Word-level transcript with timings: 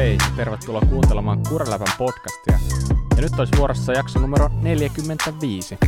hei, 0.00 0.18
tervetuloa 0.36 0.80
kuuntelemaan 0.80 1.42
Kureläpän 1.48 1.94
podcastia. 1.98 2.58
Ja 3.16 3.22
nyt 3.22 3.38
olisi 3.38 3.56
vuorossa 3.56 3.92
jakso 3.92 4.18
numero 4.18 4.50
45. 4.62 5.78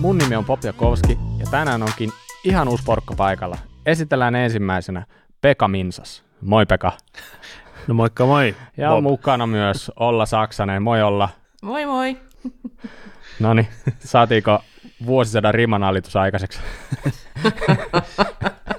Mun 0.00 0.18
nimi 0.18 0.36
on 0.36 0.44
Popja 0.44 0.72
Kovski 0.72 1.18
ja 1.38 1.46
tänään 1.50 1.82
onkin 1.82 2.10
ihan 2.44 2.68
uusi 2.68 2.84
porkka 2.84 3.14
paikalla. 3.16 3.58
Esitellään 3.86 4.34
ensimmäisenä 4.34 5.06
Pekka 5.40 5.68
Minsas. 5.68 6.24
Moi 6.40 6.66
Pekka. 6.66 6.92
No 7.86 7.94
moikka 7.94 8.26
moi. 8.26 8.54
Ja 8.76 8.90
Bob. 8.90 9.02
mukana 9.02 9.46
myös 9.46 9.90
Olla 9.96 10.26
Saksanen. 10.26 10.82
Moi 10.82 11.02
Olla. 11.02 11.28
Moi 11.62 11.86
moi. 11.86 12.16
No 13.40 13.54
niin, 13.54 13.68
saatiinko 13.98 14.60
vuosisadan 15.06 15.54
rimanalitus 15.54 16.16
aikaiseksi? 16.16 16.60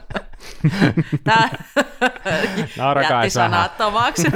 Tää 1.23 1.49
jätti 3.09 3.29
sanattomaksi. 3.29 4.27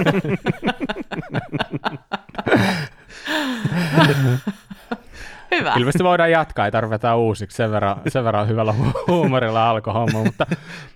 Hyvä. 5.52 5.74
Ilmeisesti 5.78 6.04
voidaan 6.04 6.32
jatkaa, 6.32 6.66
ei 6.66 6.72
tarvita 6.72 7.16
uusiksi, 7.16 7.58
sen 7.58 7.72
verran, 7.72 8.02
sen 8.08 8.24
verran 8.24 8.48
hyvällä 8.48 8.74
huumorilla 9.08 9.70
alkoi 9.70 9.94
homma, 9.94 10.24
mutta, 10.24 10.46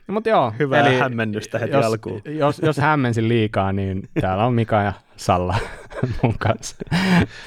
mutta 0.08 0.30
joo. 0.30 0.54
Hyvää 0.60 0.88
eli 0.88 1.00
hämmennystä 1.00 1.60
heti 1.60 1.72
jos, 1.72 1.86
alkuun. 1.86 2.22
Jos, 2.26 2.60
jos 2.60 2.78
hämmensin 2.78 3.30
liikaa, 3.30 3.72
niin 3.72 4.10
täällä 4.22 4.46
on 4.46 4.54
Mika 4.54 4.82
ja 4.82 4.94
Salla 5.16 5.56
mun 6.24 6.38
kanssa. 6.40 6.76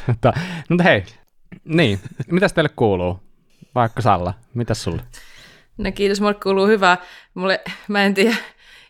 mutta, 0.07 0.33
mutta 0.69 0.85
hei, 0.85 1.05
niin, 1.65 2.01
mitäs 2.31 2.53
teille 2.53 2.71
kuuluu? 2.77 3.21
Vaikka 3.75 4.03
Salla, 4.03 4.35
mitäs 4.55 4.83
sulle? 4.83 5.03
No 5.79 5.93
kiitos, 5.93 6.21
mulle 6.21 6.35
kuuluu 6.35 6.67
hyvää. 6.67 6.99
Mulle, 7.35 7.61
mä 7.89 8.05
en 8.05 8.15
tiedä, 8.15 8.37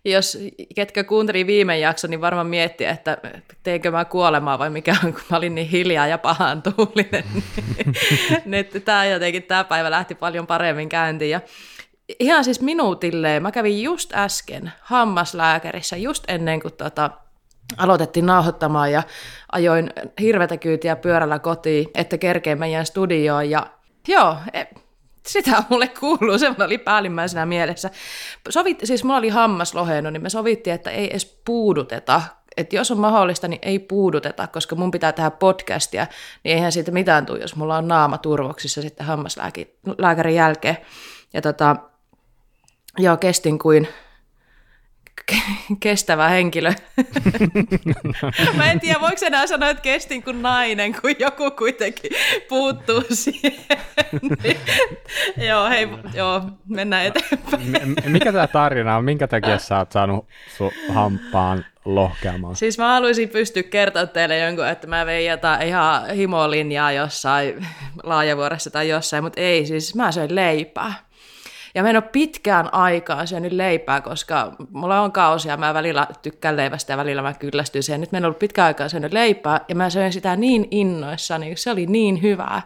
jos 0.04 0.38
ketkä 0.74 1.04
kuunteli 1.04 1.46
viime 1.46 1.78
jakson, 1.78 2.10
niin 2.10 2.20
varmaan 2.20 2.46
miettiä, 2.46 2.90
että 2.90 3.18
teinkö 3.62 3.90
mä 3.90 4.04
kuolemaa 4.04 4.58
vai 4.58 4.70
mikä 4.70 4.96
on, 5.04 5.12
kun 5.12 5.22
mä 5.30 5.36
olin 5.36 5.54
niin 5.54 5.68
hiljaa 5.68 6.06
ja 6.06 6.18
pahan 6.18 6.62
tuulinen. 6.62 7.24
niin, 8.44 8.66
tämä 8.84 9.04
jotenkin, 9.04 9.42
tämä 9.42 9.64
päivä 9.64 9.90
lähti 9.90 10.14
paljon 10.14 10.46
paremmin 10.46 10.88
käyntiin. 10.88 11.30
Ja 11.30 11.40
ihan 12.20 12.44
siis 12.44 12.60
minuutilleen, 12.60 13.42
mä 13.42 13.52
kävin 13.52 13.82
just 13.82 14.12
äsken 14.14 14.72
hammaslääkärissä, 14.80 15.96
just 15.96 16.24
ennen 16.28 16.60
kuin 16.60 16.74
tota, 16.74 17.10
aloitettiin 17.76 18.26
nauhoittamaan 18.26 18.92
ja 18.92 19.02
ajoin 19.52 19.90
hirvetä 20.20 20.56
kyytiä 20.56 20.96
pyörällä 20.96 21.38
kotiin, 21.38 21.88
että 21.94 22.18
kerkeen 22.18 22.58
meidän 22.58 22.86
studioon 22.86 23.50
ja 23.50 23.66
joo, 24.08 24.36
e, 24.52 24.64
sitä 25.26 25.62
mulle 25.68 25.88
kuuluu, 25.88 26.38
se 26.38 26.54
oli 26.64 26.78
päällimmäisenä 26.78 27.46
mielessä. 27.46 27.90
Sovit, 28.48 28.80
siis 28.84 29.04
mulla 29.04 29.18
oli 29.18 29.28
hammas 29.28 29.74
lohennut, 29.74 30.12
niin 30.12 30.22
me 30.22 30.30
sovittiin, 30.30 30.74
että 30.74 30.90
ei 30.90 31.10
edes 31.10 31.40
puuduteta, 31.44 32.22
että 32.56 32.76
jos 32.76 32.90
on 32.90 32.98
mahdollista, 32.98 33.48
niin 33.48 33.58
ei 33.62 33.78
puuduteta, 33.78 34.46
koska 34.46 34.76
mun 34.76 34.90
pitää 34.90 35.12
tehdä 35.12 35.30
podcastia, 35.30 36.06
niin 36.44 36.54
eihän 36.54 36.72
siitä 36.72 36.90
mitään 36.90 37.26
tule, 37.26 37.38
jos 37.38 37.56
mulla 37.56 37.76
on 37.76 37.88
naama 37.88 38.18
turvoksissa 38.18 38.82
sitten 38.82 39.06
hammaslääkärin 39.06 40.34
jälkeen. 40.34 40.76
Ja 41.32 41.42
tota, 41.42 41.76
joo, 42.98 43.16
kestin 43.16 43.58
kuin 43.58 43.88
kestävä 45.80 46.28
henkilö. 46.28 46.72
Mä 48.56 48.70
en 48.70 48.80
tiedä, 48.80 49.00
voiko 49.00 49.26
enää 49.26 49.46
sanoa, 49.46 49.70
että 49.70 49.82
kestin 49.82 50.22
kuin 50.22 50.42
nainen, 50.42 50.92
kun 51.00 51.14
joku 51.18 51.50
kuitenkin 51.50 52.10
puuttuu 52.48 53.02
siihen. 53.10 53.52
niin, 54.42 54.56
joo, 55.48 55.68
hei, 55.68 55.88
joo, 56.14 56.42
mennään 56.68 57.06
eteenpäin. 57.06 57.94
Mikä 58.06 58.32
tämä 58.32 58.46
tarina 58.46 58.96
on? 58.96 59.04
Minkä 59.04 59.28
takia 59.28 59.58
sä 59.58 59.78
oot 59.78 59.92
saanut 59.92 60.26
sun 60.56 60.72
hampaan 60.88 61.64
lohkeamaan? 61.84 62.56
Siis 62.56 62.78
mä 62.78 62.88
haluaisin 62.88 63.28
pystyä 63.28 63.62
kertoa 63.62 64.06
teille 64.06 64.38
jonkun, 64.38 64.68
että 64.68 64.86
mä 64.86 65.06
vein 65.06 65.30
jotain 65.30 65.68
ihan 65.68 66.10
himolinjaa 66.10 66.92
jossain 66.92 67.66
laajavuoressa 68.02 68.70
tai 68.70 68.88
jossain, 68.88 69.24
mutta 69.24 69.40
ei, 69.40 69.66
siis 69.66 69.94
mä 69.94 70.12
söin 70.12 70.34
leipää. 70.34 71.05
Ja 71.76 71.82
mä 71.82 71.90
en 71.90 71.96
ole 71.96 72.04
pitkään 72.12 72.74
aikaa 72.74 73.26
syönyt 73.26 73.52
leipää, 73.52 74.00
koska 74.00 74.52
mulla 74.70 75.00
on 75.00 75.12
kausia, 75.12 75.56
mä 75.56 75.74
välillä 75.74 76.06
tykkään 76.22 76.56
leivästä 76.56 76.92
ja 76.92 76.96
välillä 76.96 77.22
mä 77.22 77.32
kyllästyn 77.32 77.82
siihen. 77.82 78.00
Nyt 78.00 78.12
mä 78.12 78.18
en 78.18 78.24
ollut 78.24 78.38
pitkään 78.38 78.66
aikaa 78.66 78.88
syönyt 78.88 79.12
leipää 79.12 79.60
ja 79.68 79.74
mä 79.74 79.90
söin 79.90 80.12
sitä 80.12 80.36
niin 80.36 80.68
innoissani, 80.70 81.56
se 81.56 81.70
oli 81.70 81.86
niin 81.86 82.22
hyvää, 82.22 82.62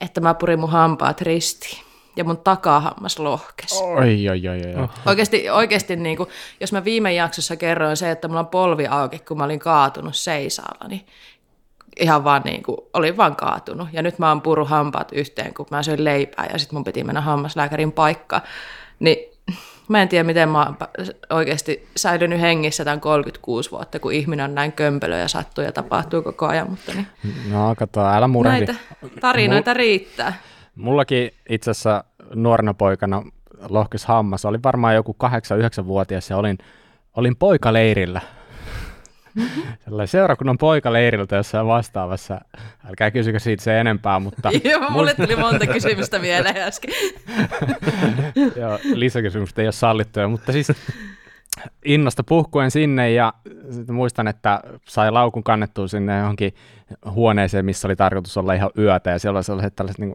että 0.00 0.20
mä 0.20 0.34
purin 0.34 0.60
mun 0.60 0.70
hampaat 0.70 1.20
ristiin 1.20 1.84
ja 2.16 2.24
mun 2.24 2.38
takahammas 2.38 3.18
lohkesi. 3.18 3.84
Oi, 3.84 4.28
oi, 4.28 4.48
oi, 4.48 4.74
oi. 4.82 4.88
Oikeasti, 5.06 5.50
oikeasti 5.50 5.96
niin 5.96 6.16
kuin, 6.16 6.28
jos 6.60 6.72
mä 6.72 6.84
viime 6.84 7.12
jaksossa 7.12 7.56
kerroin 7.56 7.96
se, 7.96 8.10
että 8.10 8.28
mulla 8.28 8.40
on 8.40 8.46
polvi 8.46 8.86
auki, 8.86 9.18
kun 9.18 9.38
mä 9.38 9.44
olin 9.44 9.58
kaatunut 9.58 10.16
seisaalla, 10.16 10.88
niin 10.88 11.06
ihan 12.00 12.24
vaan 12.24 12.42
niin 12.44 12.62
kuin, 12.62 12.78
olin 12.94 13.16
vaan 13.16 13.36
kaatunut. 13.36 13.88
Ja 13.92 14.02
nyt 14.02 14.18
mä 14.18 14.28
oon 14.28 14.42
puru 14.42 14.64
hampaat 14.64 15.12
yhteen, 15.12 15.54
kun 15.54 15.66
mä 15.70 15.82
söin 15.82 16.04
leipää 16.04 16.46
ja 16.52 16.58
sitten 16.58 16.76
mun 16.76 16.84
piti 16.84 17.04
mennä 17.04 17.20
hammaslääkärin 17.20 17.92
paikka. 17.92 18.40
Niin 19.00 19.16
mä 19.88 20.02
en 20.02 20.08
tiedä, 20.08 20.24
miten 20.24 20.48
mä 20.48 20.64
oon 20.64 20.76
oikeasti 21.30 21.88
säilynyt 21.96 22.40
hengissä 22.40 22.84
tämän 22.84 23.00
36 23.00 23.70
vuotta, 23.70 23.98
kun 23.98 24.12
ihminen 24.12 24.44
on 24.44 24.54
näin 24.54 24.72
kömpelö 24.72 25.18
ja 25.18 25.28
sattuu 25.28 25.64
ja 25.64 25.72
tapahtuu 25.72 26.22
koko 26.22 26.46
ajan. 26.46 26.70
Mutta 26.70 26.92
niin. 26.92 27.06
No 27.50 27.74
kato, 27.74 28.06
älä 28.06 28.28
murehdi. 28.28 28.66
Näitä 28.66 28.80
tarinoita 29.20 29.70
Mul- 29.70 29.76
riittää. 29.76 30.32
Mullakin 30.76 31.30
itse 31.48 31.70
asiassa 31.70 32.04
nuorena 32.34 32.74
poikana 32.74 33.22
lohkes 33.68 34.04
hammas. 34.04 34.44
Olin 34.44 34.62
varmaan 34.62 34.94
joku 34.94 35.16
8-9-vuotias 35.24 36.30
ja 36.30 36.36
olin, 36.36 36.58
olin 37.16 37.36
poikaleirillä 37.36 38.20
sellainen 39.84 40.08
seurakunnan 40.08 40.58
poikaleiriltä 40.58 41.36
jossain 41.36 41.66
vastaavassa. 41.66 42.40
Älkää 42.88 43.10
kysykö 43.10 43.38
siitä 43.38 43.62
se 43.62 43.80
enempää, 43.80 44.20
mutta... 44.20 44.50
Joo, 44.70 44.90
mulle 44.90 45.14
tuli 45.14 45.36
monta 45.36 45.66
kysymystä 45.66 46.22
vielä 46.22 46.54
äsken. 46.56 46.90
Joo, 48.60 48.78
lisäkysymykset 48.94 49.58
ei 49.58 49.66
ole 49.66 49.72
sallittuja, 49.72 50.28
mutta 50.28 50.52
siis 50.52 50.72
innosta 51.84 52.24
puhkuen 52.24 52.70
sinne 52.70 53.12
ja 53.12 53.32
muistan, 53.90 54.28
että 54.28 54.60
sai 54.88 55.10
laukun 55.10 55.44
kannettua 55.44 55.88
sinne 55.88 56.18
johonkin 56.18 56.54
huoneeseen, 57.10 57.64
missä 57.64 57.88
oli 57.88 57.96
tarkoitus 57.96 58.36
olla 58.36 58.54
ihan 58.54 58.70
yötä 58.78 59.10
ja 59.10 59.18
siellä 59.18 59.36
oli 59.36 59.44
sellaiset 59.44 59.76
tällaiset 59.76 60.00
niin 60.00 60.10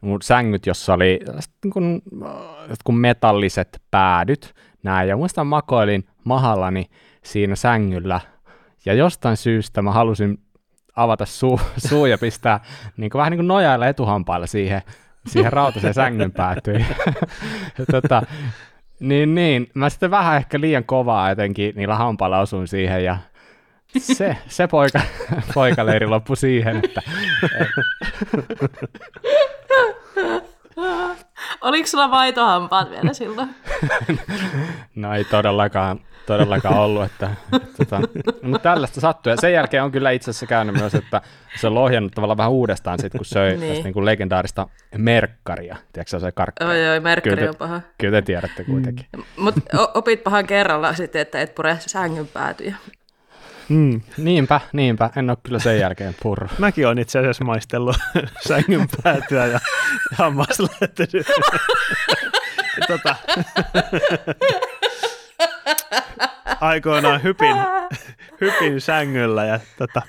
kuin, 0.00 0.22
sängyt, 0.22 0.66
jossa 0.66 0.94
oli 0.94 1.20
niin 1.64 1.72
kuin, 1.72 2.02
kuin 2.84 2.96
metalliset 2.96 3.82
päädyt. 3.90 4.54
Näin. 4.82 5.08
Ja 5.08 5.16
muistan 5.16 5.46
makoilin 5.46 6.04
mahallani 6.24 6.86
siinä 7.22 7.56
sängyllä 7.56 8.20
ja 8.86 8.94
jostain 8.94 9.36
syystä 9.36 9.82
mä 9.82 9.92
halusin 9.92 10.38
avata 10.96 11.26
suu, 11.26 11.60
suu 11.88 12.06
ja 12.06 12.18
pistää 12.18 12.60
niin 12.96 13.10
kuin, 13.10 13.18
vähän 13.18 13.30
niin 13.30 13.38
kuin 13.38 13.48
nojailla 13.48 13.86
etuhampailla 13.86 14.46
siihen, 14.46 14.82
siihen 15.26 15.52
rautaiseen 15.52 15.94
sängyn 15.94 16.32
päätyyn. 16.32 16.86
tota, 17.92 18.22
niin, 19.00 19.34
niin, 19.34 19.70
mä 19.74 19.90
sitten 19.90 20.10
vähän 20.10 20.36
ehkä 20.36 20.60
liian 20.60 20.84
kovaa 20.84 21.28
jotenkin 21.28 21.74
niillä 21.76 21.94
hampailla 21.94 22.40
osuin 22.40 22.68
siihen 22.68 23.04
ja 23.04 23.18
se, 23.98 24.36
se 24.46 24.66
poika, 24.66 25.00
poikaleiri 25.54 26.06
loppui 26.06 26.36
siihen, 26.36 26.80
että... 26.84 27.02
Oliko 31.60 31.86
sulla 31.86 32.08
maitohampaat 32.08 32.90
vielä 32.90 33.12
silloin? 33.12 33.54
no 34.94 35.14
ei 35.14 35.24
todellakaan 35.24 36.00
todellakaan 36.26 36.78
ollut. 36.78 37.04
Että, 37.04 37.30
että, 37.52 37.68
tota, 37.76 38.00
mutta 38.42 38.58
tällaista 38.58 39.00
sattuu. 39.00 39.30
Ja 39.30 39.36
sen 39.36 39.52
jälkeen 39.52 39.82
on 39.82 39.92
kyllä 39.92 40.10
itse 40.10 40.30
asiassa 40.30 40.46
käynyt 40.46 40.76
myös, 40.76 40.94
että 40.94 41.20
se 41.60 41.66
on 41.66 41.74
lohjannut 41.74 42.12
tavallaan 42.12 42.36
vähän 42.36 42.52
uudestaan 42.52 42.98
sit, 42.98 43.12
kun 43.12 43.24
söi 43.24 43.56
niin. 43.56 43.72
tästä 43.72 43.84
niin 43.84 43.94
kuin 43.94 44.04
legendaarista 44.04 44.68
merkkaria. 44.96 45.76
Tiedätkö 45.92 46.20
se 46.20 46.32
karkki? 46.32 46.64
Oi, 46.64 46.88
oi, 46.88 47.00
merkkari 47.00 47.36
kyllä 47.36 47.50
on 47.50 47.56
paha. 47.56 47.80
Kyllä 47.98 48.12
te 48.12 48.22
tiedätte 48.22 48.64
kuitenkin. 48.64 49.06
Mm. 49.16 49.22
Mutta 49.36 49.60
opit 49.94 50.24
pahan 50.24 50.46
kerralla 50.46 50.94
sitten, 50.94 51.22
että 51.22 51.40
et 51.40 51.54
pure 51.54 51.76
sängyn 51.80 52.26
päätyjä. 52.26 52.76
Mm, 53.68 54.00
niinpä, 54.16 54.60
niinpä. 54.72 55.10
En 55.16 55.30
ole 55.30 55.38
kyllä 55.42 55.58
sen 55.58 55.78
jälkeen 55.78 56.14
purru. 56.22 56.48
Mäkin 56.58 56.86
olen 56.86 56.98
itse 56.98 57.18
asiassa 57.18 57.44
maistellut 57.44 57.96
sängyn 58.48 58.86
päätyä 59.02 59.46
ja 59.46 59.60
hammaslähtönyt. 60.14 61.26
tota 62.88 63.16
aikoinaan 66.64 67.22
hypin, 67.22 67.56
hypin 68.40 68.80
sängyllä 68.80 69.44
ja 69.44 69.60
tota, 69.78 70.02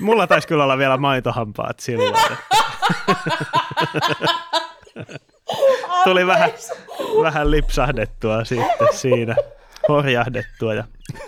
mulla 0.00 0.26
taisi 0.26 0.48
kyllä 0.48 0.64
olla 0.64 0.78
vielä 0.78 0.96
maitohampaat 0.96 1.80
silloin. 1.80 2.14
Tuli 6.04 6.26
vähän, 6.26 6.50
vähän 7.22 7.50
lipsahdettua 7.50 8.44
sitten 8.44 8.88
siinä, 8.92 9.36
horjahdettua. 9.88 10.74
Ja 10.74 10.84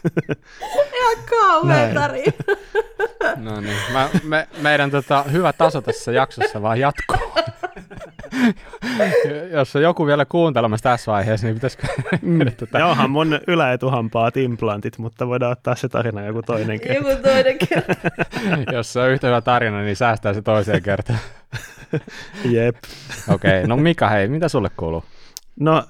Ihan 0.95 1.17
kauhean 1.31 1.95
tarina. 1.95 2.33
No 3.37 3.61
niin, 3.61 3.77
Mä, 3.93 4.09
me, 4.23 4.49
meidän 4.63 4.91
tota, 4.91 5.23
hyvä 5.23 5.53
taso 5.53 5.81
tässä 5.81 6.13
jaksossa 6.13 6.63
vaan 6.63 6.81
jatkuu. 6.81 7.17
Jos 9.57 9.77
on 9.77 9.83
joku 9.83 10.07
vielä 10.07 10.25
kuuntelemassa 10.25 10.83
tässä 10.83 11.13
vaiheessa, 11.13 11.47
niin 11.47 11.55
pitäisikö 11.55 11.87
mm. 12.23 12.53
tota... 12.57 12.79
Ja 12.79 12.87
onhan 12.87 13.11
mun 13.11 13.41
yläetuhampaat 13.47 14.37
implantit, 14.37 14.99
mutta 14.99 15.27
voidaan 15.27 15.53
ottaa 15.53 15.75
se 15.75 15.89
tarina 15.89 16.27
joku 16.27 16.43
toinen 16.43 16.81
kerta. 16.81 17.09
Joku 17.09 17.23
toinen 17.23 17.59
kerta. 17.59 17.95
Jos 18.73 18.93
se 18.93 19.01
on 19.01 19.11
yhtä 19.11 19.27
hyvä 19.27 19.41
tarina, 19.41 19.83
niin 19.83 19.97
säästää 19.97 20.35
se 20.35 20.43
toiseen 20.43 20.83
kertaan. 20.83 21.19
Jep. 22.45 22.77
Okei, 23.29 23.51
okay, 23.51 23.67
no 23.67 23.77
Mika, 23.77 24.09
hei, 24.09 24.29
mitä 24.29 24.49
sulle 24.49 24.71
kuuluu? 24.77 25.05
No 25.61 25.85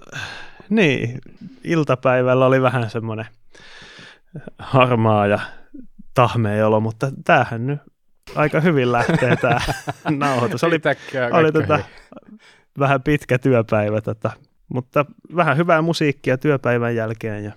niin, 0.68 1.20
iltapäivällä 1.64 2.46
oli 2.46 2.62
vähän 2.62 2.90
semmoinen 2.90 3.26
harmaa 4.58 5.26
ja 5.26 5.40
tahmea 6.14 6.66
olo, 6.66 6.80
mutta 6.80 7.10
tämähän 7.24 7.66
nyt 7.66 7.80
aika 8.34 8.60
hyvin 8.60 8.92
lähtee 8.92 9.36
tämä 9.36 9.60
nauhoitus. 10.10 10.64
Oli, 10.64 10.80
oli 11.32 11.52
tota, 11.52 11.78
vähän 12.78 13.02
pitkä 13.02 13.38
työpäivä, 13.38 14.00
tota, 14.00 14.30
mutta 14.68 15.04
vähän 15.36 15.56
hyvää 15.56 15.82
musiikkia 15.82 16.38
työpäivän 16.38 16.96
jälkeen 16.96 17.44
ja 17.44 17.52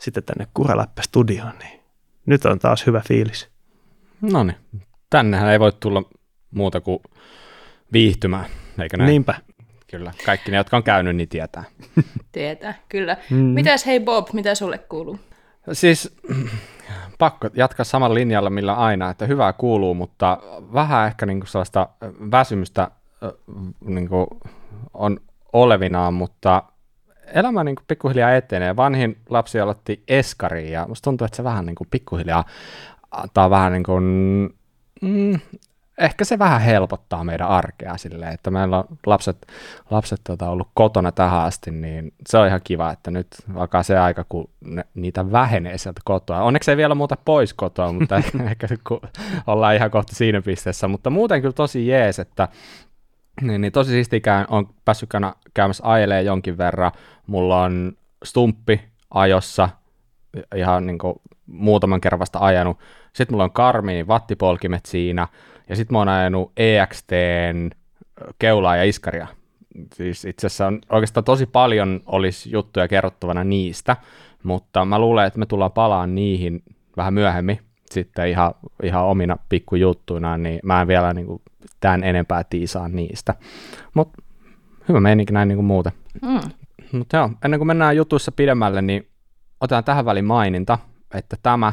sitten 0.00 0.22
tänne 0.22 0.46
Kuraläppä 0.54 1.02
studioon, 1.02 1.58
niin 1.58 1.80
nyt 2.26 2.44
on 2.44 2.58
taas 2.58 2.86
hyvä 2.86 3.02
fiilis. 3.08 3.48
No 4.20 4.44
niin, 4.44 4.56
tännehän 5.10 5.52
ei 5.52 5.60
voi 5.60 5.72
tulla 5.80 6.02
muuta 6.50 6.80
kuin 6.80 6.98
viihtymään, 7.92 8.46
eikö 8.78 8.96
näin? 8.96 9.08
Niinpä. 9.08 9.34
Kyllä, 9.96 10.12
kaikki 10.26 10.50
ne, 10.50 10.56
jotka 10.56 10.76
on 10.76 10.82
käynyt, 10.82 11.16
niin 11.16 11.28
tietää. 11.28 11.64
Tietää, 12.32 12.74
kyllä. 12.88 13.16
Mm. 13.30 13.36
Mitäs 13.36 13.86
hei 13.86 14.00
Bob, 14.00 14.28
mitä 14.32 14.54
sulle 14.54 14.78
kuuluu? 14.78 15.18
Siis 15.72 16.16
pakko 17.18 17.48
jatkaa 17.54 17.84
samalla 17.84 18.14
linjalla, 18.14 18.50
millä 18.50 18.74
aina, 18.74 19.10
että 19.10 19.26
hyvää 19.26 19.52
kuuluu, 19.52 19.94
mutta 19.94 20.38
vähän 20.72 21.06
ehkä 21.06 21.26
niin 21.26 21.40
kuin 21.40 21.48
sellaista 21.48 21.88
väsymystä 22.30 22.90
niin 23.80 24.08
kuin 24.08 24.26
on 24.94 25.20
olevinaan, 25.52 26.14
mutta 26.14 26.62
elämä 27.34 27.64
niin 27.64 27.76
kuin 27.76 27.84
pikkuhiljaa 27.88 28.34
etenee. 28.34 28.76
Vanhin 28.76 29.16
lapsi 29.30 29.60
aloitti 29.60 30.02
eskariin 30.08 30.72
ja 30.72 30.86
musta 30.88 31.04
tuntuu, 31.04 31.24
että 31.24 31.36
se 31.36 31.44
vähän 31.44 31.66
niin 31.66 31.76
kuin 31.76 31.88
pikkuhiljaa 31.90 32.44
antaa 33.10 33.50
vähän 33.50 33.72
niin 33.72 33.82
kuin, 33.82 34.04
mm, 35.02 35.40
ehkä 35.98 36.24
se 36.24 36.38
vähän 36.38 36.60
helpottaa 36.60 37.24
meidän 37.24 37.48
arkea 37.48 37.96
silleen, 37.96 38.34
että 38.34 38.50
meillä 38.50 38.78
on 38.78 38.84
lapset, 39.06 39.46
lapset 39.90 40.20
tota, 40.24 40.50
ollut 40.50 40.68
kotona 40.74 41.12
tähän 41.12 41.40
asti, 41.40 41.70
niin 41.70 42.12
se 42.28 42.38
on 42.38 42.46
ihan 42.46 42.60
kiva, 42.64 42.90
että 42.90 43.10
nyt 43.10 43.26
alkaa 43.54 43.82
se 43.82 43.98
aika, 43.98 44.24
kun 44.28 44.50
ne, 44.64 44.84
niitä 44.94 45.32
vähenee 45.32 45.78
sieltä 45.78 46.00
kotoa. 46.04 46.42
Onneksi 46.42 46.70
ei 46.70 46.76
vielä 46.76 46.94
muuta 46.94 47.16
pois 47.24 47.54
kotoa, 47.54 47.92
mutta 47.92 48.16
ehkä 48.50 48.66
kun 48.88 49.00
ollaan 49.46 49.76
ihan 49.76 49.90
kohta 49.90 50.14
siinä 50.14 50.42
pisteessä, 50.42 50.88
mutta 50.88 51.10
muuten 51.10 51.40
kyllä 51.40 51.52
tosi 51.52 51.86
jees, 51.86 52.18
että 52.18 52.48
niin, 53.40 53.60
niin 53.60 53.72
tosi 53.72 53.90
siistikään 53.90 54.46
on 54.48 54.68
päässyt 54.84 55.10
käymässä 55.54 55.84
ajelee 55.86 56.22
jonkin 56.22 56.58
verran. 56.58 56.92
Mulla 57.26 57.62
on 57.62 57.92
stumppi 58.24 58.80
ajossa, 59.10 59.68
ihan 60.54 60.86
niin 60.86 60.98
kuin 60.98 61.14
muutaman 61.46 62.00
kerran 62.00 62.18
vasta 62.18 62.38
ajanut. 62.38 62.78
Sitten 63.12 63.34
mulla 63.34 63.44
on 63.44 63.52
Karminin 63.52 64.08
vattipolkimet 64.08 64.86
siinä, 64.86 65.28
ja 65.68 65.76
sitten 65.76 65.94
mä 65.94 65.98
oon 65.98 66.08
ajanut 66.08 66.52
EXTn 66.56 67.70
keulaa 68.38 68.76
ja 68.76 68.84
iskaria. 68.84 69.26
Siis 69.94 70.24
itse 70.24 70.46
asiassa 70.46 70.66
on 70.66 70.80
oikeastaan 70.90 71.24
tosi 71.24 71.46
paljon 71.46 72.00
olisi 72.06 72.50
juttuja 72.50 72.88
kerrottavana 72.88 73.44
niistä, 73.44 73.96
mutta 74.42 74.84
mä 74.84 74.98
luulen, 74.98 75.26
että 75.26 75.38
me 75.38 75.46
tullaan 75.46 75.72
palaan 75.72 76.14
niihin 76.14 76.62
vähän 76.96 77.14
myöhemmin 77.14 77.60
sitten 77.90 78.28
ihan, 78.28 78.54
ihan 78.82 79.04
omina 79.04 79.36
pikkujuttuina, 79.48 80.38
niin 80.38 80.60
mä 80.62 80.80
en 80.80 80.88
vielä 80.88 81.14
niin 81.14 81.26
kuin, 81.26 81.42
tämän 81.80 82.04
enempää 82.04 82.44
tiisaa 82.44 82.88
niistä. 82.88 83.34
Mutta 83.94 84.22
hyvä 84.88 85.00
meininki 85.00 85.32
näin 85.32 85.48
niin 85.48 85.56
kuin 85.56 85.66
muuten. 85.66 85.92
Mm. 86.22 86.40
Mutta 86.92 87.16
joo, 87.16 87.30
ennen 87.44 87.60
kuin 87.60 87.66
mennään 87.66 87.96
jutuissa 87.96 88.32
pidemmälle, 88.32 88.82
niin 88.82 89.08
otetaan 89.60 89.84
tähän 89.84 90.04
väliin 90.04 90.24
maininta, 90.24 90.78
että 91.14 91.36
tämä 91.42 91.72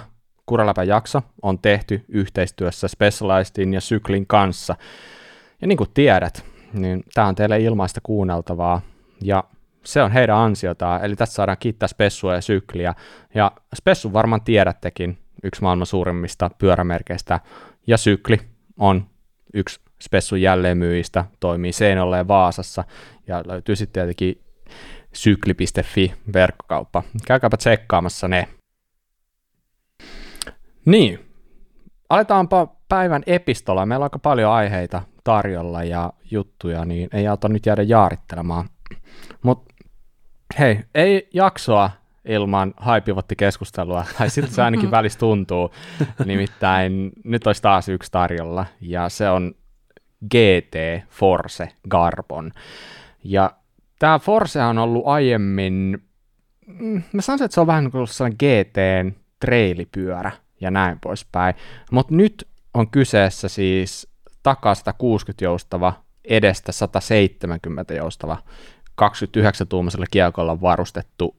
Kuraläpän 0.53 0.87
jakso 0.87 1.21
on 1.41 1.59
tehty 1.59 2.05
yhteistyössä 2.07 2.87
Specializedin 2.87 3.73
ja 3.73 3.81
Syklin 3.81 4.27
kanssa. 4.27 4.75
Ja 5.61 5.67
niin 5.67 5.77
kuin 5.77 5.89
tiedät, 5.93 6.45
niin 6.73 7.03
tämä 7.13 7.27
on 7.27 7.35
teille 7.35 7.59
ilmaista 7.59 8.01
kuunneltavaa, 8.03 8.81
ja 9.21 9.43
se 9.85 10.03
on 10.03 10.11
heidän 10.11 10.37
ansiotaan, 10.37 11.05
eli 11.05 11.15
tässä 11.15 11.33
saadaan 11.33 11.57
kiittää 11.57 11.87
Spessua 11.87 12.33
ja 12.33 12.41
Sykliä, 12.41 12.93
ja 13.35 13.51
Spessu 13.75 14.13
varmaan 14.13 14.41
tiedättekin, 14.41 15.17
yksi 15.43 15.61
maailman 15.61 15.85
suurimmista 15.85 16.51
pyörämerkeistä, 16.57 17.39
ja 17.87 17.97
Sykli 17.97 18.39
on 18.77 19.05
yksi 19.53 19.79
Spessun 20.01 20.41
jälleenmyyjistä, 20.41 21.25
toimii 21.39 21.71
Seinällä 21.71 22.17
ja 22.17 22.27
Vaasassa, 22.27 22.83
ja 23.27 23.43
löytyy 23.45 23.75
sitten 23.75 23.93
tietenkin 23.93 24.41
sykli.fi 25.13 26.13
verkkokauppa. 26.33 27.03
Käykääpä 27.27 27.57
tsekkaamassa 27.57 28.27
ne. 28.27 28.47
Niin, 30.85 31.19
aletaanpa 32.09 32.75
päivän 32.89 33.23
epistola. 33.25 33.85
Meillä 33.85 34.03
on 34.03 34.05
aika 34.05 34.19
paljon 34.19 34.51
aiheita 34.51 35.01
tarjolla 35.23 35.83
ja 35.83 36.13
juttuja, 36.31 36.85
niin 36.85 37.09
ei 37.13 37.27
auta 37.27 37.49
nyt 37.49 37.65
jäädä 37.65 37.81
jaarittelemaan. 37.81 38.69
Mutta 39.41 39.73
hei, 40.59 40.79
ei 40.95 41.29
jaksoa 41.33 41.91
ilman 42.25 42.73
keskustelua, 43.37 44.05
tai 44.17 44.29
siltä 44.29 44.51
se 44.51 44.61
ainakin 44.61 44.91
välissä 44.91 45.19
tuntuu. 45.19 45.73
Nimittäin 46.25 47.11
nyt 47.23 47.47
olisi 47.47 47.61
taas 47.61 47.89
yksi 47.89 48.11
tarjolla, 48.11 48.65
ja 48.81 49.09
se 49.09 49.29
on 49.29 49.55
GT 50.31 50.75
Force 51.09 51.67
Garbon. 51.89 52.51
Ja 53.23 53.51
tämä 53.99 54.19
Force 54.19 54.63
on 54.63 54.77
ollut 54.77 55.07
aiemmin, 55.07 56.03
mm, 56.67 57.01
mä 57.13 57.21
sanoisin, 57.21 57.45
että 57.45 57.55
se 57.55 57.61
on 57.61 57.67
vähän 57.67 57.83
niin 57.83 57.91
kuin 57.91 58.07
sellainen 58.07 58.37
GTn 58.37 59.11
treilipyörä, 59.39 60.31
ja 60.63 60.71
näin 60.71 60.97
poispäin. 60.99 61.55
Mutta 61.91 62.15
nyt 62.15 62.47
on 62.73 62.89
kyseessä 62.89 63.47
siis 63.47 64.07
takaa 64.43 64.75
160 64.75 65.43
joustava, 65.43 65.93
edestä 66.25 66.71
170 66.71 67.93
joustava, 67.93 68.37
29-tuumaisella 69.01 70.05
kiekolla 70.11 70.61
varustettu 70.61 71.35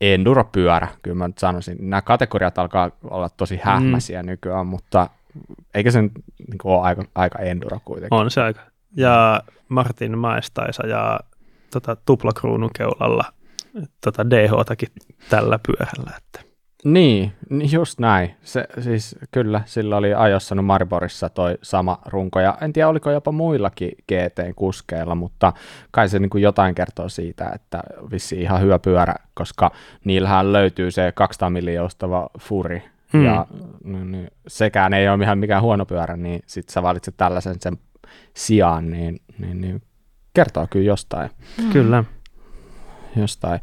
enduropyörä, 0.00 0.88
kyllä 1.02 1.14
mä 1.14 1.28
nyt 1.28 1.38
sanoisin. 1.38 1.76
Nämä 1.80 2.02
kategoriat 2.02 2.58
alkaa 2.58 2.90
olla 3.04 3.28
tosi 3.28 3.60
hämmäisiä 3.62 4.22
mm. 4.22 4.26
nykyään, 4.26 4.66
mutta 4.66 5.10
eikä 5.74 5.90
se 5.90 6.02
nyt 6.02 6.12
niin 6.38 6.58
ole 6.64 6.82
aika, 6.82 7.04
aika 7.14 7.38
enduro 7.38 7.80
kuitenkin. 7.84 8.18
On 8.18 8.30
se 8.30 8.42
aika. 8.42 8.60
Ja 8.96 9.42
Martin 9.68 10.18
Maestaisa 10.18 10.86
ja 10.86 11.20
tota, 11.72 11.96
tuplakruunun 11.96 12.70
keulalla 12.78 13.24
tota 14.04 14.30
DH-takin 14.30 14.88
tällä 15.28 15.58
pyörällä. 15.66 16.16
Että. 16.16 16.51
Niin, 16.84 17.32
just 17.72 17.98
näin. 17.98 18.34
Se, 18.42 18.66
siis 18.80 19.16
kyllä, 19.30 19.62
sillä 19.64 19.96
oli 19.96 20.14
ajossa 20.14 20.54
Mariborissa 20.54 21.28
toi 21.28 21.58
sama 21.62 21.98
runko, 22.06 22.40
ja 22.40 22.58
en 22.60 22.72
tiedä 22.72 22.88
oliko 22.88 23.10
jopa 23.10 23.32
muillakin 23.32 23.92
GT-kuskeilla, 24.08 25.14
mutta 25.14 25.52
kai 25.90 26.08
se 26.08 26.18
niin 26.18 26.30
kuin 26.30 26.42
jotain 26.42 26.74
kertoo 26.74 27.08
siitä, 27.08 27.50
että 27.54 27.82
vissi 28.10 28.40
ihan 28.40 28.60
hyvä 28.60 28.78
pyörä, 28.78 29.14
koska 29.34 29.70
niillähän 30.04 30.52
löytyy 30.52 30.90
se 30.90 31.12
200 31.14 31.50
miljoostava 31.50 32.30
furi, 32.40 32.82
hmm. 33.12 33.24
ja 33.24 33.46
niin, 33.84 34.28
sekään 34.48 34.94
ei 34.94 35.08
ole 35.08 35.24
ihan 35.24 35.38
mikään 35.38 35.62
huono 35.62 35.86
pyörä, 35.86 36.16
niin 36.16 36.42
sit 36.46 36.68
sä 36.68 36.82
valitset 36.82 37.14
tällaisen 37.16 37.56
sen 37.60 37.78
sijaan, 38.36 38.90
niin, 38.90 39.20
niin, 39.38 39.60
niin 39.60 39.82
kertoo 40.34 40.66
kyllä 40.70 40.86
jostain. 40.86 41.30
Kyllä. 41.72 42.04
Jostain. 43.16 43.60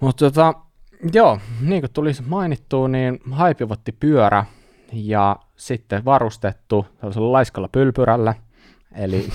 Mutta 0.00 0.24
tota, 0.24 0.54
Joo, 1.12 1.38
niin 1.60 1.82
kuin 1.82 1.92
tuli 1.92 2.12
mainittua, 2.26 2.88
niin 2.88 3.20
haipivotti 3.30 3.92
pyörä 3.92 4.44
ja 4.92 5.36
sitten 5.56 6.04
varustettu 6.04 6.86
tällaisella 7.00 7.32
laiskalla 7.32 7.68
pylpyrällä. 7.72 8.34
Eli 8.94 9.28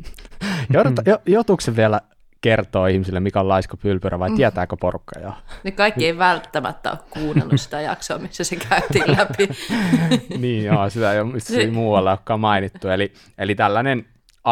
jouduta, 0.74 1.02
joutuuko 1.26 1.60
se 1.60 1.76
vielä 1.76 2.00
kertoa 2.40 2.88
ihmisille, 2.88 3.20
mikä 3.20 3.40
on 3.40 3.48
laiska 3.48 3.76
pylpyrä 3.76 4.18
vai 4.18 4.30
mm. 4.30 4.36
tietääkö 4.36 4.76
porukka 4.80 5.20
jo? 5.20 5.32
Ne 5.64 5.70
kaikki 5.70 6.06
ei 6.06 6.18
välttämättä 6.18 6.90
ole 6.90 6.98
kuunnellut 7.10 7.60
sitä 7.60 7.80
jaksoa, 7.80 8.18
missä 8.18 8.44
se 8.44 8.56
käytiin 8.56 9.16
läpi. 9.18 9.48
niin 10.42 10.64
joo, 10.64 10.90
sitä 10.90 11.12
ei 11.12 11.20
ole 11.20 11.32
missään 11.32 11.74
muualla 11.74 12.10
olekaan 12.10 12.40
mainittu. 12.40 12.88
Eli, 12.88 13.12
eli 13.38 13.54
tällainen 13.54 14.06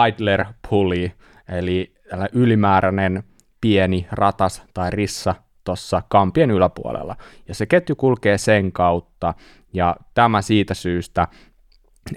idler 0.09 0.45
pulley, 0.71 1.11
eli 1.49 1.95
tällainen 2.11 2.41
ylimääräinen 2.43 3.23
pieni 3.61 4.07
ratas 4.11 4.63
tai 4.75 4.91
rissa 4.91 5.35
tuossa 5.67 6.03
kampien 6.09 6.51
yläpuolella. 6.51 7.17
Ja 7.49 7.55
se 7.55 7.67
ketju 7.67 7.97
kulkee 7.97 8.39
sen 8.39 8.73
kautta, 8.73 9.35
ja 9.73 9.97
tämä 10.15 10.43
siitä 10.43 10.75
syystä, 10.75 11.29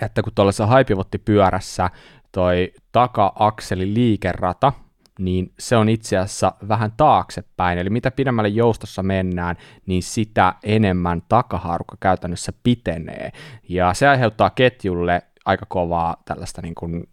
että 0.02 0.22
kun 0.22 0.34
tuollaisessa 0.36 0.66
haipivottipyörässä 0.66 1.90
toi 2.32 2.74
taka-akseli 2.92 3.94
liikerata, 3.94 4.74
niin 5.20 5.54
se 5.60 5.78
on 5.78 5.90
itse 5.90 6.18
asiassa 6.18 6.54
vähän 6.68 6.92
taaksepäin, 6.98 7.80
eli 7.80 7.90
mitä 7.90 8.12
pidemmälle 8.12 8.50
joustossa 8.50 9.04
mennään, 9.04 9.56
niin 9.86 10.04
sitä 10.04 10.54
enemmän 10.64 11.22
takaharukka 11.30 11.98
käytännössä 12.00 12.54
pitenee, 12.64 13.32
ja 13.70 13.94
se 13.94 14.08
aiheuttaa 14.08 14.50
ketjulle 14.50 15.22
aika 15.46 15.66
kovaa 15.70 16.16
tällaista, 16.26 16.62
niin 16.62 16.76
kuin, 16.76 17.10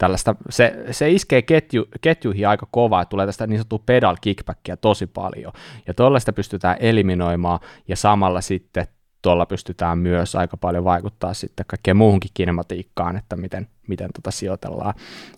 tällaista 0.00 0.34
se, 0.50 0.84
se 0.90 1.10
iskee 1.10 1.42
ketju, 1.42 1.88
ketjuihin 2.00 2.48
aika 2.48 2.66
kovaa, 2.70 3.04
tulee 3.04 3.26
tästä 3.26 3.46
niin 3.46 3.58
sanottua 3.58 3.82
pedal 3.86 4.16
kickbackia 4.20 4.76
tosi 4.76 5.06
paljon, 5.06 5.52
ja 5.86 5.94
tuollaista 5.94 6.32
pystytään 6.32 6.76
eliminoimaan, 6.80 7.60
ja 7.88 7.96
samalla 7.96 8.40
sitten 8.40 8.86
tuolla 9.22 9.46
pystytään 9.46 9.98
myös 9.98 10.34
aika 10.34 10.56
paljon 10.56 10.84
vaikuttaa 10.84 11.34
sitten 11.34 11.66
kaikkeen 11.68 11.96
muuhunkin 11.96 12.30
kinematiikkaan, 12.34 13.16
että 13.16 13.36
miten, 13.36 13.66
miten 13.88 14.10
tota 14.14 14.30
sijoitellaan 14.30 14.94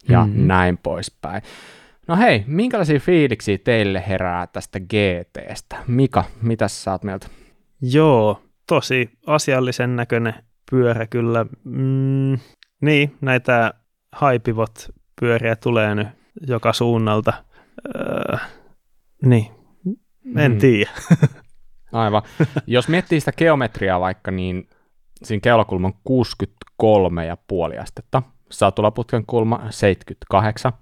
ja 0.08 0.24
mm-hmm. 0.24 0.46
näin 0.46 0.78
poispäin. 0.78 1.42
No 2.08 2.16
hei, 2.16 2.44
minkälaisia 2.46 3.00
fiiliksiä 3.00 3.58
teille 3.58 4.04
herää 4.08 4.46
tästä 4.46 4.80
GTstä? 4.80 5.76
Mika, 5.86 6.24
mitä 6.42 6.68
sä 6.68 6.92
oot 6.92 7.02
mieltä? 7.02 7.26
Joo, 7.80 8.42
tosi 8.66 9.10
asiallisen 9.26 9.96
näköinen 9.96 10.34
pyörä 10.70 11.06
kyllä. 11.06 11.46
Mm, 11.64 12.38
niin, 12.80 13.16
näitä 13.20 13.74
haipivot 14.12 14.90
pyöriä 15.20 15.56
tulee 15.56 15.94
nyt 15.94 16.08
joka 16.46 16.72
suunnalta. 16.72 17.32
Öö, 17.96 18.36
niin, 19.24 19.46
en 20.36 20.52
mm. 20.52 20.58
tiedä. 20.58 20.90
Aivan. 21.92 22.22
Jos 22.66 22.88
miettii 22.88 23.20
sitä 23.20 23.32
geometriaa 23.32 24.00
vaikka, 24.00 24.30
niin 24.30 24.68
siinä 25.22 25.40
keulakulma 25.40 25.88
on 25.88 26.22
63,5 27.74 27.80
astetta, 27.82 28.22
satulaputken 28.50 29.26
kulma 29.26 29.60
78, 29.70 30.72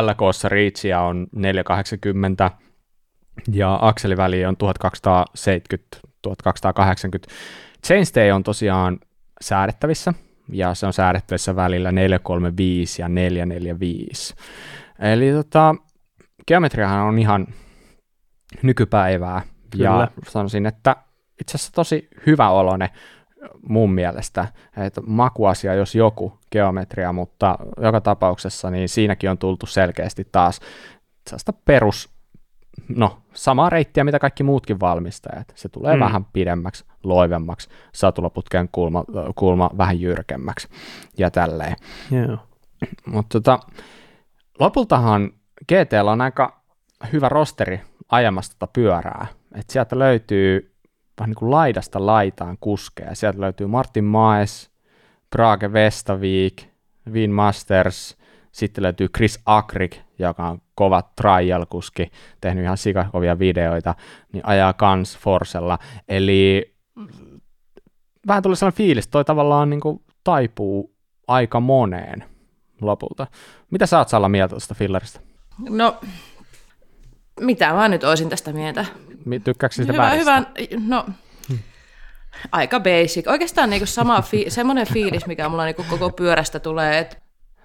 LKssa 0.00 0.48
Reachia 0.48 1.00
on 1.00 1.26
480 1.36 2.50
ja 3.52 3.78
akseliväli 3.82 4.44
on 4.44 4.56
1270-1280. 4.56 4.58
Chainstay 7.86 8.30
on 8.30 8.42
tosiaan 8.42 8.98
säädettävissä, 9.40 10.14
ja 10.48 10.74
se 10.74 10.86
on 10.86 10.92
säädettävissä 10.92 11.56
välillä 11.56 11.92
435 11.92 13.02
ja 13.02 13.08
445. 13.08 14.34
Eli 14.98 15.32
tota, 15.32 15.74
geometriahan 16.46 17.00
on 17.00 17.18
ihan 17.18 17.46
nykypäivää, 18.62 19.42
Kyllä. 19.70 19.84
ja 19.84 20.08
sanoisin, 20.28 20.66
että 20.66 20.96
itse 21.40 21.56
asiassa 21.56 21.72
tosi 21.72 22.08
hyvä 22.26 22.50
olone 22.50 22.90
mun 23.68 23.92
mielestä, 23.92 24.48
että 24.76 25.00
makuasia 25.06 25.74
jos 25.74 25.94
joku 25.94 26.38
geometria, 26.52 27.12
mutta 27.12 27.58
joka 27.80 28.00
tapauksessa 28.00 28.70
niin 28.70 28.88
siinäkin 28.88 29.30
on 29.30 29.38
tultu 29.38 29.66
selkeästi 29.66 30.28
taas 30.32 30.60
sellaista 31.26 31.52
perus, 31.52 32.13
no 32.88 33.18
samaa 33.34 33.70
reittiä, 33.70 34.04
mitä 34.04 34.18
kaikki 34.18 34.42
muutkin 34.42 34.80
valmistajat. 34.80 35.52
Se 35.54 35.68
tulee 35.68 35.94
mm. 35.94 36.00
vähän 36.00 36.24
pidemmäksi, 36.24 36.84
loivemmaksi, 37.02 37.68
satulaputken 37.92 38.68
kulma, 38.72 39.04
kulma 39.34 39.70
vähän 39.78 40.00
jyrkemmäksi 40.00 40.68
ja 41.18 41.30
tälleen. 41.30 41.76
Yeah. 42.12 42.38
Mutta 43.06 43.40
tota, 43.40 43.58
lopultahan 44.60 45.30
GT 45.68 45.92
on 46.04 46.20
aika 46.20 46.60
hyvä 47.12 47.28
rosteri 47.28 47.80
ajamasta 48.08 48.56
tota 48.58 48.72
pyörää. 48.72 49.26
Et 49.54 49.70
sieltä 49.70 49.98
löytyy 49.98 50.74
vähän 51.20 51.30
niin 51.30 51.36
kuin 51.36 51.50
laidasta 51.50 52.06
laitaan 52.06 52.56
kuskeja. 52.60 53.14
Sieltä 53.14 53.40
löytyy 53.40 53.66
Martin 53.66 54.04
Maes, 54.04 54.70
Brage 55.30 55.72
Vestavik, 55.72 56.66
Vin 57.12 57.30
Masters, 57.30 58.16
sitten 58.54 58.82
löytyy 58.82 59.08
Chris 59.08 59.40
Akrik, 59.46 59.96
joka 60.18 60.48
on 60.48 60.58
kova 60.74 61.02
trial-kuski, 61.02 62.10
tehnyt 62.40 62.64
ihan 62.64 62.78
sikakovia 62.78 63.38
videoita, 63.38 63.94
niin 64.32 64.46
ajaa 64.46 64.72
kans 64.72 65.18
Forcella. 65.18 65.78
Eli 66.08 66.74
vähän 68.26 68.42
tuli 68.42 68.56
sellainen 68.56 68.76
fiilis, 68.76 69.08
toi 69.08 69.24
tavallaan 69.24 69.70
niin 69.70 69.80
kuin 69.80 70.02
taipuu 70.24 70.94
aika 71.28 71.60
moneen 71.60 72.24
lopulta. 72.80 73.26
Mitä 73.70 73.86
sä 73.86 73.98
oot 73.98 74.08
Salla 74.08 74.28
mieltä 74.28 74.50
tuosta 74.50 74.74
filleristä? 74.74 75.20
No, 75.68 76.00
mitä 77.40 77.72
mä 77.72 77.88
nyt 77.88 78.04
olisin 78.04 78.28
tästä 78.28 78.52
mieltä? 78.52 78.84
Tykkääkö 79.44 79.74
sitä 79.74 79.92
hyvä, 79.92 80.10
hyvä, 80.10 80.42
no, 80.86 81.06
aika 82.52 82.80
basic. 82.80 83.28
Oikeastaan 83.28 83.70
niinku 83.70 83.86
sama 83.86 84.22
fi- 84.22 84.50
semmoinen 84.50 84.86
fiilis, 84.92 85.26
mikä 85.26 85.48
mulla 85.48 85.64
niinku 85.64 85.84
koko 85.90 86.10
pyörästä 86.10 86.60
tulee, 86.60 86.98
että 86.98 87.23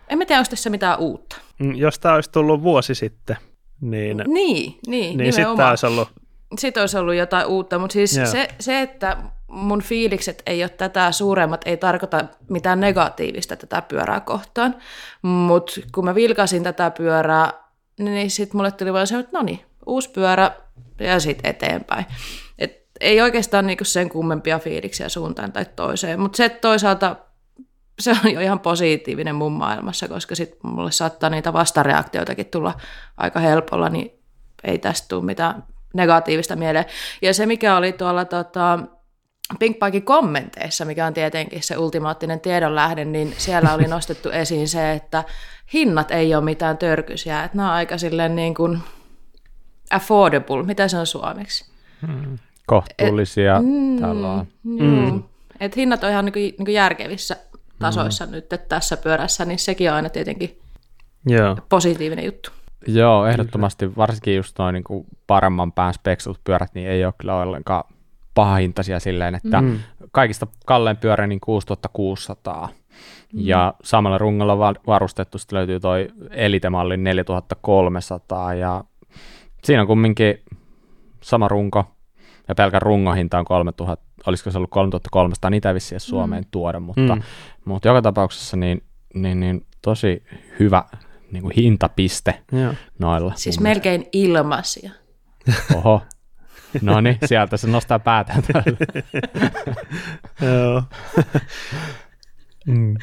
en 0.09 0.17
mä 0.17 0.25
tiedä, 0.25 0.39
onko 0.39 0.49
tässä 0.49 0.69
mitään 0.69 0.99
uutta. 0.99 1.35
Mm, 1.59 1.75
jos 1.75 1.99
tämä 1.99 2.15
olisi 2.15 2.31
tullut 2.31 2.63
vuosi 2.63 2.95
sitten, 2.95 3.37
niin, 3.81 4.17
niin, 4.27 4.79
niin, 4.87 5.17
niin 5.17 5.33
sitten 5.33 5.67
olisi 5.69 5.85
ollut... 5.85 6.09
Sitten 6.59 6.81
olisi 6.81 6.97
ollut 6.97 7.15
jotain 7.15 7.45
uutta, 7.45 7.79
mutta 7.79 7.93
siis 7.93 8.19
se, 8.31 8.47
se, 8.59 8.81
että 8.81 9.17
mun 9.47 9.81
fiilikset 9.81 10.43
ei 10.45 10.63
ole 10.63 10.69
tätä 10.69 11.11
suuremmat, 11.11 11.61
ei 11.65 11.77
tarkoita 11.77 12.25
mitään 12.49 12.79
negatiivista 12.79 13.55
tätä 13.55 13.81
pyörää 13.81 14.19
kohtaan, 14.19 14.75
mutta 15.21 15.81
kun 15.91 16.05
mä 16.05 16.15
vilkasin 16.15 16.63
tätä 16.63 16.91
pyörää, 16.91 17.53
niin 17.99 18.31
sitten 18.31 18.57
mulle 18.57 18.71
tuli 18.71 18.93
vaan 18.93 19.07
se, 19.07 19.19
että 19.19 19.37
no 19.37 19.43
niin, 19.43 19.59
uusi 19.85 20.09
pyörä 20.09 20.51
ja 20.99 21.19
sitten 21.19 21.49
eteenpäin. 21.49 22.05
Et 22.59 22.85
ei 22.99 23.21
oikeastaan 23.21 23.67
niinku 23.67 23.83
sen 23.83 24.09
kummempia 24.09 24.59
fiiliksiä 24.59 25.09
suuntaan 25.09 25.51
tai 25.51 25.65
toiseen, 25.75 26.19
mutta 26.19 26.37
se 26.37 26.49
toisaalta 26.49 27.15
se 27.99 28.11
on 28.25 28.33
jo 28.33 28.41
ihan 28.41 28.59
positiivinen 28.59 29.35
mun 29.35 29.51
maailmassa, 29.51 30.07
koska 30.07 30.35
sitten 30.35 30.71
mulle 30.71 30.91
saattaa 30.91 31.29
niitä 31.29 31.53
vastareaktioitakin 31.53 32.45
tulla 32.45 32.73
aika 33.17 33.39
helpolla, 33.39 33.89
niin 33.89 34.11
ei 34.63 34.77
tästä 34.77 35.07
tule 35.07 35.25
mitään 35.25 35.63
negatiivista 35.93 36.55
mieleen. 36.55 36.85
Ja 37.21 37.33
se, 37.33 37.45
mikä 37.45 37.77
oli 37.77 37.91
tuolla 37.91 38.25
tota, 38.25 38.79
Pinkpaikin 39.59 40.03
kommenteissa, 40.03 40.85
mikä 40.85 41.05
on 41.05 41.13
tietenkin 41.13 41.63
se 41.63 41.77
ultimaattinen 41.77 42.39
tiedonlähde, 42.39 43.05
niin 43.05 43.33
siellä 43.37 43.73
oli 43.73 43.83
nostettu 43.83 44.29
esiin 44.29 44.67
se, 44.67 44.91
että 44.91 45.23
hinnat 45.73 46.11
ei 46.11 46.35
ole 46.35 46.43
mitään 46.43 46.77
törkysiä, 46.77 47.43
että 47.43 47.57
nämä 47.57 47.69
on 47.69 47.75
aika 47.75 47.97
silleen 47.97 48.35
niin 48.35 48.55
kuin 48.55 48.79
affordable, 49.91 50.63
mitä 50.63 50.87
se 50.87 50.97
on 50.97 51.07
suomeksi? 51.07 51.65
Hmm. 52.07 52.37
Kohtuullisia 52.65 53.57
Et, 53.57 53.63
mm, 53.65 53.99
tällä 53.99 54.45
mm. 54.63 55.23
Et 55.59 55.75
hinnat 55.75 56.03
on 56.03 56.09
ihan 56.09 56.25
niin 56.25 56.33
kuin, 56.33 56.43
niin 56.43 56.65
kuin 56.65 56.73
järkevissä 56.73 57.37
tasoissa 57.79 58.25
mm. 58.25 58.31
nyt 58.31 58.45
tässä 58.69 58.97
pyörässä, 58.97 59.45
niin 59.45 59.59
sekin 59.59 59.89
on 59.89 59.95
aina 59.95 60.09
tietenkin 60.09 60.59
Joo. 61.25 61.57
positiivinen 61.69 62.25
juttu. 62.25 62.49
Joo, 62.87 63.25
ehdottomasti 63.25 63.95
varsinkin 63.95 64.35
just 64.35 64.59
noin 64.59 64.73
niin 64.73 65.05
paremman 65.27 65.71
pään 65.71 65.93
speksut 65.93 66.39
pyörät, 66.43 66.73
niin 66.73 66.89
ei 66.89 67.05
ole 67.05 67.13
kyllä 67.17 67.35
ollenkaan 67.35 67.83
pahahintaisia 68.33 68.99
silleen, 68.99 69.35
että 69.35 69.61
mm. 69.61 69.79
kaikista 70.11 70.47
kallein 70.65 70.97
pyörä 70.97 71.27
niin 71.27 71.39
6600. 71.39 72.69
Mm. 73.33 73.39
Ja 73.39 73.73
samalla 73.83 74.17
rungolla 74.17 74.73
varustettu 74.87 75.37
sitten 75.37 75.57
löytyy 75.57 75.79
toi 75.79 76.07
Elite-malli 76.31 76.97
4300 76.97 78.53
ja 78.53 78.83
siinä 79.63 79.81
on 79.81 79.87
kumminkin 79.87 80.43
sama 81.21 81.47
runko 81.47 81.85
ja 82.47 82.55
pelkän 82.55 82.81
rungohinta 82.81 83.39
on 83.39 83.45
3000, 83.45 84.05
olisiko 84.25 84.51
se 84.51 84.57
ollut 84.57 84.69
3300, 84.69 85.49
niitä 85.49 85.69
ei 85.69 85.75
vissiin 85.75 85.99
Suomeen 85.99 86.43
mm. 86.43 86.49
tuoda, 86.51 86.79
mutta, 86.79 87.15
mm. 87.15 87.21
mutta 87.65 87.87
joka 87.87 88.01
tapauksessa 88.01 88.57
niin, 88.57 88.83
niin, 89.13 89.39
niin 89.39 89.65
tosi 89.81 90.23
hyvä 90.59 90.83
niin 91.31 91.41
kuin 91.41 91.53
hintapiste 91.55 92.43
Joo. 92.51 92.73
noilla. 92.99 93.33
Siis 93.35 93.59
melkein 93.59 94.05
ilmaisia. 94.13 94.91
Oho, 95.75 96.01
No 96.81 97.01
niin, 97.01 97.17
sieltä 97.25 97.57
se 97.57 97.67
nostaa 97.67 97.99
päätään. 97.99 98.43
Joo. 100.41 100.83
mm. 102.67 102.95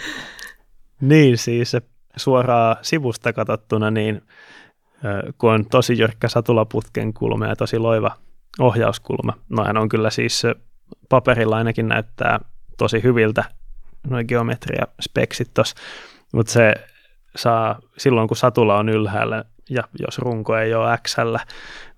Niin 1.01 1.39
siis 1.39 1.77
suoraan 2.17 2.77
sivusta 2.83 3.33
katsottuna, 3.33 3.91
niin 3.91 4.23
kun 5.39 5.53
on 5.53 5.67
tosi 5.67 5.99
jyrkkä 5.99 6.29
satulaputken 6.29 7.15
kulma 7.15 7.47
ja 7.47 7.57
tosi 7.57 7.79
loiva 7.79 8.11
ohjauskulma, 8.59 9.33
noin 9.49 9.77
on 9.77 9.89
kyllä 9.89 10.11
siis 10.11 10.43
paperilla 11.09 11.57
ainakin 11.57 11.89
näyttää 11.89 12.41
tosi 12.79 13.03
hyviltä 13.03 13.45
noin 14.11 14.27
geometria-speksit 14.29 15.51
tuossa, 15.55 15.77
mutta 16.33 16.53
se 16.53 16.75
saa 17.37 17.81
silloin, 17.99 18.29
kun 18.29 18.37
satula 18.37 18.79
on 18.79 18.89
ylhäällä 18.89 19.45
ja 19.71 19.83
jos 20.07 20.19
runko 20.19 20.57
ei 20.57 20.75
ole 20.75 20.99
x 20.99 21.17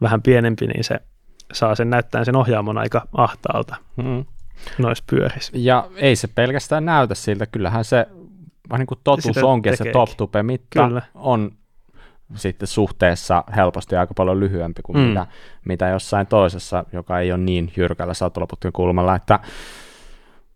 vähän 0.01 0.23
pienempi, 0.23 0.67
niin 0.67 0.85
se 0.85 1.01
saa 1.53 1.75
sen 1.75 1.91
näyttää 1.91 2.25
sen 2.25 2.37
ohjaamon 2.37 2.79
aika 2.79 3.09
ahtaalta 3.13 3.77
mm. 3.97 4.25
noissa 4.79 5.05
pyörissä. 5.11 5.53
Ja 5.55 5.89
ei 5.97 6.17
se 6.17 6.29
pelkästään 6.29 6.85
näytä 6.85 7.15
siltä, 7.15 7.47
kyllähän 7.47 7.85
se 7.85 8.07
vähän 8.71 8.79
niin 8.79 8.87
kuin 8.87 9.01
totuus 9.05 9.35
Sitä 9.35 9.47
onkin, 9.47 9.73
että 9.73 9.85
se 9.85 9.93
top 9.93 10.11
tupe 10.17 10.43
mitta 10.43 10.87
Kyllä. 10.87 11.03
on 11.15 11.58
sitten 12.35 12.67
suhteessa 12.67 13.45
helposti 13.57 13.97
aika 13.97 14.15
paljon 14.15 14.41
lyhyempi 14.41 14.83
kuin 14.83 14.99
mm. 14.99 15.03
mitä, 15.03 15.27
mitä 15.65 15.89
jossain 15.89 16.27
toisessa, 16.27 16.85
joka 16.93 17.21
ei 17.21 17.33
ole 17.33 17.41
niin 17.41 17.73
jyrkällä 17.77 18.15
satulaputken 18.15 18.73
kulmalla, 18.73 19.15
että 19.15 19.39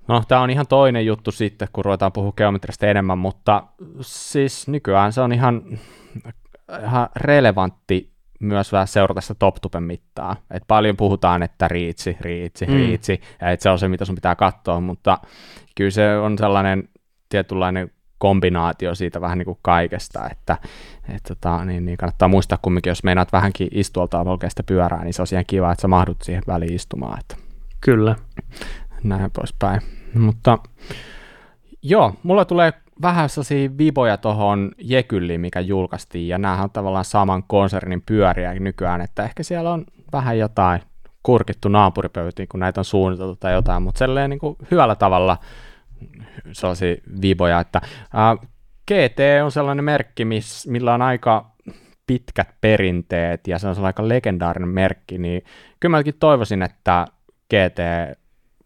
No, 0.09 0.23
tämä 0.29 0.41
on 0.41 0.51
ihan 0.51 0.67
toinen 0.67 1.07
juttu 1.07 1.33
sitten, 1.33 1.69
kun 1.73 1.85
ruvetaan 1.85 2.13
puhua 2.13 2.33
geometrista 2.33 2.87
enemmän, 2.87 3.19
mutta 3.19 3.63
siis 4.01 4.69
nykyään 4.69 5.13
se 5.13 5.21
on 5.21 5.33
ihan, 5.33 5.63
ihan 6.83 7.09
relevantti 7.17 8.13
myös 8.41 8.73
vähän 8.73 8.87
seurata 8.87 9.21
sitä 9.21 9.35
top 9.35 9.57
mittaa. 9.81 10.37
Et 10.51 10.63
paljon 10.69 10.97
puhutaan, 10.97 11.43
että 11.43 11.69
riitsi, 11.69 12.17
riitsi, 12.21 12.67
mm. 12.67 12.73
riitsi, 12.73 13.21
ja 13.41 13.51
että 13.51 13.63
se 13.63 13.71
on 13.71 13.79
se, 13.79 13.89
mitä 13.89 14.05
sun 14.05 14.15
pitää 14.15 14.35
katsoa, 14.35 14.81
mutta 14.81 15.19
kyllä 15.75 15.91
se 15.91 16.17
on 16.17 16.39
sellainen 16.39 16.89
tietynlainen 17.29 17.91
kombinaatio 18.23 18.95
siitä 18.95 19.21
vähän 19.21 19.39
niin 19.39 19.47
kuin 19.47 19.59
kaikesta, 19.63 20.29
että 20.31 20.59
et 21.09 21.23
tota, 21.29 21.65
niin, 21.65 21.85
niin 21.85 21.97
kannattaa 21.97 22.29
muistaa 22.29 22.59
kumminkin, 22.63 22.91
jos 22.91 23.05
meinaat 23.05 23.33
vähänkin 23.33 23.69
istuolta 23.71 24.21
oikeasta 24.21 24.63
pyörää, 24.63 25.05
niin 25.05 25.15
se 25.15 25.23
on 25.23 25.27
siihen 25.27 25.47
kiva, 25.47 25.73
että 25.73 25.83
sä 25.83 25.89
mahdut 25.89 26.23
siihen 26.23 26.43
väliin 26.47 26.75
istumaan. 26.75 27.19
Että 27.21 27.37
Kyllä. 27.81 28.17
Näin 29.05 29.31
poispäin. 29.31 29.81
Mutta 30.15 30.59
joo, 31.83 32.15
mulla 32.23 32.45
tulee 32.45 32.73
vähän 33.03 33.29
sellaisia 33.29 33.71
viboja 33.79 34.17
tuohon 34.17 34.71
Jekylliin, 34.79 35.41
mikä 35.41 35.61
julkaistiin, 35.61 36.29
ja 36.29 36.39
näähän 36.39 36.65
on 36.65 36.71
tavallaan 36.71 37.05
saman 37.05 37.43
konsernin 37.47 38.03
pyöriä 38.07 38.55
nykyään, 38.55 39.01
että 39.01 39.25
ehkä 39.25 39.43
siellä 39.43 39.73
on 39.73 39.85
vähän 40.13 40.39
jotain 40.39 40.81
kurkittu 41.23 41.69
naapuripöytiin, 41.69 42.49
kun 42.49 42.61
näitä 42.61 42.81
on 42.81 42.85
suunniteltu 42.85 43.37
tai 43.37 43.53
jotain, 43.53 43.83
mutta 43.83 44.07
niin 44.29 44.39
kuin 44.39 44.57
hyvällä 44.71 44.95
tavalla 44.95 45.39
sellaisia 46.53 46.97
viboja, 47.23 47.61
että 47.61 47.81
ää, 48.15 48.37
GT 48.89 49.19
on 49.45 49.53
sellainen 49.53 49.85
merkki, 49.85 50.25
miss, 50.25 50.67
millä 50.67 50.95
on 50.95 51.03
aika 51.03 51.53
pitkät 52.07 52.49
perinteet 52.61 53.49
ja 53.49 53.59
se 53.59 53.69
on 53.69 53.85
aika 53.85 54.09
legendaarinen 54.09 54.69
merkki, 54.69 55.19
niin 55.19 55.45
kyllä 55.81 55.97
mäkin 55.97 56.15
toivoisin, 56.21 56.63
että 56.63 57.07
GT 57.51 57.79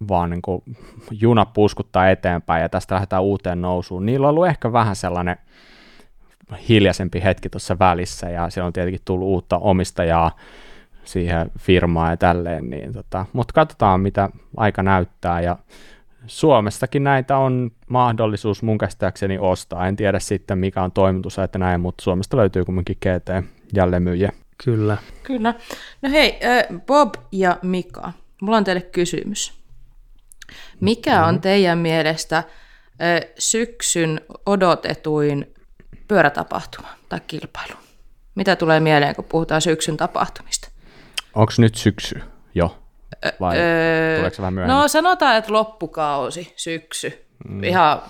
vaan 0.09 0.31
niin 0.31 0.43
kuin 0.43 0.63
juna 1.11 1.47
puskuttaa 1.47 2.11
eteenpäin 2.11 2.63
ja 2.63 2.69
tästä 2.69 2.95
lähdetään 2.95 3.23
uuteen 3.23 3.61
nousuun. 3.61 4.07
Niillä 4.07 4.27
on 4.27 4.31
ollut 4.31 4.47
ehkä 4.47 4.73
vähän 4.73 4.97
sellainen 4.97 5.37
hiljaisempi 6.69 7.23
hetki 7.25 7.49
tuossa 7.49 7.79
välissä 7.79 8.31
ja 8.31 8.51
siellä 8.51 8.67
on 8.67 8.73
tietenkin 8.73 9.01
tullut 9.05 9.29
uutta 9.29 9.59
omistajaa 9.59 10.37
siihen 11.05 11.51
firmaan 11.59 12.11
ja 12.11 12.17
tälleen, 12.17 12.71
niin 12.71 12.93
tota, 12.93 13.27
mutta 13.33 13.53
katsotaan 13.55 14.01
mitä 14.01 14.31
aika 14.57 14.83
näyttää 14.83 15.41
ja 15.41 15.57
Suomestakin 16.27 17.05
näitä 17.05 17.37
on 17.37 17.71
mahdollisuus 17.89 18.63
mun 18.63 18.79
käsittääkseni 18.79 19.39
ostaa. 19.39 19.89
En 19.89 19.97
tiedä 19.97 20.19
sitten 20.19 20.59
mikä 20.59 20.83
on 20.83 20.93
toimitus 20.93 21.39
että 21.39 21.59
näin, 21.59 21.81
mutta 21.81 22.03
Suomesta 22.03 22.37
löytyy 22.37 22.65
kumminkin 22.65 22.97
GT 23.01 23.47
jälleenmyyjä. 23.75 24.33
Kyllä. 24.65 24.97
Kyllä. 25.23 25.55
No 26.03 26.11
hei, 26.11 26.41
Bob 26.87 27.15
ja 27.33 27.59
Mika, 27.63 28.13
mulla 28.43 28.57
on 28.57 28.65
teille 28.65 28.83
kysymys. 28.83 29.53
Mikä 30.81 31.27
on 31.27 31.41
teidän 31.41 31.79
mielestä 31.79 32.45
syksyn 33.39 34.21
odotetuin 34.47 35.55
pyörätapahtuma 36.09 36.89
tai 37.09 37.21
kilpailu? 37.27 37.75
Mitä 38.35 38.57
tulee 38.57 38.81
mieleen, 38.81 39.17
kun 39.17 39.25
puhutaan 39.25 39.61
syksyn 39.61 39.97
tapahtumista? 39.97 40.69
Onko 41.35 41.53
nyt 41.59 41.75
syksy 41.75 42.21
jo? 42.55 42.79
Vai 43.41 43.59
öö, 43.59 44.17
tuleeko 44.17 44.37
se 44.37 44.43
vähän 44.43 44.55
myöhemmin? 44.55 44.77
No 44.77 44.89
sanotaan, 44.89 45.37
että 45.37 45.53
loppukausi, 45.53 46.53
syksy. 46.57 47.27
Mm. 47.49 47.65
Ihan 47.65 48.03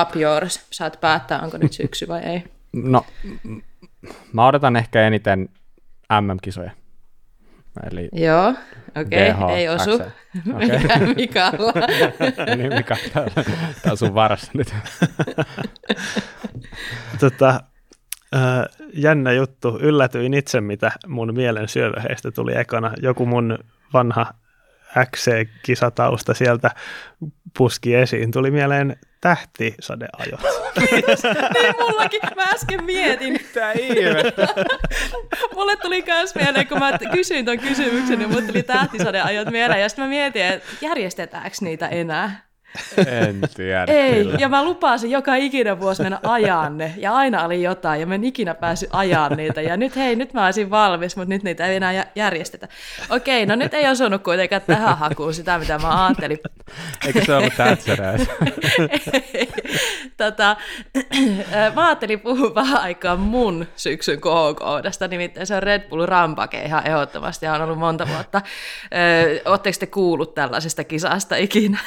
up 0.00 0.16
yours. 0.16 0.66
Saat 0.70 1.00
päättää, 1.00 1.40
onko 1.40 1.58
nyt 1.58 1.72
syksy 1.72 2.08
vai 2.08 2.20
ei. 2.20 2.44
No, 2.72 3.06
mä 4.32 4.46
odotan 4.46 4.76
ehkä 4.76 5.06
eniten 5.06 5.48
MM-kisoja. 6.20 6.70
Eli 7.90 8.08
Joo, 8.12 8.54
okei, 9.00 9.30
okay, 9.30 9.56
ei 9.56 9.68
osu. 9.68 9.94
Okay. 9.94 10.10
Mikalla. 11.16 11.72
niin, 12.56 12.74
Mika, 12.74 12.96
tämä 13.82 13.90
on 13.90 13.96
sun 13.96 14.14
varassa 14.14 14.52
nyt. 14.54 14.74
tota, 17.20 17.60
äh, 18.34 18.42
jännä 18.94 19.32
juttu. 19.32 19.78
Yllätyin 19.82 20.34
itse, 20.34 20.60
mitä 20.60 20.92
mun 21.06 21.34
mielen 21.34 21.68
syöväheistä 21.68 22.30
tuli 22.30 22.56
ekana. 22.56 22.92
Joku 23.02 23.26
mun 23.26 23.58
vanha 23.92 24.34
XC-kisatausta 25.10 26.34
sieltä 26.34 26.70
puski 27.58 27.94
esiin. 27.94 28.30
Tuli 28.30 28.50
mieleen 28.50 28.96
tähtisadeajot. 29.20 30.40
niin 31.54 31.74
mullakin. 31.78 32.20
Mä 32.36 32.42
äsken 32.42 32.84
mietin. 32.84 33.32
Mitä 33.32 33.72
ihmettä? 33.72 34.48
Mulle 35.54 35.76
tuli 35.76 36.04
myös 36.06 36.34
mieleen, 36.34 36.66
kun 36.66 36.78
mä 36.78 36.98
kysyin 37.12 37.44
ton 37.44 37.58
kysymyksen, 37.58 38.18
niin 38.18 38.30
mulle 38.30 38.42
tuli 38.42 38.62
tähtisadeajot 38.62 39.50
mieleen. 39.50 39.80
Ja 39.80 39.88
sitten 39.88 40.04
mä 40.04 40.08
mietin, 40.08 40.42
että 40.42 40.68
järjestetäänkö 40.80 41.56
niitä 41.60 41.88
enää. 41.88 42.51
En 43.06 43.40
tiedä. 43.54 43.84
Ei, 43.86 44.24
kyllä. 44.24 44.38
ja 44.40 44.48
mä 44.48 44.64
lupasin 44.64 45.10
joka 45.10 45.34
ikinen 45.34 45.80
vuosi 45.80 46.02
mennä 46.02 46.18
ajaan 46.22 46.78
ne, 46.78 46.94
ja 46.96 47.14
aina 47.14 47.44
oli 47.44 47.62
jotain, 47.62 48.00
ja 48.00 48.06
mä 48.06 48.14
en 48.14 48.24
ikinä 48.24 48.54
päässyt 48.54 48.88
ajaa 48.92 49.28
niitä, 49.28 49.60
ja 49.60 49.76
nyt 49.76 49.96
hei, 49.96 50.16
nyt 50.16 50.34
mä 50.34 50.44
olisin 50.44 50.70
valmis, 50.70 51.16
mutta 51.16 51.28
nyt 51.28 51.42
niitä 51.42 51.66
ei 51.66 51.76
enää 51.76 52.06
järjestetä. 52.14 52.68
Okei, 53.10 53.46
no 53.46 53.56
nyt 53.56 53.74
ei 53.74 53.88
osunut 53.88 54.22
kuitenkaan 54.22 54.62
tähän 54.62 54.98
hakuun 54.98 55.34
sitä, 55.34 55.58
mitä 55.58 55.78
mä 55.78 56.06
ajattelin. 56.06 56.38
Eikö 57.06 57.24
se 57.24 57.34
ollut 57.34 57.56
tätsäräis? 57.56 58.28
tota, 60.16 60.56
mä 61.74 61.86
ajattelin 61.86 62.20
puhua 62.20 62.54
vähän 62.54 62.80
aikaa 62.80 63.16
mun 63.16 63.66
syksyn 63.76 64.20
kohokohdasta, 64.20 65.08
nimittäin 65.08 65.46
se 65.46 65.54
on 65.54 65.62
Red 65.62 65.88
Bull 65.88 66.06
Rampake 66.06 66.62
ihan 66.62 66.86
ehdottomasti, 66.86 67.46
ja 67.46 67.52
on 67.54 67.62
ollut 67.62 67.78
monta 67.78 68.08
vuotta. 68.08 68.42
Oletteko 69.44 69.76
te 69.80 69.86
kuullut 69.86 70.34
tällaisesta 70.34 70.84
kisasta 70.84 71.36
ikinä? 71.36 71.78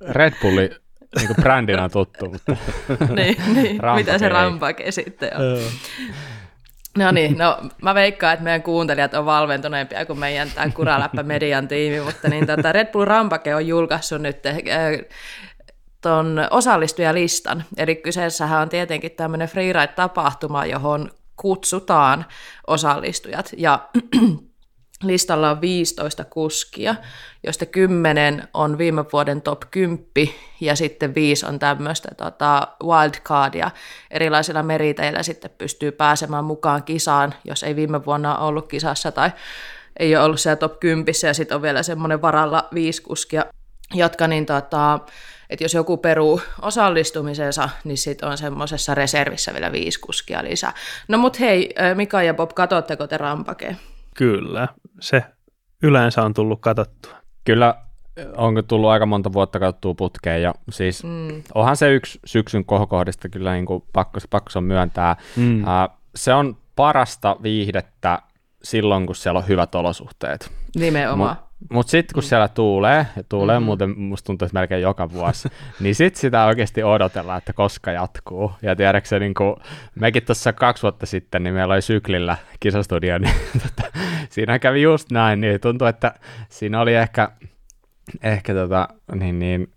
Red 0.00 0.32
Bulli 0.42 0.70
niin 1.16 1.26
kuin 1.26 1.42
brändinä 1.42 1.84
on 1.84 1.90
tuttu, 1.90 2.30
mutta 2.30 2.56
niin, 3.16 3.36
niin. 3.54 3.80
mitä 3.96 4.18
se 4.18 4.28
rampake 4.28 4.90
sitten 4.90 5.30
on. 5.36 5.58
No 6.98 7.10
niin, 7.10 7.38
no 7.38 7.58
mä 7.82 7.94
veikkaan, 7.94 8.32
että 8.32 8.44
meidän 8.44 8.62
kuuntelijat 8.62 9.14
on 9.14 9.26
valventuneempia 9.26 10.06
kuin 10.06 10.18
meidän 10.18 10.50
tämä 10.50 10.70
Kuraläppä 10.70 11.22
Median 11.22 11.68
tiimi, 11.68 12.00
mutta 12.00 12.28
niin 12.28 12.46
tota 12.46 12.72
Red 12.72 12.92
Bull 12.92 13.04
Rampake 13.04 13.54
on 13.54 13.66
julkaissut 13.66 14.22
nyt 14.22 14.46
äh, 14.46 14.56
ton 16.00 16.40
osallistujalistan. 16.50 17.64
Eli 17.76 17.96
kyseessähän 17.96 18.62
on 18.62 18.68
tietenkin 18.68 19.10
tämmöinen 19.10 19.48
freeride-tapahtuma, 19.48 20.66
johon 20.66 21.10
kutsutaan 21.36 22.24
osallistujat. 22.66 23.50
Ja 23.56 23.88
listalla 25.02 25.50
on 25.50 25.60
15 25.60 26.24
kuskia, 26.24 26.94
joista 27.44 27.66
10 27.66 28.48
on 28.54 28.78
viime 28.78 29.04
vuoden 29.12 29.42
top 29.42 29.62
10 29.70 30.04
ja 30.60 30.76
sitten 30.76 31.14
5 31.14 31.46
on 31.46 31.58
tämmöistä 31.58 32.08
tota, 32.16 32.68
wildcardia. 32.84 33.70
Erilaisilla 34.10 34.62
meriteillä 34.62 35.22
sitten 35.22 35.50
pystyy 35.58 35.92
pääsemään 35.92 36.44
mukaan 36.44 36.82
kisaan, 36.82 37.34
jos 37.44 37.62
ei 37.62 37.76
viime 37.76 38.04
vuonna 38.04 38.38
ollut 38.38 38.68
kisassa 38.68 39.12
tai 39.12 39.30
ei 39.98 40.16
ole 40.16 40.24
ollut 40.24 40.40
siellä 40.40 40.56
top 40.56 40.80
10 40.80 41.06
ja 41.26 41.34
sitten 41.34 41.54
on 41.54 41.62
vielä 41.62 41.82
semmoinen 41.82 42.22
varalla 42.22 42.68
viisi 42.74 43.02
kuskia, 43.02 43.44
jotka 43.94 44.26
niin 44.26 44.46
tota, 44.46 45.00
että 45.50 45.64
jos 45.64 45.74
joku 45.74 45.96
peruu 45.96 46.40
osallistumisensa, 46.62 47.68
niin 47.84 47.98
sitten 47.98 48.28
on 48.28 48.38
semmoisessa 48.38 48.94
reservissä 48.94 49.52
vielä 49.52 49.72
viisi 49.72 50.00
kuskia 50.00 50.44
lisää. 50.44 50.72
No 51.08 51.18
mut 51.18 51.40
hei, 51.40 51.74
Mika 51.94 52.22
ja 52.22 52.34
Bob, 52.34 52.50
katsotteko 52.54 53.06
te 53.06 53.16
rampakeen? 53.16 53.78
Kyllä, 54.16 54.68
se 55.00 55.24
yleensä 55.82 56.22
on 56.22 56.34
tullut 56.34 56.60
katsottua. 56.60 57.12
Kyllä 57.44 57.74
onko 58.36 58.62
tullut 58.62 58.90
aika 58.90 59.06
monta 59.06 59.32
vuotta 59.32 59.58
katsottua 59.58 59.94
putkeen, 59.94 60.42
ja 60.42 60.54
siis 60.70 61.04
mm. 61.04 61.42
onhan 61.54 61.76
se 61.76 61.94
yksi 61.94 62.20
syksyn 62.24 62.64
kohokohdista 62.64 63.28
kyllä 63.28 63.52
niin 63.52 63.66
kuin 63.66 63.84
pakko, 63.92 64.20
pakko 64.30 64.50
on 64.54 64.64
myöntää. 64.64 65.16
Mm. 65.36 65.62
Uh, 65.62 65.68
se 66.14 66.34
on 66.34 66.56
parasta 66.76 67.36
viihdettä 67.42 68.22
silloin, 68.62 69.06
kun 69.06 69.14
siellä 69.14 69.38
on 69.38 69.48
hyvät 69.48 69.74
olosuhteet. 69.74 70.52
Nimenomaan. 70.74 71.36
Mutta 71.70 71.90
sitten 71.90 72.14
kun 72.14 72.22
mm. 72.22 72.26
siellä 72.26 72.48
tuulee, 72.48 73.06
ja 73.16 73.22
tuulee 73.28 73.60
mm. 73.60 73.64
muuten 73.64 73.98
musta 73.98 74.26
tuntuu, 74.26 74.46
että 74.46 74.58
melkein 74.58 74.82
joka 74.82 75.10
vuosi, 75.12 75.48
niin 75.80 75.94
sitten 75.94 76.20
sitä 76.20 76.44
oikeasti 76.44 76.82
odotellaan, 76.82 77.38
että 77.38 77.52
koska 77.52 77.92
jatkuu. 77.92 78.52
Ja 78.62 78.76
tiedätkö 78.76 79.18
niin 79.18 79.34
kuin, 79.34 79.56
mekin 79.94 80.22
tuossa 80.22 80.52
kaksi 80.52 80.82
vuotta 80.82 81.06
sitten, 81.06 81.42
niin 81.42 81.54
meillä 81.54 81.74
oli 81.74 81.82
syklillä 81.82 82.36
kisastudio, 82.60 83.18
niin 83.18 83.34
tota, 83.52 83.98
siinä 84.30 84.58
kävi 84.58 84.82
just 84.82 85.10
näin, 85.10 85.40
niin 85.40 85.60
tuntuu, 85.60 85.86
että 85.86 86.14
siinä 86.48 86.80
oli 86.80 86.94
ehkä, 86.94 87.28
ehkä 88.22 88.54
tota, 88.54 88.88
niin, 89.14 89.38
niin, 89.38 89.72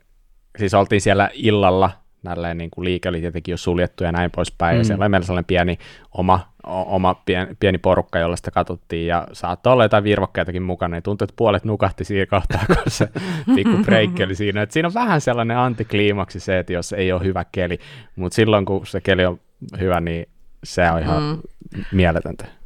siis 0.58 0.74
oltiin 0.74 1.02
siellä 1.02 1.30
illalla, 1.34 1.92
nälleen 2.24 2.58
niin 2.58 2.70
kuin 2.72 2.86
liike 2.86 3.10
oli 3.10 3.22
tietenkin 3.22 3.54
jo 3.54 3.58
suljettu 3.58 4.04
ja 4.04 4.12
näin 4.12 4.32
poispäin, 4.32 4.76
mm. 4.76 4.80
ja 4.80 4.84
siellä 4.84 5.04
oli 5.04 5.10
meillä 5.10 5.26
sellainen 5.26 5.46
pieni 5.46 5.78
oma, 6.12 6.54
oma 6.66 7.14
pieni, 7.26 7.56
pieni 7.60 7.78
porukka, 7.78 8.20
jolla 8.20 8.36
sitä 8.36 8.52
katsottiin, 8.52 9.08
ja 9.08 9.28
saattoi 9.34 9.74
olla 9.74 9.86
jotain 9.86 10.04
virvokkeitakin 10.04 10.64
mukana, 10.64 10.96
niin 10.96 11.04
tuntui, 11.04 11.26
että 11.26 11.34
puolet 11.38 11.66
nukahti 11.66 12.04
siinä 12.04 12.26
kohtaa, 12.26 12.62
kun 12.68 12.78
se 12.88 13.10
pikku 13.56 13.78
breikki 13.86 14.24
oli 14.24 14.36
siinä. 14.36 14.62
Et 14.62 14.72
siinä 14.72 14.88
on 14.88 14.94
vähän 14.94 15.22
sellainen 15.22 15.58
antikliimaksi 15.58 16.40
se, 16.40 16.60
että 16.60 16.74
jos 16.74 16.94
ei 16.94 17.12
ole 17.12 17.24
hyvä 17.24 17.46
keli, 17.52 17.80
mutta 18.16 18.36
silloin 18.36 18.66
kun 18.66 18.86
se 18.86 19.02
keli 19.02 19.26
on 19.26 19.40
hyvä, 19.80 20.02
niin 20.02 20.26
se 20.64 20.92
on 20.92 21.00
ihan 21.00 21.24
mm. 21.24 21.84
mieletöntä. 21.92 22.59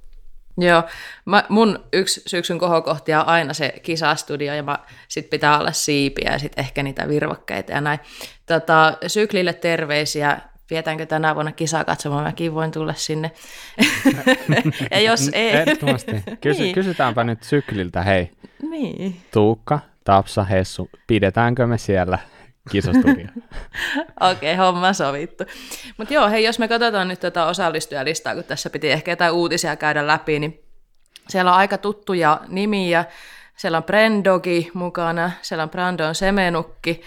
Joo, 0.57 0.83
mä, 1.25 1.43
mun 1.49 1.83
yksi 1.93 2.21
syksyn 2.27 2.59
kohokohtia 2.59 3.21
on 3.21 3.27
aina 3.27 3.53
se 3.53 3.73
kisastudio 3.83 4.53
ja 4.53 4.79
sit 5.07 5.29
pitää 5.29 5.59
olla 5.59 5.71
siipiä 5.71 6.31
ja 6.31 6.39
sitten 6.39 6.65
ehkä 6.65 6.83
niitä 6.83 7.07
virvokkeita 7.07 7.71
ja 7.71 7.81
näin. 7.81 7.99
Tota, 8.45 8.97
syklille 9.07 9.53
terveisiä, 9.53 10.37
vietäänkö 10.69 11.05
tänä 11.05 11.35
vuonna 11.35 11.51
kisaa 11.51 11.83
katsomaan, 11.83 12.23
mäkin 12.23 12.53
voin 12.53 12.71
tulla 12.71 12.93
sinne. 12.93 13.31
ja 14.91 14.99
jos 14.99 15.29
ei... 15.33 15.49
Ehdottomasti. 15.49 16.11
Kysy, 16.41 16.61
niin. 16.61 16.75
Kysytäänpä 16.75 17.23
nyt 17.23 17.43
sykliltä, 17.43 18.01
hei. 18.01 18.31
Niin. 18.69 19.21
Tuukka, 19.31 19.79
Tapsa, 20.03 20.43
Hessu, 20.43 20.89
pidetäänkö 21.07 21.67
me 21.67 21.77
siellä 21.77 22.19
kisastudio. 22.71 23.27
Okei, 24.31 24.53
okay, 24.53 24.55
homma 24.55 24.93
sovittu. 24.93 25.43
Mutta 25.97 26.13
joo, 26.13 26.29
hei, 26.29 26.43
jos 26.43 26.59
me 26.59 26.67
katsotaan 26.67 27.07
nyt 27.07 27.19
tätä 27.19 27.45
osallistujalistaa, 27.45 28.35
kun 28.35 28.43
tässä 28.43 28.69
piti 28.69 28.91
ehkä 28.91 29.11
jotain 29.11 29.33
uutisia 29.33 29.75
käydä 29.75 30.07
läpi, 30.07 30.39
niin 30.39 30.63
siellä 31.29 31.51
on 31.51 31.57
aika 31.57 31.77
tuttuja 31.77 32.41
nimiä. 32.47 33.05
Siellä 33.55 33.77
on 33.77 33.83
Brendogi 33.83 34.71
mukana, 34.73 35.31
siellä 35.41 35.63
on 35.63 35.69
Brandon 35.69 36.15
Semenukki, 36.15 37.01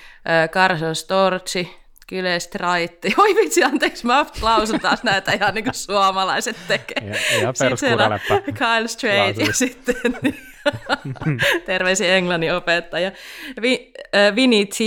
Carson 0.52 0.96
Storchi, 0.96 1.76
Kyle 2.06 2.40
Straitti. 2.40 3.14
Oi 3.18 3.34
vitsi, 3.34 3.64
anteeksi, 3.64 4.06
mä 4.06 4.26
lausun 4.42 4.80
taas 4.80 5.02
näitä 5.02 5.32
ihan 5.32 5.54
niin 5.54 5.64
kuin 5.64 5.74
suomalaiset 5.74 6.56
tekee. 6.68 7.02
Ja, 7.04 7.14
ja 7.42 7.52
Kyle 8.58 8.88
Strait 8.88 9.38
ja 9.38 9.52
sitten 9.52 9.96
terveisiä 11.66 12.16
englannin 12.16 12.54
opettaja. 12.54 13.12
Vi, 13.62 13.92
äh, 14.14 14.34
Vinny 14.34 14.66
T, 14.66 14.78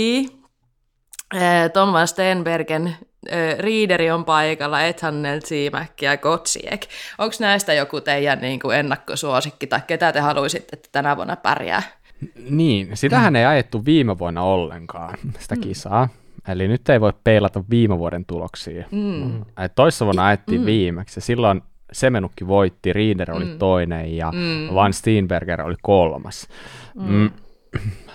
äh, 1.34 1.70
Tom 1.72 1.92
van 1.92 2.08
Stenbergen, 2.08 2.86
äh, 2.86 3.58
Riideri 3.58 4.10
on 4.10 4.24
paikalla, 4.24 4.82
Ethannel, 4.82 5.40
Siimäkki 5.44 6.04
ja 6.04 6.16
Kotsiek. 6.16 6.86
Onko 7.18 7.34
näistä 7.40 7.72
joku 7.74 8.00
teidän 8.00 8.40
niin 8.40 8.60
kuin 8.60 8.76
ennakkosuosikki 8.76 9.66
tai 9.66 9.80
ketä 9.86 10.12
te 10.12 10.20
haluaisitte, 10.20 10.76
että 10.76 10.88
tänä 10.92 11.16
vuonna 11.16 11.36
pärjää? 11.36 11.82
Niin, 12.50 12.96
sitähän 12.96 13.36
ei 13.36 13.44
ajettu 13.44 13.84
viime 13.84 14.18
vuonna 14.18 14.42
ollenkaan, 14.42 15.18
sitä 15.38 15.54
mm. 15.54 15.60
kisaa. 15.60 16.08
Eli 16.48 16.68
nyt 16.68 16.88
ei 16.88 17.00
voi 17.00 17.12
peilata 17.24 17.64
viime 17.70 17.98
vuoden 17.98 18.24
tuloksia. 18.24 18.84
Mm. 18.90 19.44
Toissa 19.74 20.04
vuonna 20.04 20.26
ajettiin 20.26 20.60
mm. 20.60 20.66
viimeksi 20.66 21.18
ja 21.18 21.22
silloin 21.22 21.62
Semenukki 21.92 22.46
voitti, 22.46 22.92
Rieder 22.92 23.32
oli 23.32 23.44
mm. 23.44 23.58
toinen 23.58 24.16
ja 24.16 24.32
mm. 24.32 24.74
Van 24.74 24.92
Steenberger 24.92 25.62
oli 25.62 25.74
kolmas. 25.82 26.48
Mm. 26.94 27.12
Mm. 27.12 27.30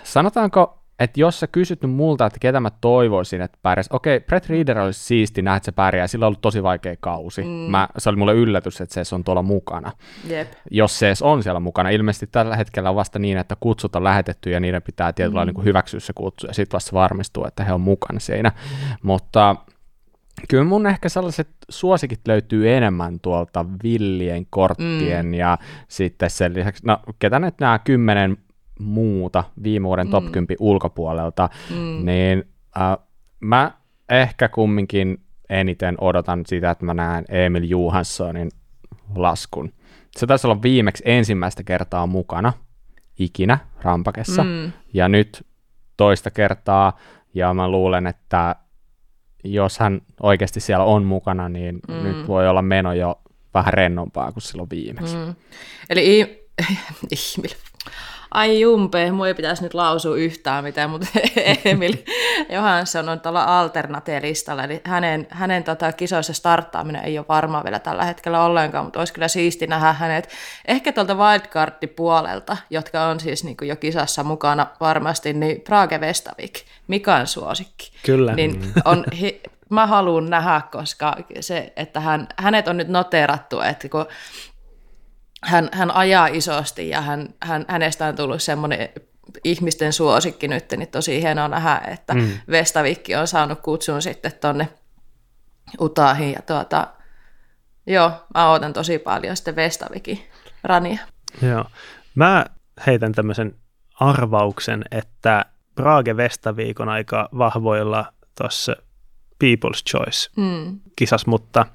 Sanotaanko, 0.04 0.78
että 1.00 1.20
jos 1.20 1.40
sä 1.40 1.48
kysyt 1.48 1.82
nyt 1.82 1.92
multa, 1.92 2.26
että 2.26 2.40
ketä 2.40 2.60
mä 2.60 2.72
toivoisin, 2.82 3.42
että 3.42 3.58
pärjäs. 3.62 3.88
Okei, 3.92 4.20
Brett 4.20 4.50
Reader 4.50 4.80
olisi 4.80 5.00
siisti 5.00 5.42
nähdä, 5.42 5.58
että 5.58 5.66
se 5.66 5.72
pärjää. 5.72 6.08
Sillä 6.08 6.26
on 6.26 6.28
ollut 6.28 6.42
tosi 6.42 6.64
vaikea 6.64 6.96
kausi. 7.00 7.42
Mm. 7.42 7.48
Mä, 7.50 7.88
se 7.98 8.10
oli 8.10 8.18
mulle 8.18 8.34
yllätys, 8.34 8.82
että 8.82 9.04
se 9.04 9.16
on 9.16 9.24
tuolla 9.24 9.42
mukana. 9.42 9.92
Yep. 10.30 10.48
Jos 10.72 11.00
se 11.00 11.14
on 11.22 11.44
siellä 11.44 11.60
mukana. 11.60 11.90
Ilmeisesti 11.90 12.28
tällä 12.28 12.56
hetkellä 12.56 12.90
on 12.90 12.96
vasta 12.96 13.20
niin, 13.20 13.38
että 13.38 13.56
kutsut 13.60 13.96
on 13.96 14.04
lähetetty 14.04 14.50
ja 14.50 14.60
niiden 14.60 14.82
pitää 14.82 15.14
tietyllä 15.14 15.46
mm. 15.46 15.52
niin 15.54 15.66
hyväksyä 15.66 16.00
se 16.00 16.14
kutsu 16.14 16.48
ja 16.48 16.54
sitten 16.54 16.78
vasta 16.78 16.94
varmistuu, 16.94 17.46
että 17.46 17.64
he 17.64 17.74
on 17.74 17.82
mukana 17.82 18.20
siinä. 18.20 18.52
Mutta 19.02 19.56
kyllä 20.50 20.64
mun 20.64 20.88
ehkä 20.88 21.10
sellaiset 21.10 21.50
suosikit 21.70 22.20
löytyy 22.28 22.74
enemmän 22.74 23.20
tuolta 23.20 23.66
villien 23.84 24.46
korttien 24.50 25.26
mm. 25.26 25.34
ja 25.34 25.58
sitten 25.88 26.30
sen 26.30 26.54
lisäksi, 26.54 26.86
no 26.86 27.00
ketä 27.20 27.40
nyt 27.40 27.56
nämä 27.60 27.80
kymmenen 27.80 28.38
muuta 28.80 29.44
viime 29.64 29.88
vuoden 29.88 30.08
mm. 30.08 30.12
top 30.12 30.32
10 30.32 30.58
ulkopuolelta, 30.60 31.50
mm. 31.70 32.06
niin 32.06 32.44
äh, 32.78 33.06
mä 33.40 33.72
ehkä 34.10 34.50
kumminkin 34.50 35.22
eniten 35.50 35.96
odotan 36.02 36.44
sitä, 36.46 36.72
että 36.72 36.86
mä 36.86 36.94
näen 36.94 37.26
Emil 37.30 37.64
Johanssonin 37.64 38.52
laskun. 39.16 39.74
Se 40.18 40.28
taisi 40.28 40.48
olla 40.48 40.62
viimeksi 40.62 41.04
ensimmäistä 41.06 41.64
kertaa 41.64 42.08
mukana 42.08 42.54
ikinä 43.20 43.58
rampakessa, 43.82 44.44
mm. 44.44 44.72
ja 44.94 45.10
nyt 45.10 45.46
toista 45.98 46.32
kertaa, 46.32 47.00
ja 47.34 47.54
mä 47.54 47.70
luulen, 47.70 48.08
että 48.08 48.56
jos 49.44 49.80
hän 49.80 50.02
oikeasti 50.22 50.60
siellä 50.60 50.86
on 50.86 51.04
mukana, 51.04 51.50
niin 51.50 51.80
mm. 51.88 52.04
nyt 52.04 52.28
voi 52.28 52.48
olla 52.48 52.62
meno 52.62 52.94
jo 52.94 53.22
vähän 53.54 53.74
rennompaa 53.74 54.32
kuin 54.32 54.44
silloin 54.44 54.70
viimeksi. 54.70 55.16
Mm. 55.16 55.36
Eli 55.90 56.22
Emil, 56.22 56.36
ai 58.36 58.60
jumpe, 58.60 59.12
mua 59.12 59.28
ei 59.28 59.34
pitäisi 59.34 59.63
nyt 59.63 59.74
lausua 59.74 60.15
yhtään 60.15 60.63
mitään, 60.63 60.89
mutta 60.89 61.08
Emil 61.65 61.93
Johansson 62.50 63.10
on 63.10 63.19
tuolla 63.19 63.60
alternatielistalla, 63.60 64.63
eli 64.63 64.82
hänen, 64.84 65.28
hänen 65.30 65.63
tota, 65.63 65.91
kisoissa 65.91 66.34
starttaaminen 66.34 67.04
ei 67.04 67.17
ole 67.17 67.26
varmaa 67.30 67.63
vielä 67.63 67.80
tällä 67.80 68.06
hetkellä 68.06 68.43
ollenkaan, 68.43 68.86
mutta 68.86 69.00
olisi 69.00 69.13
kyllä 69.13 69.28
siisti 69.28 69.67
nähdä 69.67 69.93
hänet 69.93 70.30
ehkä 70.67 70.91
tuolta 70.91 71.15
wildcard-puolelta, 71.15 72.58
jotka 72.69 73.06
on 73.06 73.19
siis 73.19 73.43
niin 73.43 73.58
jo 73.62 73.76
kisassa 73.76 74.24
mukana 74.24 74.67
varmasti, 74.80 75.34
niin 75.34 75.62
Prague 75.62 76.00
Vestavik, 76.00 76.54
Mikan 76.88 77.28
suosikki. 77.28 77.91
Kyllä. 78.06 78.34
Niin 78.34 78.74
on, 78.86 79.04
hi, 79.19 79.41
mä 79.69 79.88
haluan 79.88 80.30
nähdä, 80.30 80.62
koska 80.71 81.17
se, 81.39 81.74
että 81.76 82.00
hän, 82.00 82.28
hänet 82.38 82.67
on 82.67 82.78
nyt 82.78 82.88
noterattu, 82.88 83.62
että 83.62 83.89
kun 83.89 84.06
hän, 85.46 85.70
hän 85.72 85.92
ajaa 85.92 86.28
isosti 86.28 86.90
ja 86.90 87.02
hän, 87.02 87.34
hän, 87.42 87.66
hänestä 87.68 88.06
on 88.06 88.16
tullut 88.16 88.42
semmoinen 88.42 88.90
ihmisten 89.44 89.94
suosikki 89.94 90.48
nyt, 90.48 90.72
niin 90.78 90.88
tosi 90.88 91.22
hienoa 91.22 91.48
nähdä, 91.48 91.82
että 91.88 92.14
mm. 92.14 92.30
Vestavikki 92.50 93.16
on 93.16 93.28
saanut 93.28 93.62
kutsun 93.62 94.02
sitten 94.02 94.32
tonne 94.42 94.70
Utahiin 95.82 96.34
ja 96.34 96.42
tuota, 96.42 96.88
joo, 97.88 98.12
mä 98.34 98.52
odotan 98.52 98.74
tosi 98.74 99.00
paljon 99.00 99.36
sitten 99.36 99.56
Vestavikin 99.56 100.20
rania. 100.64 101.00
Joo, 101.42 101.66
mä 102.16 102.46
heitän 102.88 103.12
tämmöisen 103.12 103.56
arvauksen, 104.00 104.86
että 104.92 105.46
Praage 105.76 106.18
Vestavik 106.18 106.80
on 106.80 106.90
aika 106.90 107.30
vahvoilla 107.38 108.14
tuossa 108.38 108.76
People's 109.44 109.84
Choice 109.92 110.30
mm. 110.38 110.80
mutta 111.28 111.66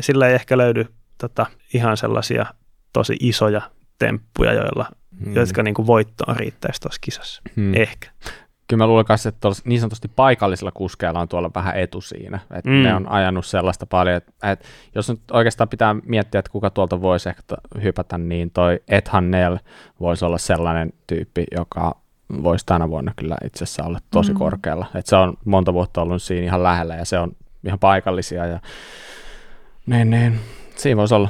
sillä 0.00 0.28
ei 0.28 0.34
ehkä 0.34 0.58
löydy 0.58 0.86
tota, 1.18 1.46
ihan 1.74 1.96
sellaisia 1.96 2.46
tosi 2.92 3.16
isoja 3.20 3.62
temppuja, 3.98 4.52
joilla, 4.52 4.86
hmm. 5.24 5.34
jotka 5.34 5.62
niin 5.62 5.74
kuin 5.74 5.86
voittoon 5.86 6.36
riittäisi 6.36 6.80
tuossa 6.80 6.98
kisassa. 7.00 7.42
Hmm. 7.56 7.74
Ehkä. 7.74 8.10
Kyllä 8.68 8.82
mä 8.82 8.86
luulen 8.86 9.04
kanssa, 9.04 9.28
että 9.28 9.48
niin 9.64 9.80
sanotusti 9.80 10.08
paikallisilla 10.08 10.72
kuskeilla 10.72 11.20
on 11.20 11.28
tuolla 11.28 11.50
vähän 11.54 11.76
etu 11.76 12.00
siinä. 12.00 12.38
Että 12.54 12.70
mm. 12.70 12.82
Ne 12.82 12.94
on 12.94 13.08
ajanut 13.08 13.46
sellaista 13.46 13.86
paljon, 13.86 14.16
että, 14.16 14.32
että 14.52 14.68
jos 14.94 15.08
nyt 15.08 15.20
oikeastaan 15.30 15.68
pitää 15.68 15.96
miettiä, 16.04 16.38
että 16.38 16.50
kuka 16.50 16.70
tuolta 16.70 17.02
voisi 17.02 17.28
ehkä 17.28 17.42
hypätä, 17.82 18.18
niin 18.18 18.50
toi 18.50 18.80
Ethan 18.88 19.30
Nell 19.30 19.56
voisi 20.00 20.24
olla 20.24 20.38
sellainen 20.38 20.92
tyyppi, 21.06 21.44
joka 21.56 22.00
voisi 22.42 22.66
tänä 22.66 22.88
vuonna 22.88 23.12
kyllä 23.16 23.36
itse 23.44 23.64
asiassa 23.64 23.84
olla 23.84 23.98
tosi 24.10 24.32
mm. 24.32 24.38
korkealla. 24.38 24.86
Että 24.94 25.08
se 25.08 25.16
on 25.16 25.34
monta 25.44 25.72
vuotta 25.72 26.02
ollut 26.02 26.22
siinä 26.22 26.46
ihan 26.46 26.62
lähellä 26.62 26.94
ja 26.94 27.04
se 27.04 27.18
on 27.18 27.32
ihan 27.66 27.78
paikallisia 27.78 28.46
ja 28.46 28.60
niin, 29.86 30.10
niin. 30.10 30.40
siinä 30.76 30.96
voisi 30.96 31.14
olla. 31.14 31.28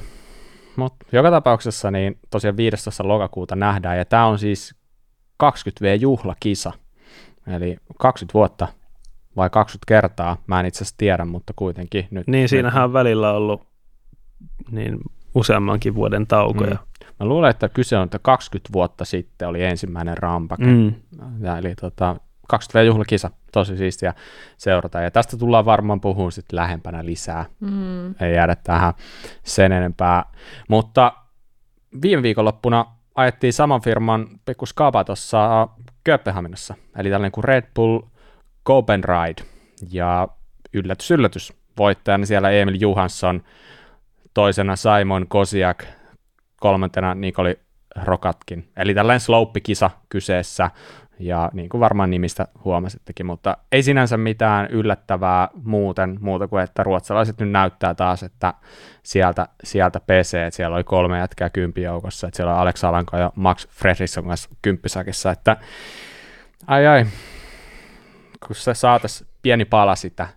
Mutta 0.79 1.07
joka 1.12 1.31
tapauksessa 1.31 1.91
niin 1.91 2.19
tosiaan 2.31 2.57
15. 2.57 3.09
lokakuuta 3.09 3.57
nähdään, 3.57 3.99
ja 3.99 4.05
tämä 4.05 4.27
on 4.27 4.38
siis 4.38 4.75
20V-juhlakisa, 5.45 6.73
eli 7.47 7.77
20 7.99 8.35
vuotta 8.35 8.69
vai 9.37 9.51
20 9.51 9.85
kertaa, 9.88 10.37
mä 10.47 10.61
en 10.61 10.67
itse 10.67 10.79
asiassa 10.79 10.95
tiedä, 10.99 11.25
mutta 11.25 11.53
kuitenkin 11.57 12.09
nyt. 12.11 12.27
Niin, 12.27 12.49
siinähän 12.49 12.85
on 12.85 12.93
välillä 12.93 13.33
ollut 13.33 13.67
niin 14.71 14.99
useammankin 15.35 15.95
vuoden 15.95 16.27
taukoja. 16.27 16.75
Mm. 16.75 17.07
Mä 17.21 17.27
luulen, 17.27 17.51
että 17.51 17.69
kyse 17.69 17.97
on, 17.97 18.05
että 18.05 18.19
20 18.19 18.73
vuotta 18.73 19.05
sitten 19.05 19.49
oli 19.49 19.64
ensimmäinen 19.64 20.19
rampake. 20.19 20.64
Mm. 20.64 20.95
Ja, 21.41 21.59
eli 21.59 21.75
tota, 21.75 22.17
20 22.48 22.87
juhlakisa, 22.87 23.30
tosi 23.52 23.76
siistiä 23.76 24.14
seurata. 24.56 25.00
Ja 25.00 25.11
tästä 25.11 25.37
tullaan 25.37 25.64
varmaan 25.64 26.00
puhumaan 26.00 26.32
sitten 26.32 26.56
lähempänä 26.56 27.04
lisää. 27.04 27.44
Mm. 27.61 28.11
Ei 28.20 28.34
jäädä 28.34 28.56
tähän 28.56 28.94
sen 29.42 29.72
enempää. 29.72 30.24
Mutta 30.68 31.12
viime 32.02 32.22
viikonloppuna 32.22 32.87
ajettiin 33.14 33.52
saman 33.52 33.80
firman 33.80 34.26
pikku 34.44 34.66
skaba 34.66 35.04
tuossa 35.04 35.68
Kööpenhaminassa, 36.04 36.74
eli 36.96 37.11
tällainen 37.11 37.32
kuin 37.32 37.44
Red 37.44 37.64
Bull 37.74 38.00
Copen 38.66 39.04
Ride. 39.04 39.42
Ja 39.90 40.28
yllätys, 40.72 41.11
yllätys, 41.11 41.52
voittajana 41.78 42.26
siellä 42.26 42.50
Emil 42.50 42.76
Johansson, 42.80 43.42
toisena 44.34 44.76
Simon 44.76 45.26
Kosiak, 45.28 45.84
kolmantena 46.61 47.14
Nikoli 47.14 47.58
Rokatkin. 48.04 48.68
Eli 48.76 48.94
tällainen 48.94 49.20
slope-kisa 49.20 49.90
kyseessä, 50.08 50.70
ja 51.20 51.50
niin 51.52 51.68
kuin 51.68 51.81
varmaan 51.81 52.11
nimistä 52.11 52.48
huomasittekin, 52.64 53.26
mutta 53.26 53.57
ei 53.72 53.83
sinänsä 53.83 54.16
mitään 54.16 54.66
yllättävää 54.70 55.48
muuten, 55.64 56.18
muuta 56.20 56.48
kuin 56.48 56.62
että 56.62 56.83
ruotsalaiset 56.83 57.40
nyt 57.40 57.50
näyttää 57.50 57.94
taas, 57.94 58.22
että 58.22 58.54
sieltä, 59.02 59.48
sieltä 59.64 60.00
PC, 60.00 60.35
että 60.35 60.57
siellä 60.57 60.76
oli 60.76 60.85
kolme 60.85 61.18
jätkää 61.18 61.50
kymppijoukossa, 61.50 62.26
että 62.26 62.37
siellä 62.37 62.54
on 62.54 62.61
Alex 62.61 62.85
Alanko 62.85 63.16
ja 63.16 63.33
Max 63.35 63.68
Fredriksson 63.68 64.26
kanssa 64.26 64.50
kymppisakissa, 64.62 65.31
että 65.31 65.57
ai 66.66 66.87
ai, 66.87 67.07
kun 68.46 68.57
se 68.57 68.74
saataisiin 68.74 69.31
pieni 69.42 69.64
pala 69.64 69.96
sitä 69.96 70.28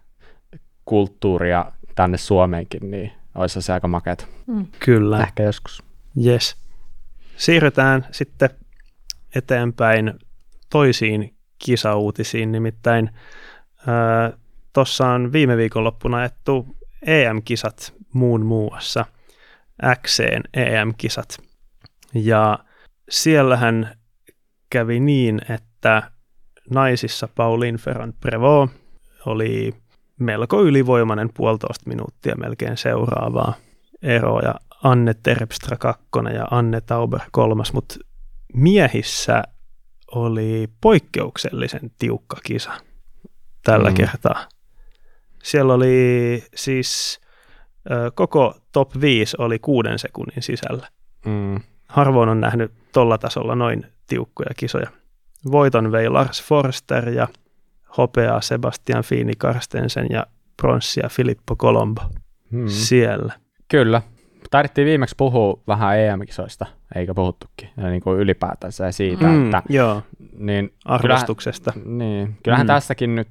kulttuuria 0.85 1.65
tänne 1.95 2.17
Suomeenkin, 2.17 2.91
niin 2.91 3.11
olisi 3.35 3.61
se 3.61 3.73
aika 3.73 3.87
makeata. 3.87 4.25
Mm. 4.47 4.65
Kyllä. 4.79 5.21
Ehkä 5.21 5.43
joskus. 5.43 5.83
Yes. 6.25 6.55
Siirrytään 7.37 8.05
sitten 8.11 8.49
eteenpäin 9.35 10.13
toisiin 10.71 11.35
kisauutisiin, 11.59 12.51
nimittäin 12.51 13.09
tuossa 14.73 15.07
on 15.07 15.31
viime 15.31 15.57
viikonloppuna 15.57 16.17
ajettu 16.17 16.77
EM-kisat 17.05 17.93
muun 18.13 18.45
muassa, 18.45 19.05
XCn 20.01 20.41
EM-kisat. 20.53 21.37
Ja 22.13 22.59
siellähän 23.09 23.95
kävi 24.69 24.99
niin, 24.99 25.41
että 25.49 26.11
naisissa 26.69 27.29
Pauline 27.35 27.77
Ferrand 27.77 28.13
Prevot 28.19 28.69
oli 29.25 29.75
melko 30.19 30.63
ylivoimainen 30.63 31.29
puolitoista 31.33 31.89
minuuttia 31.89 32.35
melkein 32.35 32.77
seuraavaa 32.77 33.53
eroa 34.01 34.41
ja 34.41 34.55
Anne 34.83 35.13
Terpstra 35.23 35.77
kakkonen 35.77 36.35
ja 36.35 36.47
Anne 36.51 36.81
Tauber 36.81 37.21
kolmas, 37.31 37.73
mutta 37.73 37.95
miehissä 38.53 39.43
oli 40.15 40.69
poikkeuksellisen 40.81 41.91
tiukka 41.99 42.37
kisa 42.43 42.71
tällä 43.63 43.89
mm. 43.89 43.95
kertaa. 43.95 44.47
Siellä 45.43 45.73
oli 45.73 46.43
siis 46.55 47.21
ö, 47.91 48.11
koko 48.15 48.55
top 48.71 48.91
5 49.01 49.35
oli 49.39 49.59
kuuden 49.59 49.99
sekunnin 49.99 50.43
sisällä. 50.43 50.87
Mm. 51.25 51.59
Harvoin 51.87 52.29
on 52.29 52.41
nähnyt 52.41 52.71
tuolla 52.93 53.17
tasolla 53.17 53.55
noin 53.55 53.85
tiukkoja 54.07 54.51
kisoja. 54.57 54.89
Voiton 55.51 55.91
vei 55.91 56.09
Lars 56.09 56.43
Forster 56.43 57.09
ja 57.09 57.27
hopeaa 57.97 58.41
Sebastian 58.41 59.03
Fiini 59.03 59.33
Karstensen 59.37 60.07
ja 60.09 60.27
pronssia 60.57 61.09
Filippo 61.09 61.55
Colombo 61.55 62.01
hmm. 62.51 62.67
siellä. 62.67 63.33
Kyllä. 63.67 64.01
Taidettiin 64.51 64.85
viimeksi 64.85 65.15
puhua 65.17 65.59
vähän 65.67 65.99
EM-kisoista, 65.99 66.65
eikä 66.95 67.13
puhuttukin, 67.13 67.69
ja 67.77 67.89
niin 67.89 68.01
kuin 68.01 68.19
ylipäätänsä 68.19 68.91
siitä, 68.91 69.25
mm, 69.25 69.45
että... 69.45 69.63
Joo, 69.69 70.01
niin, 70.37 70.73
arvostuksesta. 70.85 71.71
Kyllähän, 71.71 71.97
niin, 71.97 72.37
kyllähän 72.43 72.67
mm. 72.67 72.73
tässäkin 72.73 73.15
nyt 73.15 73.27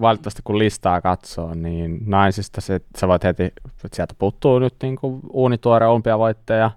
valitettavasti 0.00 0.42
kun 0.44 0.58
listaa 0.58 1.00
katsoo, 1.00 1.54
niin 1.54 1.98
naisista 2.06 2.60
se, 2.60 2.80
sä 2.98 3.08
voit 3.08 3.24
heti, 3.24 3.44
että 3.44 3.96
sieltä 3.96 4.14
puuttuu 4.18 4.58
nyt 4.58 4.74
niin 4.82 4.96
kuin 4.96 5.20
uunituore 5.32 5.86
olympiavoittaja, 5.86 6.70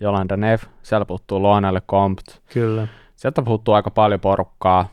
Jolanda 0.00 0.36
Neff, 0.36 0.64
siellä 0.82 1.04
puuttuu 1.04 1.42
Loanelle 1.42 1.80
Compt. 1.80 2.26
Kyllä. 2.52 2.88
Sieltä 3.16 3.42
puuttuu 3.42 3.74
aika 3.74 3.90
paljon 3.90 4.20
porukkaa, 4.20 4.88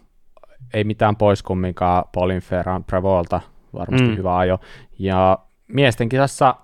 ei 0.74 0.84
mitään 0.84 1.16
pois 1.16 1.44
kumminkaan 1.44 2.04
Paulin 2.14 2.42
Ferran 2.42 2.84
Prevolta, 2.84 3.42
varmasti 3.74 4.08
mm. 4.08 4.18
hyvä 4.18 4.38
ajo. 4.38 4.60
Ja 5.00 5.40
miesten 5.68 6.10
kisassa 6.10 6.56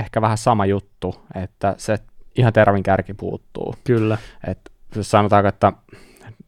ehkä 0.00 0.20
vähän 0.20 0.38
sama 0.38 0.66
juttu, 0.66 1.14
että 1.34 1.74
se 1.78 1.98
ihan 2.36 2.52
terävin 2.52 2.82
kärki 2.82 3.14
puuttuu. 3.14 3.74
Kyllä. 3.84 4.18
Et 4.46 4.72
sanotaanko, 5.00 5.48
että 5.48 5.72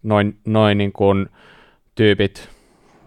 noin, 0.03 0.41
noin 0.47 0.79
niin 0.79 0.93
kuin 0.93 1.29
tyypit 1.95 2.49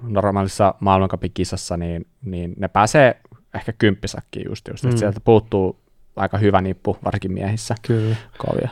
normaalissa 0.01 0.75
maailmankapikisassa, 0.79 1.77
niin, 1.77 2.07
niin 2.25 2.53
ne 2.57 2.67
pääsee 2.67 3.21
ehkä 3.55 3.73
kymppisakkiin 3.73 4.45
just, 4.49 4.67
just 4.67 4.83
mm. 4.83 4.89
että 4.89 4.99
sieltä 4.99 5.19
puuttuu 5.19 5.79
aika 6.15 6.37
hyvä 6.37 6.61
nippu, 6.61 6.97
varsinkin 7.05 7.33
miehissä. 7.33 7.75
Kyllä. 7.87 8.15
Kovia. 8.37 8.69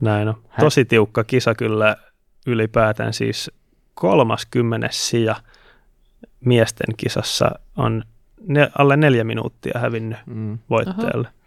Näin 0.00 0.28
on. 0.28 0.42
Tosi 0.60 0.84
tiukka 0.84 1.24
kisa 1.24 1.54
kyllä 1.54 1.96
ylipäätään 2.46 3.12
siis 3.12 3.50
30 3.94 4.88
sija 4.90 5.36
miesten 6.44 6.96
kisassa 6.96 7.50
on 7.76 8.04
ne, 8.46 8.70
alle 8.78 8.96
neljä 8.96 9.24
minuuttia 9.24 9.78
hävinnyt 9.80 10.18
mm. 10.26 10.58
voittajalle. 10.70 11.28
Aha. 11.28 11.38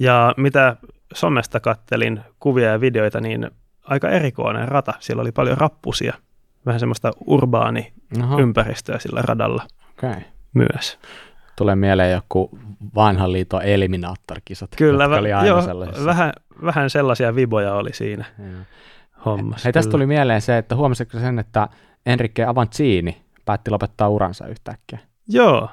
Ja 0.00 0.34
mitä 0.36 0.76
somesta 1.14 1.60
kattelin 1.60 2.20
kuvia 2.40 2.68
ja 2.68 2.80
videoita, 2.80 3.20
niin 3.20 3.50
aika 3.84 4.08
erikoinen 4.08 4.68
rata. 4.68 4.94
Siellä 5.00 5.20
oli 5.20 5.32
paljon 5.32 5.58
rappusia, 5.58 6.14
vähän 6.66 6.80
semmoista 6.80 7.10
urbaani 7.26 7.92
Aha. 8.20 8.40
ympäristöä 8.40 8.98
sillä 8.98 9.22
radalla 9.22 9.66
okay. 9.98 10.20
myös. 10.54 10.98
Tulee 11.56 11.76
mieleen 11.76 12.12
joku 12.12 12.58
vanhan 12.94 13.32
liiton 13.32 13.62
eliminaattorikisat. 13.62 14.70
Kyllä, 14.76 15.06
vä- 15.06 15.46
joo, 15.46 15.62
vähän, 16.04 16.32
vähän 16.64 16.90
sellaisia 16.90 17.34
viboja 17.34 17.74
oli 17.74 17.92
siinä. 17.92 18.24
Ja 18.38 18.44
hommassa. 19.26 19.66
Hei, 19.66 19.72
tästä 19.72 19.90
tuli 19.90 20.06
mieleen 20.06 20.40
se, 20.40 20.58
että 20.58 20.76
huomasitko 20.76 21.18
sen, 21.18 21.38
että 21.38 21.68
Enrique 22.06 22.44
Avancini 22.44 23.22
päätti 23.44 23.70
lopettaa 23.70 24.08
uransa 24.08 24.46
yhtäkkiä? 24.46 24.98
Joo, 25.28 25.68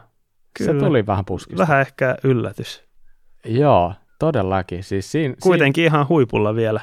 kyllä. 0.58 0.74
Se 0.74 0.86
tuli 0.86 1.06
vähän 1.06 1.26
puskista. 1.26 1.62
Vähän 1.64 1.82
ehkä 1.82 2.16
yllätys. 2.24 2.84
Joo, 3.46 3.94
todellakin. 4.20 4.84
Siis 4.84 5.12
siinä, 5.12 5.36
Kuitenkin 5.44 5.82
siinä... 5.82 5.96
ihan 5.96 6.10
huipulla 6.10 6.56
vielä. 6.56 6.82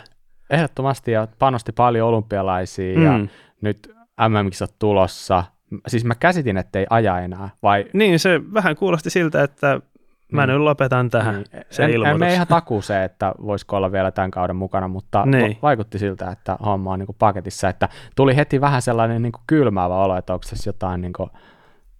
Ehdottomasti 0.50 1.12
ja 1.12 1.28
panosti 1.38 1.72
paljon 1.72 2.08
olympialaisia 2.08 2.98
mm. 2.98 3.04
ja 3.04 3.12
nyt 3.60 3.92
MM-kisat 4.28 4.74
tulossa. 4.78 5.44
Siis 5.88 6.04
mä 6.04 6.14
käsitin, 6.14 6.56
ettei 6.56 6.86
aja 6.90 7.20
enää, 7.20 7.48
vai? 7.62 7.84
Niin, 7.92 8.18
se 8.18 8.40
vähän 8.54 8.76
kuulosti 8.76 9.10
siltä, 9.10 9.42
että 9.42 9.80
Mä 10.32 10.46
niin. 10.46 10.54
nyt 10.54 10.62
lopetan 10.62 11.10
tähän 11.10 11.34
niin. 11.34 11.64
se 11.70 11.84
en, 11.84 12.06
en 12.06 12.18
mene 12.18 12.34
ihan 12.34 12.46
se, 12.80 13.04
että 13.04 13.34
voisiko 13.46 13.76
olla 13.76 13.92
vielä 13.92 14.10
tämän 14.10 14.30
kauden 14.30 14.56
mukana, 14.56 14.88
mutta 14.88 15.26
niin. 15.26 15.58
vaikutti 15.62 15.98
siltä, 15.98 16.30
että 16.30 16.56
homma 16.64 16.92
on 16.92 16.98
niin 16.98 17.16
paketissa, 17.18 17.68
että 17.68 17.88
tuli 18.16 18.36
heti 18.36 18.60
vähän 18.60 18.82
sellainen 18.82 19.22
niin 19.22 19.32
kylmäävä 19.46 19.96
olo, 19.96 20.16
että 20.16 20.32
onko 20.32 20.44
tässä 20.50 20.68
jotain 20.68 21.00
niin 21.00 21.12
kuin 21.12 21.30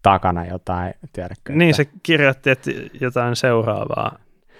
takana 0.02 0.46
jotain, 0.46 0.94
tiedätkö? 1.12 1.52
Niin, 1.52 1.70
että... 1.70 1.76
se 1.76 1.90
kirjoitti, 2.02 2.50
että 2.50 2.70
jotain 3.00 3.36
seuraavaa, 3.36 4.18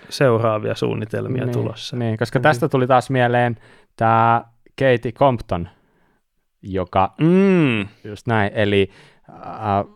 seuraavia 0.09 0.75
suunnitelmia 0.75 1.45
niin, 1.45 1.53
tulossa. 1.53 1.97
Niin, 1.97 2.17
koska 2.17 2.41
tästä 2.41 2.69
tuli 2.69 2.87
taas 2.87 3.11
mieleen 3.11 3.57
tämä 3.97 4.45
Katie 4.79 5.13
Compton, 5.13 5.69
joka, 6.63 7.15
mm. 7.21 7.81
just 8.05 8.27
näin, 8.27 8.51
eli 8.55 8.91
äh, 9.31 9.95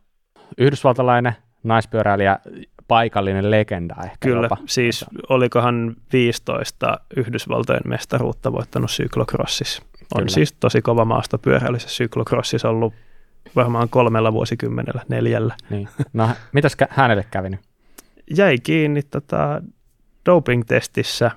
yhdysvaltalainen 0.58 1.32
naispyöräilijä, 1.62 2.38
paikallinen 2.88 3.50
legenda 3.50 3.94
ehkä 4.04 4.16
Kyllä, 4.20 4.42
jopa. 4.42 4.56
siis 4.66 5.04
olikohan 5.28 5.96
15 6.12 7.00
Yhdysvaltojen 7.16 7.82
mestaruutta 7.84 8.52
voittanut 8.52 8.90
syklokrossissa. 8.90 9.82
On 10.14 10.18
Kyllä. 10.20 10.28
siis 10.28 10.52
tosi 10.52 10.82
kova 10.82 11.04
maastopyöräilyssä 11.04 11.88
syklokrossissa 11.88 12.68
ollut 12.68 12.94
varmaan 13.56 13.88
kolmella 13.88 14.32
vuosikymmenellä, 14.32 15.02
neljällä. 15.08 15.56
Niin. 15.70 15.88
No, 16.12 16.30
mitäs 16.52 16.76
hänelle 16.90 17.24
kävi 17.30 17.50
nyt? 17.50 17.60
Jäi 18.36 18.58
kiinni 18.58 19.02
tota, 19.02 19.62
doping-testissä 20.26 21.30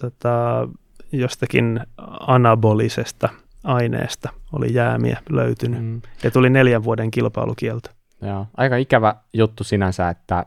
tota, 0.00 0.68
jostakin 1.12 1.80
anabolisesta 2.20 3.28
aineesta 3.64 4.30
oli 4.52 4.74
jäämiä 4.74 5.18
löytynyt 5.30 5.82
mm. 5.84 6.02
ja 6.22 6.30
tuli 6.30 6.50
neljän 6.50 6.84
vuoden 6.84 7.10
kilpailukielto. 7.10 7.90
Joo, 8.22 8.46
aika 8.56 8.76
ikävä 8.76 9.14
juttu 9.32 9.64
sinänsä, 9.64 10.08
että 10.08 10.44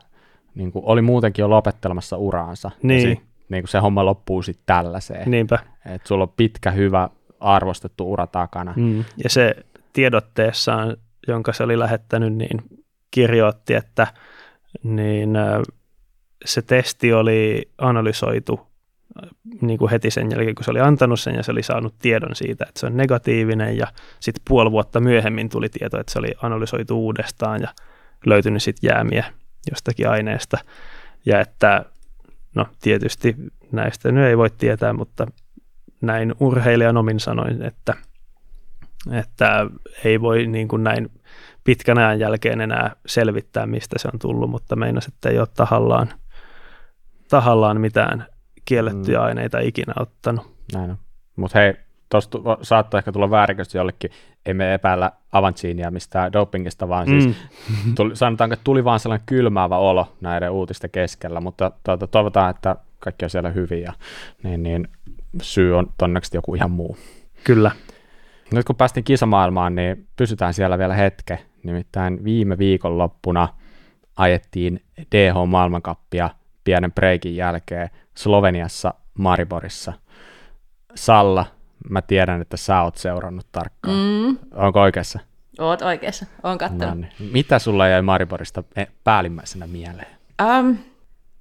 niin 0.54 0.72
kuin 0.72 0.84
oli 0.84 1.02
muutenkin 1.02 1.42
jo 1.42 1.50
lopettelemassa 1.50 2.16
uraansa. 2.16 2.70
Niin. 2.82 3.08
Ja 3.08 3.14
sit, 3.14 3.24
niin 3.48 3.62
kuin 3.62 3.68
se 3.68 3.78
homma 3.78 4.04
loppuu 4.04 4.42
sitten 4.42 4.62
tällaiseen. 4.66 5.30
Niinpä. 5.30 5.58
Että 5.86 6.08
sulla 6.08 6.24
on 6.24 6.32
pitkä, 6.36 6.70
hyvä, 6.70 7.08
arvostettu 7.40 8.12
ura 8.12 8.26
takana. 8.26 8.72
Mm. 8.76 9.04
Ja 9.24 9.30
se 9.30 9.56
tiedotteessaan, 9.92 10.96
jonka 11.26 11.52
se 11.52 11.62
oli 11.62 11.78
lähettänyt, 11.78 12.34
niin 12.34 12.60
kirjoitti, 13.10 13.74
että 13.74 14.06
niin, 14.82 15.30
se 16.44 16.62
testi 16.62 17.12
oli 17.12 17.70
analysoitu 17.78 18.68
niin 19.60 19.78
kuin 19.78 19.90
heti 19.90 20.10
sen 20.10 20.30
jälkeen, 20.30 20.54
kun 20.54 20.64
se 20.64 20.70
oli 20.70 20.80
antanut 20.80 21.20
sen 21.20 21.34
ja 21.34 21.42
se 21.42 21.52
oli 21.52 21.62
saanut 21.62 21.94
tiedon 21.98 22.36
siitä, 22.36 22.66
että 22.68 22.80
se 22.80 22.86
on 22.86 22.96
negatiivinen 22.96 23.76
ja 23.76 23.86
sitten 24.20 24.42
puoli 24.48 24.70
vuotta 24.70 25.00
myöhemmin 25.00 25.48
tuli 25.48 25.68
tieto, 25.68 26.00
että 26.00 26.12
se 26.12 26.18
oli 26.18 26.34
analysoitu 26.42 26.98
uudestaan 26.98 27.62
ja 27.62 27.68
löytynyt 28.26 28.62
sitten 28.62 28.88
jäämiä 28.88 29.24
jostakin 29.70 30.08
aineesta. 30.08 30.58
Ja 31.26 31.40
että, 31.40 31.84
no 32.54 32.66
tietysti 32.80 33.36
näistä 33.72 34.12
nyt 34.12 34.24
ei 34.24 34.38
voi 34.38 34.50
tietää, 34.50 34.92
mutta 34.92 35.26
näin 36.00 36.34
urheilijan 36.40 36.96
omin 36.96 37.20
sanoin, 37.20 37.62
että, 37.62 37.94
että 39.12 39.66
ei 40.04 40.20
voi 40.20 40.46
niin 40.46 40.68
kuin 40.68 40.84
näin 40.84 41.10
pitkän 41.64 41.98
ajan 41.98 42.20
jälkeen 42.20 42.60
enää 42.60 42.96
selvittää, 43.06 43.66
mistä 43.66 43.98
se 43.98 44.08
on 44.12 44.18
tullut, 44.18 44.50
mutta 44.50 44.76
meinas, 44.76 45.06
että 45.06 45.28
ei 45.28 45.38
ole 45.38 45.48
tahallaan, 45.56 46.08
tahallaan 47.28 47.80
mitään 47.80 48.26
kiellettyjä 48.64 49.18
mm. 49.18 49.24
aineita 49.24 49.58
ikinä 49.58 49.92
ottanut. 50.00 50.50
Näin 50.74 50.90
on. 50.90 50.98
Mutta 51.36 51.58
hei, 51.58 51.74
tuosta 52.08 52.38
saattoi 52.62 52.98
ehkä 52.98 53.12
tulla 53.12 53.30
väärinkäsitys 53.30 53.74
jollekin, 53.74 54.10
emme 54.46 54.74
epäillä 54.74 55.12
Avancinia 55.32 55.90
mistään 55.90 56.32
dopingista, 56.32 56.88
vaan 56.88 57.06
siis 57.06 57.26
mm. 57.26 57.34
tuli, 57.96 58.16
sanotaanko, 58.16 58.54
että 58.54 58.64
tuli 58.64 58.84
vaan 58.84 59.00
sellainen 59.00 59.26
kylmäävä 59.26 59.76
olo 59.76 60.16
näiden 60.20 60.50
uutisten 60.50 60.90
keskellä, 60.90 61.40
mutta 61.40 61.70
tuota, 61.84 62.06
toivotaan, 62.06 62.50
että 62.50 62.76
kaikki 62.98 63.24
on 63.24 63.30
siellä 63.30 63.50
hyvin 63.50 63.82
ja 63.82 63.92
niin, 64.42 64.62
niin 64.62 64.88
syy 65.42 65.78
on 65.78 65.92
todennäköisesti 65.98 66.36
joku 66.36 66.54
ihan 66.54 66.70
muu. 66.70 66.96
Kyllä. 67.44 67.70
Nyt 68.52 68.66
kun 68.66 68.76
päästiin 68.76 69.04
kisamaailmaan, 69.04 69.74
niin 69.74 70.08
pysytään 70.16 70.54
siellä 70.54 70.78
vielä 70.78 70.94
hetke. 70.94 71.38
Nimittäin 71.62 72.24
viime 72.24 72.58
viikon 72.58 72.98
loppuna 72.98 73.48
ajettiin 74.16 74.82
DH-maailmankappia 75.14 76.30
pienen 76.64 76.92
breikin 76.92 77.36
jälkeen 77.36 77.90
Sloveniassa 78.16 78.94
Mariborissa. 79.18 79.92
Salla, 80.94 81.46
mä 81.90 82.02
tiedän, 82.02 82.40
että 82.40 82.56
sä 82.56 82.82
oot 82.82 82.96
seurannut 82.96 83.46
tarkkaan. 83.52 83.96
Mm. 83.96 84.38
Onko 84.54 84.80
oikeassa? 84.80 85.18
Oot 85.58 85.82
oikeassa, 85.82 86.26
oon 86.42 86.58
kattonut. 86.58 86.88
No 86.88 86.94
niin. 86.94 87.32
Mitä 87.32 87.58
sulla 87.58 87.88
jäi 87.88 88.02
Mariborista 88.02 88.64
päällimmäisenä 89.04 89.66
mieleen? 89.66 90.06
Um, 90.58 90.78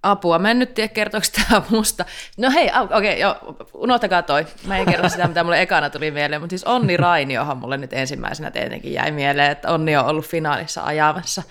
Apua, 0.04 0.40
mä 0.40 0.52
en 0.52 0.60
nyt 0.60 0.74
tiedä 0.74 0.88
kertooko 0.88 1.28
tämä 1.36 1.62
musta. 1.70 2.06
No 2.38 2.52
hei, 2.52 2.70
okei, 2.98 3.26
okay, 3.26 3.54
unohtakaa 3.74 4.22
toi. 4.22 4.48
Mä 4.68 4.78
en 4.78 4.86
kerro 4.86 5.10
sitä, 5.10 5.28
mitä 5.28 5.44
mulle 5.44 5.62
ekana 5.62 5.90
tuli 5.90 6.12
mieleen, 6.12 6.42
mutta 6.42 6.52
siis 6.52 6.64
Onni 6.64 6.98
Rainiohan 6.98 7.58
mulle 7.58 7.78
nyt 7.78 7.94
ensimmäisenä 7.94 8.52
tietenkin 8.52 8.94
jäi 8.94 9.12
mieleen, 9.12 9.52
että 9.52 9.74
Onni 9.74 9.98
on 9.98 10.06
ollut 10.06 10.26
finaalissa 10.26 10.84
ajamassa. 10.84 11.44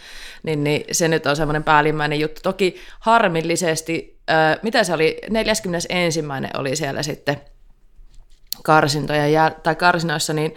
Niin, 0.43 0.65
niin 0.65 0.85
se 0.93 1.09
nyt 1.09 1.27
on 1.27 1.37
semmoinen 1.37 1.65
päällimmäinen 1.65 2.21
juttu. 2.21 2.41
Toki 2.43 2.81
harmillisesti, 3.01 4.21
äh, 4.31 4.59
mitä 4.63 4.85
se 4.85 4.93
oli, 4.93 5.19
41. 5.31 5.69
oli 6.59 6.77
siellä 6.77 7.03
sitten 7.03 7.41
karsintoja, 8.63 9.51
tai 9.51 9.75
karsinoissa, 9.75 10.33
niin 10.33 10.55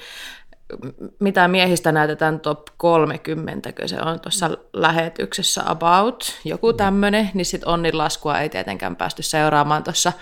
mitä 1.20 1.48
miehistä 1.48 1.92
näytetään 1.92 2.40
top 2.40 2.60
30, 2.78 3.74
kun 3.74 3.90
se 3.90 4.02
on 4.02 4.20
tuossa 4.20 4.50
lähetyksessä 4.74 5.62
about, 5.66 6.40
joku 6.46 6.74
tämmöinen, 6.74 7.32
niin 7.34 7.46
sitten 7.46 7.70
onnin 7.70 7.98
laskua 7.98 8.40
ei 8.40 8.50
tietenkään 8.50 8.96
päästy 8.96 9.24
seuraamaan 9.24 9.84
tuossa 9.84 10.14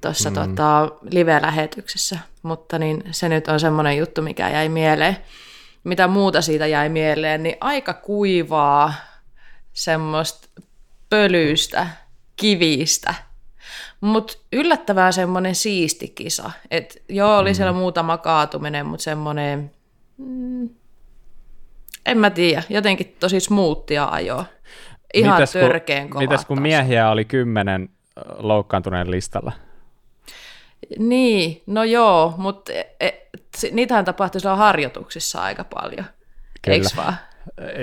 tuossa 0.00 0.30
mm. 0.30 0.34
tota, 0.34 0.88
live-lähetyksessä, 1.10 2.18
mutta 2.42 2.78
niin 2.78 3.04
se 3.10 3.28
nyt 3.28 3.48
on 3.48 3.60
semmoinen 3.60 3.96
juttu, 3.96 4.22
mikä 4.22 4.48
jäi 4.48 4.68
mieleen. 4.68 5.16
Mitä 5.84 6.08
muuta 6.08 6.42
siitä 6.42 6.66
jäi 6.66 6.88
mieleen, 6.88 7.42
niin 7.42 7.56
aika 7.60 7.94
kuivaa 7.94 8.94
semmoista 9.72 10.48
pölyistä, 11.10 11.86
kivistä, 12.36 13.14
mutta 14.00 14.38
yllättävää 14.52 15.12
semmoinen 15.12 15.54
siisti 15.54 16.08
kisa. 16.08 16.50
Et 16.70 17.02
joo, 17.08 17.38
oli 17.38 17.50
mm. 17.50 17.54
siellä 17.54 17.72
muutama 17.72 18.18
kaatuminen, 18.18 18.86
mutta 18.86 19.04
semmoinen, 19.04 19.70
mm, 20.16 20.68
en 22.06 22.18
mä 22.18 22.30
tiedä, 22.30 22.62
jotenkin 22.68 23.16
tosi 23.20 23.40
smoothia 23.40 24.04
ajoa. 24.04 24.44
Ihan 25.14 25.34
mites 25.34 25.52
törkeen 25.52 26.10
kova. 26.10 26.20
Mitäs 26.20 26.44
kun 26.44 26.62
miehiä 26.62 27.10
oli 27.10 27.24
kymmenen 27.24 27.88
loukkaantuneen 28.38 29.10
listalla? 29.10 29.52
Niin, 30.98 31.62
no 31.66 31.84
joo, 31.84 32.34
mutta 32.36 32.72
e, 32.72 32.84
e, 33.00 33.10
niitähän 33.72 34.04
tapahtui 34.04 34.40
siellä 34.40 34.56
harjoituksissa 34.56 35.42
aika 35.42 35.64
paljon, 35.64 36.06
eikö 36.66 36.86
vaan? 36.96 37.14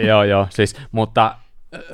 joo, 0.08 0.24
joo, 0.24 0.48
siis, 0.50 0.76
mutta 0.92 1.36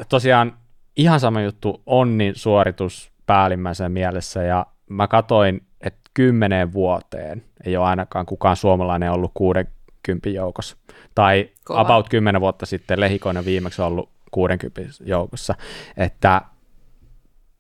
tosiaan 0.10 0.58
ihan 0.98 1.20
sama 1.20 1.42
juttu, 1.42 1.82
Onnin 1.86 2.36
suoritus 2.36 3.13
päällimmäisen 3.26 3.92
mielessä 3.92 4.44
ja 4.44 4.66
mä 4.90 5.08
katoin, 5.08 5.62
että 5.82 6.00
kymmeneen 6.14 6.74
vuoteen 6.74 7.44
ei 7.66 7.78
ole 7.78 7.86
ainakaan 7.86 8.26
kukaan 8.26 8.56
suomalainen 8.56 9.12
ollut 9.12 9.32
60 9.34 10.30
joukossa. 10.30 10.78
Tai 11.16 11.50
Kova. 11.64 11.80
about 11.80 12.10
10 12.10 12.42
vuotta 12.42 12.66
sitten 12.66 13.00
Lehikoinen 13.00 13.46
viimeksi 13.46 13.82
ollut 13.82 14.10
60 14.32 14.82
joukossa. 15.06 15.56
Että 15.98 16.42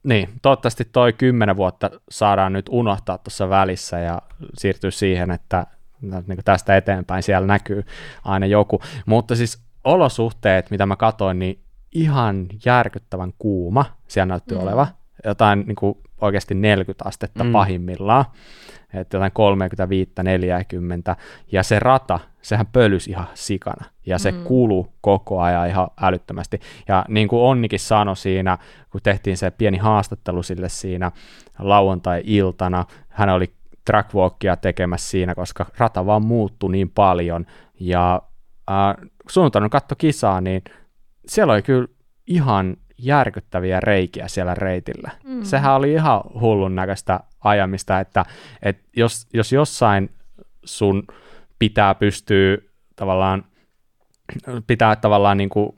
niin, 0.04 0.30
toivottavasti 0.41 0.86
toi 0.91 1.13
10 1.13 1.58
vuotta 1.58 1.89
saadaan 2.10 2.54
nyt 2.54 2.65
unohtaa 2.69 3.17
tuossa 3.17 3.49
välissä 3.49 3.99
ja 3.99 4.21
siirtyä 4.58 4.91
siihen, 4.91 5.32
että 5.32 5.67
niin 6.02 6.38
tästä 6.45 6.78
eteenpäin 6.78 7.23
siellä 7.23 7.47
näkyy 7.47 7.84
aina 8.23 8.45
joku. 8.45 8.82
Mutta 9.06 9.36
siis 9.36 9.63
olosuhteet, 9.84 10.71
mitä 10.71 10.86
mä 10.86 10.95
katoin, 10.95 11.39
niin 11.39 11.60
ihan 11.91 12.45
järkyttävän 12.65 13.34
kuuma 13.39 13.86
siellä 14.08 14.26
näytti 14.26 14.56
mm. 14.56 14.62
oleva 14.62 14.88
jotain 15.25 15.63
niin 15.67 15.75
kuin 15.75 15.97
oikeasti 16.21 16.55
40 16.55 17.05
astetta 17.07 17.43
mm. 17.43 17.51
pahimmillaan, 17.51 18.25
että 18.93 19.17
jotain 19.17 19.31
35-40, 21.12 21.15
ja 21.51 21.63
se 21.63 21.79
rata, 21.79 22.19
sehän 22.41 22.67
pölysi 22.67 23.12
ihan 23.12 23.27
sikana, 23.33 23.86
ja 24.05 24.19
se 24.19 24.31
mm. 24.31 24.43
kuluu 24.43 24.93
koko 25.01 25.41
ajan 25.41 25.67
ihan 25.69 25.88
älyttömästi. 26.01 26.59
Ja 26.88 27.05
niin 27.07 27.27
kuin 27.27 27.41
Onnikin 27.41 27.79
sanoi 27.79 28.17
siinä, 28.17 28.57
kun 28.89 29.01
tehtiin 29.03 29.38
se 29.38 29.51
pieni 29.51 29.77
haastattelu 29.77 30.43
sille 30.43 30.69
siinä 30.69 31.12
lauantai-iltana, 31.59 32.86
hän 33.09 33.29
oli 33.29 33.53
trackwalkia 33.86 34.55
tekemässä 34.57 35.09
siinä, 35.09 35.36
koska 35.36 35.65
rata 35.77 36.05
vaan 36.05 36.25
muuttui 36.25 36.71
niin 36.71 36.89
paljon, 36.89 37.45
ja 37.79 38.21
äh, 38.71 39.09
sunnuntaina 39.29 39.69
katto 39.69 39.95
kisaa, 39.95 40.41
niin 40.41 40.63
siellä 41.27 41.53
oli 41.53 41.62
kyllä 41.62 41.88
ihan 42.27 42.77
järkyttäviä 43.05 43.79
reikiä 43.79 44.27
siellä 44.27 44.55
reitillä. 44.55 45.11
Mm. 45.23 45.43
Sehän 45.43 45.75
oli 45.75 45.93
ihan 45.93 46.21
hullun 46.39 46.75
näköistä 46.75 47.19
ajamista, 47.43 47.99
että, 47.99 48.25
että 48.61 48.83
jos, 48.95 49.27
jos 49.33 49.51
jossain 49.51 50.09
sun 50.65 51.03
pitää 51.59 51.95
pystyä 51.95 52.57
tavallaan, 52.95 53.43
pitää 54.67 54.95
tavallaan 54.95 55.37
niin 55.37 55.49
kuin 55.49 55.75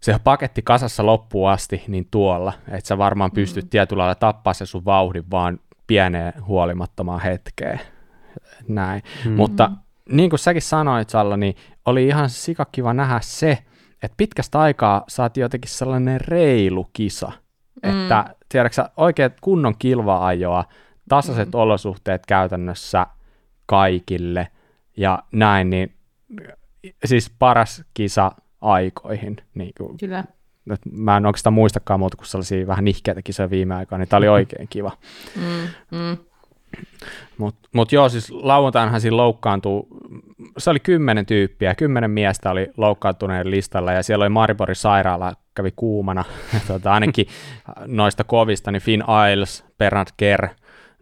se 0.00 0.18
paketti 0.24 0.62
kasassa 0.62 1.06
loppuun 1.06 1.50
asti, 1.50 1.82
niin 1.88 2.08
tuolla, 2.10 2.52
että 2.68 2.88
sä 2.88 2.98
varmaan 2.98 3.30
pystyt 3.30 3.64
mm. 3.64 3.68
tietyllä 3.68 4.00
lailla 4.00 4.14
tappaa 4.14 4.54
se 4.54 4.66
sun 4.66 4.84
vauhdin 4.84 5.30
vaan 5.30 5.60
pieneen 5.86 6.32
huolimattomaan 6.46 7.20
hetkeen. 7.20 7.80
Näin. 8.68 9.02
Mm. 9.24 9.32
Mutta 9.32 9.70
niin 10.08 10.30
kuin 10.30 10.40
säkin 10.40 10.62
sanoit, 10.62 11.10
Salla, 11.10 11.36
niin 11.36 11.56
oli 11.86 12.06
ihan 12.06 12.30
sikakiva 12.30 12.94
nähdä 12.94 13.18
se, 13.22 13.58
että 14.02 14.14
pitkästä 14.16 14.60
aikaa 14.60 15.04
saatiin 15.08 15.42
jotenkin 15.42 15.70
sellainen 15.70 16.20
reilu 16.20 16.90
kisa, 16.92 17.32
mm. 17.82 17.90
että 17.90 18.34
tiedätkö 18.48 18.88
oikeat 18.96 19.32
kunnon 19.40 19.74
kilva-ajoa, 19.78 20.64
tasaiset 21.08 21.48
mm. 21.48 21.60
olosuhteet 21.60 22.26
käytännössä 22.26 23.06
kaikille 23.66 24.48
ja 24.96 25.22
näin, 25.32 25.70
niin 25.70 25.94
siis 27.04 27.30
paras 27.38 27.84
kisa 27.94 28.32
aikoihin. 28.60 29.36
Niin 29.54 29.72
kuin, 29.78 29.98
Kyllä. 29.98 30.24
Mä 30.92 31.16
en 31.16 31.26
oikeastaan 31.26 31.54
muistakaan 31.54 32.00
muuta 32.00 32.16
kuin 32.16 32.26
sellaisia 32.26 32.66
vähän 32.66 32.84
nihkeitä 32.84 33.22
kisoja 33.22 33.50
viime 33.50 33.74
aikoina, 33.74 34.02
niin 34.02 34.08
tämä 34.08 34.18
oli 34.18 34.28
oikein 34.28 34.68
kiva. 34.68 34.92
Mm, 35.36 35.68
mm. 35.98 36.16
Mutta 37.38 37.68
mut 37.72 37.92
joo, 37.92 38.08
siis 38.08 38.30
lauantainhan 38.30 39.00
siinä 39.00 39.16
loukkaantui, 39.16 39.86
se 40.58 40.70
oli 40.70 40.80
kymmenen 40.80 41.26
tyyppiä, 41.26 41.74
kymmenen 41.74 42.10
miestä 42.10 42.50
oli 42.50 42.70
loukkaantuneen 42.76 43.50
listalla 43.50 43.92
ja 43.92 44.02
siellä 44.02 44.22
oli 44.22 44.30
Mariborin 44.30 44.76
sairaala, 44.76 45.32
kävi 45.54 45.72
kuumana, 45.76 46.24
tota, 46.68 46.92
ainakin 46.92 47.26
noista 47.86 48.24
kovista, 48.24 48.70
niin 48.70 48.82
Finn 48.82 49.04
Isles, 49.32 49.64
Bernard 49.78 50.08
Kerr, 50.16 50.48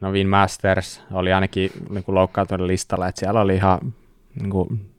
no 0.00 0.12
Vin 0.12 0.28
Masters 0.28 1.02
oli 1.12 1.32
ainakin 1.32 1.70
niin 1.90 2.04
kuin 2.04 2.14
loukkaantuneen 2.14 2.68
listalla, 2.68 3.08
että 3.08 3.18
siellä 3.18 3.40
oli 3.40 3.54
ihan 3.54 3.94
niin 4.40 4.50
kuin, 4.50 4.94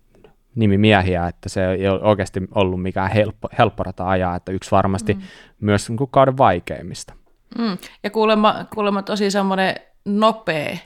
nimimiehiä, 0.55 1.27
että 1.27 1.49
se 1.49 1.71
ei 1.71 1.87
ole 1.87 2.01
oikeasti 2.01 2.41
ollut 2.55 2.81
mikään 2.81 3.11
helppo, 3.11 3.49
helppo 3.57 3.83
rata 3.83 4.09
ajaa, 4.09 4.35
että 4.35 4.51
yksi 4.51 4.71
varmasti 4.71 5.13
mm. 5.13 5.21
myös 5.59 5.89
niin 5.89 5.97
kuin 5.97 6.09
kauden 6.09 6.37
vaikeimmista. 6.37 7.13
Mm. 7.57 7.77
Ja 8.03 8.09
kuulemma, 8.09 8.65
kuulemma 8.73 9.01
tosi 9.01 9.31
semmoinen 9.31 9.75
nopea, 10.05 10.77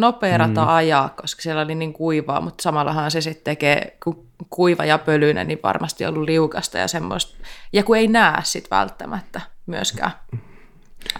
nopea 0.00 0.38
rata 0.38 0.60
mm. 0.60 0.68
ajaa, 0.68 1.08
koska 1.08 1.42
siellä 1.42 1.62
oli 1.62 1.74
niin 1.74 1.92
kuivaa, 1.92 2.40
mutta 2.40 2.62
samallahan 2.62 3.10
se 3.10 3.20
sitten 3.20 3.44
tekee, 3.44 3.96
kun 4.04 4.28
kuiva 4.50 4.84
ja 4.84 4.98
pölyinen, 4.98 5.48
niin 5.48 5.60
varmasti 5.62 6.06
ollut 6.06 6.24
liukasta 6.24 6.78
ja 6.78 6.88
semmoista. 6.88 7.36
Ja 7.72 7.82
kun 7.82 7.96
ei 7.96 8.08
näe 8.08 8.40
sitten 8.42 8.70
välttämättä 8.70 9.40
myöskään 9.66 10.12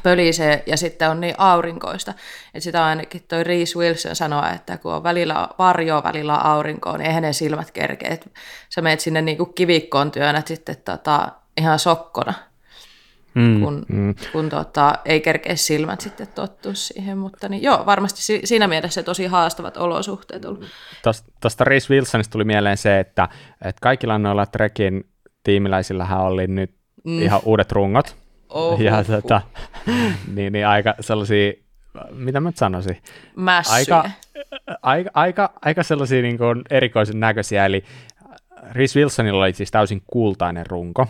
pölisee 0.02 0.62
ja 0.66 0.76
sitten 0.76 1.10
on 1.10 1.20
niin 1.20 1.34
aurinkoista. 1.38 2.10
Että 2.10 2.60
sitä 2.60 2.86
ainakin 2.86 3.24
toi 3.28 3.44
Reese 3.44 3.78
Wilson 3.78 4.16
sanoo, 4.16 4.44
että 4.54 4.76
kun 4.76 4.92
on 4.92 5.02
välillä 5.02 5.48
varjoa, 5.58 6.02
välillä 6.02 6.34
aurinkoa, 6.34 6.98
niin 6.98 7.06
eihän 7.06 7.22
ne 7.22 7.32
silmät 7.32 7.70
kerkeä. 7.70 8.10
Et 8.10 8.32
sä 8.68 8.80
menet 8.80 9.00
sinne 9.00 9.22
niin 9.22 9.54
kivikkoon 9.54 10.10
työnnät 10.10 10.46
sitten 10.46 10.76
tota, 10.76 11.28
ihan 11.56 11.78
sokkona 11.78 12.34
mm, 13.34 13.60
kun, 13.60 13.86
mm. 13.88 14.14
kun 14.32 14.48
tota, 14.48 14.94
ei 15.04 15.20
kerkeä 15.20 15.56
silmät 15.56 16.00
sitten 16.00 16.28
tottua 16.34 16.74
siihen. 16.74 17.18
Mutta 17.18 17.48
niin, 17.48 17.62
joo, 17.62 17.86
varmasti 17.86 18.22
si- 18.22 18.40
siinä 18.44 18.68
mielessä 18.68 19.02
tosi 19.02 19.26
haastavat 19.26 19.76
olosuhteet 19.76 20.44
ollut. 20.44 20.64
Tuosta 21.40 21.64
Reese 21.64 21.94
Wilsonista 21.94 22.32
tuli 22.32 22.44
mieleen 22.44 22.76
se, 22.76 23.00
että, 23.00 23.28
että 23.64 23.80
kaikilla 23.82 24.18
noilla 24.18 24.46
Trekin 24.46 25.04
tiimiläisillähän 25.44 26.20
oli 26.20 26.46
nyt 26.46 26.74
mm. 27.04 27.22
ihan 27.22 27.40
uudet 27.44 27.72
rungot. 27.72 28.16
Oh, 28.48 28.80
ja 28.80 29.04
tota, 29.04 29.40
niin, 30.34 30.52
niin 30.52 30.66
aika 30.66 30.94
sellaisia, 31.00 31.52
mitä 32.10 32.40
mä 32.40 32.48
nyt 32.48 32.56
sanoisin? 32.56 33.02
Mässyjä. 33.36 33.96
Aika, 33.96 34.10
aika, 34.82 35.10
aika, 35.14 35.52
aika 35.62 35.82
sellaisia 35.82 36.22
niin 36.22 36.38
kuin 36.38 36.62
erikoisen 36.70 37.20
näköisiä, 37.20 37.66
eli 37.66 37.84
Reese 38.72 39.00
Wilsonilla 39.00 39.44
oli 39.44 39.52
siis 39.52 39.70
täysin 39.70 40.02
kultainen 40.06 40.66
runko, 40.66 41.06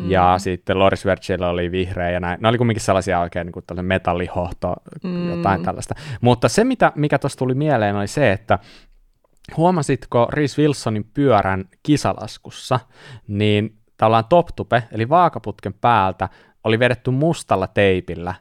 Mm. 0.00 0.10
Ja 0.10 0.34
sitten 0.38 0.78
Loris 0.78 1.04
Vergillä 1.04 1.48
oli 1.48 1.70
vihreä 1.70 2.10
ja 2.10 2.20
näin. 2.20 2.40
Ne 2.40 2.48
oli 2.48 2.58
kumminkin 2.58 2.84
sellaisia 2.84 3.20
oikein 3.20 3.46
niin 3.46 3.52
kuin 3.52 3.86
metallihohto, 3.86 4.74
mm. 5.04 5.30
jotain 5.30 5.62
tällaista. 5.62 5.94
Mutta 6.20 6.48
se, 6.48 6.64
mitä, 6.64 6.92
mikä 6.94 7.18
tuossa 7.18 7.38
tuli 7.38 7.54
mieleen, 7.54 7.96
oli 7.96 8.08
se, 8.08 8.32
että 8.32 8.58
huomasitko 9.56 10.28
Reese 10.32 10.62
Wilsonin 10.62 11.04
pyörän 11.14 11.64
kisalaskussa, 11.82 12.80
niin 13.28 13.78
tavallaan 13.96 14.24
toptupe, 14.28 14.82
eli 14.92 15.08
vaakaputken 15.08 15.74
päältä, 15.74 16.28
oli 16.64 16.78
vedetty 16.78 17.10
mustalla 17.10 17.66
teipillä 17.66 18.34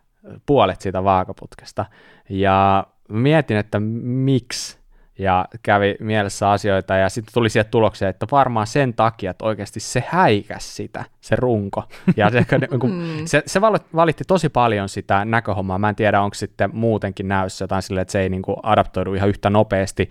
puolet 0.46 0.82
siitä 0.82 1.04
vaakaputkesta. 1.04 1.86
Ja 2.30 2.88
mietin, 3.10 3.58
että 3.58 3.80
miksi 3.80 4.83
ja 5.20 5.46
kävi 5.64 5.96
mielessä 6.00 6.52
asioita 6.52 6.96
ja 6.96 7.10
sitten 7.10 7.34
tuli 7.34 7.50
siihen 7.50 7.72
tulokseen, 7.72 8.10
että 8.10 8.26
varmaan 8.32 8.68
sen 8.68 8.94
takia, 8.94 9.32
että 9.32 9.46
oikeasti 9.46 9.80
se 9.80 10.04
häikäs 10.08 10.76
sitä, 10.76 11.06
se 11.22 11.36
runko. 11.36 11.84
Ja 12.16 12.30
se, 12.30 12.46
niin 12.70 12.80
kuin, 12.80 12.94
mm. 13.20 13.26
se, 13.26 13.44
se 13.46 13.62
valitti 13.96 14.24
tosi 14.28 14.50
paljon 14.50 14.90
sitä 14.90 15.26
näköhommaa. 15.26 15.80
Mä 15.80 15.90
en 15.90 15.96
tiedä, 15.96 16.22
onko 16.22 16.34
sitten 16.34 16.70
muutenkin 16.74 17.28
näyssä 17.28 17.64
jotain 17.64 17.82
silleen, 17.82 18.02
että 18.02 18.12
se 18.12 18.22
ei 18.22 18.30
niin 18.30 18.42
kuin 18.42 18.58
adaptoidu 18.64 19.14
ihan 19.14 19.30
yhtä 19.30 19.50
nopeasti 19.50 20.10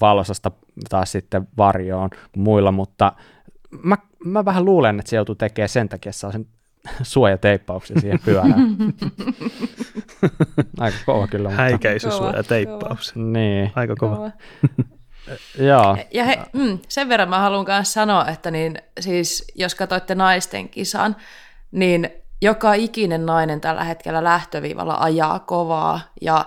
valosasta 0.00 0.50
taas 0.88 1.12
sitten 1.12 1.48
varjoon 1.56 2.10
kuin 2.10 2.42
muilla, 2.42 2.72
mutta 2.72 3.12
mä, 3.82 3.96
mä 4.24 4.44
vähän 4.44 4.64
luulen, 4.64 4.98
että 4.98 5.10
se 5.10 5.16
joutuu 5.16 5.34
tekemään 5.34 5.68
sen 5.68 5.88
takia 5.88 6.12
sellaisen 6.12 6.46
suojateippauksen 7.02 8.00
siihen 8.00 8.20
pyörään. 8.24 8.76
Aika 10.80 10.98
kova 11.06 11.26
kyllä. 11.26 11.48
Mutta... 11.48 11.62
Häikäisysuojateippaus. 11.62 13.14
Niin. 13.14 13.72
Aika 13.74 13.96
kova. 13.96 14.16
kova. 14.16 14.30
Joo. 15.68 15.96
Ja 16.12 16.24
he, 16.24 16.38
mm, 16.52 16.78
sen 16.88 17.08
verran 17.08 17.28
mä 17.28 17.38
haluan 17.38 17.66
myös 17.68 17.92
sanoa, 17.92 18.26
että 18.26 18.50
niin, 18.50 18.78
siis, 19.00 19.44
jos 19.54 19.74
katsoitte 19.74 20.14
naisten 20.14 20.68
kisan, 20.68 21.16
niin 21.70 22.10
joka 22.42 22.74
ikinen 22.74 23.26
nainen 23.26 23.60
tällä 23.60 23.84
hetkellä 23.84 24.24
lähtöviivalla 24.24 24.96
ajaa 25.00 25.38
kovaa 25.38 26.00
ja 26.20 26.44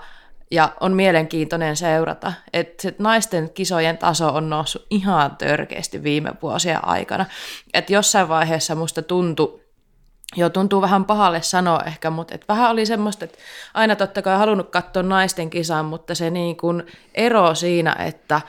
ja 0.52 0.74
on 0.80 0.94
mielenkiintoinen 0.94 1.76
seurata, 1.76 2.34
että 2.54 2.82
se 2.82 2.96
naisten 3.00 3.50
kisojen 3.50 3.98
taso 3.98 4.28
on 4.28 4.50
noussut 4.50 4.86
ihan 4.90 5.36
törkeästi 5.38 6.04
viime 6.04 6.32
vuosien 6.42 6.86
aikana. 6.88 7.26
Että 7.74 7.94
jossain 7.94 8.30
vaiheessa 8.30 8.76
musta 8.76 9.02
tuntui, 9.02 9.61
jo 10.36 10.50
tuntuu 10.50 10.82
vähän 10.82 11.06
pahalle 11.06 11.42
sanoa 11.42 11.80
ehkä, 11.88 12.10
mutta 12.10 12.36
et 12.36 12.46
vähän 12.48 12.72
oli 12.72 12.86
semmoista, 12.86 13.26
että 13.26 13.38
aina 13.74 13.96
totta 13.96 14.22
kai 14.22 14.38
halunnut 14.38 14.70
katsoa 14.70 15.04
naisten 15.04 15.50
kisan, 15.50 15.86
mutta 15.86 16.16
se 16.16 16.30
niin 16.30 16.58
kuin 16.58 16.84
ero 17.16 17.56
siinä, 17.56 17.96
että 18.00 18.42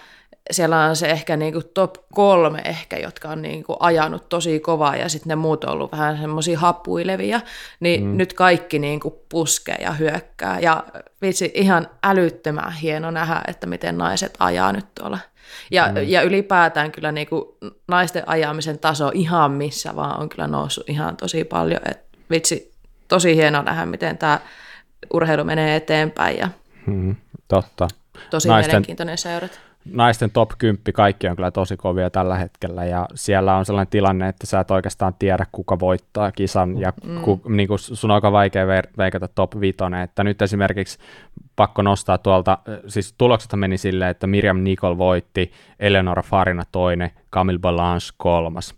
siellä 0.51 0.80
on 0.85 0.97
se 0.97 1.11
ehkä 1.11 1.37
niin 1.37 1.53
kuin 1.53 1.64
top 1.74 1.95
kolme 2.14 2.62
ehkä, 2.64 2.97
jotka 2.97 3.28
on 3.28 3.43
niin 3.43 3.64
kuin 3.64 3.76
ajanut 3.80 4.28
tosi 4.28 4.61
kovaa 4.61 4.97
ja 4.97 5.09
sitten 5.09 5.28
ne 5.28 5.37
muut 5.37 5.64
on 5.64 5.72
ollut 5.72 5.93
vähän 5.93 6.18
semmoisia 6.18 6.59
happuilevia, 6.59 7.41
niin 7.80 8.05
mm. 8.05 8.16
nyt 8.16 8.33
kaikki 8.33 8.78
niin 8.78 9.01
kuin 9.01 9.14
puskee 9.28 9.76
ja 9.80 9.93
hyökkää 9.93 10.61
ja 10.61 10.85
vitsi 11.22 11.53
ihan 11.55 11.89
älyttömän 12.03 12.72
hieno 12.72 13.11
nähdä, 13.11 13.43
että 13.49 13.66
miten 13.66 13.99
naiset 13.99 14.35
ajaa 14.39 14.72
nyt 14.72 14.87
tuolla. 15.01 15.18
Ja, 15.70 15.88
mm. 15.88 15.96
ja 16.07 16.22
ylipäätään 16.22 16.92
kyllä 16.92 17.12
niin 17.12 17.26
kuin 17.26 17.44
naisten 17.88 18.28
ajamisen 18.28 18.78
taso 18.78 19.11
ihan 19.14 19.50
missä 19.50 19.96
vaan 19.96 20.20
on 20.20 20.28
kyllä 20.28 20.46
noussut 20.46 20.90
ihan 20.90 21.16
tosi 21.16 21.44
paljon, 21.44 21.80
että 21.84 22.18
vitsi 22.30 22.72
tosi 23.09 23.36
hieno 23.36 23.62
nähdä, 23.62 23.86
miten 23.86 24.18
tämä 24.18 24.40
urheilu 25.12 25.44
menee 25.44 25.76
eteenpäin 25.76 26.38
ja 26.38 26.48
mm, 26.86 27.16
totta. 27.48 27.88
tosi 28.30 28.48
naisten... 28.48 28.70
mielenkiintoinen 28.70 29.18
seurata 29.18 29.59
naisten 29.85 30.30
top 30.30 30.51
10 30.59 30.83
kaikki 30.95 31.28
on 31.28 31.37
kyllä 31.37 31.51
tosi 31.51 31.76
kovia 31.76 32.11
tällä 32.11 32.37
hetkellä. 32.37 32.85
Ja 32.85 33.09
siellä 33.14 33.57
on 33.57 33.64
sellainen 33.64 33.91
tilanne, 33.91 34.28
että 34.28 34.47
sä 34.47 34.61
et 34.61 34.70
oikeastaan 34.70 35.14
tiedä, 35.18 35.47
kuka 35.53 35.80
voittaa 35.80 36.33
kisan. 36.33 36.80
Ja 36.80 36.93
mm. 37.05 37.20
ku, 37.20 37.41
niin 37.49 37.68
kuin 37.68 37.78
sun 37.78 38.11
on 38.11 38.14
aika 38.14 38.33
vaikea 38.33 38.66
veikata 38.99 39.28
top 39.28 39.61
5, 39.61 39.78
että 40.03 40.24
nyt 40.24 40.43
esimerkiksi 40.43 40.99
pakko 41.57 41.83
nostaa 41.83 42.18
tuolta, 42.18 42.59
siis 42.87 43.14
tulokset 43.18 43.53
meni 43.57 43.78
silleen, 43.78 44.11
että 44.11 44.26
Miriam 44.26 44.59
Nicol 44.64 44.99
voitti, 44.99 45.53
Eleonora 45.78 46.22
Farina 46.22 46.62
toinen, 46.72 47.11
Camille 47.33 47.59
Balance 47.59 48.14
kolmas. 48.16 48.74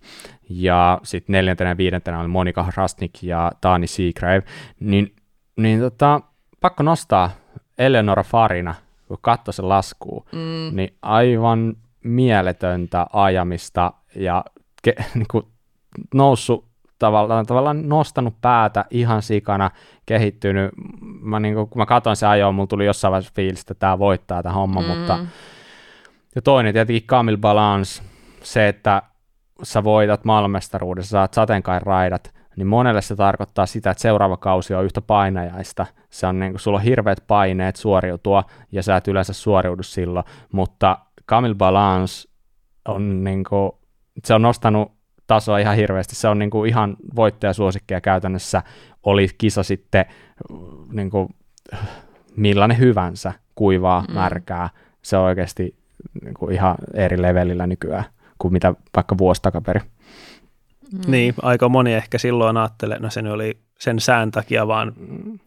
Ja 0.50 1.00
sitten 1.02 1.32
neljäntenä 1.32 1.70
ja 1.70 1.76
viidentenä 1.76 2.20
oli 2.20 2.28
Monika 2.28 2.72
Rastnik 2.76 3.22
ja 3.22 3.52
Tani 3.60 3.86
Seagrave, 3.86 4.42
niin, 4.80 5.14
niin 5.56 5.80
tota, 5.80 6.20
pakko 6.60 6.82
nostaa 6.82 7.30
Eleonora 7.78 8.22
Farina 8.22 8.74
kun 9.14 9.22
katsoi 9.22 9.54
se 9.54 9.62
laskuu, 9.62 10.26
mm. 10.32 10.76
niin 10.76 10.96
aivan 11.02 11.76
mieletöntä 12.04 13.06
ajamista 13.12 13.92
ja 14.16 14.44
ke, 14.82 14.94
niin 15.14 15.26
kuin 15.30 15.46
noussut 16.14 16.64
tavallaan, 16.98 17.46
tavallaan 17.46 17.88
nostanut 17.88 18.34
päätä 18.40 18.84
ihan 18.90 19.22
sikana, 19.22 19.70
kehittynyt. 20.06 20.70
Mä, 21.20 21.40
niin 21.40 21.54
kuin, 21.54 21.68
kun 21.68 21.80
mä 21.80 21.86
katsoin 21.86 22.16
se 22.16 22.26
ajoa, 22.26 22.52
mulla 22.52 22.66
tuli 22.66 22.86
jossain 22.86 23.12
vaiheessa 23.12 23.32
fiilis, 23.36 23.60
että 23.60 23.74
tämä 23.74 23.98
voittaa 23.98 24.42
tämä 24.42 24.54
homma, 24.54 24.80
mm. 24.80 24.86
mutta 24.86 25.18
ja 26.34 26.42
toinen 26.42 26.74
tietenkin 26.74 27.06
Camille 27.06 27.38
Balance, 27.38 28.02
se, 28.42 28.68
että 28.68 29.02
sä 29.62 29.84
voitat 29.84 30.24
maailmanmestaruudessa, 30.24 31.10
saat 31.10 31.34
sateenkairaidat, 31.34 32.33
niin 32.56 32.66
monelle 32.66 33.02
se 33.02 33.16
tarkoittaa 33.16 33.66
sitä, 33.66 33.90
että 33.90 34.02
seuraava 34.02 34.36
kausi 34.36 34.74
on 34.74 34.84
yhtä 34.84 35.00
painajaista. 35.00 35.86
Se 36.10 36.26
on 36.26 36.38
niin 36.38 36.52
kuin, 36.52 36.60
sulla 36.60 36.78
on 36.78 36.84
hirveät 36.84 37.24
paineet 37.26 37.76
suoriutua, 37.76 38.44
ja 38.72 38.82
sä 38.82 38.96
et 38.96 39.08
yleensä 39.08 39.32
suoriudu 39.32 39.82
silloin, 39.82 40.24
mutta 40.52 40.98
Camille 41.28 41.54
Balance 41.54 42.28
on 42.88 43.24
niin 43.24 43.44
kuin, 43.44 43.72
se 44.24 44.34
on 44.34 44.42
nostanut 44.42 44.92
tasoa 45.26 45.58
ihan 45.58 45.76
hirveästi. 45.76 46.14
Se 46.16 46.28
on 46.28 46.38
niin 46.38 46.50
kuin 46.50 46.68
ihan 46.68 46.96
voittajasuosikkeja 47.16 48.00
käytännössä. 48.00 48.62
Oli 49.02 49.28
kisa 49.38 49.62
sitten 49.62 50.04
niin 50.92 51.10
kuin, 51.10 51.28
millainen 52.36 52.78
hyvänsä, 52.78 53.32
kuivaa, 53.54 54.04
mm. 54.08 54.14
märkää. 54.14 54.70
Se 55.02 55.16
on 55.16 55.24
oikeasti 55.24 55.76
niin 56.22 56.34
kuin 56.34 56.52
ihan 56.54 56.74
eri 56.94 57.22
levelillä 57.22 57.66
nykyään 57.66 58.04
kuin 58.38 58.52
mitä 58.52 58.74
vaikka 58.96 59.18
vuosi 59.18 59.42
takaperin. 59.42 59.82
Mm. 60.94 61.10
Niin, 61.10 61.34
aika 61.42 61.68
moni 61.68 61.94
ehkä 61.94 62.18
silloin 62.18 62.56
ajattelee, 62.56 62.98
no 62.98 63.10
se 63.10 63.20
oli 63.30 63.58
sen 63.78 64.00
sään 64.00 64.30
takia 64.30 64.66
vaan 64.66 64.92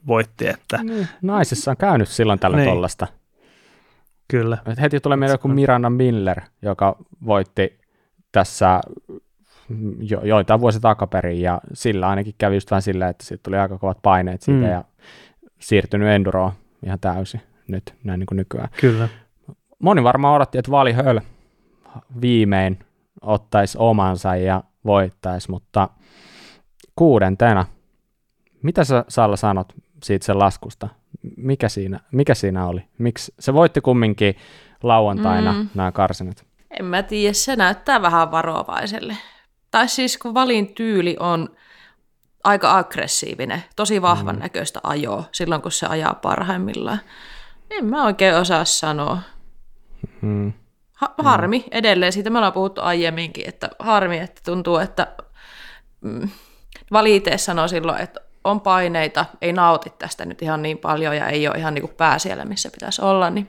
voitti, 0.07 0.47
että... 0.47 0.83
Niin. 0.83 1.07
Naisissa 1.21 1.71
on 1.71 1.77
käynyt 1.77 2.07
silloin 2.07 2.39
tällä 2.39 2.57
niin. 2.57 2.69
tollasta. 2.69 3.07
Kyllä. 4.27 4.57
Et 4.65 4.81
heti 4.81 4.99
tulee 4.99 5.17
meille 5.17 5.33
joku 5.33 5.47
Miranda 5.47 5.89
Miller, 5.89 6.41
joka 6.61 6.95
voitti 7.25 7.79
tässä 8.31 8.81
jo, 9.99 10.21
joitain 10.23 10.61
vuosi 10.61 10.79
takaperin, 10.79 11.41
ja 11.41 11.61
sillä 11.73 12.09
ainakin 12.09 12.35
kävi 12.37 12.55
just 12.55 12.71
vähän 12.71 12.81
silleen, 12.81 13.09
että 13.09 13.25
siitä 13.25 13.43
tuli 13.43 13.57
aika 13.57 13.77
kovat 13.77 13.97
paineet 14.01 14.41
siitä, 14.41 14.65
mm. 14.65 14.71
ja 14.71 14.83
siirtynyt 15.59 16.07
enduroon 16.07 16.51
ihan 16.85 16.99
täysin 16.99 17.41
nyt, 17.67 17.95
näin 18.03 18.19
niin 18.19 18.27
kuin 18.27 18.37
nykyään. 18.37 18.69
Kyllä. 18.79 19.09
Moni 19.79 20.03
varmaan 20.03 20.35
odotti, 20.35 20.57
että 20.57 20.71
Vali 20.71 20.93
Höl 20.93 21.19
viimein 22.21 22.79
ottaisi 23.21 23.77
omansa, 23.81 24.35
ja 24.35 24.63
voittaisi, 24.87 25.51
mutta 25.51 25.89
kuudentena, 26.95 27.65
mitä 28.63 28.83
sä 28.83 29.05
Salla 29.07 29.35
sanot 29.35 29.73
siitä 30.03 30.25
sen 30.25 30.39
laskusta? 30.39 30.89
Mikä 31.37 31.69
siinä, 31.69 31.99
mikä 32.11 32.35
siinä 32.35 32.67
oli? 32.67 32.85
Miksi 32.97 33.33
se 33.39 33.53
voitti 33.53 33.81
kumminkin 33.81 34.35
lauantaina 34.83 35.53
mm. 35.53 35.69
nämä 35.75 35.91
karsinat? 35.91 36.45
En 36.79 36.85
mä 36.85 37.03
tiedä, 37.03 37.33
se 37.33 37.55
näyttää 37.55 38.01
vähän 38.01 38.31
varovaiselle. 38.31 39.17
Tai 39.71 39.87
siis 39.87 40.17
kun 40.17 40.33
valin 40.33 40.73
tyyli 40.73 41.17
on 41.19 41.49
aika 42.43 42.77
aggressiivinen, 42.77 43.63
tosi 43.75 44.01
vahvan 44.01 44.35
mm. 44.35 44.41
näköistä 44.41 44.79
ajoa 44.83 45.23
silloin, 45.31 45.61
kun 45.61 45.71
se 45.71 45.85
ajaa 45.85 46.13
parhaimmillaan. 46.13 46.99
En 47.69 47.85
mä 47.85 48.05
oikein 48.05 48.35
osaa 48.35 48.65
sanoa. 48.65 49.19
Mm. 50.21 50.53
Ha- 50.97 51.13
harmi 51.17 51.59
mm. 51.59 51.65
edelleen, 51.71 52.13
siitä 52.13 52.29
me 52.29 52.37
ollaan 52.37 52.53
puhuttu 52.53 52.81
aiemminkin, 52.81 53.47
että 53.47 53.69
harmi, 53.79 54.17
että 54.17 54.41
tuntuu, 54.45 54.77
että 54.77 55.07
mm, 56.01 56.29
valiteessa 56.91 57.45
sanoi 57.45 57.69
silloin, 57.69 58.01
että 58.01 58.19
on 58.43 58.61
paineita, 58.61 59.25
ei 59.41 59.53
nauti 59.53 59.93
tästä 59.99 60.25
nyt 60.25 60.41
ihan 60.41 60.61
niin 60.61 60.77
paljon 60.77 61.15
ja 61.15 61.27
ei 61.27 61.47
ole 61.47 61.57
ihan 61.57 61.73
niin 61.73 61.81
kuin 61.81 61.93
pää 61.97 62.19
siellä, 62.19 62.45
missä 62.45 62.69
pitäisi 62.71 63.01
olla. 63.01 63.29
Niin. 63.29 63.47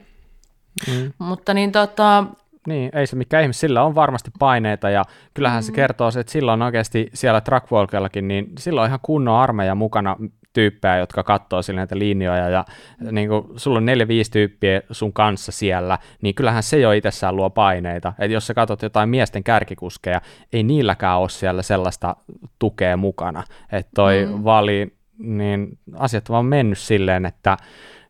Mm. 0.87 1.13
Mutta 1.19 1.53
niin 1.53 1.71
tota, 1.71 2.23
niin, 2.67 2.89
ei 2.93 3.07
se 3.07 3.15
mikään 3.15 3.43
ihme, 3.43 3.53
sillä 3.53 3.83
on 3.83 3.95
varmasti 3.95 4.31
paineita 4.39 4.89
ja 4.89 5.05
kyllähän 5.33 5.63
mm. 5.63 5.65
se 5.65 5.71
kertoo 5.71 6.11
se, 6.11 6.19
että 6.19 6.31
silloin 6.31 6.61
oikeasti 6.61 7.09
siellä 7.13 7.41
trackwalkellakin, 7.41 8.27
niin 8.27 8.51
silloin 8.59 8.83
on 8.83 8.89
ihan 8.89 8.99
kunnon 9.01 9.39
armeija 9.39 9.75
mukana 9.75 10.15
tyyppejä, 10.59 10.97
jotka 10.97 11.23
katsoo 11.23 11.61
sille 11.61 11.79
näitä 11.79 11.99
linjoja 11.99 12.49
ja 12.49 12.65
niin 13.11 13.29
kuin, 13.29 13.45
sulla 13.55 13.77
on 13.77 13.85
neljä, 13.85 14.07
viisi 14.07 14.31
tyyppiä 14.31 14.81
sun 14.91 15.13
kanssa 15.13 15.51
siellä, 15.51 15.97
niin 16.21 16.35
kyllähän 16.35 16.63
se 16.63 16.79
jo 16.79 16.91
itsessään 16.91 17.35
luo 17.35 17.49
paineita. 17.49 18.13
Että 18.19 18.33
jos 18.33 18.47
sä 18.47 18.53
katsot 18.53 18.81
jotain 18.81 19.09
miesten 19.09 19.43
kärkikuskeja, 19.43 20.21
ei 20.53 20.63
niilläkään 20.63 21.19
ole 21.19 21.29
siellä 21.29 21.61
sellaista 21.61 22.15
tukea 22.59 22.97
mukana. 22.97 23.43
Että 23.71 23.91
toi 23.95 24.25
mm. 24.25 24.43
vali, 24.43 24.93
niin 25.17 25.77
asiat 25.93 26.29
on 26.29 26.33
vaan 26.33 26.45
mennyt 26.45 26.77
silleen, 26.77 27.25
että, 27.25 27.57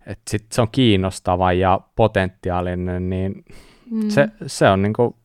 että 0.05 0.29
sit 0.29 0.45
se 0.51 0.61
on 0.61 0.67
kiinnostava 0.71 1.53
ja 1.53 1.79
potentiaalinen, 1.95 3.09
niin 3.09 3.45
mm. 3.91 4.09
se, 4.09 4.27
se 4.45 4.69
on 4.69 4.81
niin 4.81 4.93
kuin 4.93 5.15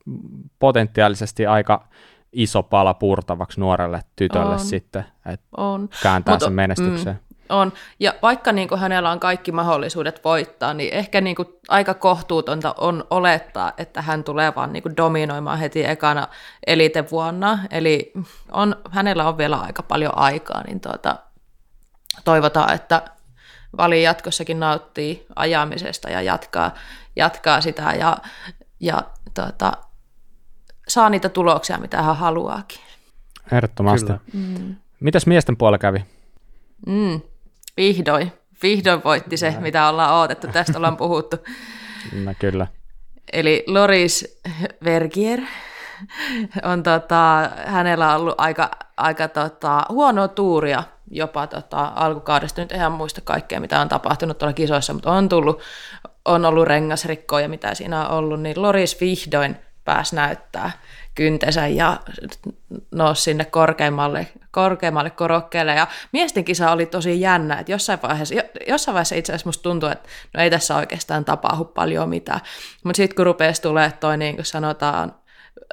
potentiaalisesti 0.58 1.46
aika 1.46 1.88
iso 2.34 2.62
pala 2.62 2.94
purtavaksi 2.94 3.60
nuorelle 3.60 4.00
tytölle 4.16 4.54
on. 4.54 4.60
sitten, 4.60 5.04
että 5.26 5.46
on. 5.56 5.88
kääntää 6.02 6.34
Mut, 6.34 6.42
sen 6.42 6.52
menestykseen. 6.52 7.16
Mm, 7.16 7.34
on, 7.48 7.72
ja 8.00 8.14
vaikka 8.22 8.52
niin 8.52 8.68
kuin 8.68 8.80
hänellä 8.80 9.10
on 9.10 9.20
kaikki 9.20 9.52
mahdollisuudet 9.52 10.24
voittaa, 10.24 10.74
niin 10.74 10.94
ehkä 10.94 11.20
niin 11.20 11.36
kuin 11.36 11.48
aika 11.68 11.94
kohtuutonta 11.94 12.74
on 12.78 13.04
olettaa, 13.10 13.72
että 13.78 14.02
hän 14.02 14.24
tulee 14.24 14.52
vaan 14.56 14.72
niin 14.72 14.82
kuin 14.82 14.96
dominoimaan 14.96 15.58
heti 15.58 15.84
ekana 15.84 16.28
elitevuonna, 16.66 17.58
eli 17.70 18.12
on, 18.52 18.76
hänellä 18.90 19.28
on 19.28 19.38
vielä 19.38 19.56
aika 19.56 19.82
paljon 19.82 20.18
aikaa, 20.18 20.62
niin 20.66 20.80
tuota, 20.80 21.16
toivotaan, 22.24 22.74
että 22.74 23.02
Vali 23.76 24.02
jatkossakin 24.02 24.60
nauttii 24.60 25.26
ajamisesta 25.36 26.10
ja 26.10 26.22
jatkaa, 26.22 26.74
jatkaa 27.16 27.60
sitä 27.60 27.92
ja, 27.98 28.16
ja 28.80 29.02
tota, 29.34 29.72
saa 30.88 31.10
niitä 31.10 31.28
tuloksia, 31.28 31.78
mitä 31.78 32.02
hän 32.02 32.16
haluaakin. 32.16 32.80
Ehdottomasti. 33.52 34.12
Mm. 34.32 34.76
Mitäs 35.00 35.26
miesten 35.26 35.56
puolella 35.56 35.78
kävi? 35.78 36.04
Mm, 36.86 37.20
vihdoin. 37.76 38.32
Vihdoin 38.62 39.04
voitti 39.04 39.36
se, 39.36 39.54
mitä 39.60 39.88
ollaan 39.88 40.14
odotettu. 40.14 40.46
Tästä 40.46 40.78
ollaan 40.78 40.96
puhuttu. 40.96 41.36
No, 42.24 42.34
kyllä. 42.38 42.66
Eli 43.32 43.64
Loris 43.66 44.40
Vergier 44.84 45.40
on 46.62 46.82
tota, 46.82 47.50
hänellä 47.66 48.14
on 48.14 48.20
ollut 48.20 48.34
aika, 48.38 48.70
aika 48.96 49.28
tota, 49.28 49.82
huonoa 49.88 50.28
tuuria 50.28 50.82
jopa 51.10 51.46
tota, 51.46 51.92
alkukaudesta. 51.94 52.60
Nyt 52.60 52.72
ihan 52.72 52.92
muista 52.92 53.20
kaikkea, 53.20 53.60
mitä 53.60 53.80
on 53.80 53.88
tapahtunut 53.88 54.38
tuolla 54.38 54.52
kisoissa, 54.52 54.92
mutta 54.92 55.12
on 55.12 55.28
tullut, 55.28 55.60
on 56.24 56.44
ollut 56.44 56.66
rengasrikkoja, 56.66 57.48
mitä 57.48 57.74
siinä 57.74 58.08
on 58.08 58.18
ollut, 58.18 58.40
niin 58.40 58.62
Loris 58.62 59.00
vihdoin 59.00 59.56
pääsi 59.84 60.16
näyttää 60.16 60.70
kyntensä 61.14 61.66
ja 61.66 62.00
nousi 62.90 63.22
sinne 63.22 63.44
korkeammalle, 63.44 64.26
korkeammalle 64.50 65.10
korokkeelle. 65.10 65.74
Ja 65.74 65.86
miesten 66.12 66.44
kisa 66.44 66.70
oli 66.70 66.86
tosi 66.86 67.20
jännä, 67.20 67.58
että 67.58 67.72
jossain 67.72 67.98
vaiheessa, 68.02 68.34
jossain 68.68 68.94
vaiheessa 68.94 69.14
itse 69.14 69.32
asiassa 69.32 69.48
musta 69.48 69.62
tuntuu, 69.62 69.88
että 69.88 70.08
no 70.34 70.42
ei 70.42 70.50
tässä 70.50 70.76
oikeastaan 70.76 71.24
tapahdu 71.24 71.64
paljon 71.64 72.08
mitään. 72.08 72.40
Mutta 72.84 72.96
sitten 72.96 73.16
kun 73.16 73.26
rupesi 73.26 73.62
tulee 73.62 73.92
toi 74.00 74.16
niin 74.16 74.34
kuin 74.34 74.46
sanotaan 74.46 75.14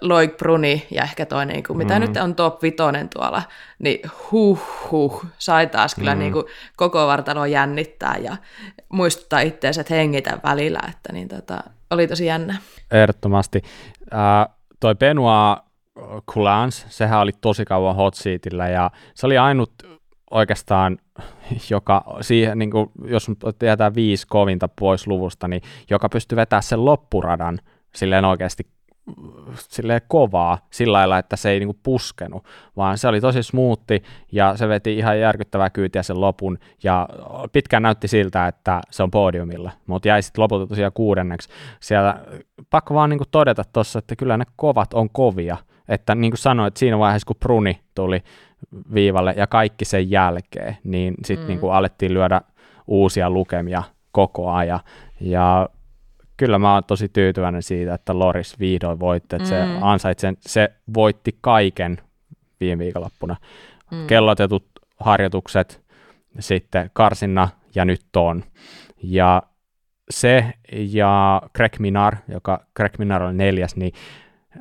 Loik 0.01 0.38
Bruni 0.38 0.88
ja 0.91 1.03
ehkä 1.03 1.26
toi, 1.26 1.45
niin 1.45 1.64
kuin, 1.64 1.78
mitä 1.78 1.99
mm. 1.99 2.05
nyt 2.05 2.18
on 2.18 2.36
top 2.36 2.64
vitonen 2.64 3.09
tuolla, 3.09 3.43
niin 3.80 3.99
huh 4.32 4.59
huh, 4.91 5.26
sai 5.38 5.68
taas 5.68 5.95
kyllä 5.95 6.16
mm. 6.16 6.20
niin 6.20 6.34
kuin, 6.34 6.45
koko 6.76 7.07
vartalo 7.07 7.45
jännittää 7.45 8.18
ja 8.18 8.38
muistuttaa 8.89 9.39
itseänsä, 9.39 9.82
että 9.82 9.93
hengitä 9.93 10.39
välillä, 10.43 10.80
että 10.89 11.14
niin, 11.14 11.28
tota, 11.28 11.64
oli 11.91 12.07
tosi 12.07 12.26
jännä. 12.26 12.57
Ehdottomasti. 12.91 13.62
Äh, 14.14 14.55
toi 14.80 14.95
Benoit 14.95 15.59
Coulans, 16.32 16.86
sehän 16.89 17.20
oli 17.20 17.32
tosi 17.41 17.66
kauan 17.66 17.95
hot 17.95 18.14
seatillä 18.14 18.70
ja 18.70 18.91
se 19.16 19.26
oli 19.26 19.38
ainut 19.38 19.74
oikeastaan, 20.32 20.97
joka 21.70 22.03
siihen, 22.22 22.59
niin 22.59 22.72
kuin, 22.72 22.91
jos 23.05 23.28
jätetään 23.64 23.95
viisi 23.95 24.28
kovinta 24.28 24.68
pois 24.68 25.07
luvusta, 25.07 25.47
niin 25.47 25.62
joka 25.89 26.09
pystyy 26.09 26.36
vetämään 26.36 26.64
sen 26.64 26.86
loppuradan 26.86 27.59
silleen 27.95 28.26
oikeasti 28.26 28.68
silleen 29.56 30.02
kovaa 30.08 30.58
sillä 30.70 30.97
lailla, 30.97 31.18
että 31.18 31.36
se 31.36 31.49
ei 31.49 31.60
niinku 31.60 31.80
puskenut, 31.84 32.43
vaan 32.78 32.97
se 32.97 33.08
oli 33.08 33.22
tosi 33.22 33.43
smoothi 33.43 34.04
ja 34.32 34.58
se 34.58 34.68
veti 34.68 34.97
ihan 34.97 35.20
järkyttävää 35.20 35.70
kyytiä 35.70 36.04
sen 36.04 36.22
lopun 36.22 36.58
ja 36.84 37.10
pitkään 37.54 37.84
näytti 37.84 38.08
siltä, 38.08 38.47
että 38.47 38.82
se 38.89 39.04
on 39.04 39.12
podiumilla, 39.12 39.72
mutta 39.88 40.08
jäi 40.08 40.22
sitten 40.22 40.41
lopulta 40.41 40.68
tosiaan 40.68 40.91
kuudenneksi. 40.93 41.49
Siellä 41.80 42.20
pakko 42.70 42.93
vaan 42.93 43.10
niinku 43.10 43.26
todeta 43.32 43.64
tuossa, 43.74 43.99
että 43.99 44.16
kyllä 44.16 44.38
ne 44.38 44.45
kovat 44.56 44.93
on 44.93 45.10
kovia, 45.10 45.58
että 45.88 46.16
niin 46.16 46.32
kuin 46.32 46.39
sanoit, 46.39 46.78
siinä 46.78 46.99
vaiheessa 46.99 47.26
kun 47.26 47.36
Bruni 47.39 47.82
tuli 47.95 48.24
viivalle 48.93 49.34
ja 49.38 49.47
kaikki 49.47 49.86
sen 49.86 50.12
jälkeen, 50.12 50.78
niin 50.84 51.14
sitten 51.26 51.47
mm. 51.47 51.47
niinku 51.47 51.70
alettiin 51.70 52.14
lyödä 52.14 52.41
uusia 52.88 53.30
lukemia 53.30 53.84
koko 54.12 54.52
ajan 54.52 54.80
ja 55.20 55.70
kyllä 56.42 56.60
mä 56.60 56.74
oon 56.74 56.84
tosi 56.84 57.10
tyytyväinen 57.10 57.64
siitä, 57.64 57.94
että 57.94 58.20
Loris 58.20 58.60
vihdoin 58.60 59.00
voitti, 59.00 59.36
että 59.36 59.48
mm. 59.48 59.50
se 59.50 59.78
ansaitsen, 59.82 60.38
se 60.39 60.72
voitti 60.94 61.38
kaiken 61.42 61.98
viime 62.60 62.84
viikonloppuna. 62.84 63.36
Mm. 63.92 64.08
Kellotetut 64.08 64.66
harjoitukset, 65.00 65.82
sitten 66.39 66.89
karsinna 66.94 67.50
ja 67.76 67.86
nyt 67.86 68.02
on. 68.16 68.44
Ja 69.04 69.44
se 70.10 70.54
ja 70.72 71.42
Greg 71.56 71.80
Minar, 71.80 72.16
joka 72.28 72.66
Greg 72.76 72.98
Minar 72.98 73.24
oli 73.24 73.34
neljäs, 73.34 73.76
niin 73.76 73.94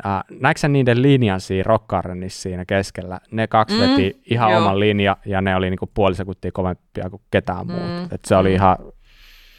äh, 0.06 0.24
näetkö 0.40 0.68
niiden 0.68 1.02
linjan 1.02 1.40
siinä 1.40 1.62
Rock 1.62 1.88
siinä 2.28 2.64
keskellä? 2.64 3.20
Ne 3.30 3.46
kaksi 3.46 3.76
mm, 3.76 3.80
veti 3.80 4.22
ihan 4.30 4.50
joo. 4.50 4.60
oman 4.60 4.80
linja 4.80 5.16
ja 5.26 5.40
ne 5.40 5.56
oli 5.56 5.70
niinku 5.70 5.90
puoli 5.94 6.14
sekuntia 6.14 6.52
kovempia 6.52 7.10
kuin 7.10 7.22
ketään 7.30 7.66
mm, 7.66 7.72
muuta. 7.72 8.14
Et 8.14 8.24
se 8.24 8.36
oli 8.36 8.48
mm. 8.48 8.54
ihan 8.54 8.76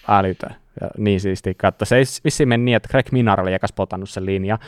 älytön. 0.07 0.60
Ja 0.81 0.89
niin 0.97 1.19
siisti 1.19 1.53
katsoa. 1.53 1.85
Se 1.85 1.95
ei 1.95 2.03
vissiin 2.23 2.49
meni 2.49 2.63
niin, 2.63 2.75
että 2.75 2.89
Greg 2.89 3.11
Minar 3.11 3.41
oli 3.41 3.53
ekas 3.53 3.73
potannut 3.73 4.09
sen 4.09 4.25
linja, 4.25 4.59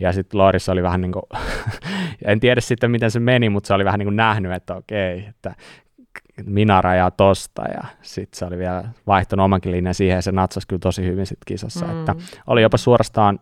ja 0.00 0.12
sitten 0.12 0.38
Loris 0.38 0.68
oli 0.68 0.82
vähän 0.82 1.00
niin 1.00 1.12
kuin, 1.12 1.22
en 2.24 2.40
tiedä 2.40 2.60
sitten 2.60 2.90
miten 2.90 3.10
se 3.10 3.20
meni, 3.20 3.48
mutta 3.48 3.66
se 3.66 3.74
oli 3.74 3.84
vähän 3.84 3.98
niin 3.98 4.06
kuin 4.06 4.16
nähnyt, 4.16 4.52
että 4.52 4.74
okei, 4.74 5.24
että 5.28 5.54
Minar 6.44 6.86
ajaa 6.86 7.10
tosta, 7.10 7.62
ja 7.62 7.84
sitten 8.02 8.38
se 8.38 8.44
oli 8.44 8.58
vielä 8.58 8.84
vaihtanut 9.06 9.44
omankin 9.44 9.72
linjan 9.72 9.94
siihen, 9.94 10.16
ja 10.16 10.22
se 10.22 10.32
natsasi 10.32 10.66
kyllä 10.66 10.80
tosi 10.80 11.02
hyvin 11.02 11.26
sitten 11.26 11.44
kisassa, 11.46 11.86
mm. 11.86 11.98
että 11.98 12.14
oli 12.46 12.62
jopa 12.62 12.76
suorastaan 12.76 13.40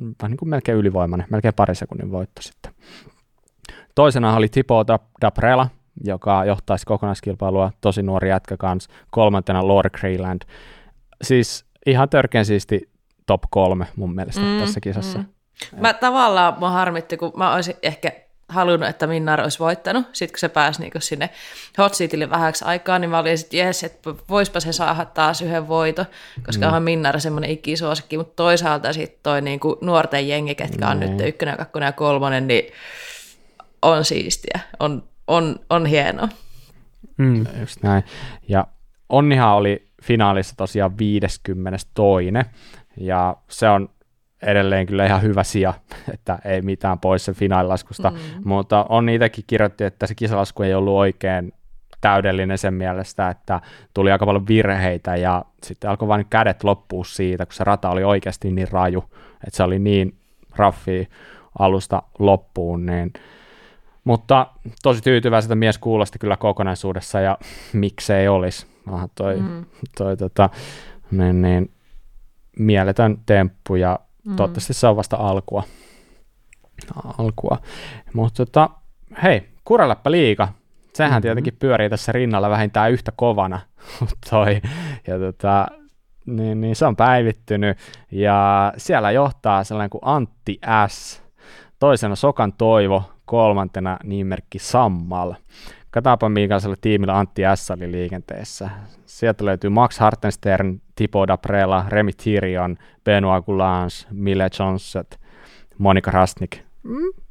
vähän 0.00 0.30
niin 0.30 0.36
kuin 0.36 0.48
melkein 0.48 0.78
ylivoimainen, 0.78 1.26
melkein 1.30 1.54
pari 1.54 1.74
sekunnin 1.74 2.10
voitto 2.10 2.42
sitten. 2.42 2.72
Toisena 3.94 4.36
oli 4.36 4.48
Tipo 4.48 4.84
Daprela, 5.22 5.68
joka 6.04 6.44
johtaisi 6.44 6.86
kokonaiskilpailua, 6.86 7.72
tosi 7.80 8.02
nuori 8.02 8.28
jätkä 8.28 8.56
kanssa. 8.56 8.90
Kolmantena 9.10 9.68
Lord 9.68 9.90
Creeland, 9.98 10.42
siis 11.22 11.64
ihan 11.86 12.08
törkeän 12.08 12.44
siisti 12.44 12.90
top 13.26 13.42
kolme 13.50 13.86
mun 13.96 14.14
mielestä 14.14 14.40
mm, 14.40 14.60
tässä 14.60 14.80
kisassa. 14.80 15.18
Mm. 15.18 15.26
Mä 15.80 15.92
tavallaan 15.92 16.60
mä 16.60 16.70
harmitti, 16.70 17.16
kun 17.16 17.32
mä 17.36 17.54
olisin 17.54 17.74
ehkä 17.82 18.12
halunnut, 18.48 18.88
että 18.88 19.06
Minnar 19.06 19.40
olisi 19.40 19.58
voittanut. 19.58 20.06
Sitten 20.12 20.32
kun 20.32 20.38
se 20.38 20.48
pääsi 20.48 20.80
niin 20.80 20.92
sinne 20.98 21.30
hot 21.78 21.94
seatille 21.94 22.30
vähäksi 22.30 22.64
aikaa, 22.64 22.98
niin 22.98 23.10
mä 23.10 23.18
olin 23.18 23.38
sitten, 23.38 23.58
jes, 23.58 23.84
että 23.84 24.10
voispa 24.28 24.60
se 24.60 24.72
saada 24.72 25.04
taas 25.04 25.42
yhden 25.42 25.68
voito, 25.68 26.06
koska 26.46 26.60
mm. 26.60 26.66
onhan 26.66 26.82
Minnar 26.82 27.20
semmoinen 27.20 27.50
ikisuosikki, 27.50 28.18
mutta 28.18 28.36
toisaalta 28.36 28.92
sitten 28.92 29.20
toi 29.22 29.40
niin 29.40 29.60
kuin 29.60 29.76
nuorten 29.80 30.28
jengi, 30.28 30.54
ketkä 30.54 30.88
on 30.88 30.96
mm. 30.96 31.00
nyt 31.00 31.28
ykkönen, 31.28 31.56
kakkonen 31.56 31.86
ja 31.86 31.92
kolmonen, 31.92 32.46
niin 32.46 32.72
on 33.82 34.04
siistiä, 34.04 34.60
on, 34.80 35.02
on, 35.26 35.60
on 35.70 35.86
hienoa. 35.86 36.28
Mm, 37.16 37.46
just 37.60 37.82
näin. 37.82 38.04
Ja 38.48 38.66
onnihan 39.08 39.54
oli 39.54 39.85
finaalissa 40.02 40.54
tosiaan 40.56 40.98
52. 40.98 42.26
Ja 42.96 43.36
se 43.48 43.68
on 43.68 43.88
edelleen 44.42 44.86
kyllä 44.86 45.06
ihan 45.06 45.22
hyvä 45.22 45.44
sija, 45.44 45.74
että 46.14 46.38
ei 46.44 46.62
mitään 46.62 46.98
pois 46.98 47.24
sen 47.24 47.34
finaalilaskusta, 47.34 48.10
mm. 48.10 48.18
mutta 48.44 48.86
on 48.88 49.06
niitäkin 49.06 49.44
kirjoitti, 49.46 49.84
että 49.84 50.06
se 50.06 50.14
kisalasku 50.14 50.62
ei 50.62 50.74
ollut 50.74 50.94
oikein 50.94 51.52
täydellinen 52.00 52.58
sen 52.58 52.74
mielestä, 52.74 53.28
että 53.28 53.60
tuli 53.94 54.12
aika 54.12 54.26
paljon 54.26 54.48
virheitä 54.48 55.16
ja 55.16 55.44
sitten 55.62 55.90
alkoi 55.90 56.08
vain 56.08 56.26
kädet 56.30 56.64
loppua 56.64 57.04
siitä, 57.04 57.46
kun 57.46 57.52
se 57.52 57.64
rata 57.64 57.90
oli 57.90 58.04
oikeasti 58.04 58.50
niin 58.50 58.68
raju, 58.70 59.04
että 59.46 59.56
se 59.56 59.62
oli 59.62 59.78
niin 59.78 60.16
raffi 60.56 61.08
alusta 61.58 62.02
loppuun, 62.18 62.86
niin 62.86 63.12
mutta 64.04 64.46
tosi 64.82 65.02
tyytyväiseltä 65.02 65.54
mies 65.54 65.78
kuulosti 65.78 66.18
kyllä 66.18 66.36
kokonaisuudessa 66.36 67.20
ja 67.20 67.38
miksei 67.72 68.28
olisi. 68.28 68.75
Aha, 68.92 69.08
toi, 69.14 69.36
mm. 69.36 69.64
toi 69.98 70.16
tota, 70.16 70.50
niin, 71.10 71.42
niin, 71.42 71.70
mieletön 72.58 73.18
temppu 73.26 73.74
ja 73.74 73.98
mm. 74.24 74.36
toivottavasti 74.36 74.72
se 74.72 74.86
on 74.86 74.96
vasta 74.96 75.16
alkua. 75.16 75.62
alkua. 77.18 77.58
Mutta 78.12 78.46
tota, 78.46 78.70
hei, 79.22 79.48
kuraleppä 79.64 80.10
liika. 80.10 80.48
Sehän 80.94 81.12
mm-hmm. 81.12 81.22
tietenkin 81.22 81.56
pyörii 81.58 81.90
tässä 81.90 82.12
rinnalla 82.12 82.50
vähintään 82.50 82.92
yhtä 82.92 83.12
kovana. 83.16 83.60
toi, 84.30 84.60
ja 85.06 85.18
tota, 85.18 85.66
niin, 86.26 86.60
niin 86.60 86.76
se 86.76 86.86
on 86.86 86.96
päivittynyt 86.96 87.78
ja 88.10 88.72
siellä 88.76 89.10
johtaa 89.10 89.64
sellainen 89.64 89.90
kuin 89.90 90.00
Antti 90.04 90.60
S. 90.88 91.22
Toisena 91.78 92.16
Sokan 92.16 92.52
Toivo, 92.52 93.02
kolmantena 93.24 93.98
nimimerkki 94.04 94.58
Sammal. 94.58 95.34
Katsotaanpa, 95.96 96.28
minkälaisella 96.28 96.76
tiimillä 96.80 97.18
Antti 97.18 97.42
S. 97.54 97.70
oli 97.70 97.92
liikenteessä. 97.92 98.70
Sieltä 99.06 99.44
löytyy 99.44 99.70
Max 99.70 99.98
Hartenstern, 99.98 100.80
Tipo 100.96 101.28
Daprela, 101.28 101.84
Remi 101.88 102.12
Tirion, 102.12 102.76
Benoit 103.04 103.46
Goulans, 103.46 104.06
Mille 104.10 104.48
Johnson, 104.58 105.04
Monika 105.78 106.10
Rastnik. 106.10 106.56
Mm, 106.82 107.22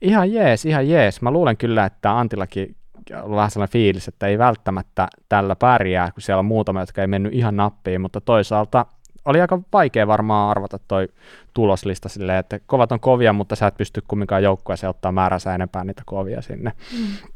ihan 0.00 0.32
jees, 0.32 0.64
ihan 0.64 0.88
jees. 0.88 1.22
Mä 1.22 1.30
luulen 1.30 1.56
kyllä, 1.56 1.84
että 1.84 2.18
Antillakin 2.18 2.76
on 3.22 3.36
vähän 3.36 3.50
sellainen 3.50 3.72
fiilis, 3.72 4.08
että 4.08 4.26
ei 4.26 4.38
välttämättä 4.38 5.08
tällä 5.28 5.56
pärjää, 5.56 6.10
kun 6.12 6.22
siellä 6.22 6.38
on 6.38 6.44
muutama, 6.44 6.80
jotka 6.80 7.00
ei 7.00 7.06
mennyt 7.06 7.34
ihan 7.34 7.56
nappiin, 7.56 8.00
mutta 8.00 8.20
toisaalta 8.20 8.86
oli 9.24 9.40
aika 9.40 9.60
vaikea 9.72 10.06
varmaan 10.06 10.50
arvata 10.50 10.78
toi 10.88 11.08
tuloslista 11.54 12.08
silleen, 12.08 12.38
että 12.38 12.60
kovat 12.66 12.92
on 12.92 13.00
kovia, 13.00 13.32
mutta 13.32 13.56
sä 13.56 13.66
et 13.66 13.76
pysty 13.76 14.02
kumminkaan 14.08 14.42
joukkueeseen 14.42 14.90
ottaa 14.90 15.12
määränsä 15.12 15.54
enempää 15.54 15.84
niitä 15.84 16.02
kovia 16.06 16.42
sinne. 16.42 16.72
Mm. 16.98 17.30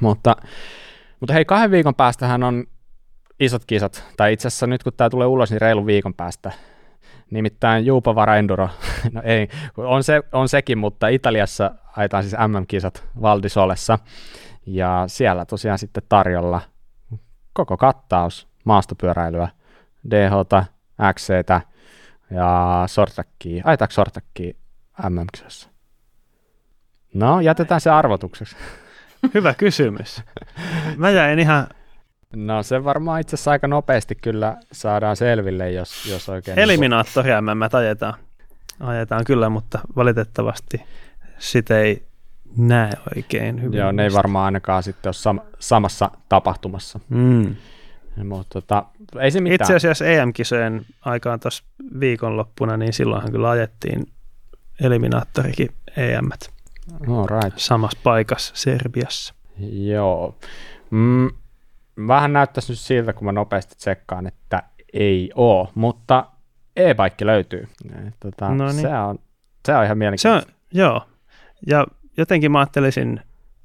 Mutta, 0.00 0.36
mutta 1.20 1.32
hei, 1.32 1.44
kahden 1.44 1.70
viikon 1.70 1.94
päästähän 1.94 2.42
on 2.42 2.64
isot 3.40 3.64
kisat, 3.64 4.04
tai 4.16 4.32
itse 4.32 4.48
asiassa 4.48 4.66
nyt 4.66 4.82
kun 4.82 4.92
tämä 4.96 5.10
tulee 5.10 5.26
ulos, 5.26 5.50
niin 5.50 5.60
reilun 5.60 5.86
viikon 5.86 6.14
päästä. 6.14 6.52
Nimittäin 7.30 7.86
Juupavara 7.86 8.36
Enduro, 8.36 8.68
no 9.12 9.22
ei, 9.24 9.48
on, 9.76 10.04
se, 10.04 10.22
on 10.32 10.48
sekin, 10.48 10.78
mutta 10.78 11.08
Italiassa 11.08 11.70
ajetaan 11.96 12.22
siis 12.22 12.34
MM-kisat 12.48 13.04
Valdisolessa, 13.22 13.98
ja 14.66 15.04
siellä 15.06 15.44
tosiaan 15.44 15.78
sitten 15.78 16.02
tarjolla 16.08 16.60
koko 17.52 17.76
kattaus, 17.76 18.48
maastopyöräilyä, 18.64 19.48
DH, 20.10 20.32
XC 21.14 21.28
ja 22.30 22.84
sortrackia, 22.86 23.62
ajetaanko 23.66 23.92
sortrackia 23.92 24.52
mm 25.08 25.26
No, 27.14 27.40
jätetään 27.40 27.80
se 27.80 27.90
arvotukseksi. 27.90 28.56
Hyvä 29.34 29.54
kysymys. 29.54 30.22
Mä 30.96 31.10
jäin 31.10 31.38
ihan... 31.38 31.66
No 32.36 32.62
se 32.62 32.84
varmaan 32.84 33.20
itse 33.20 33.36
asiassa 33.36 33.50
aika 33.50 33.68
nopeasti 33.68 34.14
kyllä 34.14 34.56
saadaan 34.72 35.16
selville, 35.16 35.72
jos, 35.72 36.06
jos 36.10 36.28
oikein... 36.28 36.58
Eliminaattoria 36.58 37.40
me 37.40 37.68
ajetaan. 37.72 38.14
ajetaan 38.80 39.24
kyllä, 39.24 39.48
mutta 39.48 39.78
valitettavasti 39.96 40.82
sitä 41.38 41.78
ei 41.78 42.02
näe 42.56 42.92
oikein 43.16 43.62
hyvin. 43.62 43.78
Joo, 43.78 43.92
ne 43.92 44.04
ei 44.04 44.12
varmaan 44.12 44.44
ainakaan 44.44 44.82
sitten 44.82 45.08
ole 45.10 45.36
sam- 45.36 45.56
samassa 45.58 46.10
tapahtumassa. 46.28 47.00
Mm. 47.08 47.56
Mutta 48.24 48.60
tota, 48.60 48.84
ei 49.20 49.30
se 49.30 49.40
mitään. 49.40 49.54
Itse 49.54 49.76
asiassa 49.76 50.06
EM-kisojen 50.06 50.86
aikaan 51.00 51.40
tuossa 51.40 51.64
viikonloppuna, 52.00 52.76
niin 52.76 52.92
silloinhan 52.92 53.32
kyllä 53.32 53.50
ajettiin 53.50 54.06
eliminaattorikin 54.80 55.68
EM. 55.96 56.28
No, 57.06 57.26
right. 57.26 57.58
Samassa 57.58 57.98
paikassa 58.02 58.56
Serbiassa. 58.56 59.34
Joo. 59.70 60.36
Mm, 60.90 61.30
vähän 62.06 62.32
näyttäisi 62.32 62.72
nyt 62.72 62.78
siltä, 62.78 63.12
kun 63.12 63.24
mä 63.24 63.32
nopeasti 63.32 63.74
tsekkaan, 63.76 64.26
että 64.26 64.62
ei 64.92 65.30
oo, 65.34 65.70
mutta 65.74 66.26
e-bike 66.76 67.26
löytyy. 67.26 67.68
Tota, 68.20 68.48
no 68.48 68.66
niin. 68.66 68.80
se, 68.80 68.88
on, 68.98 69.18
se 69.66 69.74
on 69.74 69.84
ihan 69.84 69.98
mielenkiintoista. 69.98 70.50
Se 70.50 70.54
on, 70.54 70.58
joo, 70.72 71.02
ja 71.66 71.86
jotenkin 72.16 72.52
mä 72.52 72.58
ajattelisin 72.58 73.20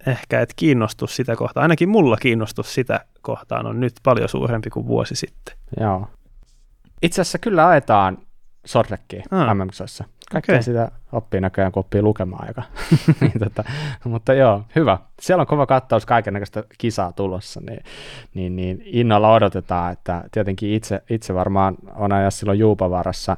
ehkä, 0.07 0.41
että 0.41 0.53
kiinnostus 0.55 1.15
sitä 1.15 1.35
kohtaa, 1.35 1.61
ainakin 1.61 1.89
mulla 1.89 2.17
kiinnostus 2.17 2.73
sitä 2.73 3.05
kohtaan 3.21 3.65
on 3.65 3.79
nyt 3.79 3.93
paljon 4.03 4.29
suurempi 4.29 4.69
kuin 4.69 4.87
vuosi 4.87 5.15
sitten. 5.15 5.57
Joo. 5.79 6.07
Itse 7.01 7.21
asiassa 7.21 7.39
kyllä 7.39 7.67
ajetaan 7.67 8.17
Sorrekkiin 8.65 9.23
ah. 9.31 9.55
MM-kisoissa. 9.55 10.03
Kaikkea 10.31 10.55
okay. 10.55 10.63
sitä 10.63 10.91
oppii 11.11 11.41
näköjään, 11.41 11.71
kun 11.71 11.79
oppii 11.79 12.01
lukemaan 12.01 12.47
aika. 12.47 12.63
niin, 13.21 13.39
tota, 13.39 13.63
mutta 14.03 14.33
joo, 14.33 14.63
hyvä. 14.75 14.97
Siellä 15.21 15.41
on 15.41 15.47
kova 15.47 15.65
kattaus 15.65 16.05
kaikenlaista 16.05 16.63
kisaa 16.77 17.11
tulossa, 17.11 17.61
niin, 17.61 17.83
niin, 18.33 18.55
niin 18.55 18.81
innolla 18.85 19.33
odotetaan, 19.33 19.93
että 19.93 20.23
tietenkin 20.31 20.73
itse, 20.73 21.03
itse 21.09 21.33
varmaan 21.33 21.75
on 21.95 22.11
ajaa 22.11 22.31
silloin 22.31 22.59
Juupavarassa 22.59 23.37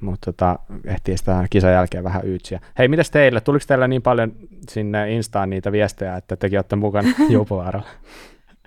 mutta 0.00 0.32
tota, 0.32 0.58
ehtii 0.84 1.16
sitä 1.16 1.44
kisan 1.50 1.72
jälkeen 1.72 2.04
vähän 2.04 2.22
yytsiä. 2.24 2.60
Hei, 2.78 2.88
mitäs 2.88 3.10
teille? 3.10 3.40
Tuliko 3.40 3.64
teillä 3.68 3.88
niin 3.88 4.02
paljon 4.02 4.32
sinne 4.68 5.12
Instaan 5.12 5.50
niitä 5.50 5.72
viestejä, 5.72 6.16
että 6.16 6.36
tekin 6.36 6.58
olette 6.58 6.76
mukana 6.76 7.08
Juupovaaralla? 7.28 7.88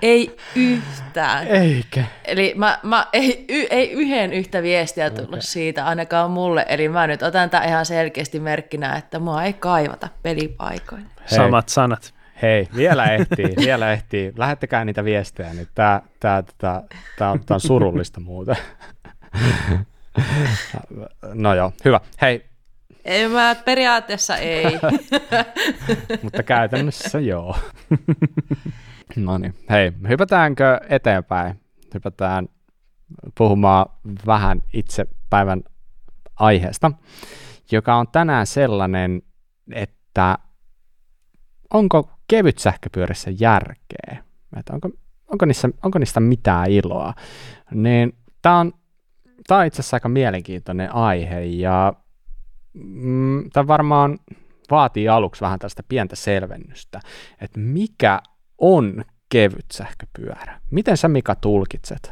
Ei 0.01 0.37
yhtään. 0.55 1.47
Eikä. 1.47 2.03
Eli 2.25 2.53
mä, 2.57 2.79
mä 2.83 3.07
ei, 3.13 3.45
y, 3.49 3.67
ei 3.69 3.91
yhden 3.91 4.33
yhtä 4.33 4.63
viestiä 4.63 5.09
tullut 5.09 5.29
okay. 5.29 5.41
siitä 5.41 5.85
ainakaan 5.85 6.31
mulle. 6.31 6.65
Eli 6.69 6.89
mä 6.89 7.07
nyt 7.07 7.23
otan 7.23 7.49
tämän 7.49 7.67
ihan 7.67 7.85
selkeästi 7.85 8.39
merkkinä, 8.39 8.95
että 8.95 9.19
mua 9.19 9.43
ei 9.43 9.53
kaivata 9.53 10.09
pelipaikoille. 10.23 11.05
Hei. 11.19 11.37
Samat 11.37 11.69
sanat. 11.69 12.13
Hei, 12.41 12.67
vielä 12.75 13.05
ehtii, 13.05 13.55
vielä 13.65 13.93
ehtii. 13.93 14.33
Lähettäkää 14.37 14.85
niitä 14.85 15.03
viestejä, 15.03 15.53
niin 15.53 15.67
tää, 15.75 16.01
tää, 16.19 16.43
tää, 16.57 16.83
tää, 17.17 17.31
on, 17.31 17.45
tää 17.45 17.55
on 17.55 17.61
surullista 17.61 18.19
muuten. 18.19 18.57
No 21.33 21.55
joo, 21.55 21.73
hyvä. 21.85 21.99
Hei. 22.21 22.45
Ei, 23.05 23.27
mä 23.27 23.55
periaatteessa 23.65 24.37
ei. 24.37 24.63
Mutta 26.23 26.43
käytännössä 26.43 27.19
joo. 27.19 27.55
no 29.15 29.37
niin, 29.37 29.55
hei, 29.69 29.91
hypätäänkö 30.09 30.79
eteenpäin? 30.89 31.59
Hypätään 31.93 32.49
puhumaan 33.37 33.85
vähän 34.25 34.63
itse 34.73 35.05
päivän 35.29 35.63
aiheesta, 36.35 36.91
joka 37.71 37.95
on 37.95 38.07
tänään 38.07 38.47
sellainen, 38.47 39.21
että 39.71 40.37
onko 41.73 42.09
kevyt 42.27 42.57
sähköpyörissä 42.57 43.31
järkeä? 43.39 44.23
Että 44.57 44.73
onko, 44.73 44.89
onko, 45.31 45.45
niissä, 45.45 45.69
onko 45.83 45.99
niistä 45.99 46.19
mitään 46.19 46.71
iloa? 46.71 47.13
Niin 47.71 48.17
tämä 48.41 48.59
on 48.59 48.73
tämä 49.47 49.59
on 49.59 49.65
itse 49.65 49.81
asiassa 49.81 49.95
aika 49.95 50.09
mielenkiintoinen 50.09 50.95
aihe 50.95 51.41
ja 51.41 51.93
mm, 52.73 53.49
tämä 53.49 53.67
varmaan 53.67 54.19
vaatii 54.71 55.09
aluksi 55.09 55.41
vähän 55.41 55.59
tästä 55.59 55.83
pientä 55.87 56.15
selvennystä, 56.15 56.99
että 57.41 57.59
mikä 57.59 58.19
on 58.63 59.05
kevyt 59.29 59.65
sähköpyörä? 59.71 60.59
Miten 60.71 60.97
sä 60.97 61.07
Mika 61.07 61.35
tulkitset 61.35 62.11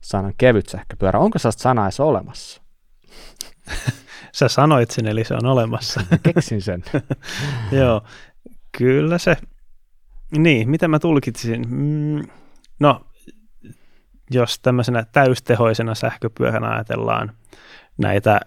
sanan 0.00 0.32
kevyt 0.38 0.68
sähköpyörä? 0.68 1.18
Onko 1.18 1.38
sellaista 1.38 1.62
sanaa 1.62 1.86
edes 1.86 2.00
olemassa? 2.00 2.62
Sä 4.32 4.48
sanoit 4.48 4.90
sen, 4.90 5.06
eli 5.06 5.24
se 5.24 5.34
on 5.34 5.46
olemassa. 5.46 6.00
Keksin 6.22 6.62
sen. 6.62 6.84
Joo, 7.80 8.02
kyllä 8.78 9.18
se. 9.18 9.36
Niin, 10.36 10.70
mitä 10.70 10.88
mä 10.88 10.98
tulkitsin? 10.98 11.64
Mm, 11.68 12.22
no, 12.80 13.06
jos 14.30 14.58
tämmöisenä 14.60 15.04
täystehoisena 15.12 15.94
sähköpyöränä 15.94 16.70
ajatellaan 16.70 17.32
näitä 17.98 18.40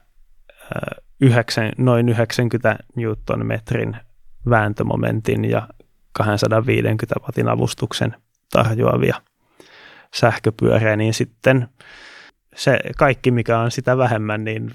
yhdeksän, 1.21 1.71
noin 1.77 2.09
90 2.09 2.75
newtonmetrin 2.95 3.97
vääntömomentin 4.49 5.45
ja 5.45 5.67
250 6.13 7.15
watin 7.21 7.47
avustuksen 7.47 8.15
tarjoavia 8.51 9.21
sähköpyöriä, 10.15 10.95
niin 10.95 11.13
sitten 11.13 11.67
se 12.55 12.79
kaikki, 12.97 13.31
mikä 13.31 13.59
on 13.59 13.71
sitä 13.71 13.97
vähemmän, 13.97 14.43
niin 14.43 14.71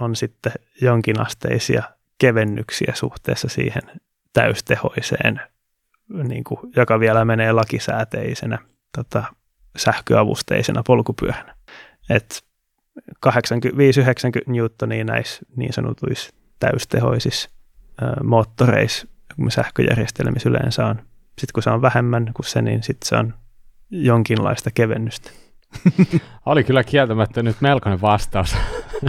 on 0.00 0.16
sitten 0.16 0.52
jonkinasteisia 0.82 1.82
kevennyksiä 2.18 2.92
suhteessa 2.96 3.48
siihen 3.48 3.82
täystehoiseen, 4.32 5.40
niin 6.28 6.44
kuin, 6.44 6.60
joka 6.76 7.00
vielä 7.00 7.24
menee 7.24 7.52
lakisääteisenä 7.52 8.58
tota, 8.96 9.24
sähköavusteisena 9.76 10.82
polkupyöhänä. 10.86 11.54
Et 12.10 12.44
85-90 13.26 13.30
newtonia 14.46 15.04
näissä 15.04 15.40
niin 15.56 15.72
sanotuissa 15.72 16.34
täystehoisissa 16.58 17.50
moottoreissa, 18.24 19.06
sähköjärjestelmissä 19.48 20.48
yleensä 20.48 20.86
on. 20.86 20.96
Sitten 21.38 21.52
kun 21.54 21.62
se 21.62 21.70
on 21.70 21.82
vähemmän 21.82 22.30
kuin 22.34 22.46
se, 22.46 22.62
niin 22.62 22.82
sitten 22.82 23.08
se 23.08 23.16
on 23.16 23.34
jonkinlaista 23.90 24.70
kevennystä. 24.74 25.30
Oli 26.46 26.64
kyllä 26.64 26.84
kieltämättä 26.84 27.42
nyt 27.42 27.56
melkoinen 27.60 28.00
vastaus. 28.00 28.56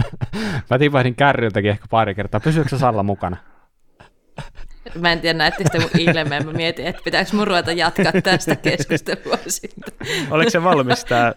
Mä 0.70 0.78
tipahdin 0.78 1.14
kärryltäkin 1.14 1.70
ehkä 1.70 1.86
pari 1.90 2.14
kertaa. 2.14 2.40
Pysyykö 2.40 2.68
se 2.68 2.78
Salla 2.78 3.02
mukana? 3.02 3.36
Mä 5.00 5.12
en 5.12 5.20
tiedä, 5.20 5.38
näettekö 5.38 5.70
te 5.70 5.78
mun 5.78 5.90
ilmeen. 5.98 6.46
Mä 6.46 6.52
mietin, 6.52 6.86
että 6.86 7.02
pitääkö 7.04 7.30
mun 7.32 7.46
ruveta 7.46 7.72
jatkaa 7.72 8.12
tästä 8.22 8.56
keskustelua 8.56 9.38
sitten. 9.46 9.94
Oliko 10.30 10.50
se 10.50 10.64
valmis 10.64 11.04
tämä 11.04 11.32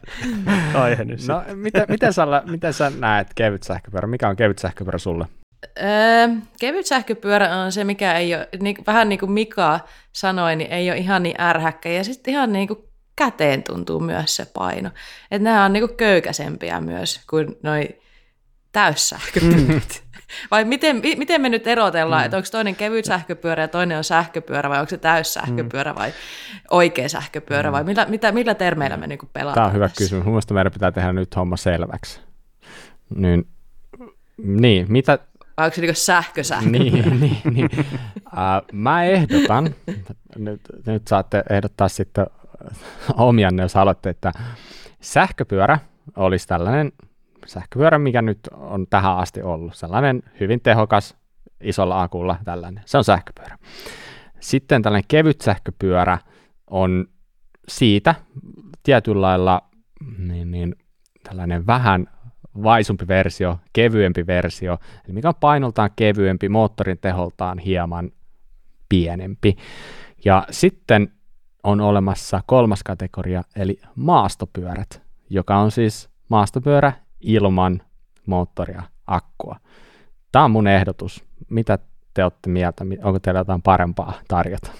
aihe 0.73 1.05
nyt? 1.05 1.19
No, 1.27 1.43
miten, 1.55 1.85
miten, 1.89 2.13
sä, 2.13 2.25
miten 2.45 2.73
sä 2.73 2.91
näet 2.99 3.27
kevyt 3.35 3.63
sähköpyörä? 3.63 4.07
Mikä 4.07 4.29
on 4.29 4.35
kevyt 4.35 4.59
sähköpyörä 4.59 4.97
sulle? 4.97 5.25
Öö, 5.83 6.35
kevyt 6.59 6.85
sähköpyörä 6.85 7.55
on 7.55 7.71
se, 7.71 7.83
mikä 7.83 8.13
ei 8.13 8.35
ole, 8.35 8.49
niin, 8.59 8.77
vähän 8.87 9.09
niin 9.09 9.19
kuin 9.19 9.31
Mika 9.31 9.79
sanoi, 10.13 10.55
niin 10.55 10.71
ei 10.71 10.89
ole 10.91 10.97
ihan 10.97 11.23
niin 11.23 11.41
ärhäkkä. 11.41 11.89
Ja 11.89 12.03
sitten 12.03 12.33
ihan 12.33 12.53
niin 12.53 12.67
kuin 12.67 12.79
käteen 13.15 13.63
tuntuu 13.63 13.99
myös 13.99 14.35
se 14.35 14.45
paino. 14.45 14.89
Että 15.31 15.43
nämä 15.43 15.65
on 15.65 15.73
niin 15.73 15.87
kuin 15.87 15.97
köykäisempiä 15.97 16.81
myös 16.81 17.21
kuin 17.29 17.57
noi 17.63 17.89
täyssähköpyörät. 18.71 20.01
Mm. 20.01 20.05
Vai 20.51 20.65
miten, 20.65 21.01
miten 21.17 21.41
me 21.41 21.49
nyt 21.49 21.67
erotellaan, 21.67 22.21
mm. 22.21 22.25
että 22.25 22.37
onko 22.37 22.49
toinen 22.51 22.75
kevyt 22.75 23.05
sähköpyörä 23.05 23.63
ja 23.63 23.67
toinen 23.67 23.97
on 23.97 24.03
sähköpyörä 24.03 24.69
vai 24.69 24.79
onko 24.79 24.89
se 24.89 24.97
täyssähköpyörä 24.97 25.91
mm. 25.91 25.99
vai 25.99 26.13
oikea 26.71 27.09
sähköpyörä 27.09 27.69
mm. 27.69 27.73
vai 27.73 27.83
millä, 27.83 28.05
mitä, 28.09 28.31
millä 28.31 28.53
termeillä 28.55 28.97
me 28.97 29.07
niinku 29.07 29.29
pelataan 29.33 29.55
Tämä 29.55 29.67
on 29.67 29.73
hyvä 29.73 29.87
tässä? 29.87 30.03
kysymys. 30.03 30.25
Mielestäni 30.25 30.55
meidän 30.55 30.71
pitää 30.71 30.91
tehdä 30.91 31.13
nyt 31.13 31.35
homma 31.35 31.57
selväksi. 31.57 32.19
Niin, 33.15 33.47
niin 34.37 34.85
mitä... 34.89 35.19
Onko 35.57 35.75
se 35.75 35.81
niinku 35.81 35.95
sähkö 35.95 36.43
sähkö? 36.43 36.69
niin, 36.69 37.19
niin, 37.19 37.41
niin. 37.53 37.69
Uh, 38.15 38.73
mä 38.73 39.03
ehdotan, 39.03 39.75
nyt, 40.35 40.61
nyt 40.85 41.07
saatte 41.07 41.43
ehdottaa 41.49 41.87
sitten 41.87 42.27
omianne, 43.17 43.63
jos 43.63 43.73
haluatte, 43.75 44.09
että 44.09 44.31
sähköpyörä 45.01 45.79
olisi 46.15 46.47
tällainen 46.47 46.91
sähköpyörä, 47.45 47.99
mikä 47.99 48.21
nyt 48.21 48.39
on 48.51 48.87
tähän 48.89 49.17
asti 49.17 49.41
ollut. 49.41 49.75
Sellainen 49.75 50.23
hyvin 50.39 50.61
tehokas, 50.61 51.15
isolla 51.61 52.01
akulla 52.01 52.37
tällainen. 52.45 52.83
Se 52.85 52.97
on 52.97 53.03
sähköpyörä. 53.03 53.57
Sitten 54.39 54.81
tällainen 54.81 55.07
kevyt 55.07 55.41
sähköpyörä 55.41 56.17
on 56.69 57.07
siitä 57.67 58.15
tietyllä 58.83 59.21
lailla 59.21 59.61
niin, 60.17 60.51
niin, 60.51 60.75
tällainen 61.23 61.67
vähän 61.67 62.07
vaisumpi 62.63 63.07
versio, 63.07 63.59
kevyempi 63.73 64.27
versio, 64.27 64.77
eli 65.05 65.13
mikä 65.13 65.27
on 65.27 65.35
painoltaan 65.39 65.89
kevyempi, 65.95 66.49
moottorin 66.49 66.97
teholtaan 66.97 67.59
hieman 67.59 68.11
pienempi. 68.89 69.57
Ja 70.25 70.47
sitten 70.51 71.11
on 71.63 71.81
olemassa 71.81 72.41
kolmas 72.45 72.83
kategoria, 72.83 73.43
eli 73.55 73.79
maastopyörät, 73.95 75.01
joka 75.29 75.57
on 75.57 75.71
siis 75.71 76.09
maastopyörä 76.29 76.93
ilman 77.21 77.81
moottoria, 78.25 78.83
akkua. 79.07 79.55
Tämä 80.31 80.45
on 80.45 80.51
mun 80.51 80.67
ehdotus. 80.67 81.25
Mitä 81.49 81.79
te 82.13 82.23
olette 82.23 82.49
mieltä? 82.49 82.85
Onko 83.03 83.19
teillä 83.19 83.39
jotain 83.39 83.61
parempaa 83.61 84.13
tarjota? 84.27 84.71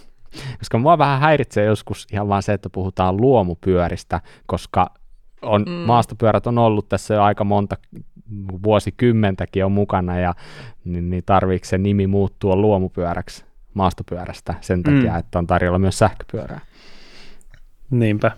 Koska 0.60 0.78
mua 0.78 0.98
vähän 0.98 1.20
häiritsee 1.20 1.66
joskus 1.66 2.08
ihan 2.12 2.28
vaan 2.28 2.44
se, 2.44 2.54
että 2.54 2.70
puhutaan 2.70 3.18
luomupyöristä, 3.18 4.22
koska 4.46 4.88
on, 5.46 5.66
mm. 5.68 5.72
maastopyörät 5.72 6.48
on 6.48 6.58
ollut 6.58 6.90
tässä 6.90 7.14
jo 7.14 7.24
aika 7.24 7.44
monta 7.44 7.78
vuosikymmentäkin 8.64 9.66
on 9.66 9.72
mukana 9.72 10.20
ja 10.20 10.34
niin, 10.86 11.10
niin 11.10 11.24
tarviiko 11.26 11.66
se 11.66 11.78
nimi 11.78 12.08
muuttua 12.08 12.56
luomupyöräksi 12.56 13.46
maastopyörästä 13.74 14.54
sen 14.62 14.84
takia, 14.84 15.12
mm. 15.12 15.20
että 15.20 15.40
on 15.40 15.48
tarjolla 15.48 15.80
myös 15.80 15.98
sähköpyörää. 15.98 16.60
Niinpä. 17.90 18.32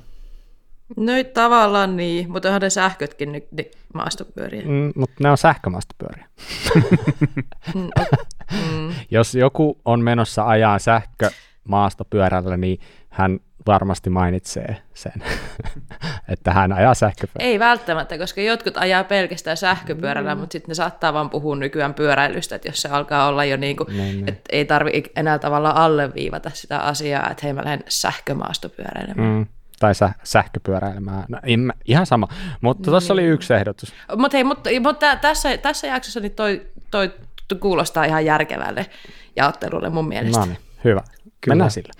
No 0.97 1.11
tavallaan 1.33 1.97
niin, 1.97 2.31
mutta 2.31 2.47
onhan 2.47 2.61
ne 2.61 2.69
sähkötkin 2.69 3.31
nyt 3.31 3.51
niin 3.51 3.71
maastopyöriä. 3.93 4.61
Mm, 4.61 4.91
mutta 4.95 5.15
ne 5.19 5.31
on 5.31 5.37
sähkömaastopyöriä. 5.37 6.27
mm. 7.75 7.89
mm. 8.51 8.93
Jos 9.11 9.35
joku 9.35 9.77
on 9.85 10.03
menossa 10.03 10.47
ajaa 10.47 10.79
sähkömaastopyörällä, 10.79 12.57
niin 12.57 12.79
hän 13.17 13.39
varmasti 13.67 14.09
mainitsee 14.09 14.77
sen, 14.93 15.13
että 16.33 16.53
hän 16.53 16.73
ajaa 16.73 16.93
sähköpyörällä. 16.93 17.51
Ei 17.51 17.59
välttämättä, 17.59 18.17
koska 18.17 18.41
jotkut 18.41 18.77
ajaa 18.77 19.03
pelkästään 19.03 19.57
sähköpyörällä, 19.57 20.35
mm. 20.35 20.39
mutta 20.39 20.53
sitten 20.53 20.69
ne 20.69 20.75
saattaa 20.75 21.13
vaan 21.13 21.29
puhua 21.29 21.55
nykyään 21.55 21.93
pyöräilystä, 21.93 22.55
että 22.55 22.67
jos 22.67 22.81
se 22.81 22.89
alkaa 22.89 23.27
olla 23.27 23.45
jo 23.45 23.57
niin 23.57 23.77
kuin, 23.77 23.87
niin, 23.87 23.97
niin. 23.97 24.29
että 24.29 24.41
ei 24.49 24.65
tarvi 24.65 25.03
enää 25.15 25.39
tavallaan 25.39 25.77
alleviivata 25.77 26.51
sitä 26.53 26.79
asiaa, 26.79 27.29
että 27.29 27.45
hei 27.45 27.53
mä 27.53 27.63
lähden 27.65 27.83
sähkömaastopyöräilemään. 27.87 29.29
Mm 29.29 29.45
tai 29.79 29.95
sä, 29.95 30.09
sähköpyöräilemään. 30.23 31.25
No, 31.27 31.39
ihan 31.85 32.05
sama, 32.05 32.27
mutta 32.61 32.91
tuossa 32.91 33.13
oli 33.13 33.23
yksi 33.23 33.53
ehdotus. 33.53 33.93
Mutta 34.17 34.37
hei, 34.37 34.43
mutta, 34.43 34.69
mutta 34.81 35.15
tässä, 35.15 35.57
tässä 35.57 35.87
jaksossa 35.87 36.19
niin 36.19 36.31
toi, 36.31 36.67
toi 36.91 37.11
kuulostaa 37.59 38.03
ihan 38.03 38.25
järkevälle 38.25 38.85
jaottelulle 39.35 39.89
mun 39.89 40.07
mielestä. 40.07 40.39
No 40.39 40.45
niin, 40.45 40.57
hyvä. 40.83 41.01
Kyllä. 41.41 41.53
Mennään 41.53 41.71
sille. 41.71 41.93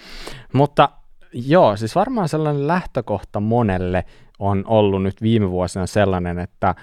Mutta 0.53 0.89
joo, 1.33 1.77
siis 1.77 1.95
varmaan 1.95 2.29
sellainen 2.29 2.67
lähtökohta 2.67 3.39
monelle 3.39 4.05
on 4.39 4.63
ollut 4.67 5.03
nyt 5.03 5.21
viime 5.21 5.51
vuosina 5.51 5.87
sellainen, 5.87 6.39
että 6.39 6.75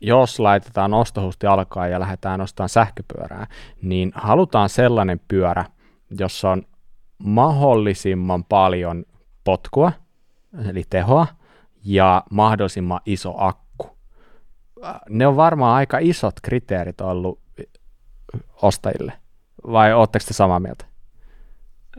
jos 0.00 0.40
laitetaan 0.40 0.94
ostohusti 0.94 1.46
alkaa 1.46 1.88
ja 1.88 2.00
lähdetään 2.00 2.40
ostamaan 2.40 2.68
sähköpyörää, 2.68 3.46
niin 3.82 4.12
halutaan 4.14 4.68
sellainen 4.68 5.20
pyörä, 5.28 5.64
jossa 6.18 6.50
on 6.50 6.62
mahdollisimman 7.18 8.44
paljon 8.44 9.04
potkua, 9.44 9.92
eli 10.68 10.84
tehoa, 10.90 11.26
ja 11.84 12.22
mahdollisimman 12.30 13.00
iso 13.06 13.34
akku. 13.36 13.98
Ne 15.08 15.26
on 15.26 15.36
varmaan 15.36 15.74
aika 15.76 15.98
isot 15.98 16.34
kriteerit 16.42 17.00
ollut 17.00 17.40
ostajille, 18.62 19.12
vai 19.66 19.94
oletteko 19.94 20.24
te 20.28 20.34
samaa 20.34 20.60
mieltä? 20.60 20.87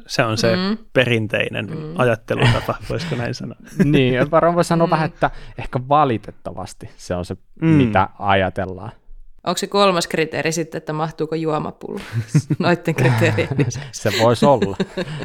Se 0.10 0.24
on 0.24 0.38
se 0.38 0.56
mm. 0.56 0.78
perinteinen 0.94 1.66
mm. 1.66 1.94
ajattelutapa, 1.98 2.76
voisiko 2.90 3.16
näin 3.16 3.34
sanoa? 3.34 3.58
niin, 3.84 4.32
varmaan 4.32 4.56
voi 4.56 4.64
sanoa 4.64 4.88
mm. 4.88 4.92
vähän, 4.92 5.10
että 5.10 5.32
ehkä 5.58 5.80
valitettavasti 5.90 6.90
se 6.98 7.16
on 7.16 7.26
se, 7.26 7.38
mm. 7.62 7.68
mitä 7.68 8.10
ajatellaan. 8.20 8.92
Onko 9.48 9.58
se 9.58 9.68
kolmas 9.68 10.08
kriteeri 10.08 10.52
sitten, 10.52 10.78
että 10.78 10.94
mahtuuko 10.94 11.36
juomapullo 11.36 12.00
noiden 12.60 12.96
kriteerien? 12.96 13.50
se 13.92 14.12
voisi 14.22 14.46
olla. 14.46 14.78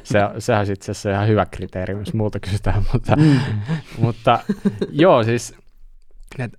Se, 0.03 0.19
sehän 0.39 0.67
on 0.67 0.73
itse 0.73 0.93
asiassa 0.93 1.11
ihan 1.11 1.29
hyvä 1.29 1.47
kriteeri, 1.47 1.95
jos 1.95 2.15
muuta 2.15 2.41
kysytään. 2.41 2.83
Mutta, 2.93 3.17
mm. 3.17 3.41
mutta 3.99 4.39
joo, 4.91 5.25
siis 5.25 5.55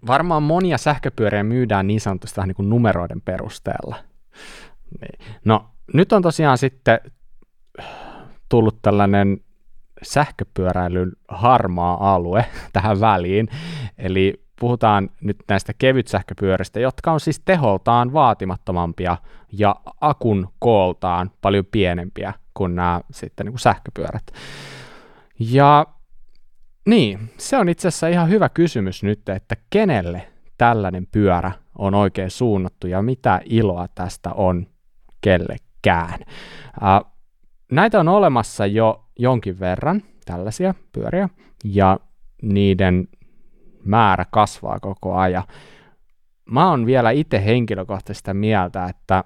varmaan 0.08 0.44
monia 0.44 0.78
sähköpyöriä 0.78 1.44
myydään 1.44 1.88
niin 1.88 2.02
sanotusti 2.02 2.38
vähän 2.38 2.48
niin 2.48 2.56
kuin 2.56 2.70
numeroiden 2.70 3.22
perusteella. 3.22 3.96
Niin. 5.02 5.38
No 5.46 5.70
nyt 5.94 6.14
on 6.14 6.22
tosiaan 6.22 6.58
sitten 6.58 7.00
tullut 8.50 8.82
tällainen 8.82 9.40
sähköpyöräilyn 10.04 11.12
harmaa 11.28 12.16
alue 12.16 12.46
tähän 12.74 13.00
väliin, 13.00 13.48
eli 13.98 14.46
puhutaan 14.60 15.10
nyt 15.22 15.38
näistä 15.48 15.74
kevytsähköpyöristä, 15.78 16.80
jotka 16.80 17.12
on 17.12 17.20
siis 17.20 17.40
teholtaan 17.40 18.14
vaatimattomampia 18.14 19.18
ja 19.52 19.76
akun 20.02 20.48
kooltaan 20.60 21.32
paljon 21.42 21.66
pienempiä 21.66 22.34
kuin 22.54 22.76
nämä 22.76 23.02
sitten 23.12 23.46
niin 23.46 23.52
kuin 23.54 23.60
sähköpyörät. 23.60 24.24
Ja 25.40 25.86
niin, 26.86 27.20
se 27.38 27.58
on 27.58 27.70
itse 27.70 27.88
asiassa 27.88 28.08
ihan 28.08 28.30
hyvä 28.30 28.50
kysymys 28.50 29.04
nyt, 29.04 29.30
että 29.30 29.56
kenelle 29.70 30.28
tällainen 30.58 31.08
pyörä 31.12 31.52
on 31.78 31.94
oikein 31.94 32.32
suunnattu 32.32 32.88
ja 32.88 33.02
mitä 33.02 33.42
iloa 33.46 33.88
tästä 33.96 34.34
on 34.34 34.68
kellekään. 35.22 36.20
Äh, 36.84 37.12
näitä 37.72 38.00
on 38.00 38.08
olemassa 38.08 38.66
jo 38.66 39.06
jonkin 39.20 39.60
verran, 39.60 40.02
tällaisia 40.26 40.74
pyöriä, 40.92 41.30
ja 41.64 42.00
niiden 42.42 43.08
määrä 43.86 44.26
kasvaa 44.32 44.80
koko 44.80 45.16
ajan. 45.16 45.44
Mä 46.46 46.70
oon 46.70 46.86
vielä 46.86 47.12
itse 47.12 47.46
henkilökohtaisesti 47.46 48.34
mieltä, 48.34 48.86
että 48.86 49.24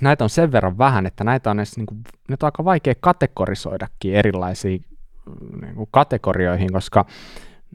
näitä 0.00 0.24
on 0.24 0.30
sen 0.30 0.52
verran 0.52 0.78
vähän, 0.78 1.06
että 1.06 1.24
näitä 1.24 1.50
on, 1.50 1.58
edes, 1.58 1.76
niin 1.76 1.86
kuin, 1.86 2.00
on 2.30 2.36
aika 2.42 2.64
vaikea 2.64 2.94
kategorisoidakin 3.00 4.14
erilaisiin 4.14 4.84
niin 5.62 5.74
kuin 5.74 5.88
kategorioihin, 5.90 6.72
koska 6.72 7.04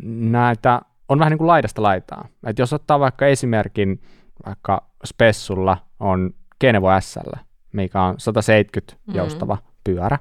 näitä 0.05 0.81
on 1.09 1.19
vähän 1.19 1.31
niin 1.31 1.37
kuin 1.37 1.47
laidasta 1.47 1.81
laitaa. 1.81 2.27
Et 2.47 2.59
jos 2.59 2.73
ottaa 2.73 2.99
vaikka 2.99 3.27
esimerkin, 3.27 4.01
vaikka 4.45 4.89
Spessulla 5.05 5.77
on 5.99 6.33
Genevo 6.61 6.87
SL, 6.99 7.31
mikä 7.75 8.01
on 8.01 8.15
170 8.17 8.97
mm. 9.07 9.15
joustava 9.15 9.57
pyörä, 9.83 10.19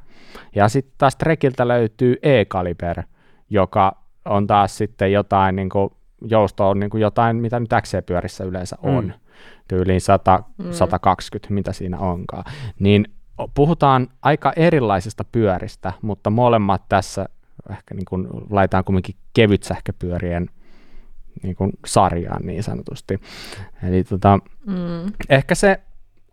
ja 0.55 0.69
sitten 0.69 0.95
taas 0.99 1.17
Trekiltä 1.17 1.69
löytyy 1.69 2.17
E-Kaliber, 2.23 3.03
joka 3.51 3.97
on 4.25 4.47
taas 4.47 4.79
sitten 4.79 5.13
jotain, 5.13 5.57
niin 5.57 5.69
kuin, 5.69 5.91
jousto 6.21 6.69
on 6.69 6.81
niin 6.81 6.91
kuin 6.91 7.01
jotain, 7.01 7.37
mitä 7.37 7.61
nyt 7.61 7.71
XC-pyörissä 7.83 8.45
yleensä 8.45 8.77
on, 8.83 9.05
mm. 9.05 9.13
tyyliin 9.69 10.01
100, 10.01 10.43
mm. 10.59 10.73
120, 10.73 11.55
mitä 11.55 11.73
siinä 11.73 11.99
onkaan, 11.99 12.45
niin 12.79 13.09
puhutaan 13.55 14.09
aika 14.23 14.53
erilaisista 14.57 15.25
pyöristä, 15.33 15.93
mutta 16.03 16.31
molemmat 16.31 16.83
tässä 16.89 17.29
ehkä 17.71 17.95
niin 17.95 18.05
kuin 18.05 18.29
laitetaan 18.51 18.85
kumminkin 18.85 19.15
kevyt 19.33 19.63
sähköpyörien 19.63 20.51
niin 21.43 21.57
kuin 21.57 21.73
sarjaan 21.87 22.47
niin 22.47 22.63
sanotusti. 22.63 23.21
Eli 23.89 24.05
tota, 24.05 24.39
mm. 24.67 25.13
ehkä 25.29 25.55
se 25.55 25.81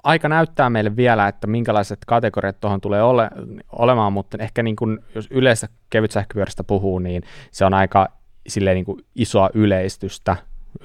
aika 0.04 0.30
näyttää 0.30 0.70
meille 0.70 0.96
vielä, 0.96 1.28
että 1.28 1.48
minkälaiset 1.48 2.00
kategoriat 2.08 2.60
tuohon 2.60 2.82
tulee 2.82 3.04
ole, 3.04 3.30
olemaan, 3.72 4.14
mutta 4.14 4.38
ehkä 4.40 4.64
niin 4.64 4.76
kuin, 4.76 5.00
jos 5.16 5.28
yleensä 5.32 5.68
kevyt 5.90 6.12
sähköpyörästä 6.12 6.64
puhuu, 6.64 7.00
niin 7.00 7.24
se 7.52 7.66
on 7.66 7.74
aika 7.74 8.08
silleen 8.48 8.76
niin 8.76 8.86
kuin 8.86 9.06
isoa 9.16 9.50
yleistystä 9.54 10.38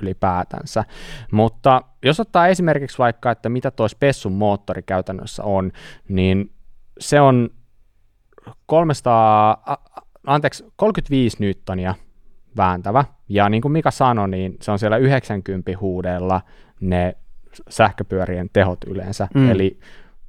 ylipäätänsä. 0.03 0.85
Mutta 1.33 1.83
jos 2.03 2.21
ottaa 2.21 2.47
esimerkiksi 2.47 2.99
vaikka, 2.99 3.31
että 3.31 3.49
mitä 3.49 3.71
tuo 3.71 3.89
Spessun 3.89 4.33
moottori 4.33 4.83
käytännössä 4.83 5.43
on, 5.43 5.73
niin 6.09 6.53
se 7.01 7.21
on 7.21 7.51
300, 8.67 9.63
anteeksi, 10.27 10.65
35 10.77 11.37
newtonia 11.41 11.95
vääntävä, 12.57 13.05
ja 13.29 13.49
niin 13.49 13.63
kuin 13.63 13.73
Mika 13.73 13.91
sanoi, 13.91 14.29
niin 14.29 14.57
se 14.63 14.71
on 14.71 14.79
siellä 14.79 14.97
90 14.97 15.73
huudella 15.81 16.41
ne 16.81 17.17
sähköpyörien 17.69 18.51
tehot 18.53 18.79
yleensä. 18.87 19.29
Mm. 19.35 19.51
Eli 19.51 19.81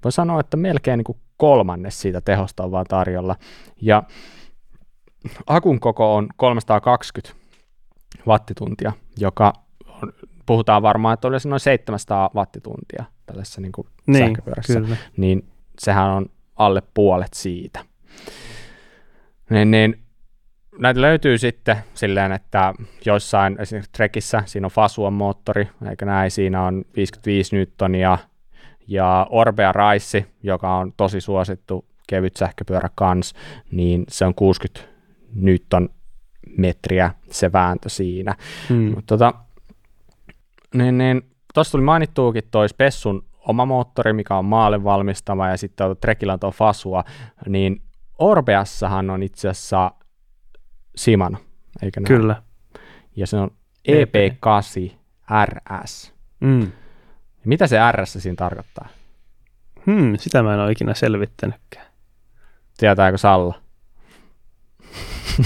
voi 0.03 0.11
sanoa, 0.11 0.39
että 0.39 0.57
melkein 0.57 0.97
niin 0.97 1.03
kuin 1.03 1.17
kolmannes 1.37 2.01
siitä 2.01 2.21
tehosta 2.21 2.63
on 2.63 2.71
vaan 2.71 2.85
tarjolla. 2.89 3.35
Ja 3.81 4.03
akun 5.47 5.79
koko 5.79 6.15
on 6.15 6.27
320 6.37 7.35
wattituntia, 8.27 8.91
joka 9.17 9.53
on, 10.01 10.13
puhutaan 10.45 10.81
varmaan, 10.81 11.13
että 11.13 11.27
olisi 11.27 11.49
noin 11.49 11.59
700 11.59 12.29
wattituntia 12.35 13.05
tällaisessa 13.25 13.61
niin 13.61 13.71
kuin 13.71 13.87
niin, 14.07 14.25
sähköpyörässä, 14.25 14.79
kyllä. 14.79 14.97
niin 15.17 15.47
sehän 15.79 16.09
on 16.09 16.25
alle 16.55 16.81
puolet 16.93 17.33
siitä. 17.33 17.85
Niin, 19.49 19.71
niin 19.71 20.06
näitä 20.79 21.01
löytyy 21.01 21.37
sitten 21.37 21.77
silleen, 21.93 22.31
että 22.31 22.73
joissain 23.05 23.61
esimerkiksi 23.61 23.91
Trekissä 23.91 24.43
siinä 24.45 24.67
on 24.67 24.71
Fasuan 24.71 25.13
moottori, 25.13 25.69
eikä 25.89 26.05
näin, 26.05 26.31
siinä 26.31 26.63
on 26.63 26.85
55 26.95 27.55
newtonia, 27.55 28.17
ja 28.87 29.27
Orbea 29.29 29.71
Raissi, 29.71 30.25
joka 30.43 30.75
on 30.75 30.93
tosi 30.97 31.21
suosittu 31.21 31.85
kevyt 32.07 32.35
sähköpyörä 32.35 32.89
kans, 32.95 33.33
niin 33.71 34.03
se 34.09 34.25
on 34.25 34.35
60 34.35 34.89
newton 35.35 35.89
metriä 36.57 37.11
se 37.31 37.53
vääntö 37.53 37.89
siinä. 37.89 38.35
Hmm. 38.69 38.95
Mutta 38.95 39.17
tota, 39.17 39.33
niin, 40.73 40.97
niin, 40.97 41.21
tuossa 41.53 41.71
tuli 41.71 41.83
mainittuukin 41.83 42.43
toi 42.51 42.69
Spessun 42.69 43.25
oma 43.39 43.65
moottori, 43.65 44.13
mikä 44.13 44.37
on 44.37 44.45
maalle 44.45 44.83
valmistama, 44.83 45.47
ja 45.47 45.57
sitten 45.57 45.95
Trekillä 46.01 46.33
on 46.33 46.39
tuo 46.39 46.51
Fasua, 46.51 47.03
niin 47.47 47.81
Orbeassahan 48.19 49.09
on 49.09 49.23
itse 49.23 49.49
asiassa 49.49 49.91
Simano, 50.97 51.37
eikö 51.81 51.99
näin? 51.99 52.07
Kyllä. 52.07 52.41
ja 53.15 53.27
se 53.27 53.37
on 53.37 53.51
EP. 53.85 54.15
EP8 54.15 54.95
RS. 55.45 56.13
Mm. 56.39 56.71
Mitä 57.45 57.67
se 57.67 57.77
RS 57.91 58.13
siinä 58.13 58.35
tarkoittaa? 58.35 58.87
Hmm, 59.85 60.17
sitä 60.17 60.43
mä 60.43 60.53
en 60.53 60.59
ole 60.59 60.71
ikinä 60.71 60.93
selvittänytkään. 60.93 61.85
Tietääkö 62.77 63.17
Salla? 63.17 63.61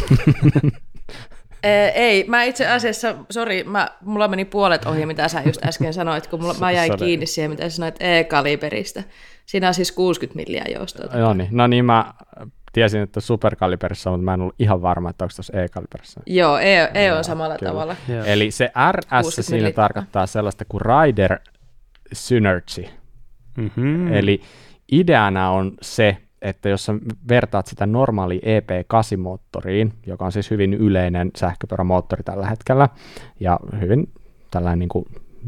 Ee, 1.64 1.88
ei, 1.88 2.26
mä 2.28 2.44
itse 2.44 2.68
asiassa, 2.68 3.16
sori, 3.30 3.64
mä, 3.64 3.90
mulla 4.02 4.28
meni 4.28 4.46
puolet 4.46 4.86
ohi, 4.86 5.06
mitä 5.06 5.28
sä 5.28 5.42
just 5.46 5.66
äsken 5.66 5.94
sanoit, 5.94 6.28
kun 6.28 6.42
mulla, 6.42 6.56
mä 6.60 6.72
jäin 6.72 6.92
Sorry. 6.92 7.06
kiinni 7.06 7.26
siihen, 7.26 7.52
mitä 7.52 7.70
sä 7.70 7.76
sanoit 7.76 7.96
E-kaliberistä. 8.00 9.04
Siinä 9.46 9.68
on 9.68 9.74
siis 9.74 9.92
60 9.92 10.36
milliä 10.36 10.66
joustoa. 10.76 11.20
No 11.20 11.34
niin, 11.34 11.50
no 11.52 11.68
niin 11.68 11.86
mä 11.86 12.14
tiesin, 12.72 13.02
että 13.02 13.20
superkaliberissa, 13.20 14.10
mutta 14.10 14.24
mä 14.24 14.34
en 14.34 14.42
ollut 14.42 14.56
ihan 14.60 14.82
varma, 14.82 15.10
että 15.10 15.26
onko 15.26 15.34
tuossa 15.36 15.60
E-kaliberissa. 15.60 16.22
Joo, 16.26 16.58
E, 16.58 16.90
e 16.94 17.14
on 17.14 17.24
samalla 17.24 17.58
kyllä. 17.58 17.72
tavalla. 17.72 17.96
Joo. 18.08 18.24
Eli 18.26 18.52
se 18.52 18.66
RS 18.92 19.06
60 19.08 19.42
siinä 19.42 19.58
milliä. 19.58 19.74
tarkoittaa 19.74 20.28
sellaista 20.28 20.66
kuin 20.66 20.82
Rider 20.82 21.40
Synergy. 22.14 22.86
Mm-hmm. 23.58 24.14
Eli 24.14 24.42
ideana 24.92 25.50
on 25.50 25.72
se, 25.82 26.18
että 26.42 26.70
jos 26.70 26.86
sä 26.86 26.94
vertaat 27.30 27.68
sitä 27.68 27.86
normaali 27.86 28.42
EP8-moottoriin, 28.44 29.94
joka 30.06 30.26
on 30.26 30.32
siis 30.32 30.52
hyvin 30.52 30.74
yleinen 30.74 31.32
sähköpyörämoottori 31.36 32.24
tällä 32.24 32.48
hetkellä, 32.48 32.90
ja 33.40 33.60
hyvin 33.82 34.12
tällainen 34.52 34.80
niin 34.80 34.90
kuin, 34.90 35.06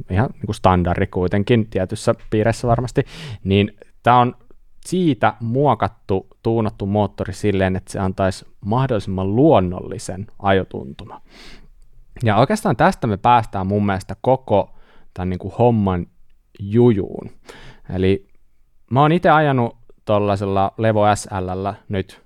ihan 0.09 0.29
niin 0.33 0.45
kuin 0.45 0.55
standardi 0.55 1.07
kuitenkin 1.07 1.67
tietyssä 1.69 2.15
piirissä 2.29 2.67
varmasti, 2.67 3.03
niin 3.43 3.77
tämä 4.03 4.19
on 4.19 4.35
siitä 4.87 5.33
muokattu, 5.39 6.27
tuunattu 6.43 6.85
moottori 6.85 7.33
silleen, 7.33 7.75
että 7.75 7.91
se 7.91 7.99
antaisi 7.99 8.45
mahdollisimman 8.65 9.35
luonnollisen 9.35 10.27
ajotuntuma. 10.39 11.21
Ja 12.23 12.37
oikeastaan 12.37 12.75
tästä 12.75 13.07
me 13.07 13.17
päästään 13.17 13.67
mun 13.67 13.85
mielestä 13.85 14.15
koko 14.21 14.73
tämän 15.13 15.29
niin 15.29 15.39
kuin 15.39 15.53
homman 15.59 16.07
jujuun. 16.59 17.29
Eli 17.93 18.27
mä 18.91 19.01
oon 19.01 19.11
itse 19.11 19.29
ajanut 19.29 19.77
tuollaisella 20.05 20.73
Levo 20.77 21.15
SLllä 21.15 21.73
nyt 21.89 22.23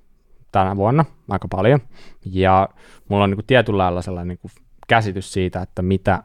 tänä 0.52 0.76
vuonna 0.76 1.06
aika 1.30 1.48
paljon, 1.48 1.80
ja 2.26 2.70
mulla 3.10 3.24
on 3.24 3.30
niin 3.30 3.38
kuin 3.38 3.46
tietyllä 3.46 3.84
lailla 3.84 4.02
sellainen 4.02 4.28
niin 4.28 4.40
kuin 4.40 4.52
käsitys 4.88 5.34
siitä, 5.34 5.62
että 5.62 5.82
mitä, 5.82 6.24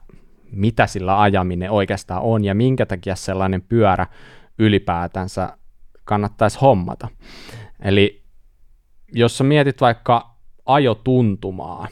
mitä 0.52 0.86
sillä 0.86 1.20
ajaminen 1.20 1.70
oikeastaan 1.70 2.22
on, 2.22 2.44
ja 2.44 2.54
minkä 2.54 2.86
takia 2.86 3.16
sellainen 3.16 3.62
pyörä 3.62 4.06
ylipäätänsä 4.58 5.56
kannattaisi 6.04 6.58
hommata. 6.60 7.08
Eli 7.82 8.22
jos 9.12 9.38
sä 9.38 9.44
mietit 9.44 9.80
vaikka 9.80 10.34
ajotuntumaa, 10.66 11.88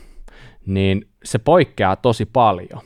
niin 0.67 1.09
se 1.25 1.39
poikkeaa 1.39 1.97
tosi 1.97 2.27
paljon. 2.27 2.81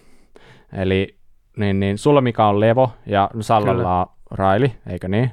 Eli 0.72 1.18
niin, 1.56 1.80
niin 1.80 1.98
sulla 1.98 2.20
mikä 2.20 2.46
on 2.46 2.60
Levo 2.60 2.92
ja 3.06 3.30
Sallalla 3.40 4.00
on 4.00 4.06
Raili, 4.30 4.74
eikö 4.86 5.08
niin? 5.08 5.30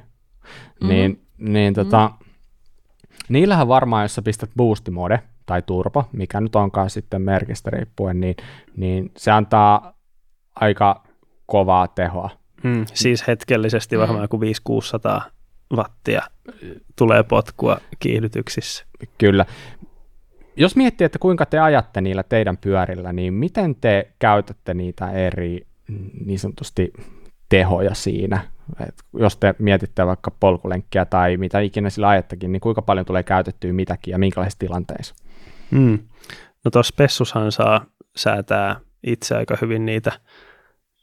Mhm. 0.80 0.88
Niin, 0.88 1.26
niin 1.38 1.74
tota, 1.74 2.10
niillähän 3.28 3.68
varmaan, 3.68 4.04
jos 4.04 4.14
sä 4.14 4.22
pistät 4.22 4.50
boost 4.56 4.88
mode 4.88 5.22
tai 5.46 5.62
turbo, 5.62 6.04
mikä 6.12 6.40
nyt 6.40 6.56
onkaan 6.56 6.90
sitten 6.90 7.22
merkistä 7.22 7.70
riippuen, 7.70 8.20
niin, 8.20 8.36
niin 8.76 9.10
se 9.16 9.30
antaa 9.30 9.92
aika 10.54 11.02
kovaa 11.46 11.88
tehoa. 11.88 12.30
Mm, 12.62 12.84
siis 12.94 13.26
hetkellisesti 13.26 13.96
Mm. 13.96 14.00
varmaan 14.00 14.22
joku 14.24 14.40
500-600 14.40 15.30
wattia 15.72 16.22
tulee 16.96 17.22
potkua 17.22 17.78
kiihdytyksissä. 17.98 18.84
Kyllä. 19.18 19.46
Jos 20.56 20.76
miettii, 20.76 21.04
että 21.04 21.18
kuinka 21.18 21.46
te 21.46 21.58
ajatte 21.58 22.00
niillä 22.00 22.22
teidän 22.22 22.56
pyörillä, 22.56 23.12
niin 23.12 23.34
miten 23.34 23.74
te 23.74 24.12
käytätte 24.18 24.74
niitä 24.74 25.10
eri 25.10 25.66
mm, 25.88 26.10
niin 26.24 26.38
sanotusti 26.38 26.92
tehoja 27.48 27.94
siinä? 27.94 28.40
Et 28.88 28.94
jos 29.18 29.36
te 29.36 29.54
mietitte 29.58 30.06
vaikka 30.06 30.30
polkulenkkiä 30.30 31.04
tai 31.04 31.36
mitä 31.36 31.60
ikinä 31.60 31.90
sillä 31.90 32.08
ajattakin, 32.08 32.52
niin 32.52 32.60
kuinka 32.60 32.82
paljon 32.82 33.06
tulee 33.06 33.22
käytettyä 33.22 33.72
mitäkin 33.72 34.12
ja 34.12 34.18
minkälaisissa 34.18 34.58
tilanteissa? 34.58 35.14
Mm. 35.70 35.98
No 36.64 36.70
tuossa 36.70 36.94
Pessushan 36.96 37.52
saa 37.52 37.86
säätää 38.16 38.80
itse 39.02 39.36
aika 39.36 39.56
hyvin 39.60 39.86
niitä, 39.86 40.12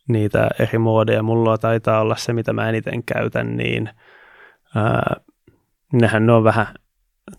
niitä 0.07 0.49
eri 0.59 0.77
muodeja. 0.77 1.23
Mulla 1.23 1.57
taitaa 1.57 2.01
olla 2.01 2.15
se, 2.15 2.33
mitä 2.33 2.53
mä 2.53 2.69
eniten 2.69 3.03
käytän, 3.03 3.57
niin 3.57 3.89
ää, 4.75 5.15
nehän 5.93 6.25
ne 6.25 6.33
on 6.33 6.43
vähän 6.43 6.67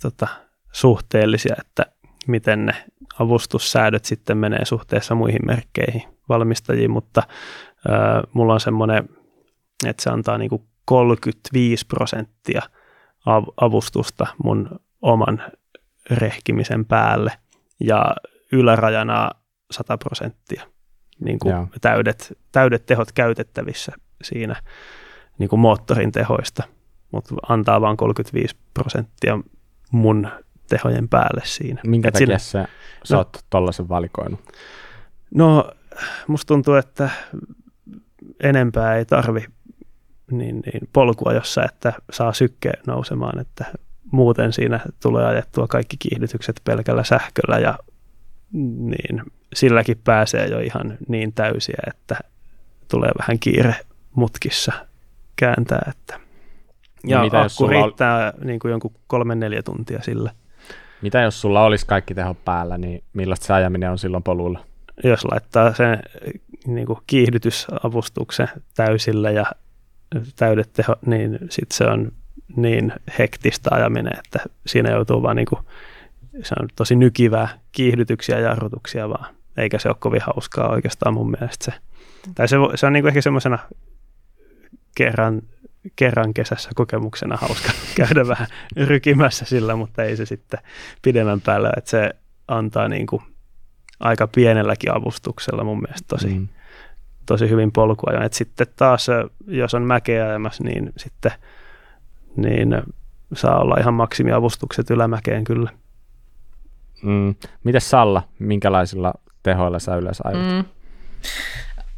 tota, 0.03 0.29
suhteellisia, 0.73 1.55
että 1.61 1.87
miten 2.27 2.67
ne 2.67 2.85
avustussäädöt 3.19 4.05
sitten 4.05 4.39
menee 4.39 4.65
suhteessa 4.65 5.15
muihin 5.15 5.47
merkkeihin 5.47 6.03
valmistajiin, 6.29 6.91
mutta 6.91 7.23
ää, 7.89 8.23
mulla 8.33 8.55
on 8.55 8.61
semmoinen, 8.61 9.09
että 9.87 10.03
se 10.03 10.11
antaa 10.11 10.39
niinku 10.39 10.67
35 10.85 11.87
prosenttia 11.87 12.63
av- 13.27 13.53
avustusta 13.61 14.27
mun 14.45 14.81
oman 15.03 15.43
rehkimisen 16.11 16.85
päälle 16.85 17.33
ja 17.81 18.17
ylärajana 18.53 19.31
100 19.71 19.99
prosenttia 19.99 20.67
niin 21.25 21.39
kuin 21.39 21.53
Joo. 21.53 21.67
täydet, 21.81 22.39
täydet 22.53 22.87
tehot 22.87 23.13
käytettävissä 23.13 23.93
siinä 24.23 24.57
niin 25.39 25.49
kuin 25.49 25.61
moottorin 25.61 26.13
tehoista, 26.13 26.63
mutta 27.11 27.35
antaa 27.49 27.81
vain 27.81 27.97
35 27.97 28.57
prosenttia 28.75 29.39
mun 29.91 30.29
tehojen 30.69 31.09
päälle 31.09 31.43
siinä. 31.45 31.81
Minkä 31.87 32.09
Et 32.09 32.13
takia 32.13 32.27
sillä- 32.27 32.39
sä, 32.39 32.69
sä 33.05 33.15
no. 33.15 33.19
oot 33.19 33.45
tollaisen 33.51 33.89
valikoinut? 33.89 34.41
No, 35.35 35.71
musta 36.27 36.49
tuntuu, 36.49 36.75
että 36.75 37.11
enempää 38.43 38.97
ei 38.97 39.05
tarvi 39.05 39.45
niin, 40.31 40.61
niin 40.67 40.89
polkua, 40.93 41.33
jossa 41.33 41.65
että 41.65 41.93
saa 42.13 42.33
sykke 42.33 42.73
nousemaan, 42.87 43.41
että 43.41 43.65
muuten 44.13 44.53
siinä 44.53 44.81
tulee 45.03 45.25
ajettua 45.27 45.67
kaikki 45.67 45.97
kiihdytykset 45.99 46.61
pelkällä 46.65 47.05
sähköllä 47.05 47.59
ja 47.59 47.79
niin 48.79 49.23
silläkin 49.55 50.01
pääsee 50.05 50.47
jo 50.47 50.59
ihan 50.61 50.99
niin 51.09 51.33
täysiä, 51.33 51.79
että 51.87 52.17
tulee 52.89 53.11
vähän 53.19 53.39
kiire 53.39 53.77
mutkissa 54.15 54.73
kääntää. 55.37 55.83
Että. 55.91 56.21
Ja 57.07 57.19
No 57.19 57.25
mitä 57.25 57.37
jos 57.37 57.53
akku 57.53 57.67
sulla 57.67 57.79
ol- 57.79 57.85
riittää 57.85 58.33
niin 58.45 58.61
kuin 58.61 58.71
jonkun 58.71 58.95
kolme-neljä 59.07 59.63
tuntia 59.63 60.03
sillä. 60.03 60.31
Mitä 61.03 61.21
jos 61.21 61.41
sulla 61.41 61.65
olisi 61.65 61.87
kaikki 61.87 62.15
tehot 62.15 62.45
päällä, 62.45 62.79
niin 62.79 63.05
millaista 63.13 63.47
se 63.47 63.53
ajaminen 63.53 63.91
on 63.91 63.99
silloin 63.99 64.23
polulla? 64.23 64.65
jos 65.05 65.25
laittaa 65.25 65.75
sen 65.75 66.03
niin 66.67 66.87
kuin 66.87 66.99
kiihdytysavustuksen 67.07 68.49
täysillä 68.75 69.31
ja 69.31 69.47
täydet 70.37 70.73
teho, 70.73 70.97
niin 71.07 71.39
sitten 71.51 71.77
se 71.77 71.85
on 71.85 72.13
niin 72.57 72.93
hektistä 73.19 73.71
ajaminen, 73.73 74.19
että 74.19 74.51
siinä 74.67 74.91
joutuu 74.91 75.23
vaan 75.23 75.37
niin 75.37 75.47
kuin, 75.47 75.61
se 76.43 76.55
on 76.61 76.69
tosi 76.77 76.97
nykivää 76.97 77.49
kiihdytyksiä 77.73 78.39
ja 78.39 78.49
jarrutuksia 78.49 79.09
vaan, 79.09 79.35
eikä 79.57 79.79
se 79.79 79.89
ole 79.89 79.97
kovin 80.01 80.23
hauskaa 80.23 80.71
oikeastaan 80.71 81.15
mun 81.15 81.31
mielestä 81.31 81.65
se. 81.65 81.73
Tai 82.35 82.49
se, 82.49 82.57
se 82.75 82.87
on 82.87 82.93
niin 82.93 83.03
kuin 83.03 83.09
ehkä 83.09 83.23
semmoisena 83.23 83.59
kerran, 84.95 85.43
kerran 85.97 86.35
kesässä 86.35 86.71
kokemuksena 86.75 87.37
hauska 87.37 87.73
käydä 87.97 88.29
vähän 88.29 88.47
rykimässä 88.77 89.45
sillä, 89.45 89.77
mutta 89.77 90.03
ei 90.03 90.17
se 90.17 90.27
sitten 90.27 90.61
pidemmän 91.03 91.41
päällä, 91.41 91.73
että 91.77 91.91
se 91.91 92.11
antaa 92.49 92.89
niin 92.89 93.07
kuin 93.07 93.23
aika 94.01 94.27
pienelläkin 94.27 94.95
avustuksella 94.95 95.65
mun 95.65 95.81
mielestä 95.81 96.09
tosi, 96.09 96.29
mm. 96.29 96.49
Tosi 97.27 97.49
hyvin 97.49 97.73
polkua. 97.73 98.25
Et 98.25 98.33
sitten 98.33 98.67
taas, 98.77 99.07
jos 99.47 99.75
on 99.75 99.83
mäkeä 99.83 100.29
ajamassa, 100.29 100.65
niin 100.65 100.93
sitten 100.97 101.33
niin 102.37 102.83
saa 103.33 103.61
olla 103.61 103.77
ihan 103.81 103.95
maksimiavustukset 103.95 104.91
ylämäkeen 104.91 105.45
kyllä. 105.45 105.71
Mm. 107.03 107.35
Mites 107.65 107.91
Salla, 107.91 108.23
minkälaisilla 108.39 109.15
tehoilla 109.43 109.79
sä 109.79 109.97
yleensä 109.97 110.23
ajat? 110.27 110.53
Mm. 110.53 110.65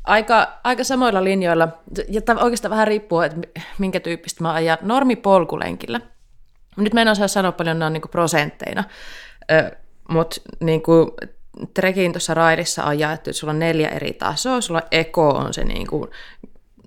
Aika, 0.05 0.61
aika 0.65 0.85
samoilla 0.85 1.25
linjoilla, 1.25 1.69
ja 2.09 2.21
oikeastaan 2.41 2.71
vähän 2.71 2.87
riippuu, 2.87 3.21
että 3.21 3.41
minkä 3.79 4.01
tyyppistä 4.01 4.43
mä 4.43 4.53
ajan 4.53 4.79
normipolkulenkillä. 4.83 6.01
Nyt 6.77 6.95
mä 6.95 7.03
en 7.03 7.09
osaa 7.09 7.29
sanoa 7.29 7.53
paljon 7.53 7.79
ne 7.79 7.85
on 7.85 7.93
niin 7.93 8.03
prosentteina, 8.11 8.85
mutta 10.09 10.37
niin 10.61 10.83
trekin 11.75 12.13
tuossa 12.13 12.35
raidissa 12.35 12.85
on 12.85 12.99
jaettu, 12.99 13.31
että 13.31 13.39
sulla 13.39 13.53
on 13.53 13.59
neljä 13.59 13.89
eri 13.89 14.13
tasoa. 14.13 14.61
Sulla 14.61 14.83
eko 14.91 15.29
on 15.29 15.55
se, 15.55 15.65
niin 15.65 15.87
kuin, 15.87 16.11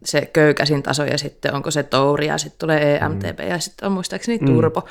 se 0.06 0.30
köykäsin 0.34 0.84
taso 0.84 1.04
ja 1.04 1.18
sitten 1.18 1.54
onko 1.54 1.72
se 1.72 1.84
touri 1.84 2.28
ja 2.28 2.38
sitten 2.38 2.60
tulee 2.60 2.96
EMTB 2.96 3.40
ja 3.40 3.60
sitten 3.60 3.86
on 3.86 3.92
muistaakseni 3.92 4.40
turbo. 4.40 4.88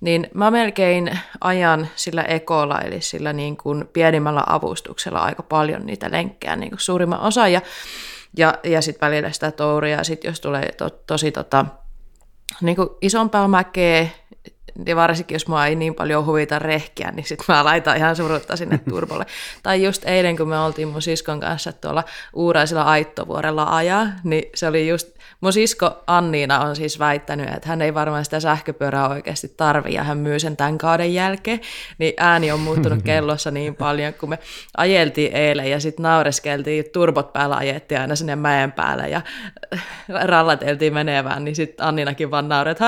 Niin 0.00 0.26
mä 0.34 0.50
melkein 0.50 1.18
ajan 1.40 1.88
sillä 1.96 2.22
ekolla 2.22 2.78
eli 2.78 3.00
sillä 3.00 3.32
niin 3.32 3.56
kuin 3.56 3.88
pienimmällä 3.92 4.42
avustuksella 4.46 5.18
aika 5.18 5.42
paljon 5.42 5.86
niitä 5.86 6.10
lenkkejä 6.10 6.56
niin 6.56 6.70
kuin 6.70 6.80
suurimman 6.80 7.20
osa 7.20 7.48
ja, 7.48 7.60
ja, 8.36 8.54
ja 8.64 8.82
sitten 8.82 9.06
välillä 9.06 9.32
sitä 9.32 9.50
touria 9.50 9.96
ja 9.96 10.04
sitten 10.04 10.28
jos 10.28 10.40
tulee 10.40 10.72
to, 10.72 10.90
tosi 10.90 11.32
tota, 11.32 11.66
niin 12.60 12.76
kuin 12.76 12.88
isompaa 13.00 13.48
mäkeä, 13.48 14.06
ja 14.86 14.96
varsinkin 14.96 15.34
jos 15.34 15.48
mua 15.48 15.66
ei 15.66 15.74
niin 15.74 15.94
paljon 15.94 16.26
huvita 16.26 16.58
rehkiä, 16.58 17.10
niin 17.10 17.24
sitten 17.24 17.44
mä 17.48 17.64
laitan 17.64 17.96
ihan 17.96 18.16
surutta 18.16 18.56
sinne 18.56 18.80
turbolle. 18.90 19.26
tai 19.62 19.84
just 19.84 20.04
eilen, 20.04 20.36
kun 20.36 20.48
me 20.48 20.58
oltiin 20.58 20.88
mun 20.88 21.02
siskon 21.02 21.40
kanssa 21.40 21.72
tuolla 21.72 22.04
Uuraisilla 22.34 22.82
Aittovuorella 22.82 23.76
ajaa, 23.76 24.06
niin 24.24 24.50
se 24.54 24.66
oli 24.68 24.88
just, 24.88 25.08
mun 25.40 25.52
sisko 25.52 26.02
Anniina 26.06 26.60
on 26.60 26.76
siis 26.76 26.98
väittänyt, 26.98 27.48
että 27.48 27.68
hän 27.68 27.82
ei 27.82 27.94
varmaan 27.94 28.24
sitä 28.24 28.40
sähköpyörää 28.40 29.08
oikeasti 29.08 29.54
tarvi 29.56 29.94
ja 29.94 30.04
hän 30.04 30.18
myy 30.18 30.38
sen 30.38 30.56
tämän 30.56 30.78
kauden 30.78 31.14
jälkeen, 31.14 31.60
niin 31.98 32.14
ääni 32.16 32.52
on 32.52 32.60
muuttunut 32.60 33.02
kellossa 33.10 33.50
niin 33.50 33.74
paljon, 33.74 34.14
kun 34.14 34.28
me 34.28 34.38
ajeltiin 34.76 35.32
eilen 35.32 35.70
ja 35.70 35.80
sitten 35.80 36.02
naureskeltiin, 36.02 36.84
turbot 36.92 37.32
päällä 37.32 37.56
ajettiin 37.56 38.00
aina 38.00 38.16
sinne 38.16 38.36
mäen 38.36 38.72
päälle 38.72 39.08
ja 39.08 39.20
rallateltiin 40.08 40.94
menevään, 40.94 41.44
niin 41.44 41.56
sitten 41.56 41.86
Anninakin 41.86 42.30
vaan 42.30 42.48
nauret, 42.48 42.78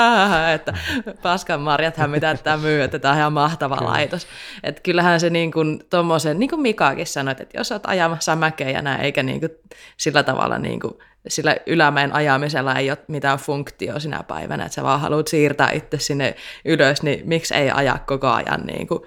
että 0.54 0.74
paskan 1.22 1.60
hän 1.96 2.10
mitä 2.10 2.36
tämä 2.42 2.56
myy, 2.56 2.82
että 2.82 2.98
tämä 2.98 3.12
on 3.12 3.18
ihan 3.18 3.32
mahtava 3.32 3.76
Kyllä. 3.76 3.90
laitos. 3.90 4.26
Et 4.62 4.80
kyllähän 4.80 5.20
se 5.20 5.30
niin 5.30 5.52
kuin 5.52 5.80
tommosen, 5.90 6.38
niin 6.38 6.50
kuin 6.50 6.60
Mikakin 6.60 7.06
sanoi, 7.06 7.32
että 7.32 7.58
jos 7.58 7.72
olet 7.72 7.86
ajamassa 7.86 8.36
mäkeä 8.36 8.70
ja 8.70 8.82
näin, 8.82 9.00
eikä 9.00 9.22
niin 9.22 9.40
kuin 9.40 9.50
sillä 9.96 10.22
tavalla 10.22 10.58
niin 10.58 10.80
kuin 10.80 10.94
sillä 11.28 11.56
ylämäen 11.66 12.14
ajamisella 12.14 12.74
ei 12.74 12.90
ole 12.90 12.98
mitään 13.08 13.38
funktio 13.38 14.00
sinä 14.00 14.22
päivänä, 14.28 14.64
että 14.64 14.74
sä 14.74 14.82
vaan 14.82 15.00
haluat 15.00 15.28
siirtää 15.28 15.70
itse 15.70 15.98
sinne 15.98 16.34
ylös, 16.64 17.02
niin 17.02 17.22
miksi 17.24 17.54
ei 17.54 17.70
aja 17.70 17.98
koko 18.06 18.28
ajan 18.28 18.60
niin 18.66 18.86
kuin 18.86 19.00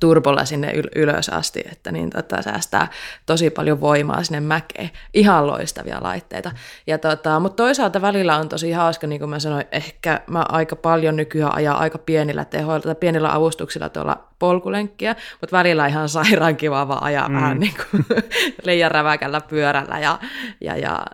turbolla 0.00 0.44
sinne 0.44 0.72
yl- 0.72 0.90
ylös 0.96 1.28
asti, 1.28 1.64
että 1.72 1.92
niin 1.92 2.10
tota, 2.10 2.42
säästää 2.42 2.88
tosi 3.26 3.50
paljon 3.50 3.80
voimaa 3.80 4.24
sinne 4.24 4.40
mäkeen. 4.40 4.90
Ihan 5.14 5.46
loistavia 5.46 5.98
laitteita. 6.00 6.52
Ja 6.86 6.98
tota, 6.98 7.40
mutta 7.40 7.62
toisaalta 7.62 8.02
välillä 8.02 8.36
on 8.36 8.48
tosi 8.48 8.72
hauska, 8.72 9.06
niin 9.06 9.18
kuin 9.18 9.30
mä 9.30 9.38
sanoin, 9.38 9.64
ehkä 9.72 10.20
mä 10.26 10.44
aika 10.48 10.76
paljon 10.76 11.16
nykyään 11.16 11.54
ajaa 11.54 11.78
aika 11.78 11.98
pienillä 11.98 12.44
tehoilla 12.44 12.80
tai 12.82 12.94
pienillä 12.94 13.34
avustuksilla 13.34 13.88
tuolla 13.88 14.24
polkulenkkiä, 14.38 15.16
mutta 15.40 15.56
välillä 15.56 15.86
ihan 15.86 16.08
sairaan 16.18 16.56
kiva 16.56 16.88
vaan 16.88 17.02
ajaa 17.02 17.28
mm. 17.28 17.34
vähän 17.34 17.58
niin 17.60 17.74
kuin 17.90 18.06
liian 18.66 18.90
räväkällä 18.90 19.40
pyörällä 19.40 19.98
ja, 19.98 20.18
ja, 20.60 20.76
ja, 20.76 21.04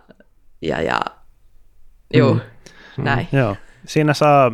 ja, 0.62 0.82
ja 0.82 1.00
juu, 2.14 2.34
mm. 2.34 3.04
näin. 3.04 3.28
Joo. 3.32 3.56
Siinä 3.86 4.14
saa 4.14 4.52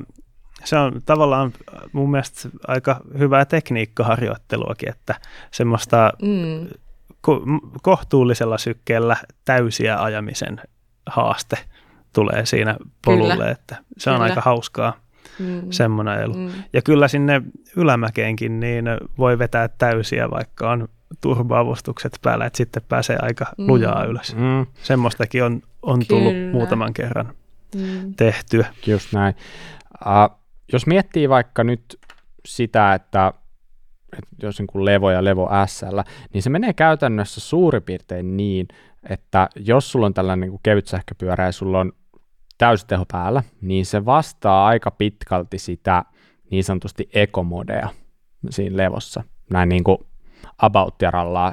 se 0.67 0.77
on 0.79 1.01
tavallaan 1.07 1.53
mun 1.93 2.11
mielestä 2.11 2.49
aika 2.69 3.01
hyvää 3.19 3.45
tekniikkaharjoitteluakin, 3.45 4.89
että 4.89 5.15
semmoista 5.51 6.13
mm. 6.23 6.67
ko- 7.27 7.81
kohtuullisella 7.83 8.59
sykkeellä 8.59 9.17
täysiä 9.45 10.03
ajamisen 10.03 10.61
haaste 11.07 11.59
tulee 12.13 12.47
siinä 12.47 12.77
polulle, 13.05 13.35
Kyllä. 13.35 13.51
että 13.51 13.77
se 13.99 14.11
on 14.11 14.17
Kyllä. 14.17 14.25
aika 14.25 14.41
hauskaa 14.41 14.93
mm. 15.39 15.63
semmoinen 15.71 16.15
ajelu. 16.15 16.35
Mm. 16.35 16.51
Ja 16.73 16.83
kyllä 16.83 17.09
sinne 17.09 17.43
ylämäkeenkin 17.77 18.61
niin 18.61 18.85
voi 19.19 19.39
vetää 19.39 19.69
täysiä, 19.69 20.31
vaikka 20.31 20.71
on 20.71 20.89
turboavustukset 21.21 22.19
päällä, 22.23 22.47
että 22.47 22.57
sitten 22.57 22.83
pääsee 22.89 23.19
aika 23.23 23.47
mm. 23.59 23.67
lujaa 23.67 24.05
ylös. 24.05 24.35
Mm. 24.35 24.67
Semmoistakin 24.83 25.45
on, 25.45 25.63
on 25.83 26.03
tullut 26.09 26.35
muutaman 26.53 26.95
kerran 26.95 27.33
mm. 27.75 28.15
tehtyä. 28.15 28.67
Just 28.87 29.13
näin. 29.13 29.35
Uh, 30.07 30.46
jos 30.73 30.87
miettii 30.87 31.29
vaikka 31.29 31.65
nyt 31.65 31.99
sitä, 32.47 32.95
että, 32.95 33.33
että 34.19 34.47
jos 34.47 34.59
niin 34.59 34.67
kuin 34.67 34.85
Levo 34.85 35.11
ja 35.11 35.25
Levo 35.25 35.51
SL, 35.67 35.99
niin 36.33 36.43
se 36.43 36.51
menee 36.51 36.73
käytännössä 36.73 37.41
suurin 37.41 37.83
piirtein 37.83 38.37
niin, 38.37 38.69
että 39.11 39.49
jos 39.57 39.93
sulla 39.93 40.07
on 40.07 40.15
tällainen 40.15 40.41
niin 40.41 40.51
kuin 40.51 40.61
kevyt 40.63 40.87
sähköpyörä 40.87 41.47
ja 41.47 41.53
sulla 41.53 41.81
on 41.81 41.93
täysiteho 42.59 43.05
päällä, 43.13 43.43
niin 43.61 43.87
se 43.87 44.05
vastaa 44.05 44.67
aika 44.67 44.91
pitkälti 44.91 45.59
sitä 45.59 46.05
niin 46.51 46.65
sanotusti 46.65 47.09
ekomodea 47.13 47.89
siinä 48.51 48.77
levossa. 48.77 49.23
Näin 49.51 49.69
niin 49.69 49.85
kuin 49.85 49.99
about 50.59 50.95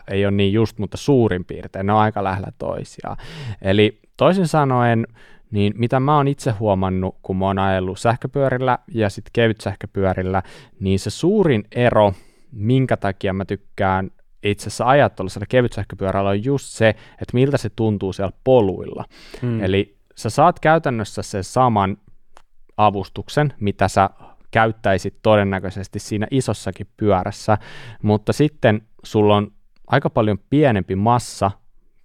ei 0.08 0.26
ole 0.26 0.32
niin 0.32 0.54
just, 0.54 0.78
mutta 0.78 0.98
suurin 0.98 1.46
piirtein 1.46 1.86
ne 1.86 1.94
on 1.94 2.00
aika 2.00 2.24
lähellä 2.24 2.52
toisiaan. 2.58 3.18
Eli 3.62 4.00
toisin 4.18 4.48
sanoen 4.48 5.08
niin 5.54 5.74
mitä 5.76 6.00
mä 6.00 6.18
oon 6.18 6.28
itse 6.28 6.52
huomannut, 6.52 7.16
kun 7.22 7.38
mä 7.38 7.46
oon 7.46 7.60
ajellut 7.60 8.00
sähköpyörillä 8.00 8.80
ja 8.88 9.10
sitten 9.10 9.30
kevyt 9.34 9.62
sähköpyörillä, 9.62 10.44
niin 10.80 11.00
se 11.00 11.10
suurin 11.10 11.64
ero, 11.72 12.14
minkä 12.52 12.98
takia 12.98 13.34
mä 13.34 13.46
tykkään 13.46 14.12
itse 14.44 14.68
asiassa 14.68 14.86
ajaa 14.86 15.10
tuollaisella 15.10 15.46
kevytsähköpyörällä 15.50 16.30
on 16.30 16.44
just 16.44 16.66
se, 16.66 16.90
että 16.90 17.34
miltä 17.34 17.58
se 17.58 17.70
tuntuu 17.70 18.14
siellä 18.14 18.38
poluilla. 18.44 19.06
Hmm. 19.42 19.64
Eli 19.64 19.98
sä 20.16 20.30
saat 20.30 20.60
käytännössä 20.60 21.22
sen 21.22 21.44
saman 21.44 21.98
avustuksen, 22.78 23.54
mitä 23.60 23.88
sä 23.88 24.10
käyttäisit 24.52 25.16
todennäköisesti 25.22 26.00
siinä 26.00 26.28
isossakin 26.32 26.88
pyörässä, 26.98 27.58
mutta 28.02 28.34
sitten 28.34 28.82
sulla 29.04 29.36
on 29.36 29.52
aika 29.88 30.10
paljon 30.10 30.40
pienempi 30.50 30.96
massa 30.96 31.52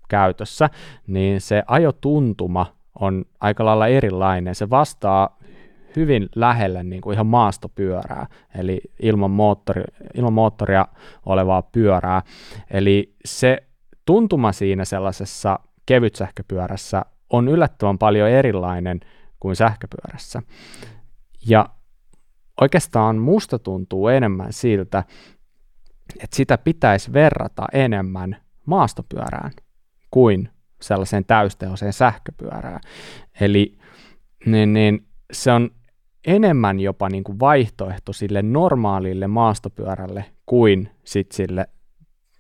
käytössä, 0.09 0.71
niin 1.07 1.41
se 1.41 1.63
ajotuntuma 1.67 2.78
on 3.01 3.25
aika 3.41 3.65
lailla 3.65 3.87
erilainen. 3.87 4.55
Se 4.55 4.71
vastaa 4.71 5.39
hyvin 5.97 6.29
lähelle 6.35 6.83
niin 6.83 7.01
kuin 7.01 7.15
ihan 7.15 7.27
maastopyörää, 7.27 8.27
eli 8.55 8.81
ilman, 9.03 9.31
moottori, 9.31 9.83
ilman 10.15 10.33
moottoria 10.33 10.87
olevaa 11.27 11.63
pyörää. 11.63 12.23
Eli 12.71 13.15
se 13.25 13.59
tuntuma 14.05 14.53
siinä 14.53 14.85
sellaisessa 14.85 15.59
kevytsähköpyörässä 15.87 17.05
on 17.31 17.49
yllättävän 17.49 17.99
paljon 17.99 18.29
erilainen 18.29 19.01
kuin 19.41 19.57
sähköpyörässä. 19.57 20.43
Ja 21.47 21.69
oikeastaan 22.61 23.17
musta 23.17 23.59
tuntuu 23.59 24.09
enemmän 24.09 24.53
siltä, 24.53 25.05
että 26.15 26.37
sitä 26.37 26.59
pitäisi 26.59 27.13
verrata 27.13 27.67
enemmän 27.73 28.37
maastopyörään 28.67 29.51
kuin 30.11 30.49
sellaiseen 30.81 31.25
täystehoiseen 31.25 31.93
sähköpyörään. 31.93 32.81
Eli 33.41 33.79
niin, 34.47 34.73
niin 34.73 35.07
se 35.33 35.53
on 35.53 35.71
enemmän 36.27 36.81
jopa 36.81 37.09
niin 37.09 37.25
kuin 37.25 37.41
vaihtoehto 37.41 38.13
sille 38.13 38.43
normaalille 38.43 39.27
maastopyörälle 39.27 40.25
kuin 40.47 40.91
sit 41.05 41.33
sille 41.33 41.69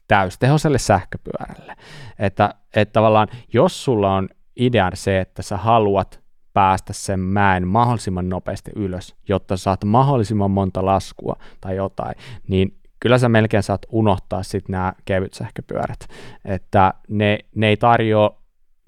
täystehoiselle 0.08 0.78
sähköpyörälle. 0.78 1.76
Että, 2.18 2.54
että 2.74 2.92
tavallaan 2.92 3.28
jos 3.52 3.84
sulla 3.84 4.14
on 4.14 4.28
idea 4.56 4.90
se, 4.94 5.20
että 5.20 5.42
sä 5.42 5.56
haluat 5.56 6.20
päästä 6.52 6.92
sen 6.92 7.20
mäen 7.20 7.68
mahdollisimman 7.68 8.28
nopeasti 8.28 8.70
ylös, 8.76 9.16
jotta 9.28 9.56
saat 9.56 9.84
mahdollisimman 9.84 10.50
monta 10.50 10.84
laskua 10.84 11.36
tai 11.60 11.76
jotain, 11.76 12.14
niin 12.48 12.77
kyllä 13.00 13.18
sä 13.18 13.28
melkein 13.28 13.62
saat 13.62 13.86
unohtaa 13.92 14.42
sitten 14.42 14.72
nämä 14.72 14.92
kevyt 15.04 15.34
sähköpyörät, 15.34 16.08
että 16.44 16.94
ne, 17.08 17.38
ne 17.54 17.68
ei 17.68 17.76
tarjoa 17.76 18.38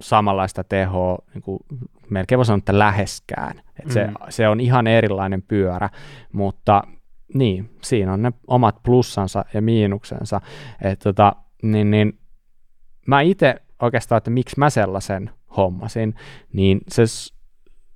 samanlaista 0.01 0.65
tehoa, 0.65 1.19
niin 1.35 1.43
kuin 1.43 1.59
melkein 2.11 2.37
voi 2.37 2.45
sanoa, 2.45 2.59
että 2.59 2.79
läheskään. 2.79 3.59
Et 3.59 3.85
mm. 3.85 3.91
se, 3.91 4.09
se 4.29 4.49
on 4.49 4.61
ihan 4.61 4.87
erilainen 4.87 5.43
pyörä, 5.43 5.91
mutta 6.33 6.83
niin, 7.35 7.71
siinä 7.83 8.13
on 8.13 8.23
ne 8.23 8.33
omat 8.47 8.83
plussansa 8.83 9.45
ja 9.55 9.63
miinuksensa. 9.63 10.41
Et 10.83 10.99
tota, 10.99 11.33
niin, 11.63 11.91
niin, 11.91 12.19
mä 13.07 13.21
itse 13.21 13.55
oikeastaan, 13.83 14.17
että 14.17 14.31
miksi 14.31 14.59
mä 14.59 14.71
sellaisen 14.71 15.31
hommasin, 15.57 16.15
niin 16.53 16.81
se 16.89 17.03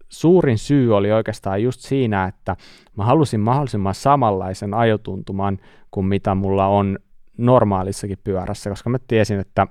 suurin 0.09 0.59
syy 0.59 0.97
oli 0.97 1.13
oikeastaan 1.13 1.63
just 1.63 1.81
siinä, 1.81 2.25
että 2.25 2.57
mä 2.97 3.05
halusin 3.05 3.41
mahdollisimman 3.41 3.95
samanlaisen 3.95 4.75
ajotuntuman 4.75 5.59
kuin 5.95 6.07
mitä 6.07 6.35
mulla 6.35 6.67
on 6.67 6.99
normaalissakin 7.39 8.19
pyörässä, 8.25 8.71
koska 8.71 8.91
mä 8.91 8.99
tiesin, 9.09 9.41
että 9.41 9.67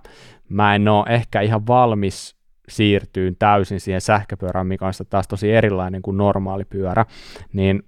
mä 0.50 0.76
en 0.76 0.88
ole 0.88 1.06
ehkä 1.10 1.42
ihan 1.42 1.68
valmis 1.68 2.36
siirtyyn 2.70 3.36
täysin 3.40 3.80
siihen 3.80 4.02
sähköpyörään, 4.02 4.68
mikä 4.68 4.86
on 4.86 4.94
taas 5.10 5.28
tosi 5.28 5.52
erilainen 5.52 6.02
kuin 6.02 6.18
normaali 6.18 6.66
pyörä, 6.66 7.06
niin 7.54 7.84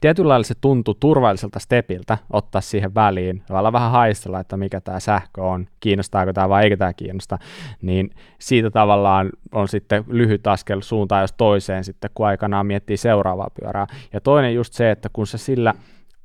tietyllä 0.00 0.28
lailla 0.28 0.44
se 0.44 0.54
tuntui 0.60 0.94
turvalliselta 1.00 1.58
stepiltä 1.58 2.18
ottaa 2.32 2.60
siihen 2.60 2.94
väliin, 2.94 3.42
ja 3.48 3.72
vähän 3.72 3.90
haistella, 3.90 4.40
että 4.40 4.56
mikä 4.56 4.80
tämä 4.80 5.00
sähkö 5.00 5.42
on, 5.42 5.66
kiinnostaako 5.80 6.32
tämä 6.32 6.48
vai 6.48 6.64
eikö 6.64 6.76
tämä 6.76 6.92
kiinnosta, 6.92 7.38
niin 7.82 8.10
siitä 8.38 8.70
tavallaan 8.70 9.30
on 9.52 9.68
sitten 9.68 10.04
lyhyt 10.08 10.46
askel 10.46 10.80
suuntaan 10.80 11.22
jos 11.22 11.32
toiseen 11.32 11.84
sitten, 11.84 12.10
kun 12.14 12.26
aikanaan 12.26 12.66
miettii 12.66 12.96
seuraavaa 12.96 13.50
pyörää. 13.60 13.86
Ja 14.12 14.20
toinen 14.20 14.54
just 14.54 14.72
se, 14.74 14.90
että 14.90 15.08
kun 15.12 15.26
sä 15.26 15.38
sillä 15.38 15.74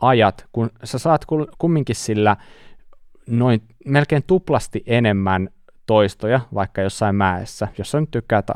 ajat, 0.02 0.46
kun 0.52 0.70
sä 0.84 1.00
saat 1.00 1.26
kumminkin 1.58 1.96
sillä 1.96 2.38
noin 3.28 3.62
melkein 3.86 4.24
tuplasti 4.28 4.84
enemmän 4.88 5.50
toistoja, 5.86 6.40
vaikka 6.54 6.82
jossain 6.82 7.16
mäessä, 7.16 7.68
jos 7.78 7.92
sä 7.92 8.00
nyt 8.00 8.12
tykkäät 8.12 8.48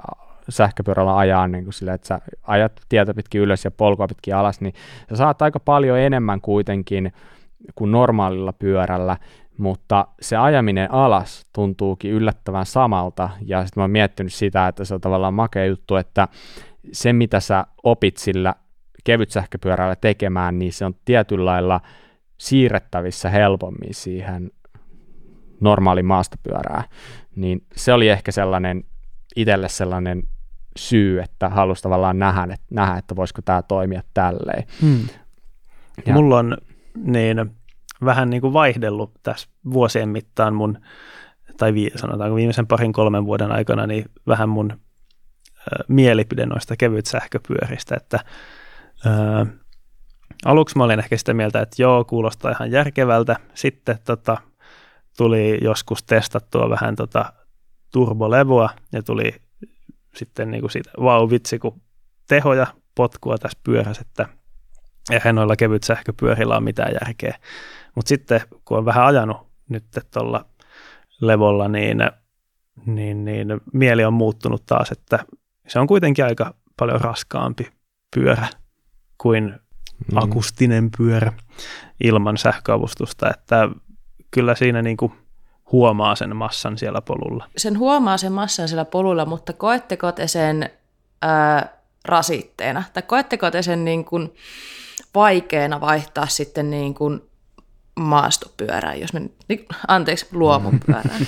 sähköpyörällä 0.49 1.17
ajaa 1.17 1.47
niin 1.47 1.63
kuin 1.63 1.73
sille, 1.73 1.93
että 1.93 2.07
sä 2.07 2.21
ajat 2.43 2.81
tietä 2.89 3.13
pitkin 3.13 3.41
ylös 3.41 3.65
ja 3.65 3.71
polkua 3.71 4.07
pitkin 4.07 4.35
alas, 4.35 4.61
niin 4.61 4.73
sä 5.09 5.15
saat 5.15 5.41
aika 5.41 5.59
paljon 5.59 5.99
enemmän 5.99 6.41
kuitenkin 6.41 7.13
kuin 7.75 7.91
normaalilla 7.91 8.53
pyörällä, 8.53 9.17
mutta 9.57 10.07
se 10.21 10.37
ajaminen 10.37 10.91
alas 10.91 11.45
tuntuukin 11.53 12.11
yllättävän 12.11 12.65
samalta, 12.65 13.29
ja 13.45 13.65
sitten 13.65 13.81
mä 13.81 13.83
oon 13.83 13.91
miettinyt 13.91 14.33
sitä, 14.33 14.67
että 14.67 14.85
se 14.85 14.93
on 14.93 15.01
tavallaan 15.01 15.33
makea 15.33 15.65
juttu, 15.65 15.95
että 15.95 16.27
se 16.91 17.13
mitä 17.13 17.39
sä 17.39 17.65
opit 17.83 18.17
sillä 18.17 18.55
kevyt 19.03 19.31
sähköpyörällä 19.31 19.95
tekemään, 19.95 20.59
niin 20.59 20.73
se 20.73 20.85
on 20.85 20.95
tietyllä 21.05 21.45
lailla 21.45 21.81
siirrettävissä 22.37 23.29
helpommin 23.29 23.93
siihen 23.93 24.51
normaali 25.59 26.03
maastopyörää. 26.03 26.83
Niin 27.35 27.65
se 27.75 27.93
oli 27.93 28.09
ehkä 28.09 28.31
sellainen 28.31 28.83
itselle 29.35 29.69
sellainen 29.69 30.23
syy, 30.77 31.19
että 31.19 31.49
halusi 31.49 31.83
tavallaan 31.83 32.19
nähdä, 32.19 32.43
että, 32.43 32.65
nähdä, 32.71 32.97
että 32.97 33.15
voisiko 33.15 33.41
tämä 33.41 33.61
toimia 33.61 34.01
tälleen. 34.13 34.63
Hmm. 34.81 35.07
Ja. 36.05 36.13
Mulla 36.13 36.37
on 36.37 36.57
niin 36.95 37.37
vähän 38.05 38.29
niin 38.29 38.41
kuin 38.41 38.53
vaihdellut 38.53 39.11
tässä 39.23 39.49
vuosien 39.73 40.09
mittaan 40.09 40.55
mun, 40.55 40.77
tai 41.57 41.73
vi, 41.73 41.91
sanotaanko 41.95 42.35
viimeisen 42.35 42.67
parin 42.67 42.93
kolmen 42.93 43.25
vuoden 43.25 43.51
aikana, 43.51 43.87
niin 43.87 44.05
vähän 44.27 44.49
mun 44.49 44.71
ä, 44.71 44.77
mielipide 45.87 46.45
noista 46.45 46.75
kevyt 46.77 47.05
sähköpyöristä, 47.05 47.95
että 47.95 48.19
ä, 49.05 49.45
aluksi 50.45 50.77
mä 50.77 50.83
olin 50.83 50.99
ehkä 50.99 51.17
sitä 51.17 51.33
mieltä, 51.33 51.61
että 51.61 51.81
joo, 51.81 52.05
kuulostaa 52.05 52.51
ihan 52.51 52.71
järkevältä. 52.71 53.35
Sitten 53.53 53.99
tota, 54.05 54.37
tuli 55.17 55.59
joskus 55.61 56.03
testattua 56.03 56.69
vähän 56.69 56.95
tota 56.95 57.33
turbolevoa 57.91 58.69
ja 58.91 59.03
tuli 59.03 59.35
sitten 60.15 60.51
niin 60.51 60.61
kuin 60.61 60.71
siitä, 60.71 60.91
vau 60.99 61.29
vitsi, 61.29 61.59
kun 61.59 61.81
tehoja 62.27 62.67
potkua 62.95 63.37
tässä 63.37 63.59
pyörässä, 63.63 64.01
että 64.01 64.27
eihän 65.11 65.35
noilla 65.35 65.55
kevyt 65.55 65.83
sähköpyörillä 65.83 66.55
ole 66.55 66.63
mitään 66.63 66.91
järkeä. 67.01 67.39
Mutta 67.95 68.09
sitten 68.09 68.41
kun 68.65 68.77
on 68.77 68.85
vähän 68.85 69.05
ajanut 69.05 69.37
nyt 69.69 69.85
tuolla 70.13 70.45
levolla, 71.21 71.67
niin, 71.67 71.97
niin, 72.85 73.25
niin 73.25 73.47
mieli 73.73 74.05
on 74.05 74.13
muuttunut 74.13 74.65
taas, 74.65 74.91
että 74.91 75.25
se 75.67 75.79
on 75.79 75.87
kuitenkin 75.87 76.25
aika 76.25 76.53
paljon 76.79 77.01
raskaampi 77.01 77.71
pyörä 78.15 78.47
kuin 79.21 79.43
mm. 80.11 80.17
akustinen 80.17 80.89
pyörä 80.97 81.33
ilman 82.03 82.37
sähköavustusta, 82.37 83.29
että 83.29 83.69
kyllä 84.31 84.55
siinä 84.55 84.81
niin 84.81 84.97
kuin 84.97 85.13
huomaa 85.71 86.15
sen 86.15 86.35
massan 86.35 86.77
siellä 86.77 87.01
polulla. 87.01 87.47
Sen 87.57 87.79
huomaa 87.79 88.17
sen 88.17 88.31
massan 88.31 88.67
siellä 88.67 88.85
polulla, 88.85 89.25
mutta 89.25 89.53
koetteko 89.53 90.11
te 90.11 90.27
sen 90.27 90.69
ää, 91.21 91.69
rasitteena? 92.05 92.83
Tai 92.93 93.03
koetteko 93.03 93.51
te 93.51 93.61
sen 93.61 93.85
niin 93.85 94.05
kuin 94.05 94.33
vaikeana 95.15 95.81
vaihtaa 95.81 96.27
sitten 96.27 96.69
niin 96.69 96.93
kuin 96.93 97.21
maastopyörään, 97.99 98.99
jos 98.99 99.13
me, 99.13 99.21
niin, 99.47 99.65
anteeksi, 99.87 100.27
luomupyörään. 100.31 101.27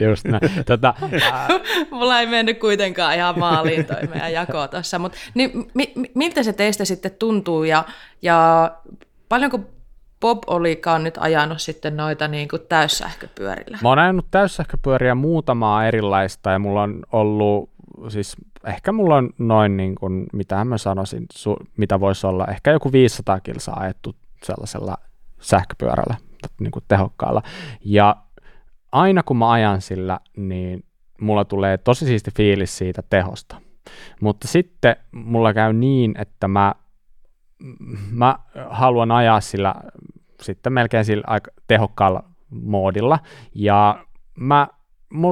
Just 0.00 0.24
näin. 0.24 0.64
Tota, 0.66 0.94
Mulla 1.90 2.20
ei 2.20 2.26
mennyt 2.26 2.60
kuitenkaan 2.60 3.14
ihan 3.14 3.38
maaliin 3.38 3.86
toi 3.86 4.06
meidän 4.06 4.32
jako 4.32 4.68
tuossa, 4.68 4.98
mutta 4.98 5.18
niin, 5.34 5.70
mi, 5.74 5.92
miltä 6.14 6.42
se 6.42 6.52
teistä 6.52 6.84
sitten 6.84 7.10
tuntuu 7.18 7.64
ja, 7.64 7.84
ja 8.22 8.70
paljonko 9.28 9.60
Bob 10.20 10.38
olikaan 10.46 11.04
nyt 11.04 11.14
ajanut 11.20 11.60
sitten 11.60 11.96
noita 11.96 12.28
niin 12.28 12.48
kuin 12.48 12.62
täyssähköpyörillä? 12.68 13.78
Mä 13.82 13.88
oon 13.88 13.98
ajanut 13.98 14.26
täyssähköpyöriä 14.30 15.14
muutamaa 15.14 15.86
erilaista 15.86 16.50
ja 16.50 16.58
mulla 16.58 16.82
on 16.82 17.02
ollut 17.12 17.70
siis 18.08 18.36
ehkä 18.66 18.92
mulla 18.92 19.16
on 19.16 19.30
noin, 19.38 19.76
niin 19.76 19.94
kuin, 19.94 20.26
mitä 20.32 20.64
mä 20.64 20.78
sanoisin, 20.78 21.26
su, 21.32 21.56
mitä 21.76 22.00
voisi 22.00 22.26
olla, 22.26 22.46
ehkä 22.46 22.70
joku 22.70 22.92
500 22.92 23.40
kilsaa 23.40 23.80
ajettu 23.80 24.16
sellaisella 24.42 24.96
sähköpyörällä, 25.40 26.16
niin 26.60 26.70
kuin 26.70 26.84
tehokkaalla. 26.88 27.42
Ja 27.84 28.16
aina 28.92 29.22
kun 29.22 29.36
mä 29.36 29.50
ajan 29.50 29.80
sillä, 29.80 30.20
niin 30.36 30.84
mulla 31.20 31.44
tulee 31.44 31.78
tosi 31.78 32.06
siisti 32.06 32.30
fiilis 32.30 32.78
siitä 32.78 33.02
tehosta. 33.10 33.56
Mutta 34.20 34.48
sitten 34.48 34.96
mulla 35.12 35.54
käy 35.54 35.72
niin, 35.72 36.14
että 36.18 36.48
mä, 36.48 36.74
mä 38.10 38.38
haluan 38.70 39.10
ajaa 39.10 39.40
sillä 39.40 39.74
sitten 40.42 40.72
melkein 40.72 41.04
sillä 41.04 41.24
aika 41.26 41.50
tehokkaalla 41.66 42.24
moodilla, 42.50 43.18
ja 43.54 44.04
mä 44.36 44.68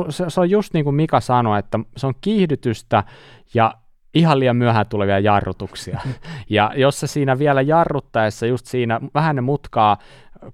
se, 0.09 0.25
se 0.29 0.41
on 0.41 0.51
just 0.51 0.75
niin 0.75 0.85
kuin 0.85 0.97
Mika 0.97 1.21
sanoi, 1.21 1.59
että 1.59 1.79
se 1.97 2.07
on 2.07 2.15
kiihdytystä 2.21 3.05
ja 3.55 3.75
ihan 4.15 4.41
liian 4.41 4.57
myöhään 4.57 4.87
tulevia 4.87 5.19
jarrutuksia. 5.19 6.01
Ja 6.51 6.73
jos 6.77 7.01
se 7.01 7.07
siinä 7.07 7.39
vielä 7.39 7.63
jarruttaessa, 7.63 8.47
just 8.47 8.67
siinä 8.67 9.01
vähän 9.15 9.37
ne 9.37 9.43
mutkaa 9.43 9.99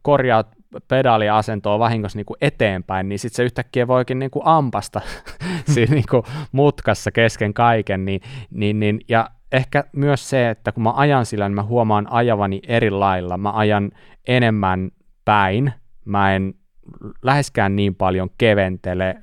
korjaa 0.03 0.45
pedaaliasentoa 0.89 1.79
vahingossa 1.79 2.19
niin 2.19 2.27
kuin 2.27 2.39
eteenpäin, 2.41 3.09
niin 3.09 3.19
sitten 3.19 3.37
se 3.37 3.45
yhtäkkiä 3.45 3.89
voikin 3.89 4.19
niin 4.19 4.31
kuin 4.31 4.43
ampasta 4.47 5.01
siinä 5.75 5.95
niin 5.95 6.05
kuin 6.11 6.23
mutkassa 6.53 7.11
kesken 7.11 7.55
kaiken. 7.55 8.05
Niin, 8.05 8.21
niin, 8.51 8.81
niin, 8.81 9.01
ja 9.09 9.31
ehkä 9.53 9.85
myös 9.93 10.31
se, 10.31 10.51
että 10.51 10.73
kun 10.73 10.83
mä 10.83 10.93
ajan 10.93 11.27
sillä, 11.27 11.49
niin 11.49 11.55
mä 11.55 11.63
huomaan 11.63 12.13
ajavani 12.13 12.61
eri 12.67 12.91
lailla. 12.91 13.39
Mä 13.39 13.53
ajan 13.53 13.91
enemmän 14.27 14.91
päin, 15.25 15.73
mä 16.05 16.35
en 16.35 16.55
läheskään 17.23 17.77
niin 17.77 17.95
paljon 17.95 18.31
keventele, 18.39 19.17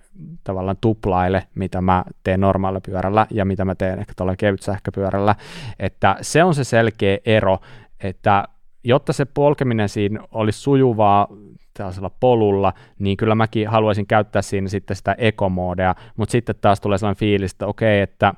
tavallaan 0.44 0.78
tuplaile, 0.82 1.44
mitä 1.56 1.82
mä 1.82 2.04
teen 2.24 2.40
normaalilla 2.40 2.82
pyörällä 2.82 3.28
ja 3.32 3.46
mitä 3.46 3.66
mä 3.66 3.76
teen 3.76 4.00
ehkä 4.00 4.14
tuolla 4.18 4.36
kevyt 4.36 4.62
sähköpyörällä, 4.62 5.36
että 5.80 6.18
se 6.22 6.44
on 6.44 6.56
se 6.56 6.64
selkeä 6.64 7.18
ero, 7.26 7.60
että 8.04 8.48
jotta 8.86 9.14
se 9.14 9.26
polkeminen 9.26 9.90
siinä 9.90 10.20
olisi 10.32 10.60
sujuvaa 10.60 11.28
tällaisella 11.74 12.10
polulla, 12.20 12.74
niin 13.00 13.18
kyllä 13.18 13.36
mäkin 13.36 13.68
haluaisin 13.68 14.08
käyttää 14.08 14.42
siinä 14.42 14.68
sitten 14.68 14.96
sitä 14.96 15.16
ekomoodea, 15.18 15.96
mutta 16.18 16.32
sitten 16.32 16.56
taas 16.62 16.82
tulee 16.82 16.98
sellainen 16.98 17.20
fiilis, 17.20 17.52
että 17.52 17.68
okei, 17.68 18.02
että 18.02 18.34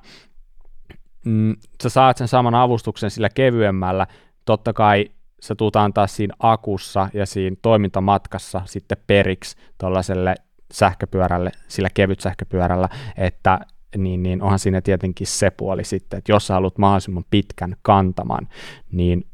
mm, 1.26 1.56
sä 1.84 1.90
saat 1.90 2.18
sen 2.18 2.28
saman 2.28 2.56
avustuksen 2.56 3.12
sillä 3.12 3.30
kevyemmällä, 3.30 4.08
totta 4.46 4.74
kai 4.74 5.06
sä 5.42 5.56
tuut 5.56 5.76
antaa 5.76 6.08
siinä 6.08 6.34
akussa 6.40 7.10
ja 7.14 7.26
siinä 7.26 7.56
toimintamatkassa 7.62 8.62
sitten 8.66 8.98
periksi 9.08 9.58
tuollaiselle 9.78 10.36
sähköpyörälle, 10.74 11.52
sillä 11.68 11.90
kevyt 11.94 12.20
sähköpyörällä, 12.20 12.90
että 13.18 13.60
niin, 13.98 14.24
niin 14.24 14.42
onhan 14.42 14.60
siinä 14.60 14.82
tietenkin 14.82 15.28
se 15.28 15.52
puoli 15.52 15.84
sitten, 15.84 16.18
että 16.18 16.32
jos 16.32 16.48
sä 16.48 16.54
haluat 16.54 16.78
mahdollisimman 16.78 17.26
pitkän 17.30 17.76
kantaman, 17.82 18.48
niin 18.92 19.26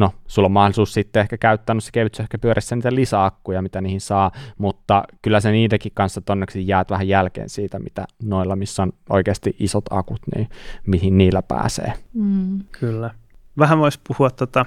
no, 0.00 0.12
sulla 0.26 0.46
on 0.46 0.52
mahdollisuus 0.52 0.94
sitten 0.94 1.20
ehkä 1.20 1.38
käyttää 1.38 1.74
noissa 1.74 1.92
kevyt 1.92 2.14
sähköpyörissä 2.14 2.76
niitä 2.76 2.94
lisäakkuja, 2.94 3.62
mitä 3.62 3.80
niihin 3.80 4.00
saa, 4.00 4.30
mutta 4.58 5.04
kyllä 5.22 5.40
se 5.40 5.50
niidenkin 5.50 5.92
kanssa 5.94 6.20
tonneksi 6.20 6.68
jäät 6.68 6.90
vähän 6.90 7.08
jälkeen 7.08 7.48
siitä, 7.48 7.78
mitä 7.78 8.04
noilla, 8.22 8.56
missä 8.56 8.82
on 8.82 8.92
oikeasti 9.10 9.56
isot 9.58 9.84
akut, 9.90 10.20
niin 10.34 10.48
mihin 10.86 11.18
niillä 11.18 11.42
pääsee. 11.42 11.92
Mm. 12.14 12.60
Kyllä. 12.80 13.10
Vähän 13.58 13.78
voisi 13.78 14.00
puhua 14.08 14.30
tota, 14.30 14.66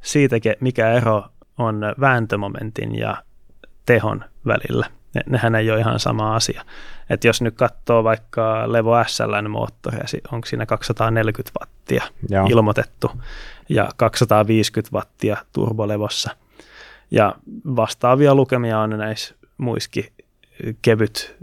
siitäkin, 0.00 0.54
mikä 0.60 0.92
ero 0.92 1.24
on 1.58 1.80
vääntömomentin 2.00 2.98
ja 2.98 3.22
tehon 3.86 4.24
välillä. 4.46 4.86
Ne, 5.14 5.22
nehän 5.26 5.54
ei 5.54 5.70
ole 5.70 5.80
ihan 5.80 6.00
sama 6.00 6.36
asia. 6.36 6.62
Et 7.10 7.24
jos 7.24 7.42
nyt 7.42 7.54
katsoo 7.54 8.04
vaikka 8.04 8.72
Levo 8.72 9.04
SLn 9.06 9.50
moottoria, 9.50 10.04
onko 10.32 10.46
siinä 10.46 10.66
240 10.66 11.60
wattia 11.60 12.04
Joo. 12.28 12.46
ilmoitettu 12.50 13.10
ja 13.68 13.88
250 13.96 14.96
wattia 14.96 15.36
turbolevossa. 15.52 16.30
Ja 17.10 17.34
vastaavia 17.76 18.34
lukemia 18.34 18.80
on 18.80 18.90
näissä 18.90 19.34
muissakin 19.58 20.12
kevyt, 20.82 21.36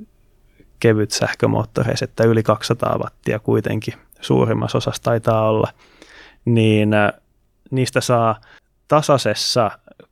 kevyt 0.79 1.11
sähkömoottoreissa, 1.11 2.05
että 2.05 2.23
yli 2.23 2.43
200 2.43 2.97
wattia 2.97 3.39
kuitenkin 3.39 3.93
suurimmassa 4.21 4.77
osassa 4.77 5.03
taitaa 5.03 5.49
olla. 5.49 5.67
Niin 6.45 6.91
niistä 7.71 8.01
saa 8.01 8.41
tasaisessa 8.87 9.71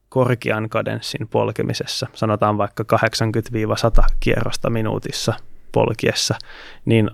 korkean 0.10 0.70
kadenssin 0.70 1.28
polkemisessa, 1.28 2.08
sanotaan 2.14 2.58
vaikka 2.58 2.86
80-100 4.04 4.04
kierrosta 4.20 4.70
minuutissa 4.70 5.34
polkiessa, 5.72 6.36
niin 6.86 7.12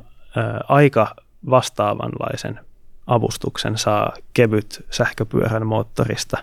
aika 0.67 1.15
vastaavanlaisen 1.49 2.59
avustuksen 3.07 3.77
saa 3.77 4.13
kevyt 4.33 4.85
sähköpyörän 4.89 5.67
moottorista 5.67 6.37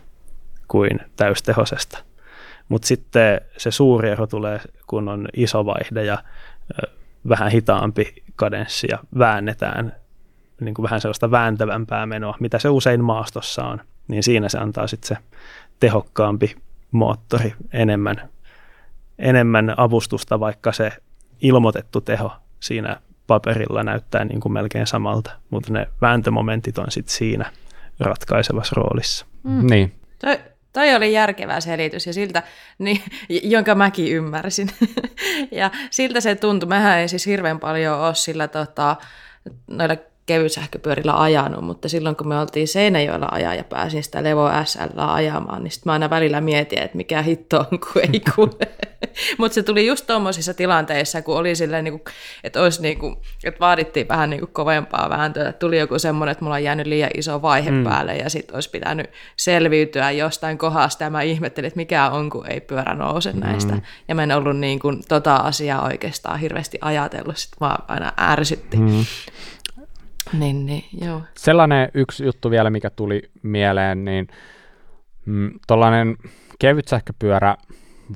kuin 0.68 1.00
täystehosesta. 1.16 1.98
Mutta 2.68 2.88
sitten 2.88 3.40
se 3.56 3.70
suuri 3.70 4.10
ero 4.10 4.26
tulee, 4.26 4.60
kun 4.86 5.08
on 5.08 5.28
iso 5.36 5.66
vaihde 5.66 6.04
ja 6.04 6.18
vähän 7.28 7.50
hitaampi 7.50 8.22
kadenssi 8.36 8.86
ja 8.90 8.98
väännetään 9.18 9.92
niin 10.60 10.74
kuin 10.74 10.84
vähän 10.84 11.00
sellaista 11.00 11.30
vääntävämpää 11.30 12.06
menoa, 12.06 12.36
mitä 12.40 12.58
se 12.58 12.68
usein 12.68 13.04
maastossa 13.04 13.64
on, 13.64 13.80
niin 14.08 14.22
siinä 14.22 14.48
se 14.48 14.58
antaa 14.58 14.86
sitten 14.86 15.08
se 15.08 15.16
tehokkaampi 15.80 16.56
moottori 16.90 17.54
enemmän, 17.72 18.28
enemmän 19.18 19.74
avustusta, 19.76 20.40
vaikka 20.40 20.72
se 20.72 20.92
ilmoitettu 21.40 22.00
teho 22.00 22.32
siinä 22.60 23.00
paperilla 23.26 23.82
näyttää 23.82 24.24
niin 24.24 24.40
kuin 24.40 24.52
melkein 24.52 24.86
samalta, 24.86 25.30
mutta 25.50 25.72
ne 25.72 25.88
vääntömomentit 26.00 26.78
on 26.78 26.90
sitten 26.90 27.14
siinä 27.14 27.50
ratkaisevassa 28.00 28.74
roolissa. 28.76 29.26
Mm. 29.42 29.66
Niin. 29.70 29.92
Toi, 30.18 30.38
toi 30.72 30.94
oli 30.94 31.12
järkevä 31.12 31.60
selitys, 31.60 32.06
ja 32.06 32.12
siltä, 32.12 32.42
niin, 32.78 33.02
jonka 33.28 33.74
mäkin 33.74 34.12
ymmärsin. 34.12 34.68
ja 35.50 35.70
siltä 35.90 36.20
se 36.20 36.34
tuntui. 36.34 36.68
Mähän 36.68 36.98
ei 36.98 37.08
siis 37.08 37.26
hirveän 37.26 37.60
paljon 37.60 37.98
ole 37.98 38.14
sillä 38.14 38.48
tota, 38.48 38.96
noilla 39.66 39.96
kevytsähköpyörillä 40.26 41.20
ajanut, 41.20 41.64
mutta 41.64 41.88
silloin 41.88 42.16
kun 42.16 42.28
me 42.28 42.38
oltiin 42.38 42.68
Seinäjoella 42.68 43.28
ajaa 43.30 43.54
ja 43.54 43.64
pääsin 43.64 44.02
sitä 44.02 44.22
Levo 44.22 44.50
SL 44.64 44.98
ajamaan, 44.98 45.64
niin 45.64 45.70
sitten 45.70 45.90
mä 45.90 45.92
aina 45.92 46.10
välillä 46.10 46.40
mietin, 46.40 46.78
että 46.78 46.96
mikä 46.96 47.22
hitto 47.22 47.58
on, 47.58 47.80
kun 47.80 48.02
ei 48.12 48.20
kuule. 48.34 48.68
mutta 49.38 49.54
se 49.54 49.62
tuli 49.62 49.86
just 49.86 50.06
tuommoisissa 50.06 50.54
tilanteissa, 50.54 51.22
kun 51.22 51.36
oli 51.36 51.56
silleen, 51.56 51.84
niin 51.84 51.92
kuin, 51.92 52.14
että, 52.44 52.62
olisi 52.62 52.82
niin 52.82 52.98
kuin, 52.98 53.16
että 53.44 53.60
vaadittiin 53.60 54.08
vähän 54.08 54.30
niin 54.30 54.40
kuin 54.40 54.52
kovempaa 54.52 55.10
vääntöä. 55.10 55.52
Tuli 55.52 55.78
joku 55.78 55.98
semmoinen, 55.98 56.32
että 56.32 56.44
mulla 56.44 56.56
on 56.56 56.64
jäänyt 56.64 56.86
liian 56.86 57.10
iso 57.14 57.42
vaihe 57.42 57.70
mm. 57.70 57.84
päälle 57.84 58.16
ja 58.16 58.30
sitten 58.30 58.54
olisi 58.54 58.70
pitänyt 58.70 59.10
selviytyä 59.36 60.10
jostain 60.10 60.58
kohdasta 60.58 61.04
ja 61.04 61.10
mä 61.10 61.22
ihmettelin, 61.22 61.66
että 61.66 61.76
mikä 61.76 62.10
on, 62.10 62.30
kun 62.30 62.46
ei 62.46 62.60
pyörä 62.60 62.94
nouse 62.94 63.32
näistä. 63.32 63.72
Mm. 63.72 63.82
Ja 64.08 64.14
mä 64.14 64.22
en 64.22 64.32
ollut 64.32 64.56
niin 64.56 64.78
kuin, 64.78 65.02
tota 65.08 65.36
asiaa 65.36 65.84
oikeastaan 65.84 66.40
hirveästi 66.40 66.78
ajatellut, 66.80 67.36
sitten 67.36 67.68
mä 67.68 67.78
aina 67.88 68.12
ärsytti. 68.20 68.76
Mm. 68.76 69.04
Niin, 70.32 70.66
niin, 70.66 70.84
joo. 71.00 71.22
Sellainen 71.36 71.88
yksi 71.94 72.24
juttu 72.24 72.50
vielä, 72.50 72.70
mikä 72.70 72.90
tuli 72.90 73.22
mieleen, 73.42 74.04
niin 74.04 74.28
mm, 75.26 75.50
tuollainen 75.66 76.16
kevyt 76.58 76.88
sähköpyörä 76.88 77.56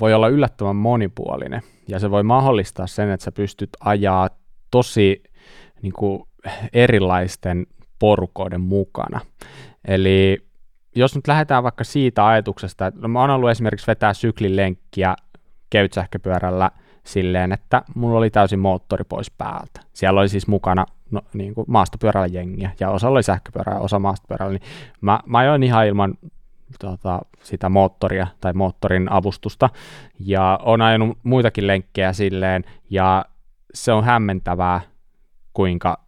voi 0.00 0.14
olla 0.14 0.28
yllättävän 0.28 0.76
monipuolinen, 0.76 1.62
ja 1.88 1.98
se 1.98 2.10
voi 2.10 2.22
mahdollistaa 2.22 2.86
sen, 2.86 3.10
että 3.10 3.24
sä 3.24 3.32
pystyt 3.32 3.70
ajaa 3.80 4.28
tosi 4.70 5.22
niin 5.82 5.92
kuin, 5.92 6.22
erilaisten 6.72 7.66
porukoiden 7.98 8.60
mukana. 8.60 9.20
Eli 9.88 10.38
jos 10.96 11.14
nyt 11.14 11.28
lähdetään 11.28 11.62
vaikka 11.62 11.84
siitä 11.84 12.26
ajatuksesta, 12.26 12.86
että 12.86 13.00
no 13.00 13.08
mä 13.08 13.20
oon 13.20 13.30
ollut 13.30 13.50
esimerkiksi 13.50 13.86
vetää 13.86 14.14
syklilenkkiä 14.14 15.16
kevytsähköpyörällä 15.70 16.70
silleen, 17.04 17.52
että 17.52 17.82
mulla 17.94 18.18
oli 18.18 18.30
täysin 18.30 18.58
moottori 18.58 19.04
pois 19.04 19.30
päältä. 19.30 19.80
Siellä 19.92 20.20
oli 20.20 20.28
siis 20.28 20.46
mukana 20.46 20.86
no, 21.10 21.20
niin 21.34 21.54
kuin 21.54 21.64
maastopyörällä 21.68 22.26
jengiä, 22.26 22.70
ja 22.80 22.90
osa 22.90 23.08
oli 23.08 23.22
sähköpyörä 23.22 23.72
ja 23.72 23.78
osa 23.78 23.98
maastopyörällä, 23.98 24.52
niin 24.52 24.62
mä, 25.00 25.20
mä 25.26 25.38
ajoin 25.38 25.62
ihan 25.62 25.86
ilman 25.86 26.14
tota, 26.78 27.20
sitä 27.42 27.68
moottoria 27.68 28.26
tai 28.40 28.52
moottorin 28.52 29.12
avustusta, 29.12 29.70
ja 30.20 30.60
on 30.62 30.82
ajanut 30.82 31.18
muitakin 31.22 31.66
lenkkejä 31.66 32.12
silleen, 32.12 32.64
ja 32.90 33.24
se 33.74 33.92
on 33.92 34.04
hämmentävää, 34.04 34.80
kuinka 35.52 36.07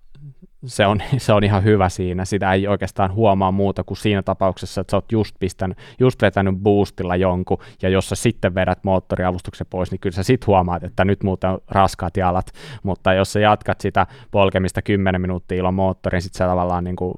se 0.64 0.86
on, 0.86 1.00
se 1.18 1.32
on 1.32 1.44
ihan 1.44 1.64
hyvä 1.64 1.88
siinä. 1.88 2.24
Sitä 2.24 2.52
ei 2.52 2.68
oikeastaan 2.68 3.14
huomaa 3.14 3.52
muuta 3.52 3.84
kuin 3.84 3.96
siinä 3.96 4.22
tapauksessa, 4.22 4.80
että 4.80 4.90
sä 4.90 4.96
oot 4.96 5.12
just, 5.12 5.36
pistänyt, 5.40 5.78
just 6.00 6.22
vetänyt 6.22 6.54
boostilla 6.56 7.16
jonkun, 7.16 7.58
ja 7.82 7.88
jos 7.88 8.08
sä 8.08 8.14
sitten 8.14 8.54
vedät 8.54 8.84
moottoriavustuksen 8.84 9.66
pois, 9.70 9.90
niin 9.90 10.00
kyllä 10.00 10.14
sä 10.14 10.22
sit 10.22 10.46
huomaat, 10.46 10.84
että 10.84 11.04
nyt 11.04 11.22
muuten 11.22 11.58
raskaat 11.68 12.16
jalat, 12.16 12.46
mutta 12.82 13.12
jos 13.12 13.32
sä 13.32 13.40
jatkat 13.40 13.80
sitä 13.80 14.06
polkemista 14.30 14.82
10 14.82 15.20
minuuttia 15.20 15.58
ilman 15.58 15.74
moottoria, 15.74 16.16
niin 16.16 16.22
sitten 16.22 16.38
se 16.38 16.44
tavallaan 16.44 16.84
niin 16.84 16.96
kuin 16.96 17.14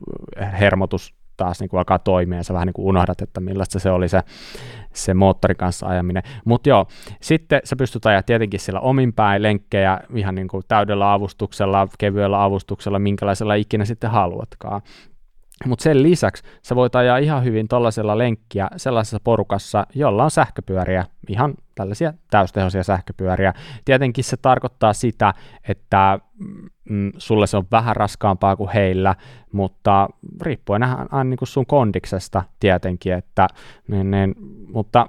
hermotus 0.61 1.15
taas 1.37 1.61
niin 1.61 1.69
kuin 1.69 1.79
alkaa 1.79 1.99
toimia 1.99 2.39
ja 2.39 2.45
sä 2.45 2.55
vähän 2.55 2.67
niin 2.67 2.75
kuin 2.75 2.87
unohdat, 2.87 3.23
että 3.23 3.41
millaista 3.41 3.79
se 3.79 3.91
oli 3.91 4.09
se, 4.09 4.23
se 4.95 5.15
moottorin 5.15 5.57
kanssa 5.57 5.87
ajaminen. 5.87 6.23
Mutta 6.45 6.69
joo, 6.69 6.87
sitten 7.21 7.61
sä 7.65 7.77
pystyt 7.77 8.07
ajaa 8.07 8.23
tietenkin 8.23 8.61
sillä 8.61 8.81
omin 8.81 9.13
päin 9.13 9.43
lenkkejä 9.43 10.01
ihan 10.15 10.35
niin 10.35 10.49
kuin 10.49 10.63
täydellä 10.69 11.13
avustuksella, 11.13 11.89
kevyellä 11.99 12.45
avustuksella, 12.45 12.99
minkälaisella 12.99 13.55
ikinä 13.55 13.85
sitten 13.85 14.11
haluatkaan. 14.11 14.83
Mutta 15.67 15.83
sen 15.83 16.03
lisäksi 16.03 16.43
sä 16.63 16.77
voit 16.77 16.97
ajaa 16.97 17.19
ihan 17.19 17.45
hyvin 17.45 17.69
tuollaisella 17.69 18.19
lenkkiä 18.19 18.69
sellaisessa 18.77 19.21
porukassa, 19.25 19.87
jolla 19.95 20.25
on 20.25 20.31
sähköpyöriä, 20.31 21.05
ihan 21.29 21.55
tällaisia 21.75 22.13
täystehoisia 22.31 22.83
sähköpyöriä. 22.83 23.55
Tietenkin 23.85 24.25
se 24.25 24.37
tarkoittaa 24.37 24.93
sitä, 24.93 25.35
että 25.69 26.19
mm, 26.89 27.13
sulle 27.19 27.47
se 27.47 27.57
on 27.57 27.67
vähän 27.71 27.97
raskaampaa 27.97 28.57
kuin 28.57 28.71
heillä, 28.71 29.15
mutta 29.53 30.09
riippuen 30.43 30.83
aina 30.83 31.25
niin 31.25 31.39
sun 31.43 31.67
kondiksesta 31.67 32.43
tietenkin, 32.61 33.13
että, 33.13 33.47
niin, 33.89 34.11
niin, 34.11 34.35
mutta 34.73 35.07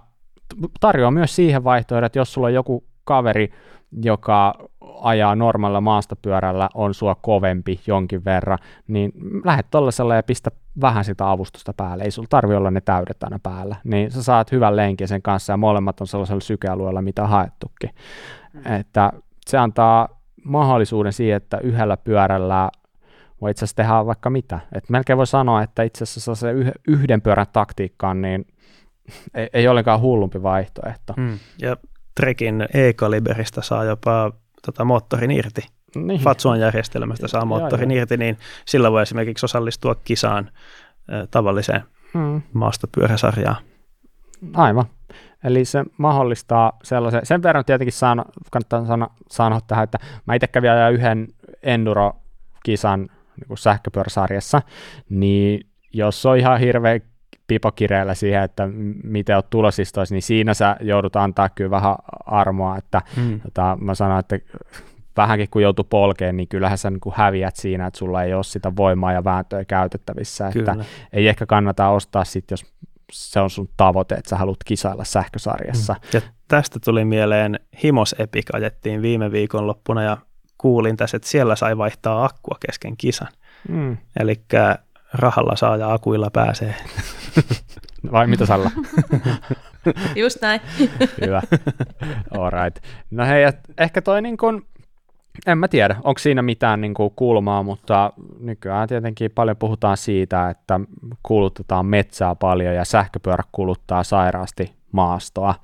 tarjoaa 0.80 1.12
myös 1.12 1.36
siihen 1.36 1.64
vaihtoehdon, 1.64 2.06
että 2.06 2.20
jos 2.20 2.34
sulla 2.34 2.48
on 2.48 2.54
joku 2.54 2.84
kaveri, 3.04 3.54
joka 4.04 4.54
ajaa 5.02 5.36
normaalilla 5.36 5.82
maastopyörällä, 5.82 6.70
on 6.74 6.94
sua 6.94 7.16
kovempi 7.16 7.80
jonkin 7.88 8.26
verran, 8.26 8.58
niin 8.88 9.12
lähdet 9.46 9.68
tollasella 9.72 10.16
ja 10.16 10.24
pistä 10.24 10.52
vähän 10.82 11.06
sitä 11.06 11.32
avustusta 11.32 11.74
päälle. 11.78 12.04
Ei 12.04 12.12
sulla 12.12 12.28
tarvi 12.30 12.56
olla 12.56 12.72
ne 12.72 12.82
täydet 12.82 13.24
aina 13.24 13.40
päällä. 13.44 13.76
Niin 13.84 14.12
sä 14.12 14.24
saat 14.24 14.52
hyvän 14.52 14.76
lenkin 14.76 15.08
sen 15.08 15.22
kanssa 15.22 15.54
ja 15.54 15.58
molemmat 15.58 16.02
on 16.02 16.08
sellaisella 16.08 16.42
sykealueella, 16.42 17.02
mitä 17.02 17.28
haettukin. 17.28 17.90
Mm. 18.54 18.74
Että 18.74 19.12
se 19.46 19.58
antaa 19.58 20.10
mahdollisuuden 20.44 21.14
siihen, 21.14 21.38
että 21.38 21.58
yhdellä 21.58 21.98
pyörällä 21.98 22.70
voi 23.42 23.52
itse 23.52 23.66
asiassa 23.66 23.76
tehdä 23.76 24.06
vaikka 24.06 24.30
mitä. 24.30 24.60
Et 24.72 24.90
melkein 24.90 25.18
voi 25.18 25.28
sanoa, 25.28 25.64
että 25.64 25.84
itse 25.84 26.04
asiassa 26.04 26.36
se 26.36 26.48
yhden 26.88 27.22
pyörän 27.22 27.46
taktiikkaan 27.54 28.22
niin 28.22 28.46
ei, 29.34 29.50
ei 29.54 29.68
ollenkaan 29.68 30.02
hullumpi 30.02 30.44
vaihtoehto. 30.44 31.14
Mm. 31.18 31.40
Ja 31.62 31.78
Trekin 32.16 32.66
E-kaliberista 32.74 33.62
saa 33.62 33.84
jopa 33.84 34.32
tota, 34.66 34.86
moottorin 34.86 35.32
irti. 35.32 35.62
Niin. 35.96 36.22
Fatsuan 36.22 36.60
järjestelmästä 36.60 37.28
saa 37.28 37.46
moottorin 37.46 37.92
ja, 37.92 37.98
irti, 37.98 38.18
niin 38.18 38.38
sillä 38.66 38.92
voi 38.92 39.02
esimerkiksi 39.02 39.46
osallistua 39.46 39.96
kisaan 39.96 40.50
äh, 41.14 41.28
tavalliseen 41.32 41.84
hmm. 42.14 42.42
maastopyöräsarjaan. 42.54 43.58
Aivan. 44.54 44.86
Eli 45.44 45.66
se 45.66 45.84
mahdollistaa 45.98 46.78
sellaisen, 46.84 47.26
sen 47.26 47.44
verran 47.44 47.66
tietenkin 47.66 47.94
saan, 47.94 48.26
kannattaa 48.52 48.86
sanoa, 48.86 49.14
sanoa 49.30 49.62
tähän, 49.68 49.84
että 49.84 49.98
mä 50.26 50.36
itse 50.36 50.48
kävin 50.48 50.72
ajaa 50.72 50.90
yhden 50.90 51.28
enduro-kisan 51.64 53.00
niin 53.00 53.58
sähköpyöräsarjassa, 53.58 54.62
niin 55.10 55.68
jos 55.94 56.26
on 56.26 56.38
ihan 56.38 56.60
hirveä 56.60 57.00
pipokireellä 57.48 58.14
siihen, 58.14 58.44
että 58.44 58.70
miten 59.04 59.36
olet 59.36 59.50
tulosistoissa, 59.50 60.16
niin 60.16 60.22
siinä 60.22 60.54
sä 60.54 60.76
joudut 60.82 61.16
antaa 61.16 61.50
kyllä 61.50 61.72
vähän 61.72 61.96
armoa, 62.26 62.78
että 62.78 63.02
mm. 63.18 63.40
tota, 63.42 63.78
mä 63.82 63.96
sanon, 63.96 64.20
että 64.20 64.40
vähänkin 65.18 65.48
kun 65.52 65.62
joutuu 65.62 65.86
polkeen, 65.90 66.38
niin 66.38 66.48
kyllähän 66.48 66.78
sä 66.78 66.90
niin 66.90 67.02
häviät 67.14 67.56
siinä, 67.56 67.88
että 67.88 67.98
sulla 67.98 68.24
ei 68.24 68.34
ole 68.34 68.44
sitä 68.44 68.76
voimaa 68.76 69.14
ja 69.14 69.24
vääntöä 69.24 69.66
käytettävissä, 69.66 70.50
Kyllä. 70.54 70.72
että 70.72 70.86
ei 71.14 71.28
ehkä 71.28 71.46
kannata 71.46 71.90
ostaa 71.90 72.24
sitten, 72.24 72.54
jos 72.54 72.74
se 73.12 73.40
on 73.40 73.50
sun 73.50 73.70
tavoite, 73.78 74.16
että 74.16 74.30
sä 74.30 74.38
haluat 74.38 74.64
kisailla 74.66 75.04
sähkösarjassa. 75.04 75.94
Mm. 75.94 76.10
Ja 76.14 76.22
tästä 76.48 76.80
tuli 76.86 77.06
mieleen 77.06 77.60
Himos 77.84 78.16
Epic 78.20 78.46
ajettiin 78.54 79.02
viime 79.02 79.32
viikon 79.32 79.68
loppuna 79.68 80.04
ja 80.04 80.18
kuulin 80.58 80.98
tässä, 80.98 81.18
että 81.18 81.30
siellä 81.30 81.56
sai 81.56 81.78
vaihtaa 81.78 82.26
akkua 82.26 82.58
kesken 82.68 82.98
kisan. 82.98 83.28
Mm. 83.70 83.98
Eli 84.20 84.42
rahalla 85.14 85.56
saa 85.56 85.78
ja 85.78 85.94
akuilla 85.94 86.30
pääsee. 86.30 86.76
Vai 88.12 88.28
mitä 88.28 88.46
Salla? 88.46 88.72
Just 90.16 90.42
näin. 90.42 90.62
Hyvä. 91.26 91.42
All 92.38 92.50
right. 92.50 92.84
No 93.12 93.26
hei, 93.26 93.44
ehkä 93.78 94.02
toi 94.02 94.22
niin 94.22 94.38
kuin, 94.38 94.62
en 95.48 95.58
mä 95.58 95.68
tiedä, 95.68 95.96
onko 96.04 96.20
siinä 96.20 96.42
mitään 96.42 96.82
niin 96.82 96.94
kuin 96.94 97.12
kulmaa, 97.16 97.64
mutta 97.64 98.14
nykyään 98.40 98.88
tietenkin 98.88 99.32
paljon 99.36 99.58
puhutaan 99.58 99.98
siitä, 99.98 100.50
että 100.50 100.80
kulutetaan 101.24 101.86
metsää 101.86 102.36
paljon 102.36 102.76
ja 102.76 102.86
sähköpyörä 102.86 103.44
kuluttaa 103.52 104.04
sairaasti 104.04 104.74
maastoa. 104.92 105.56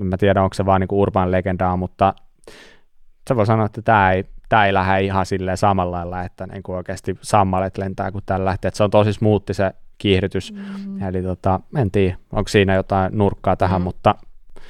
En 0.00 0.06
mä 0.06 0.16
tiedä, 0.16 0.42
onko 0.42 0.54
se 0.54 0.66
vaan 0.66 0.80
niin 0.80 0.88
urban 0.92 1.30
legendaa, 1.32 1.76
mutta 1.76 2.14
se 3.28 3.36
voi 3.36 3.46
sanoa, 3.46 3.66
että 3.66 3.82
tämä 3.82 4.12
ei 4.12 4.24
tämä 4.48 4.66
ei 4.66 4.74
lähde 4.74 5.00
ihan 5.00 5.26
silleen 5.26 5.56
samalla 5.56 5.96
lailla, 5.96 6.22
että 6.22 6.46
niin 6.46 6.62
kuin 6.62 6.76
oikeasti 6.76 7.18
sammalet 7.22 7.78
lentää 7.78 8.12
kuin 8.12 8.24
tällä 8.26 8.44
lähtee. 8.44 8.68
Että 8.68 8.76
se 8.76 8.84
on 8.84 8.90
tosi 8.90 9.12
smoothi 9.12 9.54
se 9.54 9.72
kiihdytys. 9.98 10.52
Mm. 10.52 11.02
Eli 11.02 11.22
tota, 11.22 11.60
en 11.76 11.90
tiedä, 11.90 12.16
onko 12.32 12.48
siinä 12.48 12.74
jotain 12.74 13.18
nurkkaa 13.18 13.56
tähän, 13.56 13.80
mm. 13.80 13.84
mutta 13.84 14.14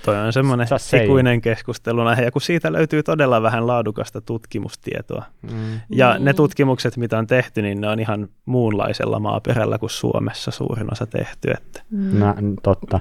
Toi 0.06 0.16
on 0.16 0.32
semmoinen 0.32 0.66
ikuinen 1.04 1.40
keskustelu 1.40 2.00
ja 2.24 2.32
kun 2.32 2.42
siitä 2.42 2.72
löytyy 2.72 3.02
todella 3.02 3.42
vähän 3.42 3.66
laadukasta 3.66 4.20
tutkimustietoa. 4.20 5.24
Mm. 5.42 5.80
Ja 5.90 6.18
ne 6.18 6.34
tutkimukset, 6.34 6.96
mitä 6.96 7.18
on 7.18 7.26
tehty, 7.26 7.62
niin 7.62 7.80
ne 7.80 7.88
on 7.88 8.00
ihan 8.00 8.28
muunlaisella 8.44 9.20
maaperällä 9.20 9.78
kuin 9.78 9.90
Suomessa 9.90 10.50
suurin 10.50 10.92
osa 10.92 11.06
tehty. 11.06 11.50
Että. 11.50 11.82
Mm. 11.90 12.18
Nä, 12.18 12.34
totta. 12.62 13.00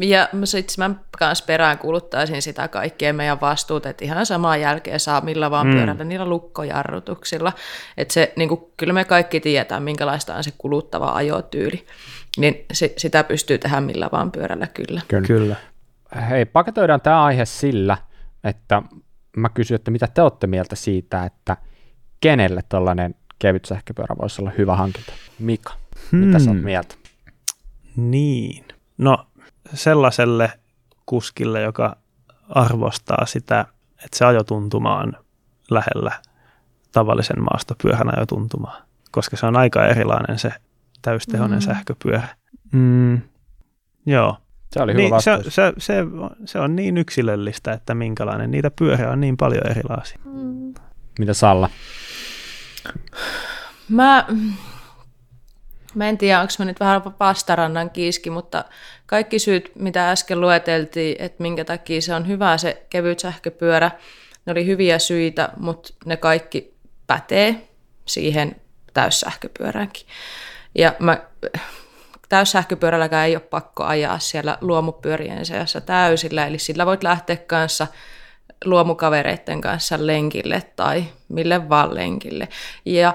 Ja 0.00 0.28
sitten 0.44 0.74
mä 0.78 0.94
myös 1.20 1.42
perään 1.42 1.78
kuluttaisin 1.78 2.42
sitä 2.42 2.68
kaikkea 2.68 3.12
meidän 3.12 3.40
vastuut, 3.40 3.86
että 3.86 4.04
ihan 4.04 4.26
samaa 4.26 4.56
jälkeen 4.56 5.00
saa 5.00 5.20
millä 5.20 5.50
vaan 5.50 5.66
mm. 5.66 5.72
pyörällä 5.72 6.04
niillä 6.04 6.26
lukkojarrutuksilla. 6.26 7.52
Että 7.96 8.14
se, 8.14 8.32
niin 8.36 8.48
kuin, 8.48 8.60
kyllä 8.76 8.92
me 8.92 9.04
kaikki 9.04 9.40
tiedetään, 9.40 9.82
minkälaista 9.82 10.34
on 10.34 10.44
se 10.44 10.50
kuluttava 10.58 11.12
ajotyyli 11.12 11.86
niin 12.36 12.64
se, 12.72 12.94
sitä 12.96 13.24
pystyy 13.24 13.58
tehdä 13.58 13.80
millä 13.80 14.08
vaan 14.12 14.32
pyörällä 14.32 14.66
kyllä. 14.66 15.00
Kyllä. 15.08 15.26
kyllä. 15.26 15.56
Hei, 16.28 16.44
paketoidaan 16.44 17.00
tämä 17.00 17.24
aihe 17.24 17.44
sillä, 17.44 17.96
että 18.44 18.82
mä 19.36 19.48
kysyn, 19.48 19.74
että 19.74 19.90
mitä 19.90 20.06
te 20.06 20.22
olette 20.22 20.46
mieltä 20.46 20.76
siitä, 20.76 21.24
että 21.24 21.56
kenelle 22.20 22.60
tällainen 22.68 23.14
kevyt 23.38 23.64
sähköpyörä 23.64 24.16
voisi 24.20 24.42
olla 24.42 24.52
hyvä 24.58 24.76
hankinta? 24.76 25.12
Mika, 25.38 25.72
hmm. 26.10 26.20
mitä 26.20 26.38
sä 26.38 26.50
oot 26.50 26.56
hmm. 26.56 26.64
mieltä? 26.64 26.94
Niin, 27.96 28.64
no 28.98 29.26
sellaiselle 29.74 30.52
kuskille, 31.06 31.60
joka 31.60 31.96
arvostaa 32.48 33.26
sitä, 33.26 33.66
että 34.04 34.18
se 34.18 34.24
ajotuntuma 34.24 34.98
on 34.98 35.12
lähellä 35.70 36.12
tavallisen 36.92 37.42
maastopyörän 37.42 38.18
ajotuntumaa, 38.18 38.82
koska 39.10 39.36
se 39.36 39.46
on 39.46 39.56
aika 39.56 39.86
erilainen 39.86 40.38
se 40.38 40.52
täystehoinen 41.02 41.58
mm. 41.58 41.62
sähköpyörä. 41.62 42.28
Mm, 42.72 43.20
joo. 44.06 44.36
Se 44.72 44.82
oli 44.82 44.92
hyvä 44.92 45.02
niin, 45.02 45.22
se, 45.22 45.38
se, 45.48 45.72
se, 45.78 45.94
se 46.44 46.58
on 46.58 46.76
niin 46.76 46.96
yksilöllistä, 46.96 47.72
että 47.72 47.94
minkälainen. 47.94 48.50
Niitä 48.50 48.70
pyöriä 48.70 49.10
on 49.10 49.20
niin 49.20 49.36
paljon 49.36 49.66
erilaisia. 49.70 50.18
Mm. 50.24 50.74
Mitä 51.18 51.34
Salla? 51.34 51.70
Mä, 53.88 54.26
mä 55.94 56.08
en 56.08 56.18
tiedä, 56.18 56.40
onko 56.40 56.52
mä 56.58 56.64
nyt 56.64 56.80
vähän 56.80 57.02
vastarannan 57.20 57.90
kiiski, 57.90 58.30
mutta 58.30 58.64
kaikki 59.06 59.38
syyt, 59.38 59.72
mitä 59.74 60.10
äsken 60.10 60.40
lueteltiin, 60.40 61.16
että 61.18 61.42
minkä 61.42 61.64
takia 61.64 62.00
se 62.00 62.14
on 62.14 62.28
hyvä 62.28 62.58
se 62.58 62.86
kevyt 62.90 63.18
sähköpyörä, 63.18 63.90
ne 64.46 64.52
oli 64.52 64.66
hyviä 64.66 64.98
syitä, 64.98 65.48
mutta 65.56 65.94
ne 66.04 66.16
kaikki 66.16 66.74
pätee 67.06 67.68
siihen 68.06 68.56
täyssähköpyöräänkin. 68.94 70.06
Ja 70.74 70.94
mä, 70.98 71.18
täyssähköpyörälläkään 72.28 73.26
ei 73.26 73.36
ole 73.36 73.42
pakko 73.50 73.84
ajaa 73.84 74.18
siellä 74.18 74.58
luomupyörien 74.60 75.46
seassa 75.46 75.80
täysillä, 75.80 76.46
eli 76.46 76.58
sillä 76.58 76.86
voit 76.86 77.02
lähteä 77.02 77.36
kanssa 77.36 77.86
luomukavereiden 78.64 79.60
kanssa 79.60 80.06
lenkille 80.06 80.62
tai 80.76 81.04
mille 81.28 81.68
vaan 81.68 81.94
lenkille. 81.94 82.48
Ja 82.84 83.14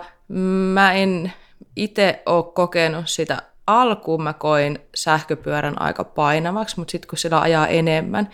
mä 0.74 0.94
en 0.94 1.34
itse 1.76 2.22
ole 2.26 2.54
kokenut 2.54 3.10
sitä 3.10 3.42
alkuun, 3.68 4.24
mä 4.24 4.34
koin 4.34 4.80
sähköpyörän 4.96 5.82
aika 5.82 6.04
painavaksi, 6.04 6.80
mutta 6.80 6.92
sitten 6.92 7.10
kun 7.10 7.18
sillä 7.18 7.42
ajaa 7.42 7.68
enemmän, 7.68 8.30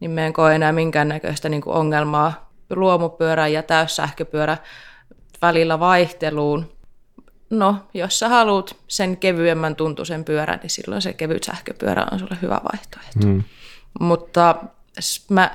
niin 0.00 0.10
mä 0.10 0.26
en 0.26 0.32
koe 0.32 0.54
enää 0.54 0.72
minkäännäköistä 0.72 1.48
niin 1.48 1.62
ongelmaa 1.66 2.50
luomupyörän 2.70 3.52
ja 3.52 3.62
täyssähköpyörä 3.62 4.56
välillä 5.42 5.80
vaihteluun. 5.80 6.75
No, 7.50 7.76
jos 7.94 8.18
sä 8.18 8.28
haluat 8.28 8.76
sen 8.88 9.16
kevyemmän 9.16 9.76
tuntuisen 9.76 10.24
pyörän, 10.24 10.58
niin 10.62 10.70
silloin 10.70 11.02
se 11.02 11.12
kevyt 11.12 11.44
sähköpyörä 11.44 12.06
on 12.12 12.18
sulle 12.18 12.38
hyvä 12.42 12.60
vaihtoehto. 12.72 13.26
Mm. 13.26 13.42
Mutta 14.00 14.56
mä 15.28 15.50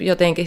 jotenkin, 0.00 0.46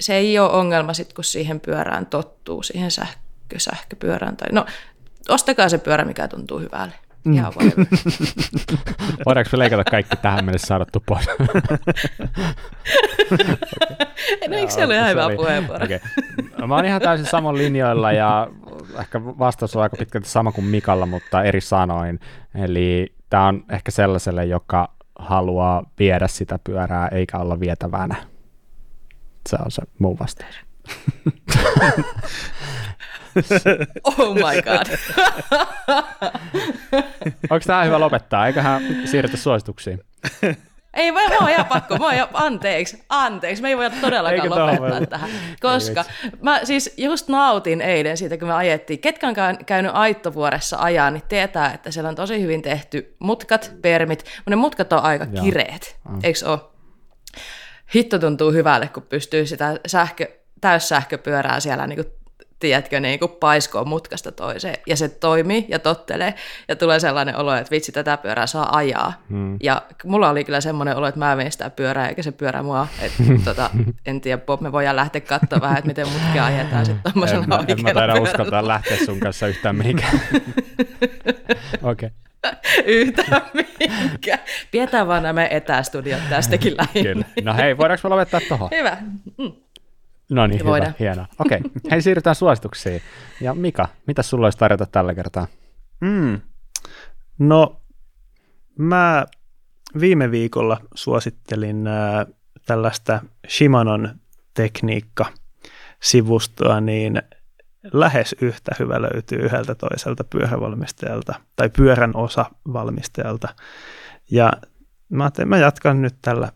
se 0.00 0.14
ei 0.14 0.38
ole 0.38 0.52
ongelma 0.52 0.94
sit, 0.94 1.12
kun 1.12 1.24
siihen 1.24 1.60
pyörään 1.60 2.06
tottuu, 2.06 2.62
siihen 2.62 2.90
sähkö, 2.90 3.58
sähköpyörään. 3.58 4.36
Tai, 4.36 4.48
no, 4.52 4.66
ostakaa 5.28 5.68
se 5.68 5.78
pyörä, 5.78 6.04
mikä 6.04 6.28
tuntuu 6.28 6.58
hyvälle. 6.58 6.94
Mm. 7.24 7.32
Ihan 7.32 7.52
Voidaanko 9.26 9.50
me 9.52 9.58
leikata 9.58 9.84
kaikki 9.84 10.16
tähän 10.16 10.44
mennessä 10.44 10.66
saadettu 10.66 11.02
pois? 11.06 11.26
no 14.48 14.56
eikö 14.56 14.72
se 14.72 14.84
ole 14.84 14.96
ihan 14.96 15.10
hyvä 15.10 15.28
puheenvuoro? 15.36 15.84
Okay. 15.84 15.98
No, 16.58 16.66
mä 16.66 16.74
oon 16.74 16.84
ihan 16.84 17.02
täysin 17.02 17.26
saman 17.26 17.58
linjoilla 17.58 18.12
ja 18.12 18.48
ehkä 19.00 19.24
vastaus 19.24 19.76
on 19.76 19.82
aika 19.82 19.96
pitkälti 19.96 20.28
sama 20.28 20.52
kuin 20.52 20.64
Mikalla, 20.64 21.06
mutta 21.06 21.42
eri 21.42 21.60
sanoin. 21.60 22.20
Eli 22.54 23.14
tämä 23.30 23.46
on 23.46 23.64
ehkä 23.70 23.90
sellaiselle, 23.90 24.44
joka 24.44 24.94
haluaa 25.18 25.90
viedä 25.98 26.28
sitä 26.28 26.58
pyörää 26.64 27.08
eikä 27.08 27.38
olla 27.38 27.60
vietävänä. 27.60 28.14
Se 29.48 29.56
on 29.64 29.70
se 29.70 29.82
mun 29.98 30.18
vastaus. 30.18 30.54
oh 34.04 34.34
my 34.34 34.62
god. 34.62 34.86
Onko 37.50 37.64
tämä 37.66 37.84
hyvä 37.84 38.00
lopettaa? 38.00 38.46
Eiköhän 38.46 38.82
siirrytä 39.04 39.36
suosituksiin. 39.36 40.00
Ei, 40.94 41.12
mä, 41.12 41.28
mä 41.28 41.36
oon 41.40 41.50
ihan 41.50 41.66
pakko, 41.66 41.96
mä 41.96 42.04
oon 42.04 42.14
ihan, 42.14 42.28
anteeksi, 42.32 43.02
anteeksi, 43.08 43.62
me 43.62 43.68
ei 43.68 43.76
voi 43.76 43.90
todellakaan 43.90 44.42
Eikö 44.44 44.60
lopettaa 44.60 44.98
voi? 44.98 45.06
tähän, 45.06 45.30
koska 45.60 46.04
mä 46.42 46.60
siis 46.64 46.94
just 46.96 47.28
nautin 47.28 47.80
eilen 47.80 48.16
siitä, 48.16 48.38
kun 48.38 48.48
me 48.48 48.54
ajettiin. 48.54 48.98
Ketkä 48.98 49.28
on 49.28 49.34
käynyt 49.66 49.92
Aittovuoressa 49.94 50.76
ajaa, 50.80 51.10
niin 51.10 51.22
tietää, 51.28 51.72
että 51.74 51.90
siellä 51.90 52.08
on 52.08 52.14
tosi 52.14 52.42
hyvin 52.42 52.62
tehty 52.62 53.16
mutkat, 53.18 53.72
permit, 53.82 54.24
mutta 54.36 54.50
ne 54.50 54.56
mutkat 54.56 54.92
on 54.92 55.02
aika 55.02 55.26
Joo. 55.32 55.44
kireet, 55.44 55.96
mm. 56.08 56.18
eikö 56.22 56.38
ole? 56.50 56.60
Hitto 57.94 58.18
tuntuu 58.18 58.52
hyvälle, 58.52 58.88
kun 58.88 59.02
pystyy 59.02 59.46
sitä 59.46 59.80
sähkö, 59.86 60.26
täyssähköpyörää 60.60 61.60
siellä 61.60 61.86
niin 61.86 62.04
tiedätkö, 62.64 63.00
niin 63.00 63.18
kuin 63.18 63.30
paiskoo 63.30 63.84
mutkasta 63.84 64.32
toiseen, 64.32 64.76
ja 64.86 64.96
se 64.96 65.08
toimii 65.08 65.66
ja 65.68 65.78
tottelee, 65.78 66.34
ja 66.68 66.76
tulee 66.76 67.00
sellainen 67.00 67.36
olo, 67.36 67.54
että 67.54 67.70
vitsi, 67.70 67.92
tätä 67.92 68.16
pyörää 68.16 68.46
saa 68.46 68.76
ajaa. 68.76 69.12
Hmm. 69.30 69.56
Ja 69.62 69.82
mulla 70.04 70.30
oli 70.30 70.44
kyllä 70.44 70.60
semmoinen 70.60 70.96
olo, 70.96 71.06
että 71.06 71.18
mä 71.18 71.36
vein 71.36 71.52
sitä 71.52 71.70
pyörää, 71.70 72.08
eikä 72.08 72.22
se 72.22 72.32
pyörä 72.32 72.62
mua. 72.62 72.86
Että, 73.00 73.22
tota, 73.44 73.70
en 74.06 74.20
tiedä, 74.20 74.38
Bob, 74.38 74.60
me 74.60 74.72
voidaan 74.72 74.96
lähteä 74.96 75.20
katsomaan 75.20 75.62
vähän, 75.62 75.78
että 75.78 75.88
miten 75.88 76.08
mutkia 76.08 76.44
ajetaan 76.44 76.86
sitten 76.86 77.12
tuommoisella 77.12 77.64
en, 77.68 77.78
en 77.78 77.82
mä 77.82 77.94
taida 77.94 78.20
uskaltaa 78.20 78.68
lähteä 78.68 78.96
sun 78.96 79.20
kanssa 79.20 79.46
yhtään 79.46 79.76
mihinkään. 79.76 80.20
Okei. 81.82 81.82
Okay. 81.82 82.10
Yhtään 82.84 83.42
mihinkään. 83.54 84.38
Pidetään 84.70 85.08
vaan 85.08 85.22
nämä 85.22 85.46
etästudiot 85.46 86.28
tästäkin 86.30 86.74
lähinnä. 86.76 87.24
No 87.42 87.54
hei, 87.54 87.78
voidaanko 87.78 88.08
me 88.08 88.14
lopettaa 88.14 88.40
tuohon? 88.48 88.68
Hyvä. 88.70 88.96
Mm. 89.38 89.52
No 90.30 90.46
niin, 90.46 90.60
hyvä, 90.60 90.92
hienoa. 90.98 91.26
Okei, 91.38 91.58
okay. 91.58 91.70
hei 91.90 92.02
siirrytään 92.02 92.36
suosituksiin. 92.36 93.02
Ja 93.40 93.54
Mika, 93.54 93.88
mitä 94.06 94.22
sulla 94.22 94.46
olisi 94.46 94.58
tarjota 94.58 94.86
tällä 94.86 95.14
kertaa? 95.14 95.46
Mm. 96.00 96.40
No, 97.38 97.80
mä 98.78 99.26
viime 100.00 100.30
viikolla 100.30 100.80
suosittelin 100.94 101.86
äh, 101.86 102.26
tällaista 102.66 103.22
Shimanon 103.48 104.14
tekniikka-sivustoa, 104.54 106.80
niin 106.80 107.22
lähes 107.92 108.36
yhtä 108.40 108.72
hyvä 108.78 109.02
löytyy 109.02 109.38
yhdeltä 109.38 109.74
toiselta 109.74 110.24
pyörävalmistajalta 110.24 111.34
tai 111.56 111.68
pyörän 111.68 112.16
osa-valmistajalta. 112.16 113.48
Ja 114.30 114.52
mä, 115.08 115.30
mä 115.46 115.58
jatkan 115.58 116.02
nyt 116.02 116.14
tällä 116.22 116.52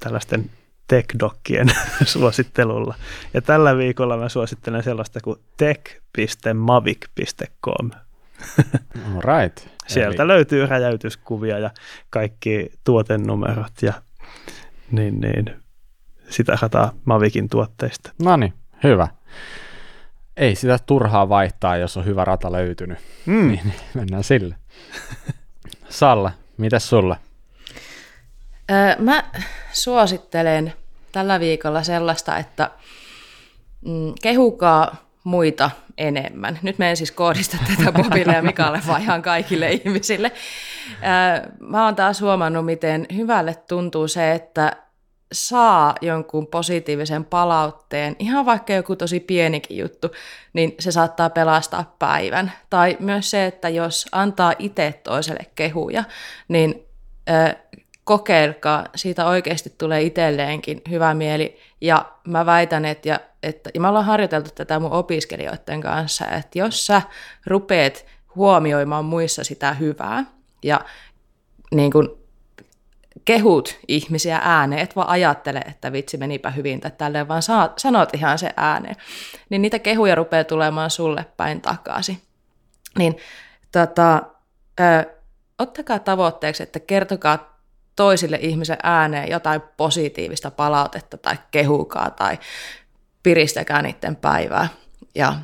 tällaisten 0.00 0.50
TechDockien 0.88 1.68
suosittelulla. 2.04 2.94
Ja 3.34 3.42
tällä 3.42 3.76
viikolla 3.76 4.16
mä 4.16 4.28
suosittelen 4.28 4.82
sellaista 4.82 5.20
kuin 5.20 5.38
tech.mavic.com. 5.56 7.90
right. 9.24 9.60
Sieltä 9.88 10.22
Eli... 10.22 10.28
löytyy 10.28 10.66
räjäytyskuvia 10.66 11.58
ja 11.58 11.70
kaikki 12.10 12.72
tuotenumerot 12.84 13.82
ja 13.82 13.92
niin, 14.90 15.20
niin, 15.20 15.56
sitä 16.30 16.58
rataa 16.62 16.92
Mavicin 17.04 17.48
tuotteista. 17.48 18.12
No 18.22 18.36
niin, 18.36 18.52
hyvä. 18.84 19.08
Ei 20.36 20.54
sitä 20.54 20.78
turhaa 20.86 21.28
vaihtaa, 21.28 21.76
jos 21.76 21.96
on 21.96 22.04
hyvä 22.04 22.24
rata 22.24 22.52
löytynyt. 22.52 22.98
Mm. 23.26 23.48
Niin, 23.48 23.72
mennään 23.94 24.24
sille. 24.24 24.56
Salla, 25.88 26.32
mitäs 26.56 26.90
mä 28.98 29.24
suosittelen 29.72 30.72
tällä 31.12 31.40
viikolla 31.40 31.82
sellaista, 31.82 32.38
että 32.38 32.70
mm, 33.84 34.14
kehukaa 34.22 34.96
muita 35.24 35.70
enemmän. 35.98 36.58
Nyt 36.62 36.78
me 36.78 36.90
en 36.90 36.96
siis 36.96 37.12
koodista 37.12 37.56
tätä 37.76 37.92
Bobille 37.92 38.32
ja 38.32 38.42
Mikalle, 38.42 38.80
vaan 38.86 39.02
ihan 39.02 39.22
kaikille 39.22 39.72
ihmisille. 39.84 40.32
mä 41.60 41.84
oon 41.84 41.96
taas 41.96 42.20
huomannut, 42.20 42.64
miten 42.64 43.06
hyvälle 43.16 43.54
tuntuu 43.68 44.08
se, 44.08 44.32
että 44.32 44.76
saa 45.32 45.94
jonkun 46.00 46.46
positiivisen 46.46 47.24
palautteen, 47.24 48.16
ihan 48.18 48.46
vaikka 48.46 48.72
joku 48.72 48.96
tosi 48.96 49.20
pienikin 49.20 49.78
juttu, 49.78 50.08
niin 50.52 50.74
se 50.80 50.92
saattaa 50.92 51.30
pelastaa 51.30 51.96
päivän. 51.98 52.52
Tai 52.70 52.96
myös 53.00 53.30
se, 53.30 53.46
että 53.46 53.68
jos 53.68 54.06
antaa 54.12 54.52
itse 54.58 55.00
toiselle 55.04 55.46
kehuja, 55.54 56.04
niin 56.48 56.86
kokeilkaa, 58.08 58.86
siitä 58.94 59.26
oikeasti 59.26 59.74
tulee 59.78 60.02
itselleenkin 60.02 60.82
hyvä 60.90 61.14
mieli. 61.14 61.58
Ja 61.80 62.12
mä 62.26 62.46
väitän, 62.46 62.84
että, 62.84 63.08
ja, 63.08 63.20
että 63.42 63.70
ja 63.74 63.80
mä 63.80 63.88
ollaan 63.88 64.04
harjoiteltu 64.04 64.50
tätä 64.54 64.80
mun 64.80 64.92
opiskelijoiden 64.92 65.80
kanssa, 65.80 66.26
että 66.26 66.58
jos 66.58 66.86
sä 66.86 67.02
rupeat 67.46 68.06
huomioimaan 68.34 69.04
muissa 69.04 69.44
sitä 69.44 69.72
hyvää 69.72 70.24
ja 70.62 70.80
niin 71.74 71.92
kun 71.92 72.18
kehut 73.24 73.78
ihmisiä 73.88 74.40
ääneen, 74.42 74.82
et 74.82 74.96
vaan 74.96 75.08
ajattele, 75.08 75.58
että 75.58 75.92
vitsi 75.92 76.16
menipä 76.16 76.50
hyvin 76.50 76.80
tai 76.80 76.90
tälleen, 76.90 77.28
vaan 77.28 77.42
sanot 77.76 78.14
ihan 78.14 78.38
se 78.38 78.50
ääneen, 78.56 78.96
niin 79.50 79.62
niitä 79.62 79.78
kehuja 79.78 80.14
rupeaa 80.14 80.44
tulemaan 80.44 80.90
sulle 80.90 81.26
päin 81.36 81.60
takaisin. 81.60 82.20
Niin 82.98 83.16
tota, 83.72 84.22
ö, 84.80 85.14
ottakaa 85.58 85.98
tavoitteeksi, 85.98 86.62
että 86.62 86.80
kertokaa 86.80 87.57
toisille 87.98 88.38
ihmisille 88.40 88.78
ääneen 88.82 89.30
jotain 89.30 89.60
positiivista 89.76 90.50
palautetta 90.50 91.16
tai 91.16 91.36
kehukaa 91.50 92.10
tai 92.10 92.38
piristäkää 93.22 93.82
niiden 93.82 94.16
päivää. 94.16 94.68
Ja 95.14 95.34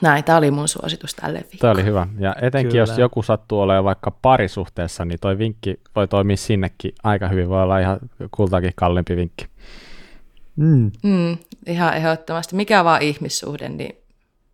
näin, 0.00 0.24
tämä 0.24 0.38
oli 0.38 0.50
mun 0.50 0.68
suositus 0.68 1.14
tälle 1.14 1.38
viikolle. 1.38 1.60
Tämä 1.60 1.72
oli 1.72 1.84
hyvä. 1.84 2.06
Ja 2.18 2.36
etenkin 2.42 2.70
Kyllä. 2.70 2.82
jos 2.82 2.98
joku 2.98 3.22
sattuu 3.22 3.60
olemaan 3.60 3.84
vaikka 3.84 4.10
parisuhteessa, 4.10 5.04
niin 5.04 5.20
toi 5.20 5.38
vinkki 5.38 5.80
voi 5.96 6.08
toimia 6.08 6.36
sinnekin 6.36 6.92
aika 7.02 7.28
hyvin. 7.28 7.48
Voi 7.48 7.62
olla 7.62 7.78
ihan 7.78 7.98
kultakin 8.30 8.72
kalliimpi 8.76 9.16
vinkki. 9.16 9.46
Mm. 10.56 10.90
Mm, 11.02 11.38
ihan 11.66 11.96
ehdottomasti. 11.96 12.56
Mikä 12.56 12.84
vaan 12.84 13.02
ihmissuhde, 13.02 13.68
niin 13.68 13.96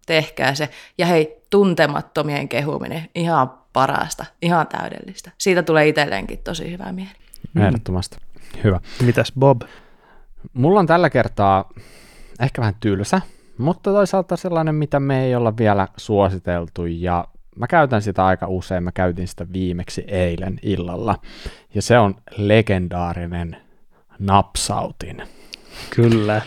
tehkää 0.07 0.55
se. 0.55 0.69
Ja 0.99 1.07
hei, 1.07 1.40
tuntemattomien 1.51 2.49
kehuminen, 2.49 3.09
ihan 3.15 3.51
parasta, 3.73 4.25
ihan 4.43 4.67
täydellistä. 4.67 5.31
Siitä 5.39 5.63
tulee 5.63 5.89
itselleenkin 5.89 6.39
tosi 6.39 6.73
hyvä 6.73 6.93
mieli. 6.93 7.11
Mm. 7.55 7.63
Ehdottomasti. 7.63 8.17
Hyvä. 8.65 8.81
Mitäs 9.03 9.33
Bob? 9.39 9.63
Mulla 10.53 10.81
on 10.81 10.87
tällä 10.87 11.11
kertaa 11.11 11.69
ehkä 12.41 12.61
vähän 12.61 12.75
tylsä, 12.81 13.21
mutta 13.59 13.91
toisaalta 13.93 14.37
sellainen, 14.37 14.75
mitä 14.75 15.01
me 15.01 15.25
ei 15.25 15.35
olla 15.35 15.57
vielä 15.57 15.89
suositeltu 15.97 16.87
ja 16.87 17.25
mä 17.57 17.67
käytän 17.67 18.03
sitä 18.03 18.27
aika 18.27 18.47
usein, 18.47 18.83
mä 18.83 18.93
käytin 18.93 19.29
sitä 19.29 19.47
viimeksi 19.53 20.05
eilen 20.07 20.59
illalla 20.63 21.17
ja 21.75 21.83
se 21.83 21.99
on 21.99 22.15
legendaarinen 22.37 23.57
napsautin. 24.19 25.23
Kyllä. 25.91 26.43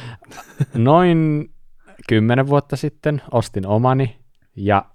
Noin 0.74 1.50
kymmenen 2.10 2.48
vuotta 2.48 2.76
sitten 2.76 3.22
ostin 3.32 3.68
omani 3.68 4.23
ja 4.56 4.86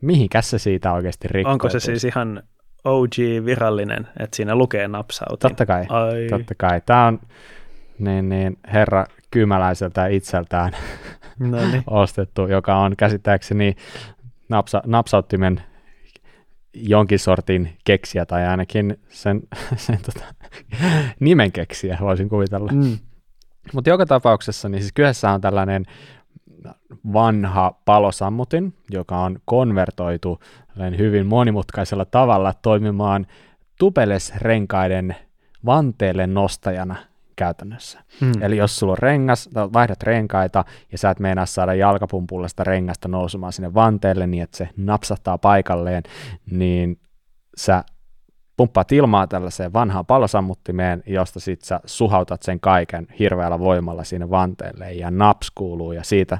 mihinkäs 0.00 0.50
se 0.50 0.58
siitä 0.58 0.92
oikeasti 0.92 1.28
rikkoo? 1.28 1.52
Onko 1.52 1.68
se 1.68 1.80
siis 1.80 2.04
ihan 2.04 2.42
OG-virallinen, 2.84 4.08
että 4.20 4.36
siinä 4.36 4.54
lukee 4.54 4.88
napsautin? 4.88 5.38
Totta 5.38 5.66
kai, 5.66 5.86
Ai. 5.88 6.26
totta 6.30 6.54
kai. 6.58 6.80
Tämä 6.86 7.06
on 7.06 7.20
niin, 7.98 8.28
niin, 8.28 8.58
herra 8.72 9.06
kymäläiseltä 9.30 10.06
itseltään 10.06 10.72
No 11.38 11.70
niin. 11.70 11.82
ostettu, 11.86 12.46
joka 12.46 12.76
on 12.76 12.96
käsittääkseni 12.96 13.76
napsa, 14.48 14.82
napsauttimen 14.86 15.62
jonkin 16.74 17.18
sortin 17.18 17.76
keksiä 17.84 18.26
tai 18.26 18.46
ainakin 18.46 18.98
sen, 19.08 19.42
sen 19.76 19.98
tota, 20.02 20.24
nimen 21.20 21.52
keksiä, 21.52 21.98
voisin 22.00 22.28
kuvitella. 22.28 22.72
Mm. 22.72 22.98
Mutta 23.74 23.90
joka 23.90 24.06
tapauksessa, 24.06 24.68
niin 24.68 24.80
siis 24.80 24.92
kyseessä 24.92 25.30
on 25.30 25.40
tällainen 25.40 25.84
vanha 27.12 27.74
palosammutin, 27.84 28.74
joka 28.90 29.18
on 29.18 29.38
konvertoitu 29.44 30.40
hyvin 30.98 31.26
monimutkaisella 31.26 32.04
tavalla 32.04 32.54
toimimaan 32.62 33.26
tupelesrenkaiden 33.78 35.16
vanteelle 35.66 36.26
nostajana 36.26 36.96
käytännössä. 37.36 38.00
Mm. 38.20 38.32
Eli 38.40 38.56
jos 38.56 38.78
sulla 38.78 38.92
on 38.92 38.98
rengas, 38.98 39.50
vaihdat 39.54 40.02
renkaita 40.02 40.64
ja 40.92 40.98
sä 40.98 41.10
et 41.10 41.20
meinaa 41.20 41.46
saada 41.46 41.74
jalkapumpulla 41.74 42.48
sitä 42.48 42.64
rengasta 42.64 43.08
nousemaan 43.08 43.52
sinne 43.52 43.74
vanteelle 43.74 44.26
niin, 44.26 44.42
että 44.42 44.56
se 44.56 44.68
napsahtaa 44.76 45.38
paikalleen, 45.38 46.02
niin 46.50 47.00
sä 47.56 47.84
pumppaat 48.56 48.92
ilmaa 48.92 49.26
tällaiseen 49.26 49.72
vanhaan 49.72 50.06
palosammuttimeen, 50.06 51.02
josta 51.06 51.40
sit 51.40 51.62
sä 51.62 51.80
suhautat 51.84 52.42
sen 52.42 52.60
kaiken 52.60 53.06
hirveällä 53.18 53.58
voimalla 53.58 54.04
sinne 54.04 54.30
vanteelle 54.30 54.92
ja 54.92 55.10
naps 55.10 55.50
kuuluu 55.50 55.92
ja 55.92 56.04
siitä 56.04 56.38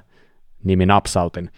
nimi 0.64 0.86
napsautin. 0.86 1.50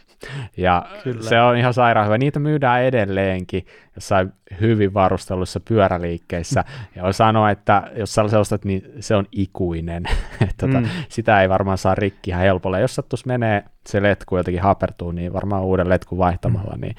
Ja 0.57 0.87
Kyllä. 1.05 1.23
se 1.23 1.41
on 1.41 1.57
ihan 1.57 1.75
sairaan 1.75 2.07
hyvä. 2.07 2.19
Niitä 2.19 2.39
myydään 2.41 2.83
edelleenkin 2.83 3.67
jossain 3.95 4.33
hyvin 4.61 4.95
varustelluissa 4.95 5.61
pyöräliikkeissä. 5.61 6.65
Ja 6.97 7.03
voi 7.03 7.15
sanoa, 7.15 7.51
että 7.51 7.83
jos 7.97 8.15
sä 8.15 8.23
ostat, 8.39 8.65
niin 8.65 8.83
se 9.01 9.17
on 9.17 9.27
ikuinen. 9.33 10.05
tota, 10.61 10.81
Mm. 10.81 10.89
Sitä 11.09 11.43
ei 11.43 11.49
varmaan 11.49 11.79
saa 11.79 11.95
rikki 11.95 12.31
ihan 12.31 12.43
helpolla. 12.43 12.79
Jos 12.79 12.95
sattuisi 12.95 13.27
menee 13.27 13.65
se 13.87 14.03
letku 14.03 14.37
jotenkin 14.37 14.63
hapertuu, 14.63 15.13
niin 15.13 15.33
varmaan 15.33 15.63
uuden 15.63 15.89
letkun 15.89 16.19
vaihtamalla. 16.19 16.77
Niin, 16.77 16.95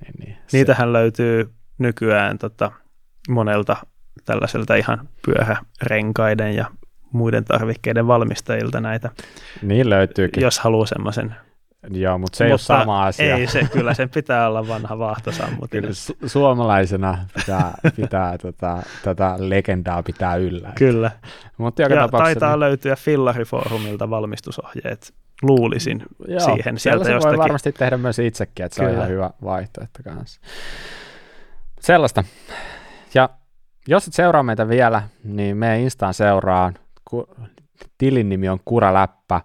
niin, 0.00 0.14
niin 0.18 0.36
se- 0.46 0.56
Niitähän 0.56 0.92
löytyy 0.92 1.50
nykyään 1.78 2.38
tota, 2.38 2.72
monelta 3.28 3.76
tällaiselta 4.24 4.74
ihan 4.76 5.08
pyörärenkaiden 5.26 6.56
ja 6.56 6.64
muiden 7.12 7.44
tarvikkeiden 7.44 8.06
valmistajilta 8.06 8.80
näitä, 8.80 9.10
Niin 9.62 9.90
löytyykin, 9.90 10.42
jos 10.42 10.58
haluaa 10.58 10.86
semmoisen. 10.86 11.34
Joo, 11.90 12.18
mutta 12.18 12.36
se 12.38 12.44
ei 12.44 12.50
Mutta 12.52 12.72
ole 12.74 12.80
sama 12.80 13.04
asia. 13.06 13.36
Ei 13.36 13.46
se, 13.46 13.64
kyllä 13.72 13.94
sen 13.94 14.10
pitää 14.10 14.48
olla 14.48 14.68
vanha 14.68 14.98
vaahtosammutin. 14.98 15.80
Kyllä 15.80 15.92
su- 15.94 16.28
suomalaisena 16.28 17.18
pitää, 17.36 17.74
pitää 17.96 18.38
tota, 18.42 18.82
tätä 19.04 19.34
legendaa 19.38 20.02
pitää 20.02 20.36
yllä. 20.36 20.72
Kyllä. 20.78 21.10
Mutta 21.58 21.82
joka 21.82 21.94
Ja 21.94 22.00
tapauksessa, 22.00 22.40
taitaa 22.40 22.60
löytyä 22.60 22.96
Fillarifoorumilta 22.96 24.10
valmistusohjeet, 24.10 25.14
luulisin 25.42 26.02
Joo, 26.28 26.40
siihen 26.40 26.78
sieltä 26.78 27.04
voi 27.04 27.12
jostakin. 27.14 27.38
varmasti 27.38 27.72
tehdä 27.72 27.96
myös 27.96 28.18
itsekin, 28.18 28.64
että 28.66 28.76
se 28.76 28.82
on 28.82 28.88
Kyllä. 28.88 28.98
ihan 28.98 29.10
hyvä 29.10 29.30
vaihtoehto 29.44 30.00
kanssa. 30.04 30.40
Sellaista. 31.80 32.24
Ja 33.14 33.28
jos 33.88 34.06
et 34.08 34.14
seuraa 34.14 34.42
meitä 34.42 34.68
vielä, 34.68 35.02
niin 35.24 35.56
meidän 35.56 35.78
Instaan 35.80 36.14
seuraa. 36.14 36.72
Ku- 37.10 37.28
Tilin 37.98 38.28
nimi 38.28 38.48
on 38.48 38.58
Kuraläppä. 38.64 39.34
Ja 39.34 39.42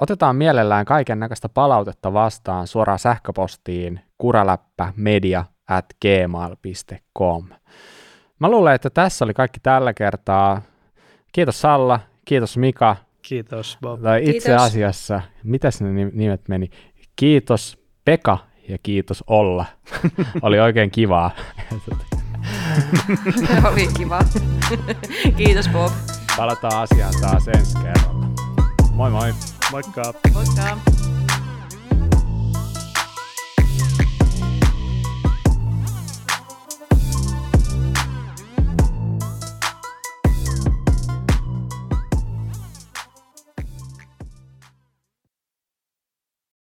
otetaan 0.00 0.36
mielellään 0.36 0.84
kaiken 0.84 1.20
näköistä 1.20 1.48
palautetta 1.48 2.12
vastaan 2.12 2.66
suoraan 2.66 2.98
sähköpostiin 2.98 4.00
kuraläppämedia 4.18 5.44
at 5.68 5.86
gmail.com. 6.02 7.48
Mä 8.38 8.50
luulen, 8.50 8.74
että 8.74 8.90
tässä 8.90 9.24
oli 9.24 9.34
kaikki 9.34 9.60
tällä 9.62 9.94
kertaa. 9.94 10.62
Kiitos 11.32 11.60
Salla, 11.60 12.00
kiitos 12.24 12.56
Mika, 12.56 12.96
Kiitos 13.22 13.78
Bob. 13.82 14.02
tai 14.02 14.20
itse 14.20 14.32
Kiitos. 14.48 14.62
asiassa, 14.62 15.20
mitäs 15.44 15.80
ne 15.82 15.88
nim- 15.88 16.10
nimet 16.14 16.48
meni? 16.48 16.70
Kiitos 17.16 17.78
Peka 18.04 18.38
ja 18.68 18.78
kiitos 18.82 19.24
Olla. 19.26 19.64
Oli 20.42 20.60
oikein 20.60 20.90
kivaa. 20.90 21.30
Oli 23.72 23.88
kiva. 23.96 24.18
Kiitos 25.36 25.68
Bob. 25.68 25.92
Palataan 26.36 26.82
asiaan 26.82 27.14
taas 27.20 27.48
ensi 27.48 27.78
kerralla. 27.78 28.29
Moi 29.00 29.08
moi! 29.08 29.32
Moikka! 29.72 30.12
Moikka. 30.34 30.99